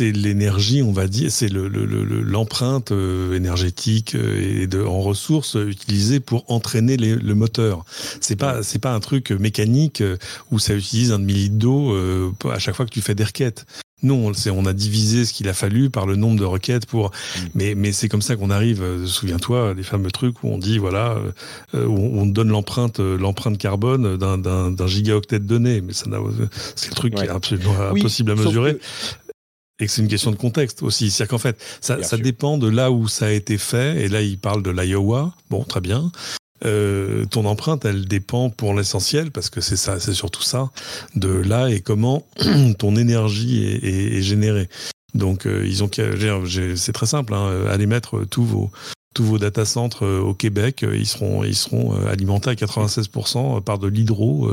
c'est 0.00 0.12
l'énergie, 0.12 0.82
on 0.82 0.92
va 0.92 1.08
dire, 1.08 1.30
c'est 1.30 1.50
l'empreinte 1.52 2.90
euh, 2.90 3.36
énergétique 3.36 4.14
euh, 4.14 4.62
et 4.62 4.66
de, 4.66 4.82
en 4.82 5.02
ressources 5.02 5.58
utilisées 5.60 6.20
pour 6.20 6.50
entraîner 6.50 6.96
le 6.96 7.34
moteur. 7.34 7.84
C'est 8.22 8.36
pas 8.36 8.62
c'est 8.62 8.78
pas 8.78 8.94
un 8.94 9.00
truc 9.00 9.30
mécanique 9.30 10.00
euh, 10.00 10.16
où 10.50 10.58
ça 10.58 10.74
utilise 10.74 11.12
un 11.12 11.18
demi-litre 11.18 11.56
d'eau 11.56 11.94
à 12.50 12.58
chaque 12.58 12.76
fois 12.76 12.86
que 12.86 12.90
tu 12.90 13.02
fais 13.02 13.14
des 13.14 13.24
requêtes. 13.24 13.66
Non, 14.02 14.32
on 14.50 14.64
a 14.64 14.72
divisé 14.72 15.26
ce 15.26 15.34
qu'il 15.34 15.46
a 15.50 15.52
fallu 15.52 15.90
par 15.90 16.06
le 16.06 16.16
nombre 16.16 16.40
de 16.40 16.46
requêtes 16.46 16.86
pour. 16.86 17.08
Mm. 17.08 17.40
Mais, 17.54 17.74
mais 17.74 17.92
c'est 17.92 18.08
comme 18.08 18.22
ça 18.22 18.34
qu'on 18.34 18.48
arrive. 18.48 19.04
Souviens-toi 19.04 19.74
des 19.74 19.82
fameux 19.82 20.10
trucs 20.10 20.42
où 20.42 20.48
on 20.48 20.56
dit 20.56 20.78
voilà, 20.78 21.18
où 21.74 21.98
on 22.18 22.24
donne 22.24 22.48
l'empreinte, 22.48 22.98
l'empreinte 22.98 23.58
carbone 23.58 24.16
d'un 24.16 24.86
gigaoctet 24.86 25.38
de 25.38 25.44
données. 25.44 25.82
Mais 25.82 25.92
ça 25.92 26.06
c'est 26.74 26.88
le 26.88 26.94
truc 26.94 27.14
qui 27.14 27.22
est 27.22 27.28
absolument 27.28 27.78
impossible 27.94 28.30
à 28.30 28.36
mesurer 28.36 28.78
et 29.80 29.86
que 29.86 29.92
c'est 29.92 30.02
une 30.02 30.08
question 30.08 30.30
de 30.30 30.36
contexte 30.36 30.82
aussi. 30.82 31.10
C'est-à-dire 31.10 31.30
qu'en 31.30 31.38
fait, 31.38 31.58
ça, 31.80 32.02
ça 32.02 32.16
dépend 32.16 32.58
de 32.58 32.68
là 32.68 32.90
où 32.90 33.08
ça 33.08 33.26
a 33.26 33.30
été 33.30 33.58
fait. 33.58 34.02
Et 34.02 34.08
là, 34.08 34.20
il 34.20 34.38
parle 34.38 34.62
de 34.62 34.70
l'Iowa. 34.70 35.34
Bon, 35.48 35.64
très 35.64 35.80
bien. 35.80 36.12
Euh, 36.64 37.24
ton 37.26 37.46
empreinte, 37.46 37.84
elle 37.84 38.04
dépend 38.06 38.50
pour 38.50 38.74
l'essentiel, 38.74 39.30
parce 39.30 39.48
que 39.48 39.60
c'est 39.60 39.76
ça, 39.76 39.98
c'est 39.98 40.12
surtout 40.12 40.42
ça, 40.42 40.70
de 41.14 41.28
là 41.28 41.70
et 41.70 41.80
comment 41.80 42.26
ton 42.78 42.96
énergie 42.96 43.64
est, 43.64 43.84
est, 43.84 44.18
est 44.18 44.22
générée. 44.22 44.68
Donc, 45.14 45.46
euh, 45.46 45.66
ils 45.66 45.82
ont, 45.82 45.90
c'est 46.76 46.92
très 46.92 47.06
simple, 47.06 47.34
hein, 47.34 47.64
allez 47.68 47.86
mettre 47.86 48.24
tous 48.24 48.44
vos 48.44 48.70
tous 49.12 49.24
vos 49.24 49.38
data 49.38 49.64
centres 49.64 50.04
euh, 50.04 50.20
au 50.20 50.34
Québec, 50.34 50.84
ils 50.88 51.06
seront, 51.06 51.42
ils 51.42 51.56
seront 51.56 51.96
alimentés 52.06 52.50
à 52.50 52.54
96% 52.54 53.60
par 53.60 53.78
de 53.80 53.88
l'hydro 53.88 54.52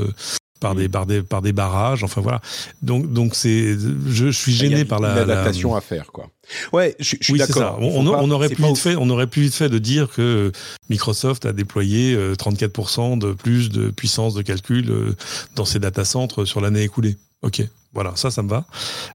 par 0.60 0.74
des, 0.74 0.88
par 0.88 1.06
des, 1.06 1.22
par 1.22 1.42
des 1.42 1.52
barrages. 1.52 2.04
Enfin 2.04 2.20
voilà. 2.20 2.40
Donc, 2.82 3.12
donc 3.12 3.34
c'est, 3.34 3.76
je, 4.06 4.30
suis 4.30 4.52
gêné 4.52 4.84
par 4.84 5.00
la. 5.00 5.14
adaptation 5.14 5.74
à 5.74 5.80
faire, 5.80 6.12
quoi. 6.12 6.28
Ouais, 6.72 6.96
je, 6.98 7.16
je 7.20 7.24
suis 7.24 7.32
oui, 7.34 7.38
d'accord. 7.38 7.78
On, 7.80 8.06
on, 8.06 8.30
aurait 8.30 8.48
plus 8.48 8.64
vite 8.64 8.78
fait, 8.78 8.96
on 8.96 9.10
aurait 9.10 9.26
plus 9.26 9.42
vite 9.42 9.54
fait 9.54 9.68
de 9.68 9.78
dire 9.78 10.08
que 10.10 10.50
Microsoft 10.88 11.44
a 11.46 11.52
déployé 11.52 12.16
34% 12.16 13.12
euh, 13.12 13.16
de 13.16 13.32
plus 13.32 13.68
de 13.68 13.90
puissance 13.90 14.34
de 14.34 14.42
calcul 14.42 14.90
euh, 14.90 15.14
dans 15.56 15.64
ses 15.64 15.78
data 15.78 16.04
centres 16.04 16.44
sur 16.44 16.60
l'année 16.60 16.82
écoulée. 16.82 17.16
Ok. 17.42 17.62
Voilà, 17.94 18.12
ça, 18.16 18.30
ça 18.30 18.42
me 18.42 18.50
va. 18.50 18.66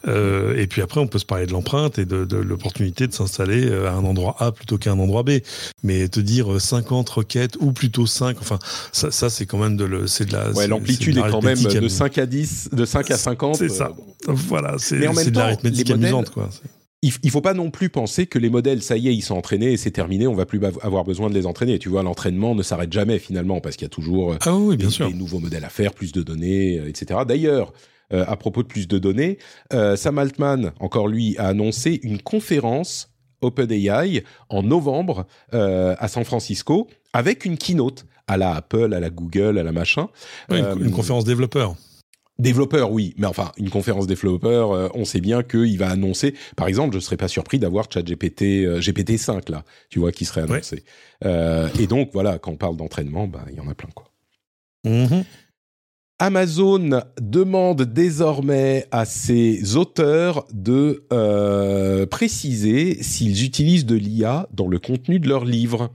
Euh, 0.07 0.57
et 0.57 0.65
puis 0.65 0.81
après, 0.81 0.99
on 0.99 1.05
peut 1.07 1.19
se 1.19 1.25
parler 1.25 1.45
de 1.45 1.51
l'empreinte 1.51 1.99
et 1.99 2.05
de, 2.05 2.25
de 2.25 2.37
l'opportunité 2.37 3.05
de 3.07 3.13
s'installer 3.13 3.65
euh, 3.65 3.87
à 3.87 3.91
un 3.91 4.03
endroit 4.03 4.35
A 4.39 4.51
plutôt 4.51 4.79
qu'à 4.79 4.91
un 4.91 4.99
endroit 4.99 5.21
B. 5.21 5.39
Mais 5.83 6.07
te 6.07 6.19
dire 6.19 6.59
50 6.59 7.07
euh, 7.07 7.13
requêtes 7.13 7.55
ou 7.59 7.71
plutôt 7.71 8.07
5, 8.07 8.37
enfin, 8.39 8.57
ça, 8.91 9.11
ça 9.11 9.29
c'est 9.29 9.45
quand 9.45 9.59
même 9.59 9.77
de, 9.77 9.85
le, 9.85 10.07
c'est 10.07 10.25
de 10.25 10.33
la. 10.33 10.51
Ouais, 10.51 10.67
l'amplitude 10.67 11.17
est, 11.17 11.29
quand 11.29 11.43
même 11.43 11.61
de 11.61 11.87
5 11.87 12.17
à 12.17 12.25
10, 12.25 12.69
de 12.71 12.85
5 12.85 13.11
à 13.11 13.17
50. 13.17 13.55
C'est 13.57 13.69
ça. 13.69 13.91
Voilà, 14.27 14.75
c'est, 14.79 14.97
de 14.97 15.37
l'arithmétique 15.37 15.91
amusante, 15.91 16.31
quoi 16.31 16.49
il 17.05 17.31
faut 17.31 17.41
pas 17.41 17.53
non 17.53 17.69
plus 17.69 17.89
penser 17.89 18.27
que 18.27 18.39
les 18.39 18.49
modèles, 18.49 18.81
ça 18.81 18.95
y 18.95 19.09
est, 19.09 19.13
ils 19.13 19.21
sont 19.21 19.35
entraînés 19.35 19.73
et 19.73 19.77
c'est 19.77 19.91
terminé, 19.91 20.25
on 20.25 20.35
va 20.35 20.45
plus 20.45 20.61
avoir 20.81 21.03
besoin 21.03 21.29
de 21.29 21.35
les 21.35 21.45
entraîner. 21.45 21.77
Tu 21.77 21.89
vois, 21.89 22.01
l'entraînement 22.01 22.55
ne 22.55 22.63
s'arrête 22.63 22.93
jamais 22.93 23.19
finalement 23.19 23.59
parce 23.59 23.75
qu'il 23.75 23.83
y 23.83 23.87
a 23.87 23.89
toujours 23.89 24.37
ah 24.45 24.55
oui, 24.55 24.77
bien 24.77 24.87
des, 24.87 24.93
sûr. 24.93 25.09
des, 25.09 25.13
nouveaux 25.13 25.39
modèles 25.39 25.65
à 25.65 25.69
faire, 25.69 25.93
plus 25.93 26.13
de 26.13 26.23
données, 26.23 26.75
etc. 26.87 27.19
D'ailleurs, 27.27 27.73
euh, 28.13 28.25
à 28.27 28.35
propos 28.35 28.61
de 28.61 28.67
plus 28.67 28.87
de 28.87 28.99
données. 28.99 29.39
Euh, 29.73 29.95
Sam 29.95 30.19
Altman, 30.19 30.71
encore 30.79 31.07
lui, 31.07 31.35
a 31.37 31.47
annoncé 31.47 31.99
une 32.03 32.21
conférence 32.21 33.09
OpenAI 33.41 34.23
en 34.49 34.61
novembre 34.61 35.25
euh, 35.53 35.95
à 35.97 36.07
San 36.07 36.23
Francisco 36.23 36.87
avec 37.13 37.43
une 37.43 37.57
keynote 37.57 38.05
à 38.27 38.37
la 38.37 38.55
Apple, 38.55 38.93
à 38.93 38.99
la 38.99 39.09
Google, 39.09 39.57
à 39.57 39.63
la 39.63 39.71
machin. 39.71 40.09
une, 40.51 40.91
conférence 40.91 41.25
développeur. 41.25 41.75
Développeur, 42.37 42.91
oui, 42.91 43.15
mais 43.17 43.27
enfin, 43.27 43.51
une 43.57 43.69
conférence 43.69 44.05
développeur, 44.07 44.95
on 44.95 45.05
sait 45.05 45.21
bien 45.21 45.43
qu'il 45.43 45.77
va 45.77 45.89
annoncer, 45.89 46.33
par 46.55 46.67
exemple, 46.67 46.93
je 46.93 46.97
ne 46.97 47.01
serais 47.01 47.17
pas 47.17 47.27
surpris 47.27 47.59
d'avoir 47.59 47.91
ChatGPT 47.91 48.79
GPT 48.79 49.17
5 49.17 49.49
là, 49.49 49.63
tu 49.89 49.99
vois, 49.99 50.11
qui 50.11 50.25
serait 50.25 50.41
annoncé. 50.41 50.83
et 51.23 51.87
donc, 51.87 52.09
voilà, 52.13 52.39
quand 52.39 52.51
on 52.51 52.57
parle 52.57 52.77
d'entraînement, 52.77 53.27
bah, 53.27 53.45
il 53.49 53.55
y 53.55 53.59
en 53.59 53.67
a 53.67 53.75
plein, 53.75 53.89
quoi. 53.93 54.09
Mm-hmm. 54.85 55.23
Amazon 56.25 57.01
demande 57.21 57.81
désormais 57.81 58.87
à 58.91 59.03
ses 59.03 59.75
auteurs 59.75 60.45
de 60.53 61.03
euh, 61.11 62.05
préciser 62.05 63.03
s'ils 63.03 63.43
utilisent 63.43 63.85
de 63.85 63.97
l'IA 63.97 64.47
dans 64.53 64.69
le 64.69 64.79
contenu 64.79 65.19
de 65.19 65.27
leurs 65.27 65.43
livres. 65.43 65.89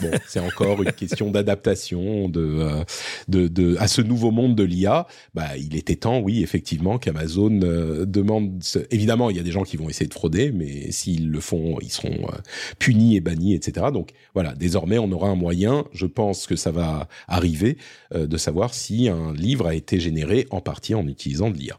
Bon, 0.00 0.10
c'est 0.26 0.40
encore 0.40 0.82
une 0.82 0.92
question 0.92 1.30
d'adaptation 1.30 2.28
de, 2.28 2.40
euh, 2.40 2.84
de, 3.28 3.48
de, 3.48 3.76
à 3.78 3.86
ce 3.86 4.00
nouveau 4.00 4.30
monde 4.30 4.54
de 4.54 4.62
l'IA. 4.62 5.06
Bah, 5.34 5.58
il 5.58 5.76
était 5.76 5.96
temps, 5.96 6.20
oui, 6.20 6.42
effectivement, 6.42 6.98
qu'Amazon 6.98 7.60
euh, 7.62 8.06
demande. 8.06 8.62
Évidemment, 8.90 9.28
il 9.28 9.36
y 9.36 9.40
a 9.40 9.42
des 9.42 9.50
gens 9.50 9.62
qui 9.62 9.76
vont 9.76 9.90
essayer 9.90 10.08
de 10.08 10.14
frauder, 10.14 10.52
mais 10.52 10.90
s'ils 10.90 11.30
le 11.30 11.40
font, 11.40 11.78
ils 11.82 11.92
seront 11.92 12.28
euh, 12.28 12.38
punis 12.78 13.16
et 13.16 13.20
bannis, 13.20 13.54
etc. 13.54 13.88
Donc 13.92 14.12
voilà, 14.32 14.54
désormais, 14.54 14.98
on 14.98 15.12
aura 15.12 15.28
un 15.28 15.36
moyen. 15.36 15.84
Je 15.92 16.06
pense 16.06 16.46
que 16.46 16.56
ça 16.56 16.70
va 16.70 17.08
arriver 17.28 17.76
de 18.14 18.36
savoir 18.36 18.72
si 18.72 19.08
un 19.08 19.32
livre 19.34 19.66
a 19.66 19.74
été 19.74 20.00
généré 20.00 20.46
en 20.50 20.60
partie 20.60 20.94
en 20.94 21.06
utilisant 21.06 21.50
de 21.50 21.58
l'IA. 21.58 21.78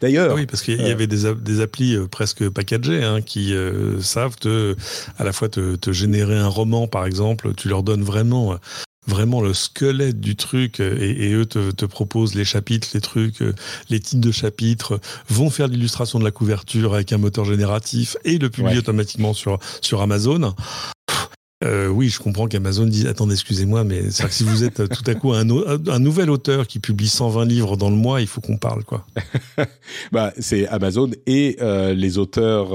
D'ailleurs, 0.00 0.34
oui, 0.34 0.46
parce 0.46 0.62
qu'il 0.62 0.80
y 0.80 0.90
avait 0.90 1.06
des, 1.06 1.34
des 1.34 1.60
applis 1.60 1.96
presque 2.10 2.48
packagées 2.48 3.02
hein, 3.02 3.20
qui 3.20 3.54
savent 4.00 4.36
te, 4.36 4.76
à 5.18 5.24
la 5.24 5.32
fois 5.32 5.48
te, 5.48 5.76
te, 5.76 5.92
générer 5.92 6.36
un 6.36 6.48
roman, 6.48 6.86
par 6.86 7.06
exemple. 7.06 7.54
Tu 7.54 7.68
leur 7.68 7.82
donnes 7.82 8.02
vraiment 8.02 8.58
vraiment 9.06 9.40
le 9.40 9.52
squelette 9.52 10.20
du 10.20 10.36
truc 10.36 10.80
et, 10.80 11.32
eux 11.32 11.46
te, 11.46 11.84
proposent 11.86 12.34
les 12.34 12.44
chapitres, 12.44 12.88
les 12.94 13.00
trucs, 13.00 13.42
euh, 13.42 13.52
les 13.90 14.00
titres 14.00 14.20
de 14.20 14.32
chapitres, 14.32 15.00
vont 15.28 15.50
faire 15.50 15.68
l'illustration 15.68 16.18
de 16.18 16.24
la 16.24 16.30
couverture 16.30 16.94
avec 16.94 17.12
un 17.12 17.18
moteur 17.18 17.44
génératif 17.44 18.16
et 18.24 18.38
le 18.38 18.48
publient 18.50 18.78
automatiquement 18.78 19.34
sur, 19.34 19.58
sur 19.80 20.02
Amazon. 20.02 20.54
Euh, 21.62 21.88
oui, 21.88 22.08
je 22.08 22.18
comprends 22.18 22.46
qu'Amazon 22.48 22.86
dise 22.86 23.06
attendez, 23.06 23.34
excusez-moi, 23.34 23.84
mais 23.84 24.10
c'est 24.10 24.26
que 24.26 24.34
si 24.34 24.44
vous 24.44 24.64
êtes 24.64 24.88
tout 24.88 25.04
à 25.06 25.14
coup 25.14 25.32
un, 25.32 25.46
un, 25.48 25.98
nouvel 25.98 26.30
auteur 26.30 26.66
qui 26.66 26.80
publie 26.80 27.08
120 27.08 27.44
livres 27.44 27.76
dans 27.76 27.90
le 27.90 27.96
mois, 27.96 28.20
il 28.20 28.26
faut 28.26 28.40
qu'on 28.40 28.58
parle, 28.58 28.84
quoi. 28.84 29.06
bah, 30.12 30.32
c'est 30.38 30.66
Amazon 30.68 31.10
et 31.26 31.56
euh, 31.60 31.94
les 31.94 32.18
auteurs 32.18 32.70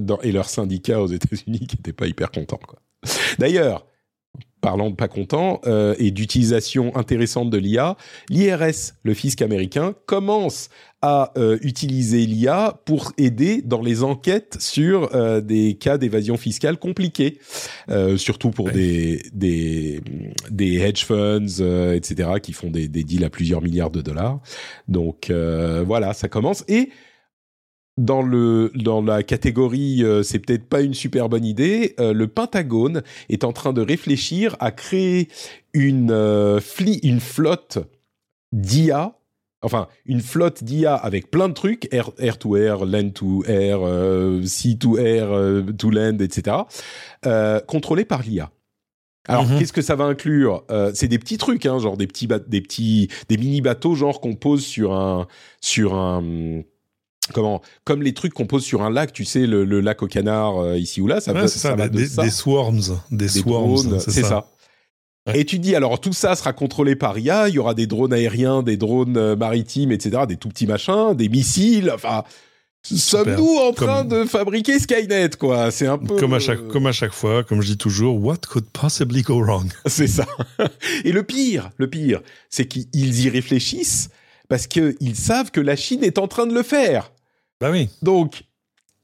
dans, 0.00 0.18
et 0.22 0.32
leurs 0.32 0.48
syndicats 0.48 1.02
aux 1.02 1.08
États-Unis 1.08 1.66
qui 1.66 1.76
n'étaient 1.76 1.92
pas 1.92 2.06
hyper 2.06 2.30
contents, 2.30 2.60
quoi. 2.66 2.78
D'ailleurs, 3.38 3.86
parlant 4.60 4.90
de 4.90 4.96
pas 4.96 5.08
content 5.08 5.60
euh, 5.66 5.94
et 5.98 6.10
d'utilisation 6.10 6.96
intéressante 6.96 7.50
de 7.50 7.58
l'IA, 7.58 7.96
l'IRS, 8.28 8.94
le 9.02 9.14
fisc 9.14 9.42
américain, 9.42 9.94
commence 10.06 10.68
à 11.00 11.32
euh, 11.36 11.58
utiliser 11.62 12.26
l'IA 12.26 12.80
pour 12.84 13.12
aider 13.18 13.62
dans 13.62 13.80
les 13.80 14.02
enquêtes 14.02 14.56
sur 14.58 15.14
euh, 15.14 15.40
des 15.40 15.74
cas 15.74 15.96
d'évasion 15.96 16.36
fiscale 16.36 16.76
compliqués, 16.76 17.38
surtout 18.16 18.50
pour 18.50 18.70
des, 18.70 19.22
des, 19.32 20.00
des 20.50 20.78
hedge 20.78 21.04
funds, 21.04 21.92
etc., 21.94 22.30
qui 22.42 22.52
font 22.52 22.70
des, 22.70 22.88
des 22.88 23.04
deals 23.04 23.24
à 23.24 23.30
plusieurs 23.30 23.62
milliards 23.62 23.90
de 23.90 24.02
dollars. 24.02 24.40
Donc 24.88 25.30
voilà, 25.30 26.14
ça 26.14 26.28
commence 26.28 26.64
et 26.68 26.90
dans 27.98 28.22
le 28.22 28.70
dans 28.74 29.02
la 29.02 29.22
catégorie 29.22 30.02
euh, 30.02 30.22
c'est 30.22 30.38
peut-être 30.38 30.66
pas 30.66 30.80
une 30.80 30.94
super 30.94 31.28
bonne 31.28 31.44
idée, 31.44 31.94
euh, 32.00 32.14
le 32.14 32.28
Pentagone 32.28 33.02
est 33.28 33.44
en 33.44 33.52
train 33.52 33.72
de 33.72 33.82
réfléchir 33.82 34.56
à 34.60 34.70
créer 34.70 35.28
une 35.74 36.12
euh, 36.12 36.60
une 37.02 37.20
flotte 37.20 37.78
d'IA 38.52 39.18
enfin 39.62 39.88
une 40.06 40.20
flotte 40.20 40.62
d'IA 40.62 40.94
avec 40.94 41.30
plein 41.30 41.48
de 41.48 41.54
trucs 41.54 41.92
air, 41.92 42.12
air 42.18 42.38
to 42.38 42.56
air, 42.56 42.86
land 42.86 43.10
to 43.10 43.44
air, 43.46 43.80
sea 44.44 44.78
to 44.78 44.96
air, 44.96 45.28
to 45.76 45.90
land, 45.90 46.18
etc. 46.20 46.56
contrôlée 47.66 48.04
par 48.04 48.22
l'IA. 48.22 48.50
Alors, 49.30 49.44
mhm. 49.44 49.58
qu'est-ce 49.58 49.74
que 49.74 49.82
ça 49.82 49.94
va 49.94 50.04
inclure? 50.04 50.64
C'est 50.94 51.08
des 51.08 51.18
petits 51.18 51.36
trucs, 51.36 51.66
hein, 51.66 51.78
genre 51.80 51.98
des 51.98 52.06
petits, 52.06 52.28
des 52.28 52.60
petits, 52.62 53.08
des 53.28 53.36
mini 53.36 53.60
bateaux, 53.60 53.94
genre 53.94 54.20
qu'on 54.20 54.36
pose 54.36 54.64
sur 54.64 54.94
un, 54.94 55.26
sur 55.60 55.94
un, 55.94 56.62
comment 57.32 57.62
comme 57.84 58.02
les 58.02 58.14
trucs 58.14 58.34
qu'on 58.34 58.46
pose 58.46 58.64
sur 58.64 58.82
un 58.82 58.90
lac, 58.90 59.12
tu 59.12 59.24
sais 59.24 59.46
le, 59.46 59.64
lac 59.80 60.02
au 60.02 60.06
canard 60.06 60.58
euh, 60.58 60.78
ici 60.78 61.00
ou 61.00 61.06
là, 61.06 61.20
ça, 61.20 61.32
va, 61.32 61.48
ça, 61.48 61.74
des, 61.76 61.88
des, 61.88 62.30
swarms, 62.30 62.98
des, 63.10 63.28
swarms, 63.28 63.98
c'est 64.00 64.22
ça. 64.22 64.46
Et 65.34 65.44
tu 65.44 65.58
dis 65.58 65.74
alors 65.74 66.00
tout 66.00 66.12
ça 66.12 66.34
sera 66.34 66.52
contrôlé 66.52 66.96
par 66.96 67.18
IA, 67.18 67.48
il 67.48 67.54
y 67.54 67.58
aura 67.58 67.74
des 67.74 67.86
drones 67.86 68.12
aériens, 68.12 68.62
des 68.62 68.76
drones 68.76 69.16
euh, 69.16 69.36
maritimes, 69.36 69.92
etc., 69.92 70.22
des 70.26 70.36
tout 70.36 70.48
petits 70.48 70.66
machins, 70.66 71.14
des 71.14 71.28
missiles, 71.28 71.90
enfin. 71.94 72.24
Sommes-nous 72.84 73.56
en 73.56 73.72
train 73.72 74.04
de 74.04 74.24
fabriquer 74.24 74.78
Skynet, 74.78 75.30
quoi? 75.30 75.70
C'est 75.70 75.88
un 75.88 75.98
peu 75.98 76.16
comme 76.16 76.32
à 76.32 76.38
chaque 76.38 76.68
comme 76.68 76.86
à 76.86 76.92
chaque 76.92 77.12
fois, 77.12 77.42
comme 77.42 77.60
je 77.60 77.72
dis 77.72 77.76
toujours, 77.76 78.24
what 78.24 78.38
could 78.48 78.64
possibly 78.70 79.20
go 79.20 79.42
wrong? 79.42 79.68
C'est 79.86 80.06
ça. 80.06 80.26
Et 81.04 81.12
le 81.12 81.22
pire, 81.22 81.70
le 81.76 81.90
pire, 81.90 82.20
c'est 82.48 82.66
qu'ils 82.66 83.20
y 83.20 83.28
réfléchissent 83.28 84.10
parce 84.48 84.66
qu'ils 84.66 85.16
savent 85.16 85.50
que 85.50 85.60
la 85.60 85.76
Chine 85.76 86.02
est 86.02 86.18
en 86.18 86.28
train 86.28 86.46
de 86.46 86.54
le 86.54 86.62
faire. 86.62 87.12
Bah 87.60 87.70
oui. 87.70 87.88
Donc, 88.02 88.44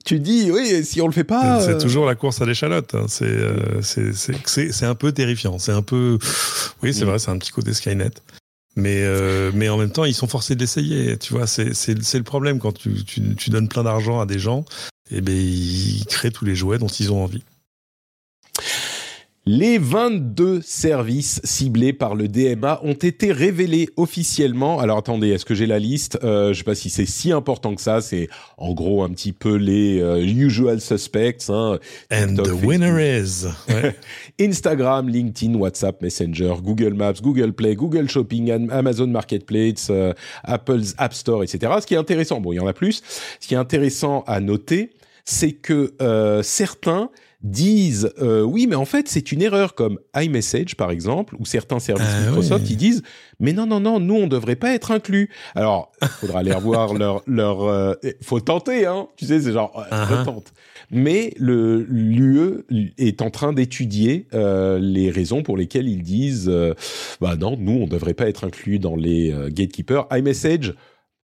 tu 0.04 0.20
dis, 0.20 0.50
oui, 0.50 0.84
si 0.84 1.00
on 1.00 1.06
le 1.06 1.12
fait 1.12 1.24
pas. 1.24 1.60
C'est 1.60 1.74
euh, 1.74 1.80
toujours 1.80 2.06
la 2.06 2.14
course 2.14 2.40
à 2.42 2.46
l'échalote. 2.46 2.94
Hein. 2.94 3.06
Euh, 3.22 3.80
c'est 3.82 4.84
un 4.84 4.94
peu 4.94 5.12
terrifiant. 5.12 5.58
C'est 5.58 5.72
un 5.72 5.82
peu. 5.82 6.18
Oui, 6.82 6.92
c'est 6.92 7.04
mm. 7.04 7.08
vrai, 7.08 7.18
c'est 7.18 7.30
un 7.30 7.38
petit 7.38 7.52
côté 7.52 7.72
Skynet. 7.72 8.10
Mais, 8.76 9.02
euh, 9.02 9.50
mais 9.54 9.68
en 9.68 9.78
même 9.78 9.90
temps, 9.90 10.04
ils 10.04 10.14
sont 10.14 10.26
forcés 10.26 10.56
d'essayer. 10.56 11.16
Tu 11.16 11.32
vois, 11.32 11.46
c'est 11.46 11.68
le 11.68 12.22
problème 12.22 12.58
quand 12.58 12.72
tu, 12.72 13.04
tu, 13.04 13.34
tu 13.34 13.50
donnes 13.50 13.68
plein 13.68 13.84
d'argent 13.84 14.20
à 14.20 14.26
des 14.26 14.38
gens. 14.38 14.64
Et 15.10 15.18
eh 15.18 15.20
ben, 15.20 15.34
ils 15.34 16.04
créent 16.06 16.30
tous 16.30 16.44
les 16.44 16.54
jouets 16.54 16.78
dont 16.78 16.86
ils 16.86 17.12
ont 17.12 17.22
envie. 17.22 17.44
Les 19.46 19.76
22 19.76 20.62
services 20.62 21.38
ciblés 21.44 21.92
par 21.92 22.14
le 22.14 22.28
DMA 22.28 22.80
ont 22.82 22.94
été 22.94 23.30
révélés 23.30 23.90
officiellement. 23.98 24.80
Alors 24.80 24.96
attendez, 24.96 25.28
est-ce 25.28 25.44
que 25.44 25.54
j'ai 25.54 25.66
la 25.66 25.78
liste? 25.78 26.18
Euh, 26.24 26.44
Je 26.44 26.48
ne 26.48 26.54
sais 26.54 26.64
pas 26.64 26.74
si 26.74 26.88
c'est 26.88 27.04
si 27.04 27.30
important 27.30 27.74
que 27.74 27.82
ça. 27.82 28.00
C'est 28.00 28.28
en 28.56 28.72
gros 28.72 29.02
un 29.02 29.10
petit 29.10 29.34
peu 29.34 29.56
les 29.56 30.00
euh, 30.00 30.16
usual 30.24 30.80
suspects. 30.80 31.50
Hein. 31.50 31.78
And 32.10 32.36
the 32.36 32.52
winner 32.64 32.98
is 32.98 33.46
Instagram, 34.40 35.10
LinkedIn, 35.10 35.56
WhatsApp, 35.56 36.00
Messenger, 36.00 36.54
Google 36.62 36.94
Maps, 36.94 37.20
Google 37.20 37.52
Play, 37.52 37.74
Google 37.74 38.08
Shopping, 38.08 38.50
Amazon 38.70 39.08
Marketplace, 39.08 39.88
euh, 39.90 40.14
Apple's 40.44 40.94
App 40.96 41.12
Store, 41.12 41.42
etc. 41.42 41.70
Ce 41.82 41.86
qui 41.86 41.92
est 41.92 41.98
intéressant, 41.98 42.40
bon, 42.40 42.54
il 42.54 42.56
y 42.56 42.60
en 42.60 42.66
a 42.66 42.72
plus. 42.72 43.02
Ce 43.40 43.46
qui 43.46 43.52
est 43.52 43.58
intéressant 43.58 44.24
à 44.26 44.40
noter, 44.40 44.92
c'est 45.26 45.52
que 45.52 45.92
certains 46.42 47.10
disent 47.44 48.10
euh, 48.22 48.42
oui 48.42 48.66
mais 48.66 48.74
en 48.74 48.86
fait 48.86 49.06
c'est 49.06 49.30
une 49.30 49.42
erreur 49.42 49.74
comme 49.74 50.00
iMessage 50.16 50.76
par 50.76 50.90
exemple 50.90 51.36
ou 51.38 51.44
certains 51.44 51.78
services 51.78 52.08
ah 52.10 52.26
Microsoft 52.26 52.64
qui 52.64 52.74
disent 52.74 53.02
mais 53.38 53.52
non 53.52 53.66
non 53.66 53.80
non 53.80 54.00
nous 54.00 54.14
on 54.14 54.26
devrait 54.26 54.56
pas 54.56 54.74
être 54.74 54.90
inclus. 54.90 55.30
Alors 55.54 55.92
il 56.00 56.08
faudra 56.08 56.40
aller 56.40 56.52
revoir 56.52 56.94
leur 56.98 57.22
leur 57.26 57.62
euh, 57.64 57.92
faut 58.22 58.40
tenter 58.40 58.86
hein. 58.86 59.08
Tu 59.16 59.26
sais 59.26 59.40
c'est 59.40 59.52
genre 59.52 59.86
uh 59.92 60.24
tente. 60.24 60.54
Mais 60.90 61.34
le 61.36 61.82
l'UE 61.82 62.64
est 62.96 63.20
en 63.20 63.30
train 63.30 63.52
d'étudier 63.52 64.26
euh, 64.32 64.78
les 64.78 65.10
raisons 65.10 65.42
pour 65.42 65.58
lesquelles 65.58 65.88
ils 65.88 66.02
disent 66.02 66.50
bah 67.20 67.36
non 67.36 67.58
nous 67.58 67.72
on 67.82 67.86
devrait 67.86 68.14
pas 68.14 68.26
être 68.26 68.44
inclus 68.44 68.78
dans 68.78 68.96
les 68.96 69.34
gatekeepers. 69.50 70.06
iMessage 70.12 70.74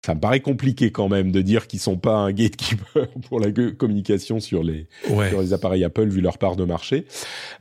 ça 0.05 0.15
me 0.15 0.21
paraît 0.21 0.41
compliqué 0.41 0.91
quand 0.91 1.09
même 1.09 1.31
de 1.31 1.43
dire 1.43 1.67
qu'ils 1.67 1.81
sont 1.81 1.99
pas 1.99 2.17
un 2.17 2.33
gatekeeper 2.33 3.07
pour 3.29 3.39
la 3.39 3.51
communication 3.51 4.41
sur 4.41 4.63
les, 4.63 4.87
sur 5.05 5.41
les 5.41 5.53
appareils 5.53 5.85
Apple 5.85 6.09
vu 6.09 6.23
leur 6.23 6.39
part 6.39 6.57
de 6.57 6.65
marché. 6.65 7.07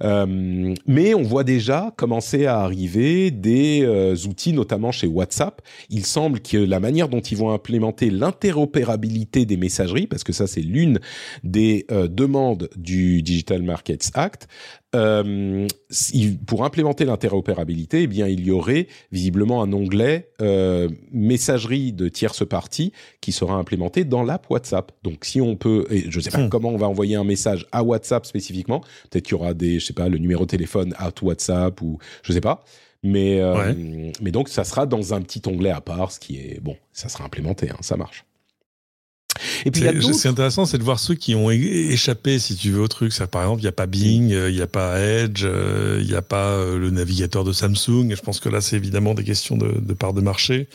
Euh, 0.03 0.73
mais 0.87 1.13
on 1.13 1.23
voit 1.23 1.43
déjà 1.43 1.93
commencer 1.97 2.45
à 2.45 2.59
arriver 2.59 3.31
des 3.31 3.81
euh, 3.83 4.15
outils, 4.25 4.53
notamment 4.53 4.91
chez 4.91 5.07
WhatsApp. 5.07 5.61
Il 5.89 6.05
semble 6.05 6.39
que 6.39 6.57
la 6.57 6.79
manière 6.79 7.09
dont 7.09 7.19
ils 7.19 7.37
vont 7.37 7.51
implémenter 7.51 8.09
l'interopérabilité 8.09 9.45
des 9.45 9.57
messageries, 9.57 10.07
parce 10.07 10.23
que 10.23 10.31
ça 10.31 10.47
c'est 10.47 10.61
l'une 10.61 10.99
des 11.43 11.85
euh, 11.91 12.07
demandes 12.07 12.69
du 12.77 13.21
Digital 13.21 13.63
Markets 13.63 14.11
Act, 14.13 14.47
euh, 14.95 15.67
pour 16.47 16.65
implémenter 16.65 17.05
l'interopérabilité, 17.05 18.03
eh 18.03 18.07
bien, 18.07 18.27
il 18.27 18.43
y 18.43 18.51
aurait 18.51 18.87
visiblement 19.11 19.61
un 19.61 19.71
onglet 19.71 20.31
euh, 20.41 20.89
messagerie 21.11 21.93
de 21.93 22.09
tierce 22.09 22.47
partie 22.47 22.91
qui 23.21 23.31
sera 23.31 23.53
implémenté 23.55 24.03
dans 24.03 24.23
l'app 24.23 24.49
WhatsApp. 24.49 24.91
Donc, 25.03 25.25
si 25.25 25.41
on 25.41 25.55
peut, 25.55 25.85
et 25.91 26.09
je 26.09 26.17
ne 26.17 26.23
sais 26.23 26.31
pas 26.31 26.39
hmm. 26.39 26.49
comment 26.49 26.69
on 26.69 26.77
va 26.77 26.87
envoyer 26.87 27.15
un 27.15 27.23
message 27.23 27.67
à 27.71 27.83
WhatsApp 27.83 28.25
spécifiquement, 28.25 28.81
peut-être 29.09 29.25
qu'il 29.25 29.37
y 29.37 29.39
aura 29.39 29.53
des, 29.53 29.79
je 29.79 29.85
sais 29.85 29.93
pas, 29.93 30.09
le 30.09 30.17
numéro 30.17 30.45
de 30.45 30.49
téléphone 30.49 30.95
à 30.97 31.11
WhatsApp 31.21 31.79
ou 31.81 31.99
je 32.23 32.33
sais 32.33 32.41
pas. 32.41 32.63
Mais, 33.03 33.39
euh, 33.39 34.11
mais 34.21 34.31
donc, 34.31 34.49
ça 34.49 34.63
sera 34.63 34.85
dans 34.85 35.13
un 35.13 35.21
petit 35.21 35.41
onglet 35.45 35.69
à 35.69 35.81
part, 35.81 36.11
ce 36.11 36.19
qui 36.19 36.37
est 36.37 36.59
bon, 36.59 36.75
ça 36.91 37.09
sera 37.09 37.23
implémenté, 37.23 37.69
hein, 37.69 37.77
ça 37.81 37.95
marche. 37.95 38.25
Et 39.65 39.71
puis 39.71 39.83
c'est 40.13 40.27
intéressant, 40.27 40.65
c'est 40.65 40.77
de 40.77 40.83
voir 40.83 40.99
ceux 40.99 41.15
qui 41.15 41.35
ont 41.35 41.49
échappé, 41.51 42.39
si 42.39 42.55
tu 42.55 42.71
veux, 42.71 42.81
au 42.81 42.87
truc. 42.87 43.13
Ça, 43.13 43.27
par 43.27 43.43
exemple, 43.43 43.61
il 43.61 43.65
n'y 43.65 43.69
a 43.69 43.73
pas 43.73 43.85
Bing, 43.85 44.33
euh, 44.33 44.49
il 44.49 44.55
n'y 44.55 44.61
a 44.61 44.67
pas 44.67 44.99
Edge, 44.99 45.43
euh, 45.43 45.99
il 46.01 46.07
n'y 46.07 46.15
a 46.15 46.21
pas 46.21 46.51
euh, 46.51 46.77
le 46.77 46.89
navigateur 46.89 47.43
de 47.43 47.51
Samsung. 47.51 48.13
Je 48.15 48.21
pense 48.21 48.39
que 48.39 48.49
là, 48.49 48.61
c'est 48.61 48.75
évidemment 48.75 49.13
des 49.13 49.23
questions 49.23 49.57
de, 49.57 49.79
de 49.79 49.93
part 49.93 50.13
de 50.13 50.21
marché. 50.21 50.67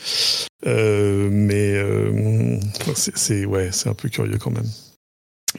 Euh, 0.65 1.29
mais 1.31 1.75
c'est 2.95 3.45
ouais, 3.45 3.69
c'est 3.71 3.89
un 3.89 3.93
peu 3.93 4.09
curieux 4.09 4.37
quand 4.37 4.51
même. 4.51 4.69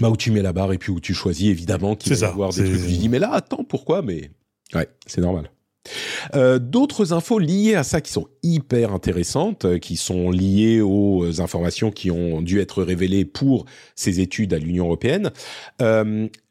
Bah 0.01 0.11
où 0.11 0.17
tu 0.17 0.31
mets 0.31 0.43
la 0.43 0.53
barre 0.53 0.73
et 0.73 0.79
puis 0.79 0.93
où 0.93 1.01
tu 1.01 1.15
choisis 1.15 1.49
évidemment 1.49 1.97
qu'il 1.97 2.13
va 2.15 2.27
y 2.27 2.29
avoir 2.29 2.53
des 2.53 2.65
trucs. 2.65 2.81
Je 2.81 2.87
dis 2.87 3.09
mais 3.09 3.19
là 3.19 3.33
attends 3.33 3.65
pourquoi 3.65 4.03
mais 4.03 4.31
ouais 4.75 4.89
c'est 5.07 5.23
normal. 5.23 5.51
Euh, 6.35 6.59
d'autres 6.59 7.13
infos 7.13 7.39
liées 7.39 7.75
à 7.75 7.85
ça 7.85 8.01
qui 8.01 8.13
sont 8.13 8.29
hyper 8.43 8.93
intéressantes, 8.93 9.65
euh, 9.65 9.79
qui 9.79 9.97
sont 9.97 10.31
liées 10.31 10.81
aux 10.81 11.25
euh, 11.25 11.41
informations 11.41 11.91
qui 11.91 12.11
ont 12.11 12.43
dû 12.43 12.61
être 12.61 12.83
révélées 12.83 13.25
pour 13.25 13.67
ces 13.95 14.21
études 14.21 14.55
à 14.55 14.59
l'Union 14.59 14.87
européenne. 14.87 15.31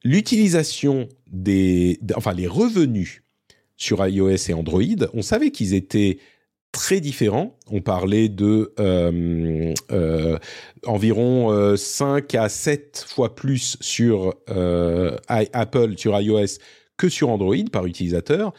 L'utilisation 0.03 1.09
des, 1.31 1.99
enfin 2.15 2.33
les 2.33 2.47
revenus 2.47 3.23
sur 3.75 4.05
iOS 4.05 4.49
et 4.49 4.53
Android, 4.53 4.81
on 5.13 5.21
savait 5.21 5.51
qu'ils 5.51 5.73
étaient 5.73 6.19
très 6.71 6.99
différents. 6.99 7.57
On 7.71 7.81
parlait 7.81 8.29
de 8.29 8.73
environ 10.85 11.75
5 11.75 12.35
à 12.35 12.49
7 12.49 13.05
fois 13.07 13.35
plus 13.35 13.77
sur 13.81 14.35
Apple, 15.27 15.97
sur 15.97 16.19
iOS, 16.19 16.59
que 16.97 17.09
sur 17.09 17.29
Android 17.29 17.55
par 17.71 17.85
utilisateur. 17.85 18.53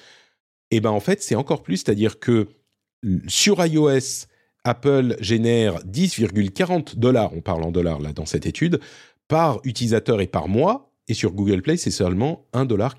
Et 0.70 0.80
ben 0.80 0.90
en 0.90 1.00
fait, 1.00 1.22
c'est 1.22 1.34
encore 1.34 1.62
plus, 1.62 1.78
c'est-à-dire 1.78 2.18
que 2.18 2.48
sur 3.28 3.64
iOS, 3.64 4.26
Apple 4.64 5.16
génère 5.20 5.78
10,40 5.84 6.96
dollars, 6.96 7.32
on 7.34 7.40
parle 7.40 7.62
en 7.62 7.70
dollars 7.70 8.00
là 8.00 8.12
dans 8.12 8.26
cette 8.26 8.46
étude, 8.46 8.80
par 9.28 9.60
utilisateur 9.64 10.20
et 10.20 10.26
par 10.26 10.48
mois, 10.48 10.92
et 11.08 11.14
sur 11.14 11.32
Google 11.32 11.62
Play, 11.62 11.76
c'est 11.76 11.90
seulement 11.90 12.46
1,40 12.52 12.66
dollar. 12.66 12.94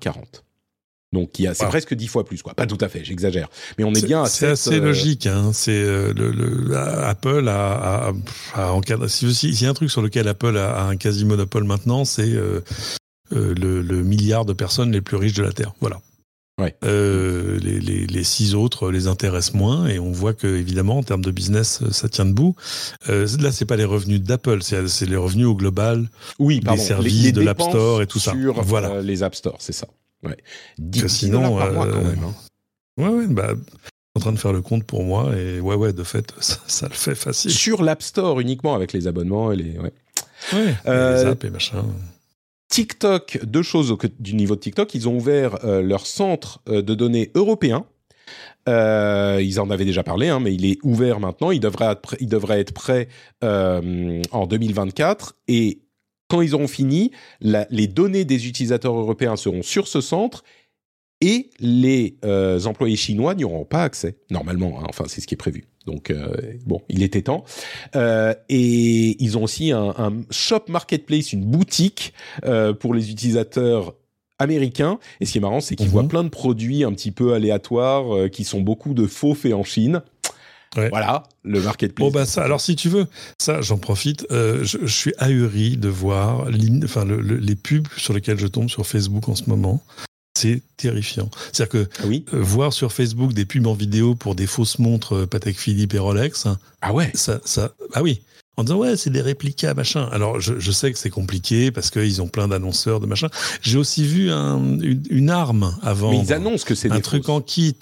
Donc 1.12 1.30
c'est 1.36 1.66
presque 1.66 1.94
dix 1.94 2.06
fois 2.06 2.24
plus, 2.24 2.42
quoi. 2.42 2.54
Pas 2.54 2.66
tout 2.66 2.78
à 2.80 2.88
fait, 2.88 3.02
j'exagère. 3.02 3.48
Mais 3.78 3.84
on 3.84 3.94
est, 3.94 4.04
bien 4.04 4.24
à 4.24 4.26
C'est 4.26 4.48
assez 4.48 4.76
euh, 4.76 4.80
logique. 4.80 5.26
Hein. 5.26 5.52
C'est 5.54 5.70
euh, 5.72 6.12
le, 6.14 6.76
Apple 6.76 7.48
a, 7.48 8.12
a, 8.54 9.08
S'il 9.08 9.62
y 9.62 9.66
a 9.66 9.70
un 9.70 9.74
truc 9.74 9.90
sur 9.90 10.02
lequel 10.02 10.28
Apple 10.28 10.56
a, 10.58 10.84
un 10.84 10.96
quasi 10.96 11.24
monopole 11.24 11.64
maintenant, 11.64 12.04
c'est 12.04 12.30
euh, 12.30 12.60
le, 13.30 14.02
milliard 14.02 14.44
de 14.44 14.52
personnes 14.52 14.92
les 14.92 15.00
plus 15.00 15.16
riches 15.16 15.34
de 15.34 15.42
la 15.42 15.52
Terre. 15.52 15.72
Voilà. 15.80 16.00
Ouais. 16.58 16.74
les, 16.82 17.80
les, 17.80 18.06
les, 18.06 18.24
six 18.24 18.54
autres 18.56 18.90
les 18.90 19.06
intéressent 19.06 19.54
moins 19.54 19.86
et 19.86 20.00
on 20.00 20.10
voit 20.10 20.34
que 20.34 20.46
évidemment 20.46 20.98
en 20.98 21.02
termes 21.04 21.24
de 21.24 21.30
business 21.30 21.80
ça 21.92 22.08
tient 22.08 22.24
debout. 22.24 22.56
Euh, 23.08 23.28
là 23.40 23.52
c'est 23.52 23.64
pas 23.64 23.76
les 23.76 23.84
revenus 23.84 24.20
d'Apple, 24.20 24.62
c'est 24.62 25.06
les 25.06 25.16
revenus 25.16 25.46
au 25.46 25.54
global 25.54 26.08
oui, 26.38 26.60
des 26.60 26.76
services 26.76 27.32
de 27.32 27.40
l'App 27.40 27.60
Store 27.62 28.02
et 28.02 28.06
tout 28.06 28.18
ça. 28.18 28.34
Voilà. 28.56 29.00
les 29.02 29.22
App 29.22 29.34
Store, 29.34 29.56
c'est 29.60 29.72
ça. 29.72 29.86
Ouais. 30.22 30.36
sinon, 31.06 31.56
par 31.56 31.72
mois 31.72 31.86
quand 31.86 32.02
même. 32.02 32.24
Hein. 32.24 32.34
Ouais, 32.96 33.08
ouais, 33.08 33.26
bah, 33.28 33.52
en 34.16 34.20
train 34.20 34.32
de 34.32 34.38
faire 34.38 34.52
le 34.52 34.62
compte 34.62 34.84
pour 34.84 35.04
moi 35.04 35.36
et 35.36 35.60
ouais, 35.60 35.76
ouais, 35.76 35.92
de 35.92 36.02
fait, 36.02 36.34
ça, 36.40 36.88
le 36.88 36.94
fait 36.94 37.14
facile. 37.14 37.50
Sur 37.50 37.82
l'App 37.82 38.02
Store 38.02 38.40
uniquement 38.40 38.74
avec 38.74 38.92
les 38.92 39.06
abonnements 39.06 39.52
et 39.52 39.56
les. 39.56 39.78
Ouais, 39.78 39.92
ouais 40.52 40.74
euh, 40.86 41.24
les 41.24 41.30
apps 41.30 41.44
et 41.44 41.50
machin. 41.50 41.84
TikTok, 42.68 43.40
deux 43.44 43.62
choses 43.62 43.90
au, 43.90 43.98
du 44.18 44.34
niveau 44.34 44.54
de 44.54 44.60
TikTok. 44.60 44.94
Ils 44.94 45.08
ont 45.08 45.16
ouvert 45.16 45.64
euh, 45.64 45.82
leur 45.82 46.06
centre 46.06 46.60
euh, 46.68 46.82
de 46.82 46.94
données 46.94 47.30
européen. 47.34 47.86
Euh, 48.68 49.40
ils 49.42 49.58
en 49.58 49.70
avaient 49.70 49.86
déjà 49.86 50.02
parlé, 50.02 50.28
hein, 50.28 50.40
mais 50.40 50.54
il 50.54 50.66
est 50.66 50.78
ouvert 50.82 51.20
maintenant. 51.20 51.50
Il 51.50 51.60
devrait 51.60 52.60
être, 52.60 52.72
prêt 52.72 53.08
en 53.42 54.46
2024. 54.46 55.36
Et 55.48 55.80
quand 56.28 56.42
ils 56.42 56.54
auront 56.54 56.68
fini, 56.68 57.10
les 57.40 57.86
données 57.86 58.26
des 58.26 58.46
utilisateurs 58.46 58.94
européens 58.94 59.36
seront 59.36 59.62
sur 59.62 59.88
ce 59.88 60.02
centre 60.02 60.44
et 61.22 61.48
les 61.58 62.18
employés 62.66 62.96
chinois 62.96 63.34
n'y 63.34 63.44
auront 63.44 63.64
pas 63.64 63.84
accès, 63.84 64.18
normalement. 64.30 64.80
Hein. 64.80 64.86
enfin, 64.90 65.04
c'est 65.08 65.22
ce 65.22 65.26
qui 65.26 65.34
est 65.34 65.38
prévu. 65.38 65.64
Donc, 65.88 66.10
euh, 66.10 66.36
bon, 66.66 66.82
il 66.90 67.02
était 67.02 67.22
temps. 67.22 67.44
Euh, 67.96 68.34
et 68.50 69.22
ils 69.22 69.38
ont 69.38 69.44
aussi 69.44 69.72
un, 69.72 69.94
shop 70.30 70.64
marketplace, 70.68 71.32
une 71.32 71.44
boutique 71.44 72.12
pour 72.80 72.94
les 72.94 73.10
utilisateurs 73.10 73.94
américains. 74.38 74.98
Et 75.20 75.26
ce 75.26 75.32
qui 75.32 75.38
est 75.38 75.40
marrant, 75.40 75.60
c'est 75.60 75.76
qu'ils 75.76 75.88
voient 75.88 76.02
mhm. 76.02 76.08
plein 76.08 76.24
de 76.24 76.28
produits 76.28 76.84
un 76.84 76.92
petit 76.92 77.10
peu 77.10 77.32
aléatoires 77.32 78.30
qui 78.30 78.44
sont 78.44 78.60
beaucoup 78.60 78.94
de 78.94 79.06
faux 79.06 79.34
faits 79.34 79.54
en 79.54 79.64
Chine. 79.64 80.02
Voilà, 80.76 81.24
le 81.44 81.60
marketplace. 81.60 82.06
Bon, 82.06 82.12
bah 82.12 82.26
ça, 82.26 82.42
alors 82.42 82.60
si 82.60 82.76
tu 82.76 82.88
veux, 82.88 83.06
ça, 83.38 83.60
j'en 83.60 83.78
profite. 83.78 84.26
Euh, 84.30 84.64
je, 84.64 84.86
suis 84.86 85.12
ahuri 85.18 85.76
de 85.76 85.88
voir 85.88 86.48
enfin, 86.84 87.04
les 87.04 87.56
pubs 87.56 87.88
sur 87.96 88.12
lesquelles 88.12 88.38
je 88.38 88.46
tombe 88.46 88.68
sur 88.68 88.86
Facebook 88.86 89.28
en 89.28 89.34
ce 89.34 89.48
moment. 89.48 89.82
C'est 90.38 90.62
terrifiant. 90.76 91.30
C'est-à-dire 91.52 91.68
que 91.68 91.88
ah 92.00 92.06
oui 92.06 92.24
euh, 92.32 92.40
voir 92.40 92.72
sur 92.72 92.92
Facebook 92.92 93.32
des 93.32 93.44
pubs 93.44 93.66
en 93.66 93.74
vidéo 93.74 94.14
pour 94.14 94.36
des 94.36 94.46
fausses 94.46 94.78
montres 94.78 95.14
euh, 95.14 95.26
Patek 95.26 95.58
Philippe 95.58 95.94
et 95.94 95.98
Rolex. 95.98 96.46
Ah 96.80 96.92
ouais 96.92 97.10
ça, 97.14 97.40
ça, 97.44 97.72
Ah 97.92 98.02
oui 98.02 98.20
en 98.56 98.62
disant 98.64 98.76
ouais 98.76 98.96
c'est 98.96 99.10
des 99.10 99.20
réplicas 99.20 99.74
machin. 99.74 100.08
Alors 100.12 100.40
je, 100.40 100.58
je 100.58 100.70
sais 100.72 100.92
que 100.92 100.98
c'est 100.98 101.10
compliqué 101.10 101.72
parce 101.72 101.90
qu'ils 101.90 102.22
ont 102.22 102.28
plein 102.28 102.46
d'annonceurs 102.46 103.00
de 103.00 103.06
machin. 103.06 103.28
J'ai 103.62 103.78
aussi 103.78 104.04
vu 104.04 104.30
un, 104.30 104.78
une, 104.80 105.30
arme 105.30 105.76
avant. 105.82 106.10
Mais 106.10 106.20
ils 106.20 106.32
annoncent 106.32 106.64
que 106.64 106.74
c'est 106.74 106.90
un 106.90 107.00
truc 107.00 107.28
en 107.28 107.40
kit. 107.40 107.76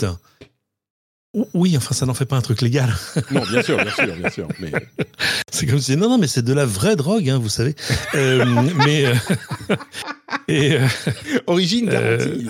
Oui, 1.52 1.76
enfin, 1.76 1.94
ça 1.94 2.06
n'en 2.06 2.14
fait 2.14 2.24
pas 2.24 2.36
un 2.36 2.40
truc 2.40 2.62
légal. 2.62 2.94
Non, 3.30 3.42
bien 3.50 3.62
sûr, 3.62 3.76
bien 3.76 3.90
sûr, 3.90 4.16
bien 4.16 4.30
sûr. 4.30 4.48
Mais... 4.60 4.72
C'est 5.50 5.66
comme 5.66 5.80
si 5.80 5.96
non, 5.96 6.08
non, 6.08 6.18
mais 6.18 6.28
c'est 6.28 6.42
de 6.42 6.52
la 6.52 6.64
vraie 6.64 6.96
drogue, 6.96 7.28
hein, 7.28 7.38
vous 7.38 7.48
savez. 7.48 7.74
Euh, 8.14 8.44
mais 8.86 9.04
euh, 9.06 9.14
et 10.48 10.74
euh, 10.74 10.86
origine 11.46 11.90
garantie. 11.90 12.46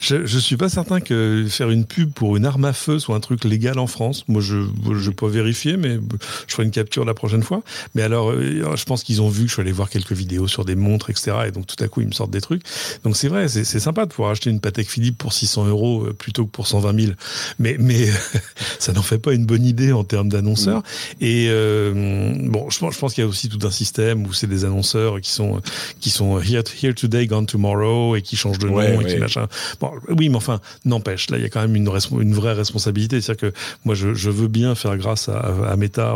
Je, 0.00 0.16
ne 0.16 0.26
suis 0.26 0.56
pas 0.56 0.70
certain 0.70 1.00
que 1.00 1.46
faire 1.48 1.70
une 1.70 1.84
pub 1.84 2.12
pour 2.12 2.36
une 2.36 2.46
arme 2.46 2.64
à 2.64 2.72
feu 2.72 2.98
soit 2.98 3.14
un 3.14 3.20
truc 3.20 3.44
légal 3.44 3.78
en 3.78 3.86
France. 3.86 4.24
Moi, 4.28 4.40
je 4.40 4.56
je 4.94 5.10
peux 5.10 5.28
vérifier, 5.28 5.76
mais 5.76 5.98
je 6.46 6.54
ferai 6.54 6.64
une 6.64 6.70
capture 6.70 7.04
la 7.04 7.14
prochaine 7.14 7.42
fois. 7.42 7.62
Mais 7.94 8.02
alors, 8.02 8.30
euh, 8.30 8.76
je 8.76 8.84
pense 8.84 9.02
qu'ils 9.02 9.20
ont 9.20 9.28
vu 9.28 9.42
que 9.42 9.48
je 9.48 9.54
suis 9.54 9.60
allé 9.60 9.72
voir 9.72 9.90
quelques 9.90 10.12
vidéos 10.12 10.48
sur 10.48 10.64
des 10.64 10.74
montres, 10.74 11.10
etc. 11.10 11.32
Et 11.48 11.50
donc, 11.50 11.66
tout 11.66 11.82
à 11.82 11.88
coup, 11.88 12.00
ils 12.00 12.06
me 12.06 12.12
sortent 12.12 12.30
des 12.30 12.40
trucs. 12.40 12.62
Donc, 13.04 13.16
c'est 13.16 13.28
vrai, 13.28 13.48
c'est 13.48 13.64
sympa 13.64 14.06
de 14.06 14.10
pouvoir 14.10 14.30
acheter 14.30 14.50
une 14.50 14.60
Patek 14.60 14.88
Philippe 14.88 15.18
pour 15.18 15.32
600 15.32 15.66
euros 15.66 16.04
euh, 16.04 16.12
plutôt 16.14 16.46
que 16.46 16.50
pour 16.50 16.66
120 16.66 16.98
000. 16.98 17.12
Mais, 17.58 17.76
mais 17.78 18.08
ça 18.78 18.92
n'en 18.92 19.02
fait 19.02 19.18
pas 19.18 19.34
une 19.34 19.44
bonne 19.44 19.66
idée 19.66 19.92
en 19.92 20.04
termes 20.04 20.30
d'annonceurs. 20.30 20.80
Mm. 20.80 21.24
Et 21.24 21.46
euh, 21.50 22.34
bon, 22.48 22.70
je 22.70 22.78
pense, 22.78 22.94
je 22.94 22.98
pense 22.98 23.14
qu'il 23.14 23.22
y 23.22 23.26
a 23.26 23.28
aussi 23.28 23.48
tout 23.48 23.66
un 23.66 23.70
système 23.70 24.26
où 24.26 24.32
c'est 24.32 24.46
des 24.46 24.64
annonceurs 24.64 25.20
qui 25.20 25.30
sont 25.30 25.60
qui 26.00 26.10
sont 26.10 26.40
here, 26.40 26.62
here 26.82 26.94
today, 26.94 27.26
gone 27.26 27.46
tomorrow 27.46 28.16
et 28.16 28.22
qui 28.22 28.36
changent 28.36 28.58
de 28.58 28.68
nom 28.68 29.00
et 29.00 29.04
qui 29.04 29.16
machin. 29.16 29.46
Bon, 29.80 29.89
oui, 30.08 30.28
mais 30.28 30.36
enfin, 30.36 30.60
n'empêche, 30.84 31.30
là, 31.30 31.38
il 31.38 31.42
y 31.42 31.46
a 31.46 31.48
quand 31.48 31.60
même 31.60 31.76
une, 31.76 31.88
vraie 32.34 32.52
responsabilité. 32.52 33.20
C'est-à-dire 33.20 33.50
que 33.52 33.56
moi, 33.84 33.94
je, 33.94 34.14
je, 34.14 34.30
veux 34.30 34.48
bien 34.48 34.74
faire 34.74 34.96
grâce 34.96 35.28
à, 35.28 35.38
à 35.38 35.76
Meta 35.76 36.14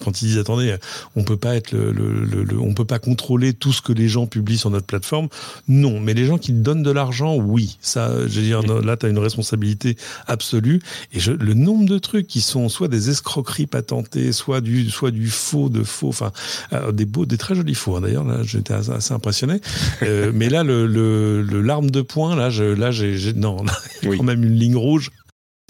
quand 0.00 0.22
ils 0.22 0.28
disent 0.28 0.38
attendez, 0.38 0.76
on 1.16 1.24
peut 1.24 1.36
pas 1.36 1.56
être 1.56 1.72
le, 1.72 1.92
le, 1.92 2.44
le, 2.44 2.58
on 2.60 2.74
peut 2.74 2.84
pas 2.84 2.98
contrôler 2.98 3.52
tout 3.52 3.72
ce 3.72 3.82
que 3.82 3.92
les 3.92 4.08
gens 4.08 4.26
publient 4.26 4.58
sur 4.58 4.70
notre 4.70 4.86
plateforme. 4.86 5.28
Non, 5.68 6.00
mais 6.00 6.14
les 6.14 6.26
gens 6.26 6.38
qui 6.38 6.52
donnent 6.52 6.82
de 6.82 6.90
l'argent, 6.90 7.36
oui, 7.36 7.78
ça, 7.80 8.26
je 8.26 8.40
veux 8.40 8.80
là, 8.82 8.96
tu 8.96 9.06
as 9.06 9.08
une 9.08 9.18
responsabilité 9.18 9.96
absolue. 10.26 10.80
Et 11.12 11.20
je, 11.20 11.32
le 11.32 11.54
nombre 11.54 11.86
de 11.86 11.98
trucs 11.98 12.26
qui 12.26 12.40
sont 12.40 12.68
soit 12.68 12.88
des 12.88 13.10
escroqueries 13.10 13.66
patentées, 13.66 14.32
soit 14.32 14.60
du, 14.60 14.90
soit 14.90 15.10
du 15.10 15.28
faux 15.28 15.68
de 15.68 15.82
faux, 15.82 16.08
enfin, 16.08 16.32
euh, 16.72 16.92
des 16.92 17.04
beaux, 17.04 17.26
des 17.26 17.38
très 17.38 17.54
jolis 17.54 17.74
faux. 17.74 17.96
Hein, 17.96 18.02
d'ailleurs, 18.02 18.24
là, 18.24 18.42
j'étais 18.42 18.74
assez 18.74 19.12
impressionné. 19.12 19.60
Euh, 20.02 20.32
mais 20.34 20.48
là, 20.48 20.62
le, 20.62 20.86
le, 20.86 21.42
l'arme 21.60 21.90
de 21.90 22.02
poing, 22.02 22.36
là, 22.36 22.50
je, 22.50 22.64
là, 22.64 22.90
j'ai 22.90 23.09
non, 23.36 23.64
il 24.02 24.08
y 24.08 24.12
a 24.12 24.16
quand 24.16 24.22
même 24.22 24.44
une 24.44 24.56
ligne 24.56 24.76
rouge. 24.76 25.10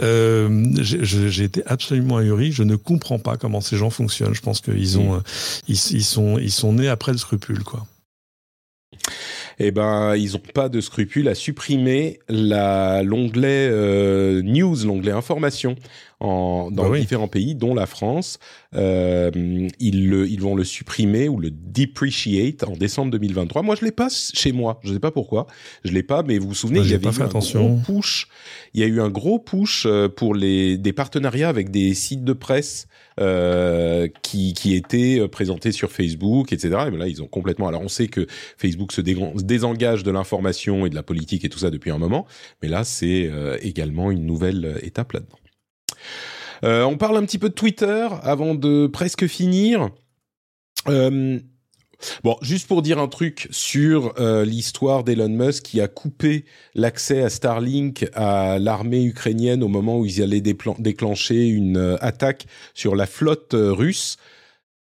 Euh, 0.02 0.64
j'ai 0.80 1.44
été 1.44 1.62
absolument 1.66 2.16
ahuri. 2.16 2.52
Je 2.52 2.62
ne 2.62 2.76
comprends 2.76 3.18
pas 3.18 3.36
comment 3.36 3.60
ces 3.60 3.76
gens 3.76 3.90
fonctionnent. 3.90 4.34
Je 4.34 4.40
pense 4.40 4.60
qu'ils 4.60 4.98
ont, 4.98 5.16
euh, 5.16 5.20
ils, 5.68 5.76
sont, 5.76 6.38
ils 6.38 6.52
sont 6.52 6.72
nés 6.72 6.88
après 6.88 7.12
le 7.12 7.18
scrupule, 7.18 7.62
quoi. 7.62 7.86
Eh 9.58 9.70
ben, 9.72 10.16
ils 10.16 10.32
n'ont 10.32 10.42
pas 10.54 10.70
de 10.70 10.80
scrupule 10.80 11.28
à 11.28 11.34
supprimer 11.34 12.18
l'onglet 12.28 13.68
euh, 13.70 14.40
news, 14.42 14.74
l'onglet 14.84 15.12
information 15.12 15.76
en, 16.20 16.70
dans 16.70 16.90
bah 16.90 16.98
différents 16.98 17.28
pays, 17.28 17.54
dont 17.54 17.74
la 17.74 17.86
France. 17.86 18.38
Euh, 18.76 19.30
ils, 19.80 20.08
le, 20.08 20.28
ils 20.28 20.40
vont 20.40 20.54
le 20.54 20.64
supprimer 20.64 21.28
ou 21.28 21.40
le 21.40 21.50
depreciate 21.50 22.62
en 22.64 22.76
décembre 22.76 23.10
2023. 23.12 23.62
Moi, 23.62 23.74
je 23.74 23.84
l'ai 23.84 23.90
pas 23.90 24.08
chez 24.10 24.52
moi. 24.52 24.80
Je 24.84 24.90
ne 24.90 24.94
sais 24.94 25.00
pas 25.00 25.10
pourquoi. 25.10 25.46
Je 25.84 25.92
l'ai 25.92 26.02
pas, 26.02 26.22
mais 26.22 26.38
vous 26.38 26.48
vous 26.48 26.54
souvenez, 26.54 26.80
il 26.80 26.90
y 26.90 26.94
avait 26.94 27.06
eu 27.06 27.22
un 27.22 27.28
gros 27.28 27.78
push. 27.84 28.28
Il 28.74 28.80
y 28.80 28.84
a 28.84 28.86
eu 28.86 29.00
un 29.00 29.08
gros 29.08 29.38
push 29.38 29.86
euh, 29.86 30.08
pour 30.08 30.34
les 30.34 30.76
des 30.76 30.92
partenariats 30.92 31.48
avec 31.48 31.70
des 31.70 31.94
sites 31.94 32.24
de 32.24 32.32
presse 32.32 32.86
euh, 33.20 34.08
qui, 34.22 34.54
qui 34.54 34.74
étaient 34.74 35.26
présentés 35.28 35.72
sur 35.72 35.90
Facebook, 35.90 36.52
etc. 36.52 36.68
Et 36.86 36.90
ben 36.90 36.98
là, 36.98 37.08
ils 37.08 37.22
ont 37.22 37.26
complètement. 37.26 37.66
Alors, 37.66 37.82
on 37.82 37.88
sait 37.88 38.08
que 38.08 38.26
Facebook 38.56 38.92
se 38.92 39.00
désengage 39.00 40.04
de 40.04 40.10
l'information 40.10 40.86
et 40.86 40.90
de 40.90 40.94
la 40.94 41.02
politique 41.02 41.44
et 41.44 41.48
tout 41.48 41.58
ça 41.58 41.70
depuis 41.70 41.90
un 41.90 41.98
moment, 41.98 42.26
mais 42.62 42.68
là, 42.68 42.84
c'est 42.84 43.28
euh, 43.30 43.58
également 43.62 44.10
une 44.10 44.26
nouvelle 44.26 44.78
étape 44.82 45.12
là-dedans. 45.12 45.39
Euh, 46.64 46.82
on 46.82 46.96
parle 46.96 47.16
un 47.16 47.24
petit 47.24 47.38
peu 47.38 47.48
de 47.48 47.54
Twitter 47.54 48.08
avant 48.22 48.54
de 48.54 48.86
presque 48.86 49.26
finir. 49.26 49.90
Euh, 50.88 51.38
bon, 52.22 52.36
juste 52.42 52.66
pour 52.66 52.82
dire 52.82 52.98
un 52.98 53.08
truc 53.08 53.48
sur 53.50 54.14
euh, 54.18 54.44
l'histoire 54.44 55.04
d'Elon 55.04 55.28
Musk 55.28 55.64
qui 55.64 55.80
a 55.80 55.88
coupé 55.88 56.44
l'accès 56.74 57.22
à 57.22 57.30
Starlink 57.30 58.06
à 58.14 58.58
l'armée 58.58 59.04
ukrainienne 59.04 59.62
au 59.62 59.68
moment 59.68 59.98
où 59.98 60.06
ils 60.06 60.22
allaient 60.22 60.40
déclencher 60.40 61.46
une 61.46 61.98
attaque 62.00 62.46
sur 62.74 62.94
la 62.94 63.06
flotte 63.06 63.54
russe. 63.54 64.16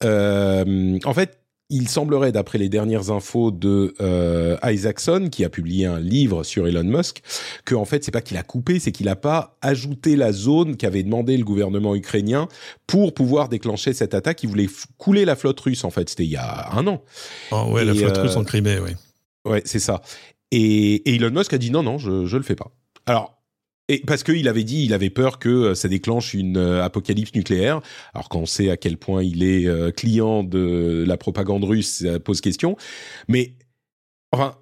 en 0.03 1.13
fait, 1.13 1.38
il 1.69 1.87
semblerait, 1.87 2.31
d'après 2.31 2.57
les 2.57 2.69
dernières 2.69 3.11
infos 3.11 3.51
de 3.51 3.93
euh, 4.01 4.57
Isaacson, 4.63 5.29
qui 5.31 5.45
a 5.45 5.49
publié 5.49 5.85
un 5.85 5.99
livre 5.99 6.43
sur 6.43 6.67
Elon 6.67 6.83
Musk, 6.83 7.21
que 7.63 7.75
en 7.75 7.85
fait 7.85 8.03
c'est 8.03 8.11
pas 8.11 8.21
qu'il 8.21 8.37
a 8.37 8.43
coupé, 8.43 8.79
c'est 8.79 8.91
qu'il 8.91 9.05
n'a 9.05 9.15
pas 9.15 9.57
ajouté 9.61 10.15
la 10.15 10.31
zone 10.31 10.77
qu'avait 10.77 11.03
demandé 11.03 11.37
le 11.37 11.43
gouvernement 11.43 11.95
ukrainien 11.95 12.47
pour 12.87 13.13
pouvoir 13.13 13.49
déclencher 13.49 13.93
cette 13.93 14.13
attaque. 14.15 14.41
Il 14.43 14.49
voulait 14.49 14.69
couler 14.97 15.25
la 15.25 15.35
flotte 15.35 15.59
russe. 15.59 15.83
En 15.83 15.91
fait, 15.91 16.09
c'était 16.09 16.25
il 16.25 16.31
y 16.31 16.37
a 16.37 16.71
un 16.73 16.87
an. 16.87 17.03
Oh, 17.51 17.69
ouais, 17.71 17.85
la 17.85 17.93
flotte 17.93 18.17
russe 18.17 18.35
en 18.35 18.43
Crimée, 18.43 18.79
oui. 18.79 18.91
Ouais, 19.45 19.61
c'est 19.65 19.79
ça. 19.79 20.01
Et, 20.51 20.95
et, 21.09 21.15
Elon 21.15 21.31
Musk 21.31 21.53
a 21.53 21.57
dit 21.59 21.69
non, 21.69 21.83
non, 21.83 21.99
je 21.99 22.25
je 22.25 22.37
le 22.37 22.43
fais 22.43 22.55
pas. 22.55 22.71
Alors 23.05 23.38
et 23.89 24.03
parce 24.05 24.23
qu'il 24.23 24.47
avait 24.47 24.63
dit, 24.63 24.85
il 24.85 24.93
avait 24.93 25.09
peur 25.09 25.39
que 25.39 25.49
euh, 25.49 25.75
ça 25.75 25.87
déclenche 25.87 26.35
une 26.35 26.57
euh, 26.57 26.83
apocalypse 26.83 27.33
nucléaire. 27.33 27.81
Alors 28.13 28.29
qu'on 28.29 28.45
sait 28.45 28.69
à 28.69 28.77
quel 28.77 28.97
point 28.97 29.23
il 29.23 29.43
est 29.43 29.65
euh, 29.65 29.91
client 29.91 30.43
de 30.43 31.03
la 31.07 31.17
propagande 31.17 31.63
russe, 31.63 32.03
ça 32.03 32.19
pose 32.19 32.39
question. 32.39 32.77
Mais 33.27 33.55
enfin, 34.31 34.55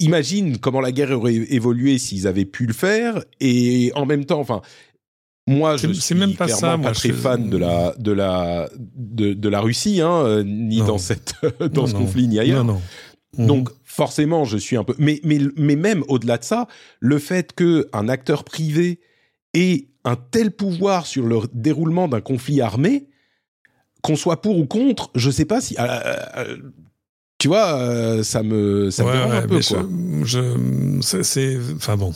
imagine 0.00 0.58
comment 0.58 0.80
la 0.80 0.90
guerre 0.90 1.12
aurait 1.12 1.34
évolué 1.34 1.98
s'ils 1.98 2.26
avaient 2.26 2.44
pu 2.44 2.66
le 2.66 2.74
faire. 2.74 3.22
Et 3.40 3.92
en 3.94 4.06
même 4.06 4.24
temps, 4.24 4.40
enfin, 4.40 4.60
Moi, 5.46 5.76
je 5.76 5.92
suis 5.92 6.16
même 6.16 6.34
pas 6.34 6.46
clairement 6.46 6.82
pas 6.82 6.92
très 6.92 7.12
fan 7.12 7.48
de 7.48 7.56
la 7.56 7.94
de 7.96 8.10
la 8.10 8.68
de, 8.74 9.34
de 9.34 9.48
la 9.48 9.60
Russie, 9.60 10.00
hein, 10.00 10.42
ni 10.44 10.78
dans 10.78 10.98
cette 10.98 11.36
dans 11.72 11.86
ce 11.86 11.94
conflit 11.94 12.26
ni 12.26 12.40
ailleurs. 12.40 12.64
Non, 12.64 12.74
non. 12.74 12.82
Donc 13.36 13.68
forcément, 13.84 14.44
je 14.44 14.56
suis 14.56 14.76
un 14.76 14.84
peu. 14.84 14.94
Mais 14.98 15.20
mais 15.22 15.38
mais 15.56 15.76
même 15.76 16.02
au-delà 16.08 16.38
de 16.38 16.44
ça, 16.44 16.66
le 17.00 17.18
fait 17.18 17.52
que 17.52 17.88
un 17.92 18.08
acteur 18.08 18.44
privé 18.44 19.00
ait 19.54 19.88
un 20.04 20.16
tel 20.16 20.50
pouvoir 20.50 21.06
sur 21.06 21.26
le 21.26 21.40
déroulement 21.52 22.08
d'un 22.08 22.20
conflit 22.20 22.60
armé, 22.60 23.08
qu'on 24.02 24.16
soit 24.16 24.40
pour 24.40 24.58
ou 24.58 24.66
contre, 24.66 25.10
je 25.14 25.30
sais 25.30 25.44
pas 25.44 25.60
si. 25.60 25.76
Euh, 25.78 25.84
euh, 26.36 26.56
tu 27.38 27.46
vois, 27.46 27.78
euh, 27.78 28.22
ça 28.24 28.42
me, 28.42 28.90
ça 28.90 29.04
me 29.04 29.12
dérange 29.12 29.34
un 29.34 29.42
peu, 29.46 29.60
quoi. 29.60 29.86
Je, 30.24 31.20
c'est, 31.22 31.56
enfin 31.76 31.96
bon, 31.96 32.12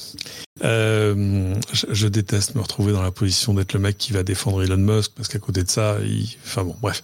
euh, 0.63 1.55
je, 1.73 2.07
déteste 2.09 2.55
me 2.55 2.61
retrouver 2.61 2.93
dans 2.93 3.03
la 3.03 3.11
position 3.11 3.55
d'être 3.55 3.73
le 3.73 3.81
mec 3.81 3.97
qui 3.97 4.13
va 4.13 4.23
défendre 4.23 4.63
Elon 4.63 4.77
Musk 4.77 5.13
parce 5.17 5.29
qu'à 5.29 5.39
côté 5.39 5.65
de 5.65 5.71
ça, 5.71 5.97
il, 6.05 6.29
enfin 6.45 6.63
bon, 6.63 6.77
bref. 6.83 7.03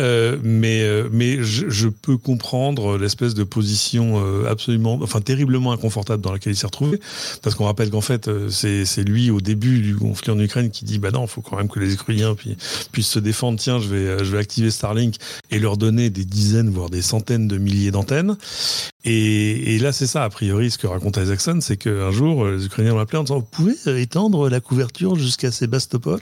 Euh, 0.00 0.36
mais, 0.42 0.82
euh, 0.82 1.08
mais 1.12 1.44
je, 1.44 1.70
je, 1.70 1.88
peux 1.88 2.16
comprendre 2.16 2.98
l'espèce 2.98 3.34
de 3.34 3.44
position 3.44 4.20
euh, 4.20 4.50
absolument, 4.50 4.98
enfin 5.00 5.20
terriblement 5.20 5.70
inconfortable 5.70 6.24
dans 6.24 6.32
laquelle 6.32 6.54
il 6.54 6.56
s'est 6.56 6.66
retrouvé, 6.66 6.98
parce 7.40 7.54
qu'on 7.54 7.66
rappelle 7.66 7.90
qu'en 7.90 8.00
fait, 8.00 8.28
c'est, 8.50 8.84
c'est 8.84 9.04
lui 9.04 9.30
au 9.30 9.40
début 9.40 9.78
du 9.78 9.94
conflit 9.94 10.32
en 10.32 10.40
Ukraine 10.40 10.70
qui 10.70 10.84
dit, 10.84 10.98
bah 10.98 11.12
non, 11.12 11.28
faut 11.28 11.40
quand 11.40 11.56
même 11.56 11.68
que 11.68 11.78
les 11.78 11.94
Ukrainiens 11.94 12.34
puissent 12.90 13.06
se 13.06 13.20
défendre. 13.20 13.60
Tiens, 13.60 13.78
je 13.78 13.88
vais, 13.88 14.24
je 14.24 14.32
vais 14.32 14.38
activer 14.38 14.72
Starlink 14.72 15.14
et 15.52 15.60
leur 15.60 15.76
donner 15.76 16.10
des 16.10 16.24
dizaines 16.24 16.68
voire 16.68 16.90
des 16.90 17.02
centaines 17.02 17.46
de 17.46 17.58
milliers 17.58 17.92
d'antennes. 17.92 18.36
Et, 19.04 19.76
et, 19.76 19.78
là, 19.78 19.92
c'est 19.92 20.08
ça, 20.08 20.24
a 20.24 20.28
priori, 20.28 20.70
ce 20.70 20.78
que 20.78 20.86
raconte 20.86 21.16
Isaacson, 21.16 21.60
c'est 21.62 21.76
qu'un 21.76 22.10
jour, 22.10 22.46
les 22.46 22.66
Ukrainiens 22.66 22.87
l'ont 22.88 22.98
appelé 22.98 23.18
en 23.18 23.24
disant 23.24 23.38
Vous 23.38 23.44
pouvez 23.44 23.74
étendre 24.00 24.48
la 24.48 24.60
couverture 24.60 25.16
jusqu'à 25.16 25.50
Sébastopol? 25.50 26.20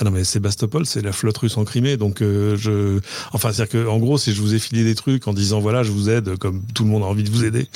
Ah 0.00 0.04
non 0.04 0.12
mais 0.12 0.24
Sébastopol 0.24 0.86
c'est 0.86 1.02
la 1.02 1.12
flotte 1.12 1.36
russe 1.36 1.58
en 1.58 1.64
Crimée 1.64 1.98
donc 1.98 2.22
euh, 2.22 2.56
je 2.56 3.00
enfin 3.32 3.52
c'est 3.52 3.60
à 3.62 3.66
dire 3.66 3.68
que 3.68 3.86
en 3.86 3.98
gros 3.98 4.16
si 4.16 4.32
je 4.32 4.40
vous 4.40 4.54
ai 4.54 4.58
filé 4.58 4.82
des 4.82 4.94
trucs 4.94 5.28
en 5.28 5.34
disant 5.34 5.60
voilà 5.60 5.82
je 5.82 5.90
vous 5.90 6.08
aide 6.08 6.38
comme 6.38 6.62
tout 6.74 6.84
le 6.84 6.90
monde 6.90 7.02
a 7.02 7.06
envie 7.06 7.22
de 7.22 7.28
vous 7.28 7.44
aider 7.44 7.68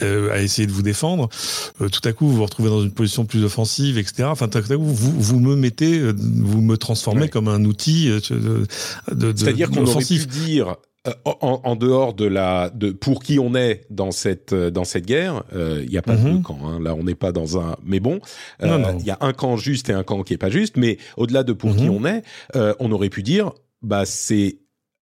euh, 0.00 0.30
à 0.30 0.40
essayer 0.40 0.68
de 0.68 0.72
vous 0.72 0.82
défendre 0.82 1.28
euh, 1.80 1.88
tout 1.88 2.06
à 2.08 2.12
coup 2.12 2.28
vous 2.28 2.36
vous 2.36 2.44
retrouvez 2.44 2.68
dans 2.68 2.84
une 2.84 2.92
position 2.92 3.24
plus 3.24 3.42
offensive 3.42 3.98
etc 3.98 4.28
enfin 4.30 4.46
tout 4.46 4.58
à 4.58 4.62
coup 4.62 4.84
vous 4.84 5.20
vous 5.20 5.40
me 5.40 5.56
mettez 5.56 5.98
vous 6.12 6.62
me 6.62 6.76
transformez 6.76 7.28
comme 7.28 7.48
un 7.48 7.64
outil 7.64 8.10
de, 8.10 8.64
de 9.10 9.34
c'est-à-dire 9.34 9.68
qu'on 9.68 9.84
aurait 9.84 10.04
pu 10.04 10.24
dire 10.26 10.76
euh, 11.08 11.12
en, 11.24 11.74
dehors 11.74 12.14
de 12.14 12.26
la 12.26 12.70
de 12.70 12.92
pour 12.92 13.24
qui 13.24 13.40
on 13.40 13.56
est 13.56 13.86
dans 13.90 14.12
cette 14.12 14.52
euh, 14.52 14.70
dans 14.70 14.84
cette 14.84 15.04
guerre, 15.04 15.42
il 15.50 15.58
euh, 15.58 15.84
n'y 15.84 15.98
a 15.98 16.02
pas 16.02 16.14
de 16.14 16.40
camp. 16.42 16.60
Hein. 16.64 16.78
Là, 16.80 16.94
on 16.94 17.02
n'est 17.02 17.16
pas 17.16 17.32
dans 17.32 17.58
un. 17.58 17.74
Mais 17.84 17.98
bon, 17.98 18.20
il 18.62 19.04
y 19.04 19.10
a 19.10 19.18
un 19.20 19.32
camp 19.32 19.56
juste 19.56 19.90
et 19.90 19.92
un 19.94 20.04
camp 20.04 20.22
qui 20.22 20.34
est 20.34 20.38
pas 20.38 20.48
juste. 20.48 20.76
Mais 20.76 20.98
au-delà 21.16 21.42
de 21.42 21.52
pour 21.52 21.74
qui 21.74 21.90
mhm. 21.90 21.96
on 21.96 22.04
est, 22.04 22.22
on 22.78 22.92
aurait 22.92 23.08
pu 23.08 23.24
dire, 23.24 23.50
bah 23.82 24.04
c'est 24.06 24.58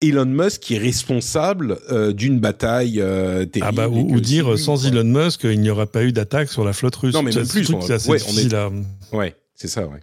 Elon 0.01 0.25
Musk 0.25 0.61
qui 0.61 0.73
est 0.73 0.79
responsable 0.79 1.77
d'une 2.15 2.39
bataille 2.39 2.95
terrible. 2.95 3.61
Ah 3.61 3.71
bah, 3.71 3.87
ou, 3.87 4.19
dire 4.19 4.57
sans 4.57 4.87
Elon 4.87 5.03
Musk, 5.03 5.41
il 5.43 5.61
n'y 5.61 5.69
aurait 5.69 5.85
pas 5.85 6.03
eu 6.03 6.11
d'attaque 6.11 6.49
sur 6.49 6.65
la 6.65 6.73
flotte 6.73 6.95
russe. 6.95 7.13
Non 7.13 7.21
mais 7.21 7.31
même 7.31 7.47
plus. 7.47 7.65
c'est 7.65 8.09
ouais, 8.09 8.17
on 8.27 8.37
est... 8.37 9.15
ouais, 9.15 9.35
c'est 9.53 9.67
ça, 9.67 9.85
ouais 9.85 9.99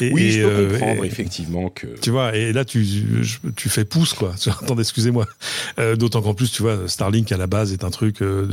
oui, 0.00 0.32
je 0.32 0.42
peux 0.42 0.48
euh, 0.48 0.70
comprendre 0.70 1.04
effectivement 1.04 1.70
que. 1.70 1.86
Tu 2.00 2.10
vois, 2.10 2.36
et 2.36 2.52
là 2.52 2.64
tu 2.64 2.84
tu 3.56 3.68
fais 3.68 3.84
pouce 3.84 4.14
quoi. 4.14 4.34
Attendez, 4.62 4.82
excusez-moi. 4.82 5.26
Euh, 5.78 5.96
d'autant 5.96 6.22
qu'en 6.22 6.34
plus, 6.34 6.50
tu 6.50 6.62
vois, 6.62 6.88
Starlink 6.88 7.30
à 7.32 7.36
la 7.36 7.46
base 7.46 7.72
est 7.72 7.84
un 7.84 7.90
truc 7.90 8.22
euh, 8.22 8.46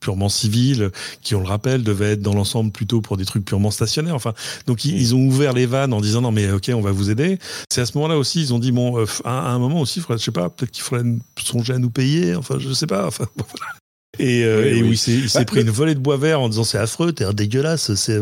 purement 0.00 0.28
civil, 0.28 0.90
qui 1.22 1.34
on 1.34 1.40
le 1.40 1.46
rappelle 1.46 1.82
devait 1.82 2.12
être 2.12 2.22
dans 2.22 2.34
l'ensemble 2.34 2.72
plutôt 2.72 3.00
pour 3.00 3.16
des 3.16 3.24
trucs 3.24 3.44
purement 3.44 3.70
stationnaires. 3.70 4.14
Enfin, 4.14 4.34
donc 4.66 4.84
ils, 4.84 5.14
ont 5.14 5.26
ouvert 5.26 5.52
les 5.52 5.66
vannes 5.66 5.92
en 5.92 6.00
disant 6.00 6.20
non 6.20 6.32
mais 6.32 6.50
ok, 6.50 6.70
on 6.74 6.80
va 6.80 6.92
vous 6.92 7.10
aider. 7.10 7.38
C'est 7.70 7.80
à 7.80 7.86
ce 7.86 7.96
moment-là 7.98 8.18
aussi 8.18 8.40
ils 8.40 8.54
ont 8.54 8.58
dit 8.58 8.72
bon, 8.72 9.04
à, 9.24 9.50
un 9.50 9.58
moment 9.58 9.80
aussi, 9.80 10.02
je 10.08 10.16
sais 10.16 10.30
pas, 10.30 10.50
peut-être 10.50 10.70
qu'il 10.70 10.82
faudrait 10.82 11.04
songer 11.38 11.74
à 11.74 11.78
nous 11.78 11.90
payer. 11.90 12.34
Enfin, 12.34 12.56
je 12.58 12.72
sais 12.72 12.86
pas. 12.86 13.06
Enfin, 13.06 13.26
voilà. 13.36 13.72
Et, 14.18 14.44
euh, 14.44 14.74
et 14.74 14.82
oui, 14.82 15.00
il 15.08 15.30
s'est 15.30 15.38
bah, 15.40 15.44
pris 15.44 15.62
une 15.62 15.70
volée 15.70 15.94
de 15.94 16.00
bois 16.00 16.16
vert 16.16 16.40
en 16.40 16.48
disant 16.48 16.64
c'est 16.64 16.78
affreux, 16.78 17.12
t'es 17.12 17.24
dégueulasse, 17.34 17.94
c'est 17.94 18.20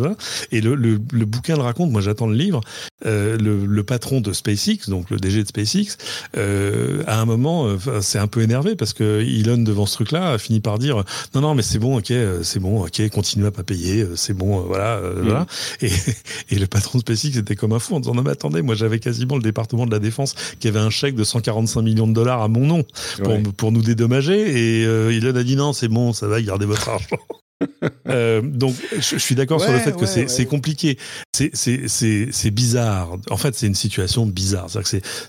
Et 0.52 0.60
le, 0.60 0.74
le, 0.74 0.98
le, 1.12 1.24
bouquin 1.24 1.56
le 1.56 1.62
raconte. 1.62 1.90
Moi, 1.90 2.00
j'attends 2.00 2.26
le 2.26 2.36
livre. 2.36 2.60
Euh, 3.06 3.36
le, 3.36 3.66
le, 3.66 3.84
patron 3.84 4.22
de 4.22 4.32
SpaceX, 4.32 4.88
donc 4.88 5.10
le 5.10 5.18
DG 5.18 5.42
de 5.42 5.48
SpaceX, 5.48 5.98
euh, 6.38 7.02
à 7.06 7.20
un 7.20 7.26
moment, 7.26 7.66
euh, 7.66 7.76
c'est 8.00 8.18
un 8.18 8.26
peu 8.26 8.40
énervé 8.40 8.76
parce 8.76 8.94
que 8.94 9.20
Elon 9.20 9.58
devant 9.58 9.84
ce 9.84 9.94
truc-là 9.94 10.32
a 10.32 10.38
fini 10.38 10.60
par 10.60 10.78
dire 10.78 11.04
non 11.34 11.42
non 11.42 11.54
mais 11.54 11.62
c'est 11.62 11.78
bon, 11.78 11.98
ok, 11.98 12.10
euh, 12.12 12.42
c'est 12.42 12.60
bon, 12.60 12.84
ok, 12.84 13.08
continue 13.10 13.46
à 13.46 13.50
pas 13.50 13.62
payer, 13.62 14.06
c'est 14.16 14.32
bon, 14.32 14.60
voilà, 14.60 15.00
mm. 15.00 15.20
voilà. 15.22 15.46
Et, 15.82 15.90
et, 16.50 16.58
le 16.58 16.66
patron 16.66 16.98
de 16.98 17.02
SpaceX 17.02 17.38
était 17.38 17.56
comme 17.56 17.72
un 17.72 17.78
fou 17.78 17.94
en 17.94 18.00
disant 18.00 18.14
non 18.14 18.22
mais 18.22 18.30
attendez, 18.30 18.62
moi 18.62 18.74
j'avais 18.74 19.00
quasiment 19.00 19.36
le 19.36 19.42
département 19.42 19.84
de 19.84 19.90
la 19.90 19.98
défense 19.98 20.34
qui 20.58 20.68
avait 20.68 20.80
un 20.80 20.90
chèque 20.90 21.14
de 21.14 21.24
145 21.24 21.82
millions 21.82 22.06
de 22.06 22.14
dollars 22.14 22.40
à 22.40 22.48
mon 22.48 22.66
nom 22.66 22.84
pour, 23.22 23.38
pour 23.54 23.72
nous 23.72 23.82
dédommager 23.82 24.80
et 24.80 24.82
Elon 24.82 25.36
a 25.36 25.42
dit 25.42 25.56
non 25.56 25.74
c'est 25.74 25.83
bon, 25.88 26.12
ça 26.12 26.26
va, 26.26 26.40
gardez 26.40 26.66
votre 26.66 26.88
argent. 26.88 27.18
euh, 28.08 28.42
donc, 28.42 28.74
je, 28.98 29.16
suis 29.16 29.34
d'accord 29.34 29.60
sur 29.60 29.72
le 29.72 29.78
fait 29.78 29.96
que 29.96 30.06
c'est 30.06 30.46
compliqué. 30.46 30.98
C'est 31.32 32.50
bizarre. 32.50 33.16
En 33.30 33.36
fait, 33.36 33.54
c'est 33.54 33.66
une 33.66 33.74
situation 33.74 34.26
bizarre. 34.26 34.68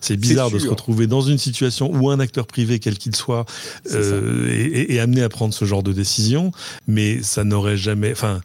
C'est 0.02 0.18
bizarre 0.18 0.52
de 0.52 0.60
se 0.60 0.68
retrouver 0.68 1.08
dans 1.08 1.22
une 1.22 1.38
situation 1.38 1.92
où 1.94 2.10
un 2.10 2.20
acteur 2.20 2.48
privé, 2.48 2.80
quel 2.80 2.98
qu'il 2.98 3.16
soit, 3.16 3.46
euh, 3.92 4.50
est, 4.50 4.94
est, 4.94 5.00
amené 5.00 5.22
à 5.24 5.30
prendre 5.30 5.54
ce 5.54 5.66
genre 5.66 5.84
de 5.84 5.94
décision, 5.94 6.52
mais 6.88 7.22
ça 7.22 7.44
n'aurait 7.44 7.78
jamais. 7.78 8.12
Enfin, 8.12 8.42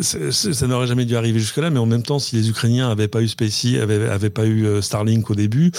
ça 0.00 0.66
n'aurait 0.66 0.86
jamais 0.86 1.04
dû 1.04 1.16
arriver 1.16 1.38
jusque-là, 1.38 1.70
mais 1.70 1.78
en 1.78 1.86
même 1.86 2.02
temps, 2.02 2.18
si 2.18 2.36
les 2.36 2.48
Ukrainiens 2.48 2.88
n'avaient 2.88 3.08
pas 3.08 3.22
eu 3.22 3.28
Spacey, 3.28 3.78
avaient, 3.78 4.08
avaient 4.08 4.30
pas 4.30 4.44
eu 4.44 4.66
euh, 4.66 4.82
Starlink 4.82 5.30
au 5.30 5.34
début, 5.34 5.72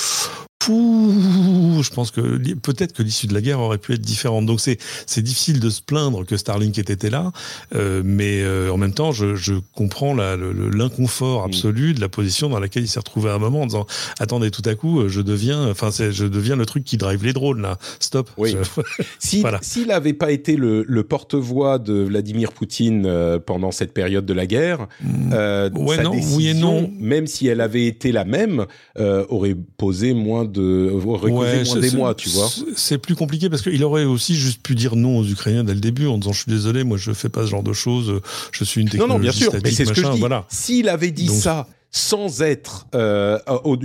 je 0.65 1.89
pense 1.91 2.11
que 2.11 2.37
peut-être 2.55 2.93
que 2.93 3.03
l'issue 3.03 3.27
de 3.27 3.33
la 3.33 3.41
guerre 3.41 3.59
aurait 3.59 3.77
pu 3.77 3.93
être 3.93 4.01
différente. 4.01 4.45
Donc 4.45 4.59
c'est 4.59 4.77
c'est 5.05 5.21
difficile 5.21 5.59
de 5.59 5.69
se 5.69 5.81
plaindre 5.81 6.25
que 6.25 6.37
Starlink 6.37 6.77
ait 6.77 6.81
été 6.81 7.09
là, 7.09 7.31
euh, 7.75 8.01
mais 8.03 8.41
euh, 8.41 8.71
en 8.71 8.77
même 8.77 8.93
temps, 8.93 9.11
je, 9.11 9.35
je 9.35 9.53
comprends 9.75 10.13
l'inconfort 10.13 11.43
mm. 11.43 11.45
absolu 11.45 11.93
de 11.93 12.01
la 12.01 12.09
position 12.09 12.49
dans 12.49 12.59
laquelle 12.59 12.83
il 12.83 12.87
s'est 12.87 12.99
retrouvé 12.99 13.29
à 13.29 13.35
un 13.35 13.39
moment 13.39 13.61
en 13.61 13.65
disant 13.65 13.87
attendez 14.19 14.51
tout 14.51 14.61
à 14.65 14.75
coup 14.75 15.07
je 15.07 15.21
deviens 15.21 15.69
enfin 15.69 15.89
je 15.91 16.25
deviens 16.25 16.55
le 16.55 16.65
truc 16.65 16.83
qui 16.83 16.97
drive 16.97 17.23
les 17.23 17.33
drones 17.33 17.61
là 17.61 17.77
stop. 17.99 18.29
Oui. 18.37 18.55
S'il 19.19 19.87
n'avait 19.87 20.13
pas 20.13 20.31
été 20.31 20.55
le, 20.55 20.83
le 20.87 21.03
porte-voix 21.03 21.79
de 21.79 21.93
Vladimir 21.93 22.51
Poutine 22.51 23.05
euh, 23.05 23.39
pendant 23.39 23.71
cette 23.71 23.93
période 23.93 24.25
de 24.25 24.33
la 24.33 24.45
guerre, 24.45 24.87
mm. 25.01 25.31
sa 25.31 25.69
non, 25.69 26.11
décision, 26.11 26.37
oui 26.37 26.47
et 26.47 26.53
non. 26.53 26.91
même 26.99 27.27
si 27.27 27.47
elle 27.47 27.61
avait 27.61 27.85
été 27.85 28.11
la 28.11 28.25
même, 28.25 28.65
aurait 28.97 29.55
posé 29.77 30.13
moins 30.13 30.46
de 30.47 30.89
ouais, 30.91 31.31
moins 31.63 31.79
des 31.79 31.91
mois, 31.91 32.15
tu 32.15 32.29
vois. 32.29 32.49
C'est 32.75 32.97
plus 32.97 33.15
compliqué 33.15 33.49
parce 33.49 33.61
qu'il 33.61 33.83
aurait 33.83 34.05
aussi 34.05 34.35
juste 34.35 34.61
pu 34.61 34.75
dire 34.75 34.95
non 34.95 35.19
aux 35.19 35.25
Ukrainiens 35.25 35.63
dès 35.63 35.73
le 35.73 35.79
début 35.79 36.07
en 36.07 36.17
disant 36.17 36.33
je 36.33 36.41
suis 36.41 36.51
désolé, 36.51 36.83
moi 36.83 36.97
je 36.97 37.11
fais 37.13 37.29
pas 37.29 37.41
ce 37.43 37.47
genre 37.47 37.63
de 37.63 37.73
choses, 37.73 38.21
je 38.51 38.63
suis 38.63 38.81
une 38.81 38.89
technologie 38.89 39.09
Non, 39.09 39.17
non, 39.17 39.21
bien 39.21 39.31
sûr, 39.31 39.53
mais 39.63 39.71
c'est 39.71 39.85
ce 39.85 39.93
que 39.93 40.01
je 40.01 40.11
dis. 40.11 40.19
Voilà. 40.19 40.45
S'il 40.49 40.89
avait 40.89 41.11
dit 41.11 41.27
ça 41.27 41.67
sans 41.91 42.41
être, 42.41 42.87
euh, 42.95 43.39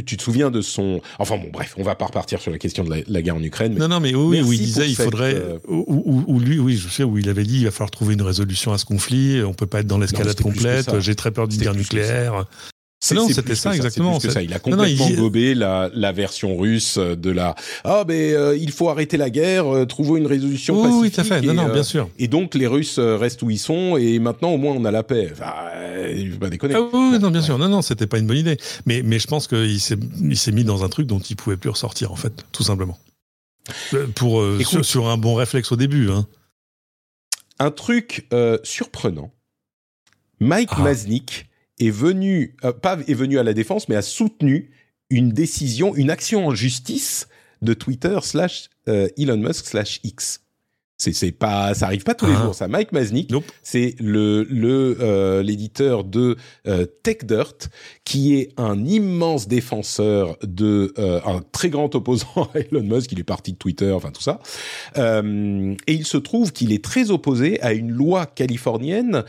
tu 0.05 0.16
te 0.16 0.22
souviens 0.22 0.51
de 0.51 0.60
son, 0.60 1.01
enfin 1.18 1.36
bon, 1.36 1.48
bref, 1.52 1.74
on 1.78 1.82
va 1.82 1.94
pas 1.94 2.06
repartir 2.06 2.40
sur 2.40 2.51
la 2.51 2.59
question 2.59 2.84
de 2.84 3.05
la, 3.06 3.22
guerre 3.22 3.36
en 3.36 3.43
Ukraine. 3.43 3.74
non, 3.78 3.89
non, 3.89 4.01
mais 4.01 4.14
oui, 4.14 4.43
où 4.43 4.52
il 4.52 4.59
disait, 4.59 4.89
il 4.89 4.97
faudrait, 4.97 5.34
euh, 5.34 5.59
où, 5.68 6.40
lui, 6.40 6.59
oui, 6.59 6.76
je 6.76 6.89
sais, 6.89 7.05
où 7.05 7.16
il 7.18 7.28
avait 7.28 7.44
dit, 7.44 7.59
il 7.59 7.64
va 7.64 7.70
falloir 7.70 7.90
trouver 7.90 8.14
une 8.14 8.22
résolution 8.22 8.72
à 8.72 8.78
ce 8.78 8.84
conflit, 8.84 9.43
on 9.43 9.55
peut 9.55 9.66
pas 9.66 9.80
être 9.80 9.86
dans 9.86 9.98
l'escalade 9.98 10.40
complète, 10.40 11.01
j'ai 11.01 11.14
très 11.14 11.30
peur 11.30 11.48
d'une 11.48 11.60
guerre 11.60 11.74
nucléaire. 11.74 12.44
Non, 13.15 13.29
c'était 13.29 13.55
ça, 13.55 13.74
exactement. 13.74 14.20
Ça. 14.20 14.43
Il 14.43 14.55
a 14.55 14.59
complètement 14.59 15.11
gobé 15.11 15.55
la, 15.55 15.91
la, 15.93 16.12
version 16.12 16.57
russe 16.57 16.99
de 16.99 17.31
la 17.31 17.57
ah 17.85 18.05
ben 18.05 18.15
euh, 18.15 18.57
il 18.57 18.70
faut 18.70 18.89
arrêter 18.89 19.16
la 19.16 19.31
guerre, 19.31 19.66
euh, 19.66 19.87
trouver 19.87 20.20
une 20.20 20.27
résolution 20.27 20.83
pacifique. 20.83 21.03
Oui, 21.03 21.11
tout 21.11 21.20
à 21.20 21.24
fait. 21.24 21.41
Non, 21.41 21.55
non, 21.55 21.65
bien 21.65 21.79
euh, 21.79 21.83
sûr. 21.83 22.09
Et 22.19 22.29
donc 22.29 22.55
les 22.55 22.66
Russes 22.66 22.99
restent 22.99 23.43
où 23.43 23.51
ils 23.51 23.59
sont 23.59 23.97
et 23.97 24.19
maintenant 24.19 24.51
au 24.51 24.59
moins 24.59 24.74
on 24.74 24.85
a 24.85 24.91
la 24.91 25.03
paix. 25.03 25.31
Enfin, 25.33 25.53
je 26.15 26.31
vais 26.31 26.39
pas 26.39 26.49
déconner. 26.49 26.74
Ah, 26.77 26.83
oui, 26.93 27.19
non, 27.19 27.31
bien 27.31 27.43
sûr. 27.43 27.59
Non, 27.59 27.69
non, 27.69 27.83
c'était 27.83 28.07
pas 28.07 28.19
une 28.19 28.27
bonne 28.27 28.39
idée. 28.39 28.57
Mais 28.87 29.03
mais 29.03 29.19
je 29.19 29.27
pense 29.27 29.49
qu'il 29.49 29.81
s'est 29.81 29.99
il 30.23 30.39
s'est 30.39 30.53
mis 30.53 30.65
dans 30.65 30.85
un 30.85 30.89
truc 30.89 31.07
dont 31.07 31.19
il 31.19 31.37
pouvait 31.37 31.57
plus 31.57 31.70
ressortir 31.70 32.12
en 32.12 32.16
fait, 32.16 32.45
tout 32.53 32.62
simplement. 32.62 32.99
Pour 34.16 34.45
sur, 34.83 35.09
un 35.09 35.16
bon 35.16 35.35
réflexe 35.35 35.70
au 35.73 35.77
début. 35.77 36.11
Hein. 36.11 36.27
Un 37.59 37.70
truc 37.70 38.29
surprenant. 38.62 39.31
Mike 40.41 40.70
ah. 40.73 40.83
Maznik 40.83 41.47
est 41.87 41.91
venu, 41.91 42.57
euh, 42.65 42.73
pas 42.73 42.99
est 43.07 43.15
venu 43.15 43.39
à 43.39 43.43
la 43.43 43.55
défense, 43.55 43.89
mais 43.89 43.97
a 43.97 44.03
soutenu 44.03 44.71
une 45.11 45.31
décision, 45.31 45.95
une 45.95 46.11
action 46.11 46.47
en 46.47 46.55
justice 46.55 47.29
de 47.61 47.75
Twitter 47.75 48.19
slash 48.23 48.71
euh, 48.89 49.09
Elon 49.19 49.37
Musk 49.37 49.67
slash 49.67 50.01
X. 50.05 50.41
C'est 50.99 51.33
pas, 51.33 51.75
ça 51.75 51.87
arrive 51.87 52.05
pas 52.05 52.15
tous 52.15 52.27
les 52.27 52.35
ah. 52.37 52.45
jours. 52.45 52.55
Ça, 52.55 52.69
Mike 52.69 52.93
Maznik, 52.93 53.35
c'est 53.65 53.97
le 53.99 54.45
le 54.45 54.97
euh, 55.01 55.43
l'éditeur 55.43 56.05
de 56.05 56.37
TechDirt, 57.03 57.71
qui 58.05 58.37
est 58.37 58.53
un 58.57 58.85
immense 58.85 59.49
défenseur 59.49 60.39
de 60.45 60.95
un 60.97 61.43
très 61.51 61.71
grand 61.71 61.93
opposant 61.97 62.49
à 62.55 62.61
Elon 62.61 62.85
Musk. 62.85 63.11
Il 63.11 63.19
est 63.19 63.25
parti 63.25 63.55
de 63.55 63.59
Twitter, 63.59 63.91
enfin 63.91 64.13
tout 64.13 64.23
ça. 64.23 64.39
et 64.97 65.93
il 65.93 66.07
se 66.07 66.19
trouve 66.19 66.53
qu'il 66.53 66.73
est 66.73 66.85
très 66.85 67.11
opposé 67.11 67.61
à 67.63 67.73
une 67.73 67.91
loi 67.91 68.27
californienne 68.27 69.25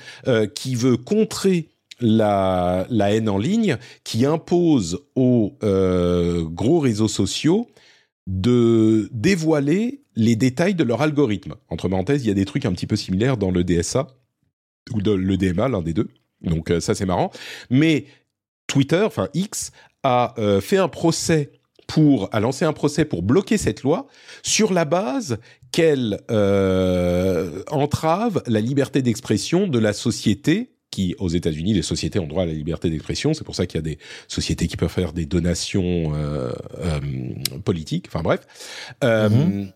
qui 0.53 0.75
veut 0.75 0.97
contrer 0.97 1.69
la, 1.99 2.85
la 2.89 3.13
haine 3.13 3.29
en 3.29 3.37
ligne 3.37 3.77
qui 4.03 4.25
impose 4.25 5.03
aux 5.15 5.57
euh, 5.63 6.43
gros 6.43 6.79
réseaux 6.79 7.07
sociaux 7.07 7.69
de 8.27 9.09
dévoiler 9.11 10.01
les 10.15 10.35
détails 10.35 10.75
de 10.75 10.83
leur 10.83 11.01
algorithme. 11.01 11.55
Entre 11.69 11.89
parenthèses, 11.89 12.23
il 12.23 12.27
y 12.27 12.31
a 12.31 12.35
des 12.35 12.45
trucs 12.45 12.65
un 12.65 12.71
petit 12.71 12.87
peu 12.87 12.95
similaires 12.95 13.37
dans 13.37 13.51
le 13.51 13.63
DSA 13.63 14.07
ou 14.93 15.01
dans 15.01 15.15
le 15.15 15.37
DMA, 15.37 15.67
l'un 15.67 15.81
des 15.81 15.93
deux. 15.93 16.09
Donc 16.41 16.71
euh, 16.71 16.79
ça 16.79 16.95
c'est 16.95 17.05
marrant. 17.05 17.31
Mais 17.69 18.05
Twitter, 18.67 19.01
enfin 19.05 19.29
X, 19.33 19.71
a 20.03 20.33
euh, 20.37 20.61
fait 20.61 20.77
un 20.77 20.89
procès 20.89 21.51
pour 21.87 22.29
a 22.31 22.39
lancé 22.39 22.63
un 22.63 22.73
procès 22.73 23.03
pour 23.03 23.23
bloquer 23.23 23.57
cette 23.57 23.83
loi 23.83 24.07
sur 24.41 24.73
la 24.73 24.85
base 24.85 25.37
qu'elle 25.71 26.19
entrave 27.69 28.41
la 28.47 28.61
liberté 28.61 29.01
d'expression 29.01 29.67
de 29.67 29.79
la 29.79 29.91
société 29.91 30.72
qui, 30.93 31.15
aux 31.17 31.29
États-Unis, 31.29 31.73
les 31.73 31.81
sociétés 31.81 32.19
ont 32.19 32.27
droit 32.27 32.43
à 32.43 32.45
la 32.45 32.53
liberté 32.53 32.89
d'expression. 32.89 33.33
C'est 33.33 33.43
pour 33.43 33.55
ça 33.55 33.65
qu'il 33.65 33.77
y 33.77 33.79
a 33.79 33.81
des 33.81 33.97
sociétés 34.27 34.67
qui 34.67 34.77
peuvent 34.77 34.89
faire 34.89 35.11
des 35.11 35.25
donations 35.25 36.13
euh, 36.13 36.51
euh, 36.79 36.99
politiques. 37.65 38.05
Enfin 38.07 38.21
bref. 38.21 38.41
Euh, 39.03 39.29
Mhm. 39.29 39.71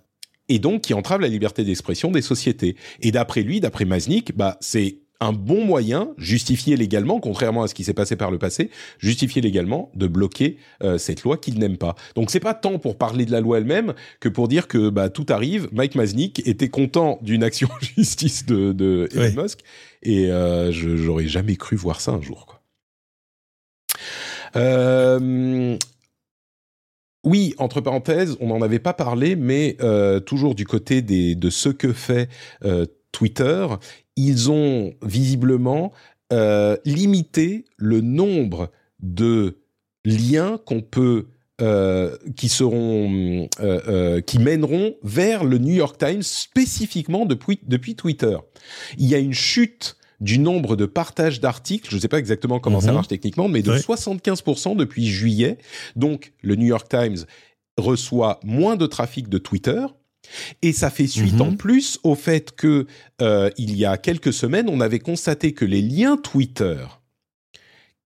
Et 0.49 0.59
donc, 0.59 0.83
qui 0.83 0.93
entrave 0.93 1.19
la 1.19 1.27
liberté 1.27 1.65
d'expression 1.65 2.09
des 2.09 2.21
sociétés. 2.21 2.77
Et 3.01 3.11
d'après 3.11 3.41
lui, 3.41 3.59
d'après 3.59 3.83
Maznik, 3.83 4.35
bah, 4.35 4.57
c'est 4.61 4.99
un 5.19 5.33
bon 5.33 5.65
moyen, 5.65 6.09
justifié 6.17 6.77
légalement, 6.77 7.19
contrairement 7.19 7.63
à 7.63 7.67
ce 7.67 7.73
qui 7.73 7.83
s'est 7.83 7.93
passé 7.93 8.15
par 8.15 8.31
le 8.31 8.37
passé, 8.37 8.69
justifié 8.99 9.41
légalement 9.41 9.91
de 9.95 10.07
bloquer 10.07 10.57
euh, 10.83 10.97
cette 10.97 11.23
loi 11.23 11.37
qu'il 11.37 11.57
n'aime 11.59 11.77
pas. 11.77 11.95
Donc 12.15 12.29
c'est 12.29 12.39
pas 12.39 12.53
tant 12.53 12.79
pour 12.79 12.97
parler 12.97 13.25
de 13.25 13.31
la 13.31 13.41
loi 13.41 13.57
elle-même 13.57 13.93
que 14.19 14.29
pour 14.29 14.47
dire 14.47 14.67
que 14.67 14.89
bah, 14.89 15.09
tout 15.09 15.25
arrive. 15.29 15.69
Mike 15.71 15.95
Maznik 15.95 16.47
était 16.47 16.69
content 16.69 17.19
d'une 17.21 17.43
action 17.43 17.67
en 17.75 17.79
justice 17.79 18.45
de, 18.45 18.71
de 18.73 19.09
Elon 19.13 19.27
Ouais. 19.27 19.43
Musk 19.43 19.59
et 20.03 20.31
euh, 20.31 20.71
je 20.71 20.95
j'aurais 20.95 21.27
jamais 21.27 21.55
cru 21.55 21.75
voir 21.75 22.01
ça 22.01 22.11
un 22.11 22.21
jour. 22.21 22.45
Quoi. 22.45 22.61
Euh, 24.55 25.77
oui, 27.23 27.53
entre 27.57 27.81
parenthèses, 27.81 28.37
on 28.39 28.47
n'en 28.47 28.61
avait 28.61 28.79
pas 28.79 28.93
parlé, 28.93 29.35
mais 29.35 29.75
euh, 29.81 30.19
toujours 30.19 30.55
du 30.55 30.65
côté 30.65 31.01
des, 31.01 31.35
de 31.35 31.49
ce 31.49 31.69
que 31.69 31.91
fait 31.93 32.29
Twitter, 33.11 33.67
ils 34.17 34.51
ont 34.51 34.93
visiblement 35.01 35.93
euh, 36.33 36.75
limité 36.83 37.63
le 37.77 38.01
nombre 38.01 38.69
de 38.99 39.59
liens 40.03 40.59
qu'on 40.65 40.81
peut 40.81 41.27
euh, 41.61 42.15
qui 42.35 42.49
seront 42.49 43.47
euh, 43.61 43.79
euh, 43.87 44.21
qui 44.21 44.37
mèneront 44.39 44.95
vers 45.03 45.43
le 45.43 45.57
New 45.57 45.73
York 45.73 45.97
Times 45.97 46.21
spécifiquement 46.21 47.25
depuis 47.25 47.59
depuis 47.65 47.95
Twitter. 47.95 48.37
Il 48.97 49.07
y 49.07 49.15
a 49.15 49.19
une 49.19 49.33
chute 49.33 49.95
du 50.19 50.37
nombre 50.39 50.75
de 50.75 50.85
partages 50.85 51.39
d'articles, 51.39 51.89
je 51.91 51.95
ne 51.95 52.01
sais 52.01 52.07
pas 52.07 52.17
exactement 52.19 52.59
comment 52.59 52.81
ça 52.81 52.87
Mhm. 52.87 52.93
marche 52.95 53.07
techniquement, 53.07 53.47
mais 53.47 53.61
de 53.61 53.71
Ouais. 53.71 53.79
75% 53.79 54.75
depuis 54.75 55.05
juillet. 55.07 55.57
Donc 55.95 56.33
le 56.41 56.55
New 56.55 56.65
York 56.67 56.87
Times 56.89 57.25
reçoit 57.77 58.39
moins 58.43 58.75
de 58.75 58.85
trafic 58.87 59.29
de 59.29 59.37
Twitter. 59.37 59.85
Et 60.61 60.73
ça 60.73 60.89
fait 60.89 61.07
suite 61.07 61.35
Mhm. 61.35 61.41
en 61.41 61.55
plus 61.55 61.99
au 62.03 62.15
fait 62.15 62.55
que 62.55 62.85
euh, 63.21 63.49
il 63.57 63.75
y 63.75 63.85
a 63.85 63.97
quelques 63.97 64.33
semaines, 64.33 64.69
on 64.69 64.81
avait 64.81 64.99
constaté 64.99 65.53
que 65.53 65.65
les 65.65 65.81
liens 65.81 66.17
Twitter 66.17 66.85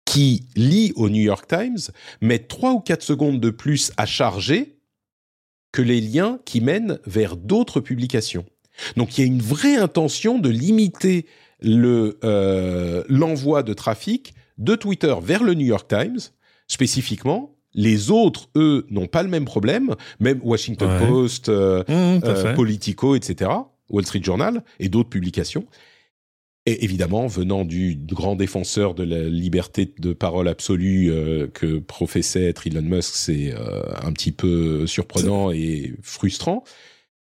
qui 0.05 0.47
lient 0.55 0.91
au 0.95 1.09
New 1.09 1.21
York 1.21 1.47
Times 1.47 1.77
mettent 2.21 2.47
3 2.47 2.73
ou 2.73 2.79
4 2.79 3.01
secondes 3.03 3.39
de 3.39 3.49
plus 3.49 3.91
à 3.97 4.05
charger 4.05 4.77
que 5.71 5.81
les 5.81 6.01
liens 6.01 6.39
qui 6.45 6.59
mènent 6.59 6.99
vers 7.05 7.37
d'autres 7.37 7.79
publications. 7.79 8.45
Donc 8.97 9.17
il 9.17 9.21
y 9.21 9.23
a 9.23 9.27
une 9.27 9.41
vraie 9.41 9.77
intention 9.77 10.39
de 10.39 10.49
limiter 10.49 11.25
le 11.61 12.19
euh, 12.23 13.03
l'envoi 13.07 13.63
de 13.63 13.73
trafic 13.73 14.33
de 14.57 14.75
Twitter 14.75 15.13
vers 15.21 15.43
le 15.43 15.53
New 15.53 15.65
York 15.65 15.87
Times 15.87 16.19
spécifiquement. 16.67 17.55
Les 17.73 18.11
autres, 18.11 18.49
eux, 18.55 18.85
n'ont 18.89 19.07
pas 19.07 19.23
le 19.23 19.29
même 19.29 19.45
problème. 19.45 19.95
Même 20.19 20.39
Washington 20.43 20.89
Ouais. 20.89 21.07
Post, 21.07 21.49
euh, 21.49 21.83
Mmh, 21.87 22.21
euh. 22.25 22.53
Politico, 22.53 23.15
etc., 23.15 23.51
Wall 23.89 24.05
Street 24.05 24.23
Journal 24.23 24.63
et 24.79 24.89
d'autres 24.89 25.09
publications. 25.09 25.65
Et 26.65 26.83
évidemment, 26.83 27.25
venant 27.27 27.65
du 27.65 27.95
grand 27.95 28.35
défenseur 28.35 28.93
de 28.93 29.03
la 29.03 29.23
liberté 29.23 29.91
de 29.97 30.13
parole 30.13 30.47
absolue 30.47 31.11
euh, 31.11 31.47
que 31.47 31.79
professait 31.79 32.43
être 32.43 32.67
Elon 32.67 32.83
Musk, 32.83 33.15
c'est 33.15 33.53
un 34.03 34.11
petit 34.11 34.31
peu 34.31 34.85
surprenant 34.85 35.51
et 35.51 35.93
frustrant. 36.03 36.63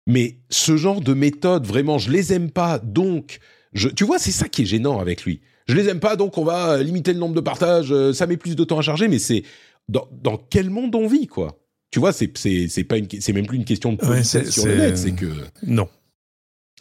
Mais 0.05 0.37
ce 0.49 0.77
genre 0.77 1.01
de 1.01 1.13
méthode, 1.13 1.65
vraiment, 1.65 1.97
je 1.97 2.11
les 2.11 2.33
aime 2.33 2.51
pas. 2.51 2.77
Donc, 2.77 3.39
je, 3.73 3.89
tu 3.89 4.03
vois, 4.03 4.19
c'est 4.19 4.31
ça 4.31 4.47
qui 4.47 4.61
est 4.61 4.65
gênant 4.65 4.99
avec 4.99 5.23
lui. 5.23 5.41
Je 5.67 5.75
les 5.75 5.89
aime 5.89 5.99
pas, 5.99 6.15
donc 6.15 6.37
on 6.37 6.43
va 6.43 6.83
limiter 6.83 7.11
le 7.11 7.17
nombre 7.17 7.33
de 7.33 7.41
partages. 7.41 7.91
Ça 8.11 8.27
met 8.27 8.37
plus 8.37 8.55
de 8.55 8.63
temps 8.63 8.77
à 8.77 8.83
charger, 8.83 9.07
mais 9.07 9.17
c'est 9.17 9.41
dans, 9.87 10.07
dans 10.11 10.37
quel 10.37 10.69
monde 10.69 10.95
on 10.95 11.07
vit, 11.07 11.27
quoi 11.27 11.59
Tu 11.91 11.99
vois, 11.99 12.11
c'est 12.13 12.27
pas 12.27 12.97
une, 12.97 13.07
c'est 13.19 13.33
même 13.33 13.45
plus 13.47 13.57
une 13.57 13.65
question 13.65 13.93
de 13.93 14.01
Ouais, 14.01 14.07
politesse 14.07 14.45
c'est- 14.45 14.51
sur 14.51 14.65
le 14.65 14.71
c'est- 14.73 14.77
net, 14.79 14.97
c'est 14.97 15.11
que 15.13 15.25
Non. 15.63 15.87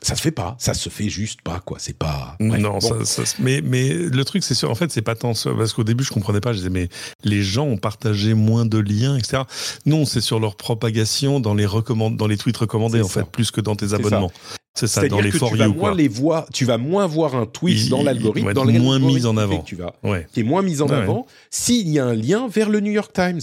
ça 0.03 0.17
se 0.17 0.21
fait 0.23 0.31
pas, 0.33 0.57
ça 0.59 0.75
se 0.75 0.89
fait 0.89 1.09
juste 1.09 1.41
pas, 1.43 1.61
quoi. 1.61 1.79
C'est 1.79 1.97
pas. 1.99 2.37
Bref, 2.41 2.61
non, 2.61 2.79
bon. 2.79 3.05
ça, 3.05 3.05
ça- 3.25 3.37
mais, 3.41 3.61
mais 3.63 3.91
le 3.93 4.25
truc, 4.25 4.43
c'est 4.45 4.55
sûr, 4.55 4.71
en 4.71 4.75
fait, 4.75 4.91
c'est 4.91 5.03
pas 5.03 5.15
tant 5.15 5.35
ça, 5.35 5.51
parce 5.57 5.73
qu'au 5.73 5.85
début, 5.85 6.03
je 6.05 6.11
comprenais 6.11 6.41
pas, 6.41 6.53
je 6.53 6.59
disais, 6.59 6.71
mais 6.71 6.89
les 7.23 7.43
gens 7.43 7.65
ont 7.67 7.77
partagé 7.79 8.35
moins 8.35 8.67
de 8.67 8.79
liens, 8.79 9.17
etc. 9.17 9.43
Non, 9.87 10.05
c'est 10.05 10.21
sur 10.21 10.41
leur 10.41 10.57
propagation 10.57 11.41
dans 11.41 11.55
les, 11.55 11.67
recommand... 11.67 12.17
dans 12.17 12.27
les 12.27 12.37
tweets 12.37 12.57
recommandés, 12.57 13.01
en 13.03 13.09
ça. 13.09 13.21
fait, 13.25 13.31
plus 13.31 13.51
que 13.51 13.61
dans 13.61 13.77
tes 13.77 13.93
abonnements. 13.95 14.33
C'est 14.77 14.89
ça, 14.89 15.07
dans 15.07 15.21
les 15.21 15.31
que 15.31 15.39
for 15.39 15.51
tu 15.51 15.57
vas 15.57 15.67
you, 15.67 15.75
moins 15.75 15.91
quoi. 15.91 15.97
les 15.97 16.09
voir, 16.09 16.47
tu 16.53 16.65
vas 16.65 16.79
moins 16.79 17.07
voir 17.07 17.37
un 17.37 17.47
tweet 17.47 17.79
Il- 17.85 17.91
dans 17.91 18.03
l'algorithme, 18.03 18.53
dans 18.53 18.65
moins 18.65 18.99
mis 18.99 19.25
en 19.25 19.37
avant. 19.37 19.63
tu 19.63 19.77
vas, 19.77 19.95
Ouais, 20.03 20.27
qui 20.33 20.41
est 20.41 20.45
moins 20.45 20.63
mis 20.63 20.81
en 20.83 20.89
avant 20.89 21.27
s'il 21.51 21.89
y 21.89 22.01
a 22.01 22.05
un 22.07 22.15
lien 22.15 22.49
vers 22.49 22.69
le 22.71 22.81
New 22.81 22.91
York 22.91 23.13
Times. 23.13 23.41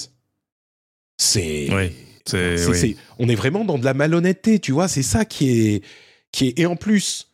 C'est. 1.18 1.74
ouais. 1.74 1.94
C'est, 2.26 2.58
C'est- 2.58 2.68
oui. 2.70 2.78
c'est- 2.78 2.96
on 3.18 3.28
est 3.30 3.36
vraiment 3.36 3.66
dans 3.66 3.78
de 3.80 3.86
la 3.86 3.94
malhonnêteté, 3.94 4.60
tu 4.60 4.72
vois. 4.72 4.88
C'est 4.88 5.04
ça 5.04 5.26
qui 5.26 5.50
est, 5.50 5.84
qui 6.32 6.48
est. 6.50 6.60
Et 6.60 6.66
en 6.66 6.76
plus, 6.76 7.28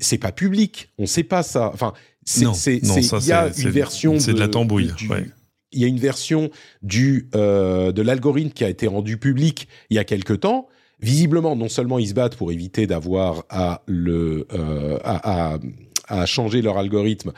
c'est 0.00 0.18
pas 0.18 0.32
public. 0.32 0.88
On 0.98 1.06
sait 1.06 1.24
pas 1.24 1.42
ça. 1.42 1.70
Enfin, 1.74 1.92
c'est, 2.24 2.40
il 2.40 2.44
y 2.44 2.46
a 2.46 2.54
c'est- 2.54 2.76
une 2.78 3.52
c'est- 3.52 3.68
version. 3.70 4.18
c'est 4.18 4.32
de 4.32 4.38
la 4.40 4.48
tambouille, 4.48 4.92
du-. 4.96 5.10
Il 5.72 5.80
y 5.80 5.84
a 5.84 5.88
une 5.88 5.98
version 5.98 6.50
du 6.82 7.28
euh, 7.34 7.90
de 7.92 8.00
l'algorithme 8.00 8.50
qui 8.50 8.64
a 8.64 8.68
été 8.68 8.86
rendu 8.86 9.18
public 9.18 9.66
il 9.90 9.96
y 9.96 9.98
a 9.98 10.04
quelque 10.04 10.32
temps. 10.32 10.68
Visiblement, 11.00 11.56
non 11.56 11.68
seulement 11.68 11.98
ils 11.98 12.08
se 12.08 12.14
battent 12.14 12.36
pour 12.36 12.52
éviter 12.52 12.86
d'avoir 12.86 13.44
à 13.50 13.82
le 13.86 14.46
euh, 14.52 14.98
à, 15.04 15.54
à, 15.54 15.58
à 16.08 16.26
changer 16.26 16.62
leur 16.62 16.78
algorithme, 16.78 17.32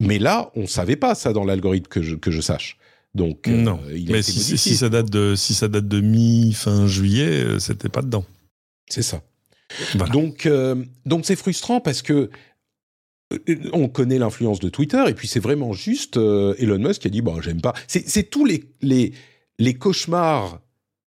mais 0.00 0.18
là, 0.18 0.50
on 0.56 0.66
savait 0.66 0.96
pas 0.96 1.14
ça 1.14 1.32
dans 1.32 1.44
l'algorithme 1.44 1.88
que 1.88 2.02
je, 2.02 2.16
que 2.16 2.30
je 2.30 2.40
sache. 2.40 2.76
Donc, 3.14 3.46
euh, 3.46 3.56
Non, 3.56 3.78
il 3.94 4.10
a 4.10 4.14
mais 4.14 4.20
été 4.20 4.32
si, 4.32 4.76
ça 4.76 4.88
date 4.88 5.08
de, 5.10 5.34
si 5.36 5.54
ça 5.54 5.68
date 5.68 5.86
de 5.86 6.00
mi-fin 6.00 6.86
juillet, 6.88 7.44
euh, 7.44 7.58
c'était 7.60 7.88
pas 7.88 8.02
dedans. 8.02 8.24
c'est 8.88 9.02
ça. 9.02 9.22
Voilà. 9.94 10.12
Donc, 10.12 10.48
donc 11.06 11.24
c'est 11.24 11.36
frustrant 11.36 11.80
parce 11.80 12.02
que 12.02 12.30
on 13.72 13.88
connaît 13.88 14.18
l'influence 14.18 14.60
de 14.60 14.68
Twitter 14.68 15.02
et 15.08 15.14
puis 15.14 15.26
c'est 15.26 15.40
vraiment 15.40 15.72
juste 15.72 16.16
Elon 16.16 16.78
Musk 16.78 17.02
qui 17.02 17.08
a 17.08 17.10
dit 17.10 17.22
bon 17.22 17.40
j'aime 17.40 17.60
pas. 17.60 17.72
C'est 17.88 18.06
c'est 18.08 18.24
tous 18.24 18.44
les 18.44 18.64
les 18.82 19.12
les 19.58 19.74
cauchemars 19.74 20.60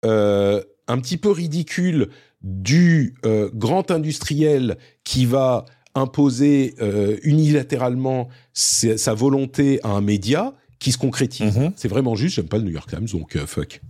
euh, 0.05 0.63
un 0.89 0.99
petit 0.99 1.15
peu 1.17 1.31
ridicules 1.31 2.09
du 2.41 3.15
euh, 3.25 3.49
grand 3.53 3.91
industriel 3.91 4.77
qui 5.05 5.25
va 5.25 5.63
imposer 5.95 6.75
euh, 6.81 7.17
unilatéralement 7.23 8.27
sa, 8.53 8.97
sa 8.97 9.13
volonté 9.13 9.79
à 9.83 9.89
un 9.89 10.01
média 10.01 10.53
qui 10.79 10.91
se 10.91 10.97
concrétise. 10.97 11.57
Mhm. 11.57 11.71
C'est 11.75 11.87
vraiment 11.87 12.15
juste 12.15 12.35
j'aime 12.35 12.47
pas 12.47 12.57
le 12.57 12.63
New 12.63 12.71
York 12.71 12.89
Times 12.89 13.07
donc 13.11 13.35
euh, 13.35 13.45
fuck. 13.45 13.81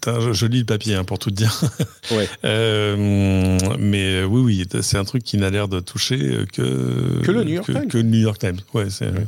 Ta- 0.00 0.20
Je, 0.20 0.32
je 0.32 0.46
lis 0.46 0.60
le 0.60 0.64
papier 0.64 0.94
hein, 0.94 1.04
pour 1.04 1.18
tout 1.18 1.30
te 1.30 1.34
dire. 1.36 1.60
Ouais. 2.10 2.28
Euh, 2.44 3.58
mais 3.78 4.22
oui, 4.24 4.40
oui, 4.42 4.68
c'est 4.82 4.98
un 4.98 5.04
truc 5.04 5.22
qui 5.24 5.38
n'a 5.38 5.48
l'air 5.50 5.68
de 5.68 5.80
toucher 5.80 6.18
que 6.52 7.22
Que 7.22 7.30
le 7.32 7.44
New 7.44 7.54
York 7.54 7.66
que, 7.66 7.72
Times. 7.72 7.88
que 7.88 7.96
le 7.96 8.02
New 8.02 8.20
York 8.20 8.38
Times. 8.38 8.58
Ouais, 8.74 8.90
c'est 8.90 9.10
Ouais. 9.10 9.26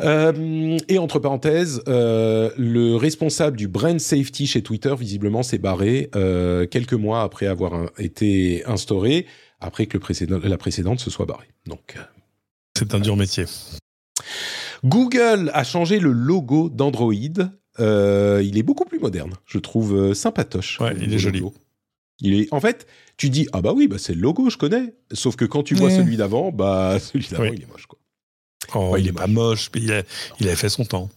Euh, 0.00 0.76
et 0.88 0.98
entre 0.98 1.18
parenthèses, 1.18 1.82
euh, 1.88 2.50
le 2.56 2.96
responsable 2.96 3.56
du 3.56 3.68
brand 3.68 3.98
safety 4.00 4.46
chez 4.46 4.62
Twitter, 4.62 4.94
visiblement, 4.98 5.42
s'est 5.42 5.58
barré 5.58 6.10
euh, 6.16 6.66
quelques 6.66 6.94
mois 6.94 7.22
après 7.22 7.46
avoir 7.46 7.74
un- 7.74 7.90
été 7.98 8.64
instauré, 8.66 9.26
après 9.60 9.86
que 9.86 9.94
le 9.96 10.00
précédent, 10.00 10.38
la 10.42 10.58
précédente 10.58 11.00
se 11.00 11.10
soit 11.10 11.26
barrée. 11.26 11.48
Donc, 11.66 11.96
c'est 12.76 12.94
un 12.94 13.00
dur 13.00 13.16
métier. 13.16 13.44
Google 14.84 15.50
a 15.54 15.64
changé 15.64 15.98
le 16.00 16.12
logo 16.12 16.68
d'Android. 16.68 17.12
Il 17.14 18.58
est 18.58 18.62
beaucoup 18.62 18.84
plus 18.84 18.98
moderne, 18.98 19.32
je 19.46 19.58
trouve 19.58 20.12
sympatoche. 20.14 20.80
Ouais, 20.80 20.94
il 21.00 21.12
est 21.14 21.18
joli. 21.18 21.40
logo. 21.40 21.54
Il 22.20 22.34
est, 22.40 22.52
en 22.52 22.60
fait, 22.60 22.86
tu 23.16 23.28
dis 23.28 23.48
ah 23.52 23.60
bah 23.60 23.72
oui, 23.74 23.88
bah 23.88 23.96
c'est 23.98 24.14
le 24.14 24.20
logo, 24.20 24.48
je 24.48 24.56
connais. 24.56 24.94
Sauf 25.12 25.34
que 25.34 25.44
quand 25.44 25.62
tu 25.64 25.74
vois 25.74 25.88
Ouais. 25.88 25.96
celui 25.96 26.16
d'avant, 26.16 26.52
bah 26.52 26.98
celui 27.00 27.26
d'avant 27.28 27.42
Oui. 27.44 27.50
il 27.56 27.62
est 27.62 27.68
moche 27.68 27.86
quoi. 27.86 27.98
Oh, 28.74 28.90
Ouais, 28.90 29.00
il 29.00 29.06
il 29.06 29.08
est 29.10 29.12
pas 29.12 29.26
moche, 29.26 29.70
mais 29.74 29.80
il, 29.80 29.92
a, 29.92 30.02
il 30.40 30.48
fait 30.56 30.68
son 30.68 30.84
temps. 30.84 31.10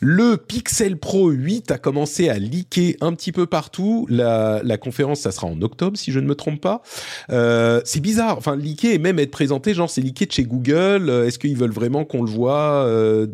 Le 0.00 0.36
Pixel 0.36 0.98
Pro 0.98 1.30
8 1.30 1.70
a 1.70 1.78
commencé 1.78 2.28
à 2.28 2.38
leaker 2.38 2.94
un 3.00 3.14
petit 3.14 3.32
peu 3.32 3.46
partout. 3.46 4.06
La, 4.10 4.60
la 4.62 4.76
conférence, 4.76 5.20
ça 5.20 5.32
sera 5.32 5.46
en 5.46 5.60
octobre, 5.62 5.96
si 5.96 6.12
je 6.12 6.20
ne 6.20 6.26
me 6.26 6.34
trompe 6.34 6.60
pas. 6.60 6.82
Euh, 7.30 7.80
c'est 7.84 8.00
bizarre. 8.00 8.36
Enfin, 8.36 8.56
leaker 8.56 8.92
et 8.92 8.98
même 8.98 9.18
être 9.18 9.30
présenté, 9.30 9.74
genre 9.74 9.88
c'est 9.88 10.00
leaké 10.00 10.26
de 10.26 10.32
chez 10.32 10.44
Google. 10.44 11.08
Euh, 11.08 11.26
est-ce 11.26 11.38
qu'ils 11.38 11.56
veulent 11.56 11.72
vraiment 11.72 12.04
qu'on 12.04 12.22
le 12.22 12.30
voit 12.30 12.84
euh, 12.86 13.26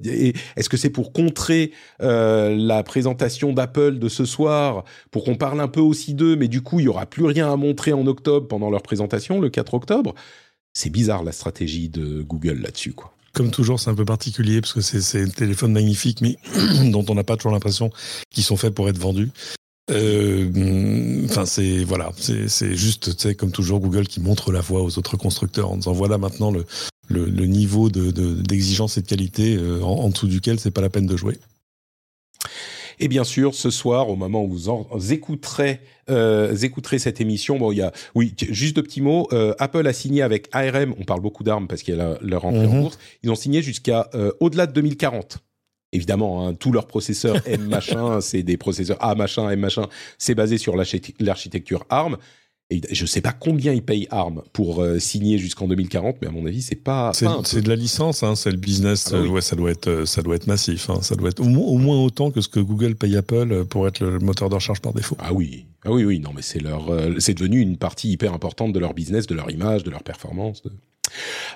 Est-ce 0.57 0.69
que 0.69 0.77
c'est 0.77 0.91
pour 0.91 1.13
contrer 1.13 1.73
euh, 2.03 2.55
la 2.57 2.83
présentation 2.83 3.53
d'Apple 3.53 3.99
de 3.99 4.09
ce 4.09 4.25
soir, 4.25 4.85
pour 5.11 5.25
qu'on 5.25 5.37
parle 5.37 5.61
un 5.61 5.69
peu 5.69 5.81
aussi 5.81 6.15
d'eux, 6.15 6.37
mais 6.37 6.49
du 6.49 6.63
coup, 6.63 6.81
il 6.81 6.85
y 6.85 6.89
aura 6.89 7.07
plus 7.07 7.25
rien 7.25 7.53
à 7.53 7.57
montrer 7.57 7.93
en 7.93 8.07
octobre 8.07 8.47
pendant 8.47 8.71
leur 8.71 8.83
présentation, 8.83 9.41
le 9.41 9.49
4 9.49 9.75
octobre? 9.75 10.15
C'est 10.73 10.91
bizarre 10.91 11.25
la 11.25 11.33
stratégie 11.33 11.89
de 11.89 12.23
Google 12.23 12.61
là-dessus, 12.61 12.93
quoi. 12.93 13.15
Comme 13.33 13.51
toujours, 13.53 13.79
c'est 13.79 13.91
un 13.91 13.95
peu 13.95 14.05
particulier 14.05 14.61
parce 14.61 14.73
que 14.73 14.81
c'est 14.81 15.25
des 15.25 15.31
téléphones 15.31 15.73
magnifiques, 15.73 16.21
mais 16.21 16.37
dont 16.91 17.05
on 17.09 17.15
n'a 17.15 17.23
pas 17.23 17.37
toujours 17.37 17.53
l'impression 17.53 17.91
qu'ils 18.29 18.43
sont 18.43 18.57
faits 18.57 18.75
pour 18.75 18.89
être 18.89 18.99
vendus. 18.99 19.31
Euh, 19.91 21.25
enfin, 21.25 21.47
c'est 21.47 21.85
voilà, 21.85 22.13
c'est 22.17 22.75
juste, 22.77 23.17
tu 23.17 23.23
sais, 23.23 23.35
comme 23.35 23.53
toujours, 23.53 23.81
Google 23.81 24.07
qui 24.07 24.21
montre 24.21 24.53
la 24.53 24.61
voie 24.61 24.83
aux 24.83 24.99
autres 24.99 25.17
constructeurs 25.17 25.71
en 25.71 25.77
disant 25.77 25.93
voilà 25.93 26.19
maintenant 26.19 26.53
le, 26.53 27.47
niveau 27.47 27.89
d'exigence 27.89 28.95
de, 28.95 29.01
et 29.01 29.03
de 29.03 29.09
qualité 29.09 29.57
euh, 29.57 29.83
en, 29.83 30.05
en, 30.05 30.09
dessous 30.11 30.29
duquel 30.29 30.61
c'est 30.61 30.71
pas 30.71 30.81
la 30.81 30.91
peine 30.91 31.07
de 31.07 31.17
jouer. 31.17 31.39
Et 33.01 33.09
bien 33.09 33.25
sûr, 33.25 33.55
ce 33.55 33.71
soir, 33.71 34.11
au 34.11 34.17
moment 34.17 34.45
où 34.45 34.49
vous, 34.49 34.69
en, 34.69 34.87
vous 34.93 35.13
écouterez, 35.13 35.81
euh, 36.11 36.55
écouterez 36.55 36.99
cette 36.99 37.21
émission, 37.21 37.59
bon, 37.59 37.73
il 37.73 37.79
y 37.79 37.83
a, 37.83 37.93
oui, 38.15 38.35
juste 38.39 38.77
de 38.77 38.83
petits 38.83 39.01
mots. 39.01 39.27
Euh, 39.33 39.55
Apple 39.59 39.87
a 39.87 39.95
signé 39.95 40.21
avec 40.21 40.49
ARM. 40.53 40.95
On 41.01 41.05
parle 41.05 41.23
beaucoup 41.23 41.43
d'armes 41.43 41.67
parce 41.67 41.83
qu'il 41.83 41.97
y 41.97 42.01
a 42.01 42.19
leur 42.21 42.45
entrée 42.45 42.67
mm 42.67 42.71
-hmm. 42.71 42.79
en 42.79 42.83
course. 42.83 42.99
Ils 43.23 43.31
ont 43.31 43.35
signé 43.35 43.63
jusqu'à 43.63 44.11
euh, 44.15 44.33
au-delà 44.41 44.67
de 44.67 44.73
2040 44.73 45.39
évidemment, 45.93 46.47
hein, 46.47 46.55
tous 46.55 46.73
leurs 46.73 46.87
processeurs 46.87 47.37
M 47.47 47.67
machin, 47.67 48.21
c'est 48.29 48.43
des 48.43 48.57
processeurs 48.57 48.99
A 49.01 49.15
machin, 49.15 49.51
M 49.51 49.59
machin, 49.59 49.89
c'est 50.19 50.37
basé 50.37 50.59
sur 50.59 50.77
l'architecture 50.77 51.85
ARM. 51.89 52.17
Et 52.71 52.81
je 52.91 53.07
sais 53.07 53.21
pas 53.21 53.33
combien 53.33 53.73
ils 53.73 53.83
payent 53.83 54.07
ARM 54.11 54.43
pour 54.53 54.81
euh, 54.81 54.99
signer 54.99 55.39
jusqu'en 55.39 55.67
2040, 55.67 56.17
mais 56.23 56.29
à 56.29 56.31
mon 56.31 56.47
avis, 56.47 56.63
c'est 56.63 56.77
pas. 56.77 57.13
C'est 57.13 57.63
de 57.63 57.69
la 57.69 57.77
licence, 57.77 58.23
hein, 58.23 58.37
c'est 58.37 58.51
le 58.51 58.57
business. 58.57 59.11
Ah, 59.13 59.21
oui. 59.21 59.29
ouais, 59.29 59.41
ça 59.41 59.57
doit 59.57 59.71
être, 59.71 60.05
ça 60.07 60.23
doit 60.23 60.37
être 60.37 60.47
massif. 60.47 60.89
Hein, 60.89 61.01
ça 61.03 61.17
doit 61.17 61.31
être 61.31 61.41
au, 61.41 61.47
au, 61.47 61.79
moins 61.79 62.01
autant 62.03 62.31
que 62.31 62.41
ce 62.41 62.49
que 62.49 62.61
Google 62.61 62.95
paye 62.95 63.17
Apple 63.17 63.65
pour 63.65 63.89
être 63.89 64.01
le 64.01 64.19
moteur 64.21 64.49
de 64.49 64.55
recherche 64.55 64.81
par 64.81 64.93
défaut. 64.93 65.17
Ah 65.19 65.33
oui, 65.33 65.67
ah 65.85 65.91
oui, 65.91 66.05
oui, 66.05 66.21
non, 66.21 66.31
mais 66.35 66.43
c'est 66.43 66.61
leur, 66.61 66.91
euh, 66.91 67.15
c'est 67.19 67.35
devenu 67.35 67.61
une 67.61 67.79
partie 67.79 68.11
hyper 68.11 68.35
importante 68.35 68.73
de 68.73 68.79
leur 68.79 68.93
business, 68.93 69.27
de 69.27 69.35
leur 69.35 69.51
image, 69.51 69.83
de 69.83 69.91
leur 69.91 70.03
performance. 70.03 70.63
De... 70.63 70.71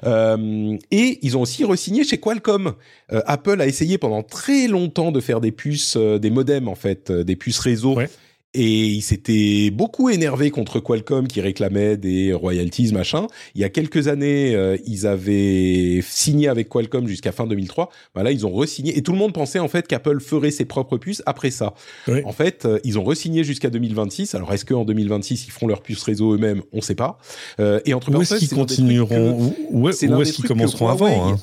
Euh, 0.05 0.77
et 0.91 1.19
ils 1.23 1.37
ont 1.37 1.43
aussi 1.43 1.65
resigné 1.65 2.05
chez 2.05 2.19
Qualcomm. 2.19 2.75
Euh, 3.13 3.21
Apple 3.27 3.61
a 3.61 3.67
essayé 3.67 3.99
pendant 3.99 4.23
très 4.23 4.67
longtemps 4.67 5.13
de 5.13 5.21
faire 5.21 5.41
des 5.41 5.53
puces, 5.53 5.97
euh, 5.97 6.19
des 6.19 6.31
modems 6.31 6.69
en 6.69 6.75
fait, 6.75 7.11
euh, 7.11 7.23
des 7.23 7.37
puces 7.37 7.59
réseau. 7.59 7.97
Ouais. 7.97 8.09
Et 8.55 8.87
il 8.87 9.03
s'était 9.03 9.71
beaucoup 9.71 10.11
énervé 10.11 10.51
contre 10.51 10.79
Qualcomm 10.79 11.27
qui 11.27 11.41
réclamait 11.41 11.97
des 11.97 12.33
royalties, 12.33 12.93
machin. 12.93 13.27
Il 13.57 13.61
y 13.61 13.65
a 13.65 13.69
quelques 13.69 14.07
années, 14.07 14.55
euh, 14.55 14.77
ils 14.87 15.09
avaient 15.09 16.01
signé 16.09 16.47
avec 16.49 16.69
Qualcomm 16.69 17.09
jusqu'à 17.09 17.33
fin 17.33 17.47
2003. 17.49 17.91
Voilà, 18.15 18.31
ils 18.31 18.47
ont 18.47 18.53
resigné. 18.53 18.97
Et 18.97 19.03
tout 19.03 19.13
le 19.13 19.19
monde 19.19 19.33
pensait 19.33 19.59
en 19.59 19.67
fait 19.67 19.89
qu'Apple 19.89 20.21
ferait 20.21 20.53
ses 20.53 20.65
propres 20.65 20.99
puces 20.99 21.23
après 21.27 21.51
ça. 21.51 21.75
Oui. 22.07 22.21
En 22.25 22.33
fait, 22.33 22.65
euh, 22.65 22.79
ils 22.85 22.99
ont 22.99 23.05
resigné 23.05 23.43
jusqu'à 23.43 23.71
2026. 23.71 24.35
Alors 24.37 24.53
est-ce 24.53 24.65
qu'en 24.65 24.85
2026, 24.85 25.47
ils 25.47 25.51
feront 25.51 25.67
leurs 25.67 25.83
puces 25.83 26.03
réseau 26.05 26.35
eux-mêmes? 26.35 26.63
On 26.73 26.77
ne 26.77 26.83
sait 26.83 26.95
pas. 26.95 27.19
Euh, 27.59 27.81
et 27.85 27.95
entre 27.95 28.15
où 28.15 28.23
est-ce 28.23 28.37
qu'ils 28.37 28.49
continueront? 28.51 29.51
que, 29.51 29.55
Où, 29.71 29.81
où 29.81 29.89
est-ce 29.89 30.33
qu'ils 30.33 30.45
commenceront 30.47 30.89
avant 30.89 31.33
hein? 31.33 31.39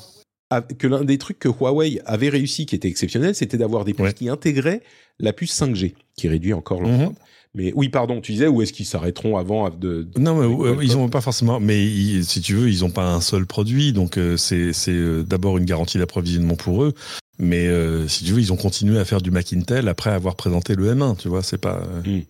Que 0.60 0.86
l'un 0.86 1.04
des 1.04 1.18
trucs 1.18 1.38
que 1.38 1.48
Huawei 1.48 2.00
avait 2.04 2.28
réussi, 2.28 2.66
qui 2.66 2.74
était 2.74 2.88
exceptionnel, 2.88 3.34
c'était 3.34 3.56
d'avoir 3.56 3.84
des 3.84 3.94
puces 3.94 4.06
ouais. 4.06 4.12
qui 4.12 4.28
intégraient 4.28 4.82
la 5.18 5.32
puce 5.32 5.58
5G, 5.58 5.94
qui 6.16 6.28
réduit 6.28 6.52
encore 6.52 6.80
l'empreinte. 6.80 7.12
Mmh. 7.12 7.24
Mais 7.54 7.72
oui, 7.76 7.90
pardon, 7.90 8.22
tu 8.22 8.32
disais 8.32 8.46
où 8.46 8.62
est-ce 8.62 8.72
qu'ils 8.72 8.86
s'arrêteront 8.86 9.36
avant 9.36 9.68
de, 9.68 10.08
de 10.14 10.18
Non, 10.18 10.36
mais 10.36 10.68
euh, 10.68 10.82
ils 10.82 10.92
n'ont 10.92 11.10
pas 11.10 11.20
forcément. 11.20 11.60
Mais 11.60 11.84
ils, 11.84 12.24
si 12.24 12.40
tu 12.40 12.54
veux, 12.54 12.70
ils 12.70 12.80
n'ont 12.80 12.90
pas 12.90 13.12
un 13.12 13.20
seul 13.20 13.44
produit, 13.44 13.92
donc 13.92 14.16
euh, 14.16 14.38
c'est 14.38 14.72
euh, 14.88 15.22
d'abord 15.22 15.58
une 15.58 15.66
garantie 15.66 15.98
d'approvisionnement 15.98 16.56
pour 16.56 16.82
eux. 16.82 16.94
Mais 17.38 17.68
si 18.08 18.24
tu 18.24 18.32
veux, 18.32 18.40
ils 18.40 18.52
ont 18.52 18.56
continué 18.56 18.98
à 18.98 19.04
faire 19.04 19.20
du 19.20 19.30
Macintel 19.30 19.88
après 19.88 20.10
avoir 20.10 20.36
présenté 20.36 20.76
le 20.76 20.94
M1. 20.94 21.16
Tu 21.16 21.28
vois, 21.28 21.42
c'est 21.42 21.58
pas. 21.58 21.82
Mmh. 22.04 22.20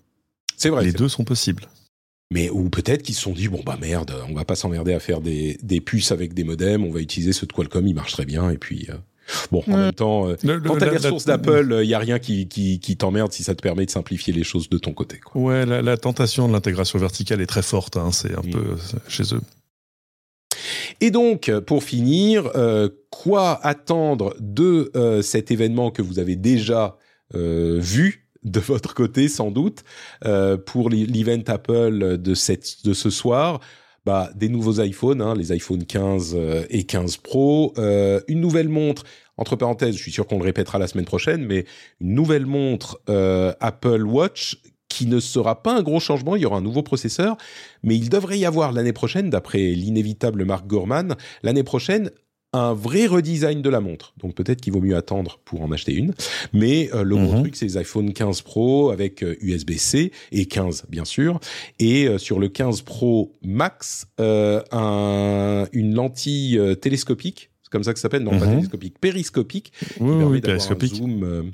C'est 0.56 0.70
vrai. 0.70 0.84
Les 0.84 0.92
deux 0.92 1.08
sont 1.08 1.24
possibles 1.24 1.68
mais 2.32 2.50
ou 2.50 2.68
peut-être 2.68 3.02
qu'ils 3.02 3.14
se 3.14 3.22
sont 3.22 3.32
dit 3.32 3.48
bon 3.48 3.60
bah 3.64 3.78
merde, 3.80 4.12
on 4.28 4.34
va 4.34 4.44
pas 4.44 4.56
s'emmerder 4.56 4.92
à 4.92 5.00
faire 5.00 5.20
des, 5.20 5.58
des 5.62 5.80
puces 5.80 6.12
avec 6.12 6.34
des 6.34 6.44
modems, 6.44 6.84
on 6.84 6.90
va 6.90 7.00
utiliser 7.00 7.32
ceux 7.32 7.46
de 7.46 7.52
Qualcomm, 7.52 7.86
ils 7.86 7.94
marchent 7.94 8.12
très 8.12 8.24
bien 8.26 8.50
et 8.50 8.58
puis 8.58 8.88
euh, 8.88 8.94
bon 9.50 9.62
en 9.68 9.76
même 9.76 9.92
temps 9.92 10.28
euh, 10.28 10.36
le, 10.42 10.60
quand 10.60 10.78
t'as 10.78 10.90
les 10.90 10.96
ressources 10.96 11.26
d'Apple, 11.26 11.66
il 11.68 11.72
euh, 11.72 11.84
y 11.84 11.94
a 11.94 11.98
rien 11.98 12.18
qui 12.18 12.48
qui, 12.48 12.80
qui 12.80 12.96
t'emmerde 12.96 13.32
si 13.32 13.44
ça 13.44 13.54
te 13.54 13.62
permet 13.62 13.86
de 13.86 13.90
simplifier 13.90 14.32
les 14.32 14.44
choses 14.44 14.68
de 14.68 14.78
ton 14.78 14.92
côté. 14.92 15.18
Quoi. 15.18 15.40
Ouais, 15.40 15.66
la, 15.66 15.82
la 15.82 15.96
tentation 15.96 16.48
de 16.48 16.52
l'intégration 16.52 16.98
verticale 16.98 17.40
est 17.40 17.46
très 17.46 17.62
forte, 17.62 17.96
hein, 17.96 18.10
c'est 18.12 18.34
un 18.34 18.42
mmh. 18.42 18.50
peu 18.50 18.64
chez 19.08 19.34
eux. 19.34 19.40
Et 21.00 21.10
donc, 21.10 21.50
pour 21.66 21.82
finir, 21.82 22.50
euh, 22.54 22.88
quoi 23.10 23.58
attendre 23.66 24.36
de 24.38 24.90
euh, 24.94 25.22
cet 25.22 25.50
événement 25.50 25.90
que 25.90 26.02
vous 26.02 26.18
avez 26.18 26.36
déjà 26.36 26.96
euh, 27.34 27.78
vu? 27.80 28.21
De 28.44 28.60
votre 28.60 28.94
côté 28.94 29.28
sans 29.28 29.50
doute 29.50 29.84
euh, 30.24 30.56
pour 30.56 30.90
l'event 30.90 31.42
Apple 31.46 32.18
de 32.18 32.34
cette 32.34 32.84
de 32.84 32.92
ce 32.92 33.10
soir 33.10 33.60
bah 34.04 34.30
des 34.34 34.48
nouveaux 34.48 34.80
iPhones 34.82 35.22
hein, 35.22 35.34
les 35.34 35.52
iPhone 35.52 35.84
15 35.84 36.34
euh, 36.36 36.64
et 36.70 36.84
15 36.84 37.18
Pro 37.18 37.72
euh, 37.78 38.20
une 38.28 38.40
nouvelle 38.40 38.68
montre 38.68 39.04
entre 39.36 39.56
parenthèses 39.56 39.96
je 39.96 40.02
suis 40.02 40.12
sûr 40.12 40.26
qu'on 40.26 40.38
le 40.38 40.44
répétera 40.44 40.78
la 40.78 40.88
semaine 40.88 41.04
prochaine 41.04 41.44
mais 41.44 41.64
une 42.00 42.14
nouvelle 42.14 42.46
montre 42.46 43.00
Apple 43.06 44.02
Watch 44.02 44.60
qui 44.88 45.06
ne 45.06 45.20
sera 45.20 45.62
pas 45.62 45.74
un 45.74 45.82
gros 45.82 46.00
changement, 46.00 46.36
il 46.36 46.42
y 46.42 46.44
aura 46.44 46.58
un 46.58 46.62
nouveau 46.62 46.82
processeur, 46.82 47.38
mais 47.82 47.96
il 47.96 48.10
devrait 48.10 48.38
y 48.38 48.44
avoir 48.44 48.72
l'année 48.72 48.92
prochaine, 48.92 49.30
d'après 49.30 49.58
l'inévitable 49.58 50.44
Mark 50.44 50.66
Gurman, 50.66 51.16
l'année 51.42 51.62
prochaine 51.62 52.10
un 52.52 52.74
vrai 52.74 53.06
redesign 53.06 53.62
de 53.62 53.70
la 53.70 53.80
montre. 53.80 54.12
Donc 54.18 54.34
peut-être 54.34 54.60
qu'il 54.60 54.72
vaut 54.72 54.80
mieux 54.80 54.96
attendre 54.96 55.38
pour 55.44 55.62
en 55.62 55.72
acheter 55.72 55.94
une. 55.94 56.14
Mais 56.52 56.90
euh, 56.92 57.02
le 57.02 57.16
mm 57.16 57.18
-hmm. 57.18 57.26
gros 57.26 57.40
truc, 57.40 57.56
c'est 57.56 57.64
les 57.66 57.76
iPhone 57.78 58.12
15 58.12 58.42
Pro 58.42 58.90
avec 58.90 59.22
euh, 59.22 59.36
USB-C 59.40 60.12
et 60.32 60.46
15 60.46 60.84
bien 60.88 61.04
sûr. 61.04 61.40
Et 61.78 62.06
euh, 62.06 62.18
sur 62.18 62.38
le 62.38 62.48
15 62.48 62.82
Pro 62.82 63.32
Max, 63.42 64.06
un, 64.18 65.66
une 65.72 65.94
lentille 65.94 66.60
télescopique, 66.80 67.50
c'est 67.62 67.70
comme 67.70 67.84
ça 67.84 67.92
que 67.92 67.98
ça 67.98 68.02
s'appelle, 68.02 68.22
non 68.22 68.32
mm 68.32 68.36
-hmm. 68.36 68.40
pas 68.40 68.46
télescopique, 68.46 68.98
périscopique, 69.00 69.72
oui, 70.00 70.08
qui 70.18 70.24
oui, 70.24 70.40
un 70.46 70.86
zoom, 70.86 71.52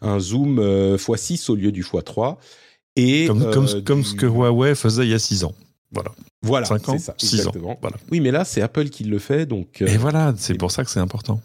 un 0.00 0.18
zoom 0.18 0.60
x6 0.96 1.50
au 1.50 1.56
lieu 1.56 1.72
du 1.72 1.82
x3. 1.82 2.36
Et 2.96 3.26
comme, 3.26 3.50
comme, 3.50 3.82
comme 3.88 4.04
ce 4.04 4.14
que 4.14 4.26
Huawei 4.26 4.74
faisait 4.74 5.04
il 5.04 5.10
y 5.10 5.14
a 5.14 5.18
6 5.18 5.44
ans. 5.44 5.54
Voilà. 5.92 6.10
Voilà, 6.42 6.66
5 6.66 6.88
ans, 6.88 6.98
ça, 6.98 7.14
6 7.18 7.34
exactement. 7.36 7.70
ans. 7.72 7.78
Voilà. 7.80 7.96
Oui, 8.10 8.20
mais 8.20 8.30
là, 8.30 8.44
c'est 8.44 8.62
Apple 8.62 8.88
qui 8.88 9.04
le 9.04 9.18
fait, 9.18 9.46
donc. 9.46 9.82
Euh, 9.82 9.86
Et 9.86 9.96
voilà, 9.96 10.34
c'est 10.36 10.54
pour 10.54 10.70
ça 10.70 10.84
que 10.84 10.90
c'est 10.90 11.00
important. 11.00 11.40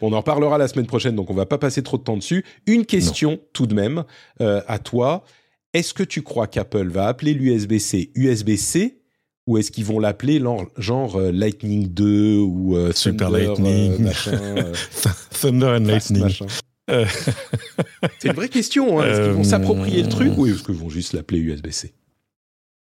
Bon, 0.00 0.10
on 0.10 0.12
en 0.12 0.18
reparlera 0.18 0.58
la 0.58 0.68
semaine 0.68 0.86
prochaine, 0.86 1.16
donc 1.16 1.30
on 1.30 1.34
va 1.34 1.46
pas 1.46 1.58
passer 1.58 1.82
trop 1.82 1.98
de 1.98 2.02
temps 2.02 2.16
dessus. 2.16 2.44
Une 2.66 2.84
question 2.84 3.32
non. 3.32 3.40
tout 3.52 3.66
de 3.66 3.74
même 3.74 4.04
euh, 4.40 4.60
à 4.68 4.78
toi. 4.78 5.24
Est-ce 5.74 5.94
que 5.94 6.02
tu 6.02 6.22
crois 6.22 6.46
qu'Apple 6.46 6.88
va 6.88 7.06
appeler 7.06 7.32
l'USB-C 7.32 8.12
USB-C 8.14 8.98
ou 9.46 9.58
est-ce 9.58 9.72
qu'ils 9.72 9.84
vont 9.84 9.98
l'appeler 9.98 10.40
genre 10.76 11.16
euh, 11.16 11.32
Lightning 11.32 11.88
2 11.88 12.36
ou 12.38 12.76
euh, 12.76 12.92
Super 12.92 13.30
Thunder, 13.30 13.46
Lightning, 13.46 14.02
machin, 14.02 14.72
Thunder 15.40 15.66
and 15.66 15.84
Lightning 15.84 16.28
C'est 18.18 18.28
une 18.28 18.34
vraie 18.34 18.48
question. 18.48 19.00
Hein. 19.00 19.06
Est-ce 19.06 19.22
qu'ils 19.22 19.32
vont 19.32 19.44
s'approprier 19.44 20.02
le 20.02 20.08
truc 20.08 20.36
ou 20.36 20.46
est-ce 20.46 20.62
qu'ils 20.62 20.74
vont 20.74 20.90
juste 20.90 21.14
l'appeler 21.14 21.40
USB-C 21.40 21.92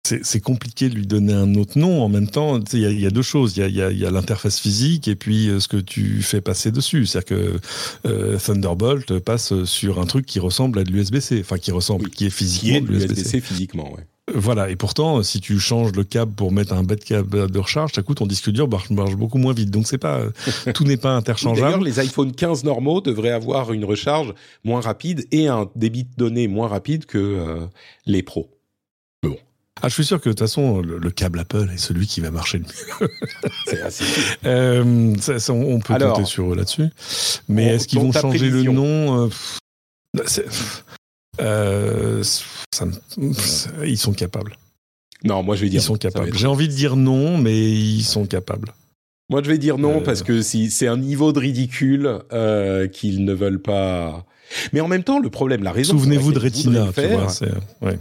c'est 0.04 0.42
compliqué 0.42 0.90
de 0.90 0.96
lui 0.96 1.08
donner 1.08 1.34
un 1.34 1.56
autre 1.56 1.78
nom. 1.78 2.02
En 2.02 2.10
même 2.10 2.28
temps, 2.28 2.60
il 2.74 2.80
y, 2.80 3.02
y, 3.02 3.06
a 3.06 3.10
deux 3.10 3.22
choses. 3.22 3.56
Il 3.58 3.76
y 3.76 4.06
a, 4.06 4.12
l'interface 4.12 4.60
physique 4.60 5.08
et 5.08 5.16
puis 5.16 5.48
euh, 5.48 5.60
ce 5.60 5.68
que 5.68 5.78
tu 5.78 6.22
fais 6.22 6.42
passer 6.42 6.72
dessus. 6.72 7.06
C'est-à-dire 7.06 7.38
que 7.38 7.60
euh, 8.08 8.38
Thunderbolt 8.38 9.20
passe 9.20 9.64
sur 9.66 10.00
un 10.00 10.06
truc 10.06 10.26
qui 10.26 10.40
ressemble 10.40 10.80
à 10.80 10.84
de 10.84 10.92
l'USB-C, 10.92 11.40
enfin 11.42 11.58
qui 11.58 11.72
ressemble, 11.72 12.06
oui, 12.06 12.12
qui 12.12 12.26
est 12.26 12.30
physiquement 12.30 12.70
qui 12.70 12.78
est 12.78 12.82
de 12.82 12.88
l'USB-C 12.88 13.42
physiquement, 13.42 13.92
ouais. 13.94 14.06
Voilà, 14.34 14.70
et 14.70 14.76
pourtant, 14.76 15.24
si 15.24 15.42
tu 15.42 15.60
changes 15.60 15.92
le 15.94 16.04
câble 16.04 16.32
pour 16.34 16.52
mettre 16.52 16.74
un 16.74 16.84
bête 16.84 17.04
câble 17.04 17.52
de 17.52 17.60
recharge, 17.60 17.92
ça 17.94 18.02
coûte 18.02 18.18
ton 18.18 18.28
disque 18.28 18.50
dur 18.50 18.70
marche, 18.70 18.90
marche 18.90 19.16
beaucoup 19.16 19.38
moins 19.38 19.54
vite. 19.54 19.72
Donc 19.72 19.88
c'est 19.88 19.98
pas, 19.98 20.22
tout 20.74 20.84
n'est 20.84 20.98
pas 20.98 21.16
interchangeable. 21.16 21.62
D'ailleurs, 21.62 21.84
les 21.84 22.00
iPhone 22.00 22.32
15 22.32 22.64
normaux 22.64 23.02
devraient 23.02 23.32
avoir 23.32 23.74
une 23.74 23.84
recharge 23.84 24.34
moins 24.64 24.80
rapide 24.80 25.26
et 25.32 25.48
un 25.48 25.70
débit 25.76 26.04
de 26.04 26.16
données 26.16 26.48
moins 26.48 26.68
rapide 26.68 27.06
que 27.06 27.18
euh, 27.18 27.66
les 28.06 28.24
pros. 28.24 28.50
Ah, 29.84 29.90
je 29.90 29.94
suis 29.96 30.06
sûr 30.06 30.20
que 30.22 30.30
de 30.30 30.34
toute 30.34 30.40
façon, 30.40 30.82
le, 30.82 31.00
le, 31.00 31.10
câble 31.10 31.40
Apple 31.40 31.70
est 31.74 31.78
celui 31.78 32.06
qui 32.06 32.22
va 32.22 32.30
marcher 32.30 32.60
le 32.60 32.66
mieux. 32.66 33.10
C'est 33.66 33.82
assez 33.82 34.04
euh, 34.46 35.16
ça, 35.20 35.40
ça, 35.40 35.54
on 35.54 35.80
peut 35.80 35.94
Alors, 35.94 36.14
compter 36.14 36.28
sur 36.28 36.52
eux 36.52 36.56
là-dessus. 36.56 36.90
Mais 37.48 37.66
est-ce 37.66 37.88
qu'ils 37.88 38.00
vont 38.00 38.12
changer 38.12 38.50
prévision. 38.50 38.72
le 38.72 38.78
nom 38.78 39.30
euh, 40.18 40.24
euh, 41.42 42.24
ça, 42.24 42.86
Ils 43.84 43.98
sont 43.98 44.14
capables. 44.14 44.56
Non, 45.24 45.42
moi 45.42 45.56
je 45.56 45.62
vais 45.62 45.70
dire. 45.70 45.82
Ils 45.82 45.84
sont 45.84 45.96
capables. 45.96 46.38
J'ai 46.38 46.48
envie 46.48 46.68
de 46.68 46.74
dire 46.74 46.96
non, 46.96 47.38
mais 47.38 47.72
ils 47.72 48.04
sont 48.04 48.26
capables. 48.26 48.74
Moi, 49.30 49.42
je 49.44 49.50
vais 49.50 49.58
dire 49.58 49.78
non 49.78 50.02
parce 50.02 50.24
que 50.24 50.42
si 50.42 50.70
c'est 50.70 50.88
un 50.88 50.98
niveau 50.98 51.32
de 51.32 51.40
ridicule 51.40 52.20
qu'ils 52.92 53.26
ne 53.26 53.34
veulent 53.34 53.62
pas. 53.62 54.26
Mais 54.74 54.82
en 54.82 54.88
même 54.88 55.04
temps, 55.04 55.20
le 55.20 55.30
problème, 55.30 55.64
la 55.64 55.72
raison. 55.72 55.94
Souvenez-vous 55.94 56.34
de 56.34 56.40
Retina, 56.40 56.88
tu 56.94 57.08
vois. 57.08 57.28
Ouais 57.82 57.98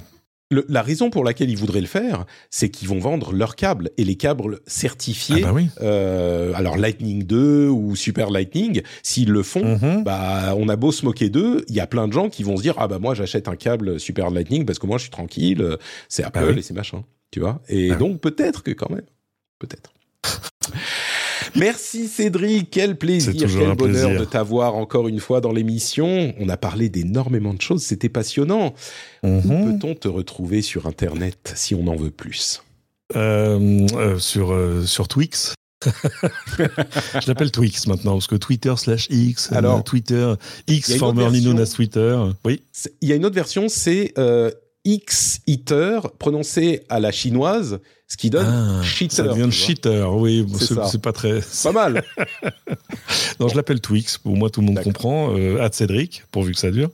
la 0.51 0.83
raison 0.83 1.11
pour 1.11 1.25
laquelle 1.25 1.49
ils 1.49 1.57
voudraient 1.57 1.81
le 1.81 1.87
faire, 1.87 2.27
c'est 2.51 2.71
qu'ils 2.71 2.89
vont 2.89 2.99
vendre 2.99 3.33
leurs 3.33 3.55
câbles 3.55 3.91
et 3.97 4.05
les 4.05 4.17
câbles 4.17 4.59
certifiés. 4.67 5.43
Ah 5.45 5.49
bah 5.49 5.53
oui. 5.55 5.69
euh, 5.81 6.53
alors 6.55 6.77
Lightning 6.77 7.23
2 7.23 7.69
ou 7.69 7.95
Super 7.95 8.31
Lightning, 8.31 8.83
s'ils 9.03 9.31
le 9.31 9.43
font, 9.45 9.77
Mhm. 9.79 10.03
bah 10.03 10.55
on 10.57 10.69
a 10.69 10.75
beau 10.77 10.91
se 10.91 11.05
moquer 11.05 11.29
d'eux, 11.31 11.65
il 11.69 11.75
y 11.77 11.81
a 11.81 11.87
plein 11.87 12.09
de 12.09 12.13
gens 12.13 12.29
qui 12.29 12.43
vont 12.43 12.57
se 12.57 12.63
dire 12.63 12.75
ah 12.79 12.89
bah 12.89 12.99
moi 12.99 13.15
j'achète 13.15 13.47
un 13.47 13.55
câble 13.57 14.01
Super 14.01 14.31
Lightning 14.31 14.65
parce 14.65 14.79
que 14.81 14.87
moi 14.87 14.99
je 14.99 15.03
suis 15.03 15.11
tranquille, 15.11 15.77
c'est 16.09 16.25
Apple 16.25 16.41
Ah 16.43 16.51
oui. 16.53 16.59
et 16.59 16.63
c'est 16.63 16.75
machin, 16.75 17.05
tu 17.31 17.39
vois. 17.41 17.61
Et 17.69 17.91
Ah 17.91 17.95
oui. 17.95 17.99
donc 17.99 18.21
peut-être 18.21 18.63
que 18.65 18.73
quand 18.73 18.91
même, 18.91 19.07
peut-être. 19.61 19.93
Merci 21.57 22.07
Cédric, 22.09 22.69
quel 22.71 22.97
plaisir, 22.97 23.33
quel 23.39 23.75
bonheur 23.75 23.77
plaisir. 23.77 24.21
de 24.21 24.25
t'avoir 24.25 24.75
encore 24.77 25.09
une 25.09 25.21
fois 25.21 25.41
dans 25.41 25.53
l'émission. 25.53 26.33
On 26.39 26.49
a 26.49 26.57
parlé 26.57 26.89
d'énormément 26.89 27.55
de 27.55 27.61
choses, 27.61 27.83
c'était 27.83 28.09
passionnant. 28.09 28.75
Où 29.23 29.29
Mhm. 29.29 29.79
peut-on 29.79 29.95
te 29.95 30.09
retrouver 30.09 30.63
sur 30.63 30.87
Internet 30.87 31.53
si 31.57 31.75
on 31.75 31.87
en 31.87 31.97
veut 31.97 32.11
plus? 32.11 32.63
Euh, 33.17 33.87
euh, 33.95 34.19
sur, 34.19 34.53
euh, 34.53 34.85
sur 34.87 35.09
Twix. 35.09 35.55
je 36.59 37.27
l'appelle 37.29 37.51
Twix 37.51 37.87
maintenant, 37.87 38.13
parce 38.13 38.27
que 38.27 38.37
Twitter 38.37 38.75
slash 38.77 39.07
X, 39.11 39.51
Alors, 39.53 39.83
Twitter, 39.83 40.35
X 40.69 40.97
formerly 40.97 41.41
known 41.43 41.59
as 41.59 41.71
Twitter. 41.75 42.19
Oui. 42.45 42.63
Il 43.01 43.09
y 43.09 43.13
a 43.13 43.17
une 43.17 43.25
autre 43.25 43.35
version, 43.35 43.69
c'est 43.69 44.13
euh, 44.19 44.51
X-Eater, 44.85 46.11
prononcé 46.19 46.83
à 46.89 47.01
la 47.01 47.11
chinoise, 47.13 47.81
ce 48.11 48.17
qui 48.17 48.29
donne 48.29 48.47
Ah, 48.47 48.83
cheater. 48.83 49.15
ça 49.15 49.23
devient 49.23 49.51
cheater, 49.53 50.13
oui. 50.15 50.45
C'est 50.91 51.01
pas 51.01 51.13
très. 51.13 51.41
Pas 51.63 51.73
mal. 51.73 52.05
Non, 53.41 53.49
je 53.49 53.57
l'appelle 53.57 53.81
Twix. 53.81 54.19
Pour 54.19 54.37
moi, 54.37 54.51
tout 54.51 54.61
le 54.61 54.67
monde 54.67 54.83
comprend. 54.83 55.35
Euh, 55.35 55.63
à 55.63 55.73
Cédric, 55.73 56.25
pourvu 56.31 56.53
que 56.53 56.59
ça 56.59 56.71
dure. 56.71 56.91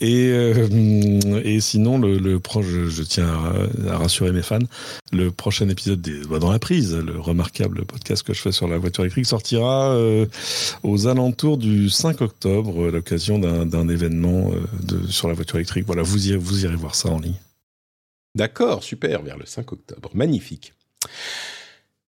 Et, 0.00 0.26
euh, 0.32 1.40
et 1.44 1.60
sinon, 1.60 1.98
le, 1.98 2.18
je, 2.62 2.88
je 2.88 3.02
tiens 3.04 3.28
à, 3.28 3.92
à 3.92 3.98
rassurer 3.98 4.32
mes 4.32 4.42
fans, 4.42 4.58
le 5.12 5.30
prochain 5.30 5.68
épisode 5.68 6.00
des 6.02 6.20
dans 6.40 6.50
la 6.50 6.58
prise, 6.58 6.96
le 6.96 7.20
remarquable 7.20 7.84
podcast 7.84 8.24
que 8.24 8.34
je 8.34 8.40
fais 8.40 8.50
sur 8.50 8.66
la 8.66 8.76
voiture 8.76 9.04
électrique, 9.04 9.26
sortira 9.26 9.92
euh, 9.94 10.26
aux 10.82 11.06
alentours 11.06 11.58
du 11.58 11.88
5 11.90 12.22
octobre, 12.22 12.88
à 12.88 12.90
l'occasion 12.90 13.38
d'un 13.38 13.88
événement 13.88 14.50
euh, 14.52 14.60
de, 14.82 15.06
sur 15.06 15.28
la 15.28 15.34
voiture 15.34 15.56
électrique. 15.56 15.84
Voilà, 15.86 16.02
vous 16.02 16.26
irez, 16.28 16.38
vous 16.38 16.64
irez 16.64 16.74
voir 16.74 16.96
ça 16.96 17.10
en 17.10 17.20
ligne. 17.20 17.34
D'accord, 18.34 18.82
super, 18.82 19.22
vers 19.22 19.38
le 19.38 19.46
5 19.46 19.72
octobre. 19.72 20.10
Magnifique. 20.14 20.74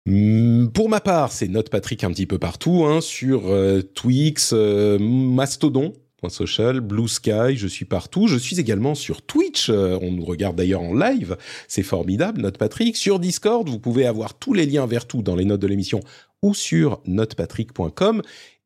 Hum, 0.06 0.70
Pour 0.72 0.88
ma 0.88 1.00
part, 1.00 1.32
c'est 1.32 1.48
Note 1.48 1.70
Patrick 1.70 2.04
un 2.04 2.10
petit 2.10 2.26
peu 2.26 2.38
partout, 2.38 2.84
hein, 2.86 3.00
sur 3.00 3.48
euh, 3.48 3.82
Twix, 3.82 4.50
euh, 4.52 4.98
Mastodon, 4.98 5.92
.social, 6.28 6.80
Blue 6.80 7.08
Sky, 7.08 7.56
je 7.56 7.66
suis 7.66 7.86
partout. 7.86 8.26
Je 8.26 8.36
suis 8.36 8.60
également 8.60 8.94
sur 8.94 9.22
Twitch, 9.22 9.70
euh, 9.70 9.98
on 10.02 10.12
nous 10.12 10.24
regarde 10.24 10.56
d'ailleurs 10.56 10.82
en 10.82 10.94
live, 10.94 11.36
c'est 11.68 11.82
formidable, 11.82 12.42
Note 12.42 12.58
Patrick. 12.58 12.96
Sur 12.96 13.18
Discord, 13.18 13.68
vous 13.68 13.78
pouvez 13.78 14.06
avoir 14.06 14.34
tous 14.34 14.52
les 14.52 14.66
liens 14.66 14.86
vers 14.86 15.06
tout 15.06 15.22
dans 15.22 15.36
les 15.36 15.46
notes 15.46 15.60
de 15.60 15.66
l'émission 15.66 16.00
ou 16.42 16.52
sur 16.54 17.00
notepatrick.com. 17.06 18.22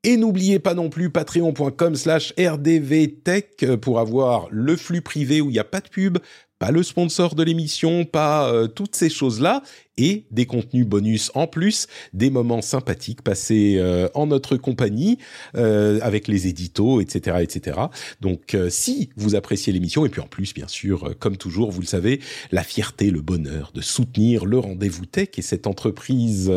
Et 0.06 0.18
n'oubliez 0.18 0.58
pas 0.58 0.74
non 0.74 0.90
plus 0.90 1.08
patreon.com 1.08 1.94
slash 1.94 2.34
rdvtech 2.38 3.64
pour 3.80 3.98
avoir 3.98 4.48
le 4.50 4.76
flux 4.76 5.00
privé 5.00 5.40
où 5.40 5.48
il 5.48 5.54
n'y 5.54 5.58
a 5.58 5.64
pas 5.64 5.80
de 5.80 5.88
pub, 5.88 6.18
pas 6.64 6.70
le 6.70 6.82
sponsor 6.82 7.34
de 7.34 7.42
l'émission, 7.42 8.06
pas 8.06 8.50
euh, 8.50 8.68
toutes 8.68 8.96
ces 8.96 9.10
choses-là, 9.10 9.62
et 9.98 10.24
des 10.30 10.46
contenus 10.46 10.86
bonus 10.86 11.30
en 11.34 11.46
plus, 11.46 11.88
des 12.14 12.30
moments 12.30 12.62
sympathiques 12.62 13.20
passés 13.20 13.74
euh, 13.76 14.08
en 14.14 14.28
notre 14.28 14.56
compagnie, 14.56 15.18
euh, 15.56 15.98
avec 16.00 16.26
les 16.26 16.46
éditos, 16.46 17.02
etc., 17.02 17.36
etc. 17.42 17.80
Donc, 18.22 18.56
si 18.70 19.10
vous 19.14 19.34
appréciez 19.34 19.74
l'émission, 19.74 20.06
et 20.06 20.08
puis 20.08 20.22
en 20.22 20.26
plus, 20.26 20.54
bien 20.54 20.66
sûr, 20.68 21.14
comme 21.18 21.36
toujours, 21.36 21.70
vous 21.70 21.82
le 21.82 21.86
savez, 21.86 22.20
la 22.50 22.62
fierté, 22.62 23.10
le 23.10 23.20
bonheur 23.20 23.70
de 23.74 23.82
soutenir 23.82 24.46
le 24.46 24.58
rendez-vous 24.58 25.04
tech 25.04 25.28
et 25.36 25.42
cette 25.42 25.66
entreprise 25.66 26.50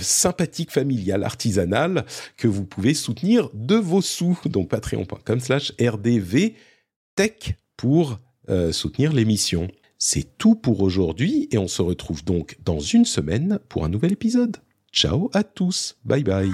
sympathique, 0.00 0.72
familiale, 0.72 1.22
artisanale 1.22 2.06
que 2.38 2.48
vous 2.48 2.64
pouvez 2.64 2.94
soutenir 2.94 3.50
de 3.52 3.76
vos 3.76 4.00
sous. 4.00 4.38
Donc, 4.46 4.70
patreon.com 4.70 5.38
slash 5.38 5.74
rdvtech 5.78 7.56
pour 7.76 8.18
euh, 8.48 8.72
soutenir 8.72 9.12
l'émission. 9.12 9.68
C'est 9.98 10.36
tout 10.38 10.54
pour 10.54 10.82
aujourd'hui 10.82 11.48
et 11.50 11.58
on 11.58 11.68
se 11.68 11.82
retrouve 11.82 12.24
donc 12.24 12.58
dans 12.64 12.80
une 12.80 13.04
semaine 13.04 13.58
pour 13.68 13.84
un 13.84 13.88
nouvel 13.88 14.12
épisode. 14.12 14.58
Ciao 14.92 15.30
à 15.34 15.44
tous, 15.44 15.96
bye 16.04 16.22
bye. 16.22 16.50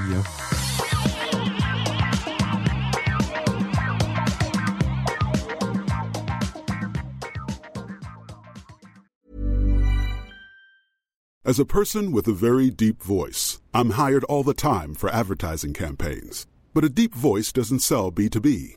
As 11.44 11.59
a 11.59 11.64
person 11.64 12.12
with 12.12 12.28
a 12.28 12.32
very 12.32 12.70
deep 12.70 13.02
voice, 13.02 13.60
I'm 13.74 13.90
hired 13.90 14.23
all 14.24 14.44
the 14.44 14.55
time 14.55 14.94
for 14.94 15.10
advertising 15.10 15.74
campaigns. 15.74 16.47
But 16.73 16.85
a 16.85 16.89
deep 16.89 17.14
voice 17.14 17.52
doesn't 17.52 17.81
sell 17.81 18.12
B2B, 18.12 18.77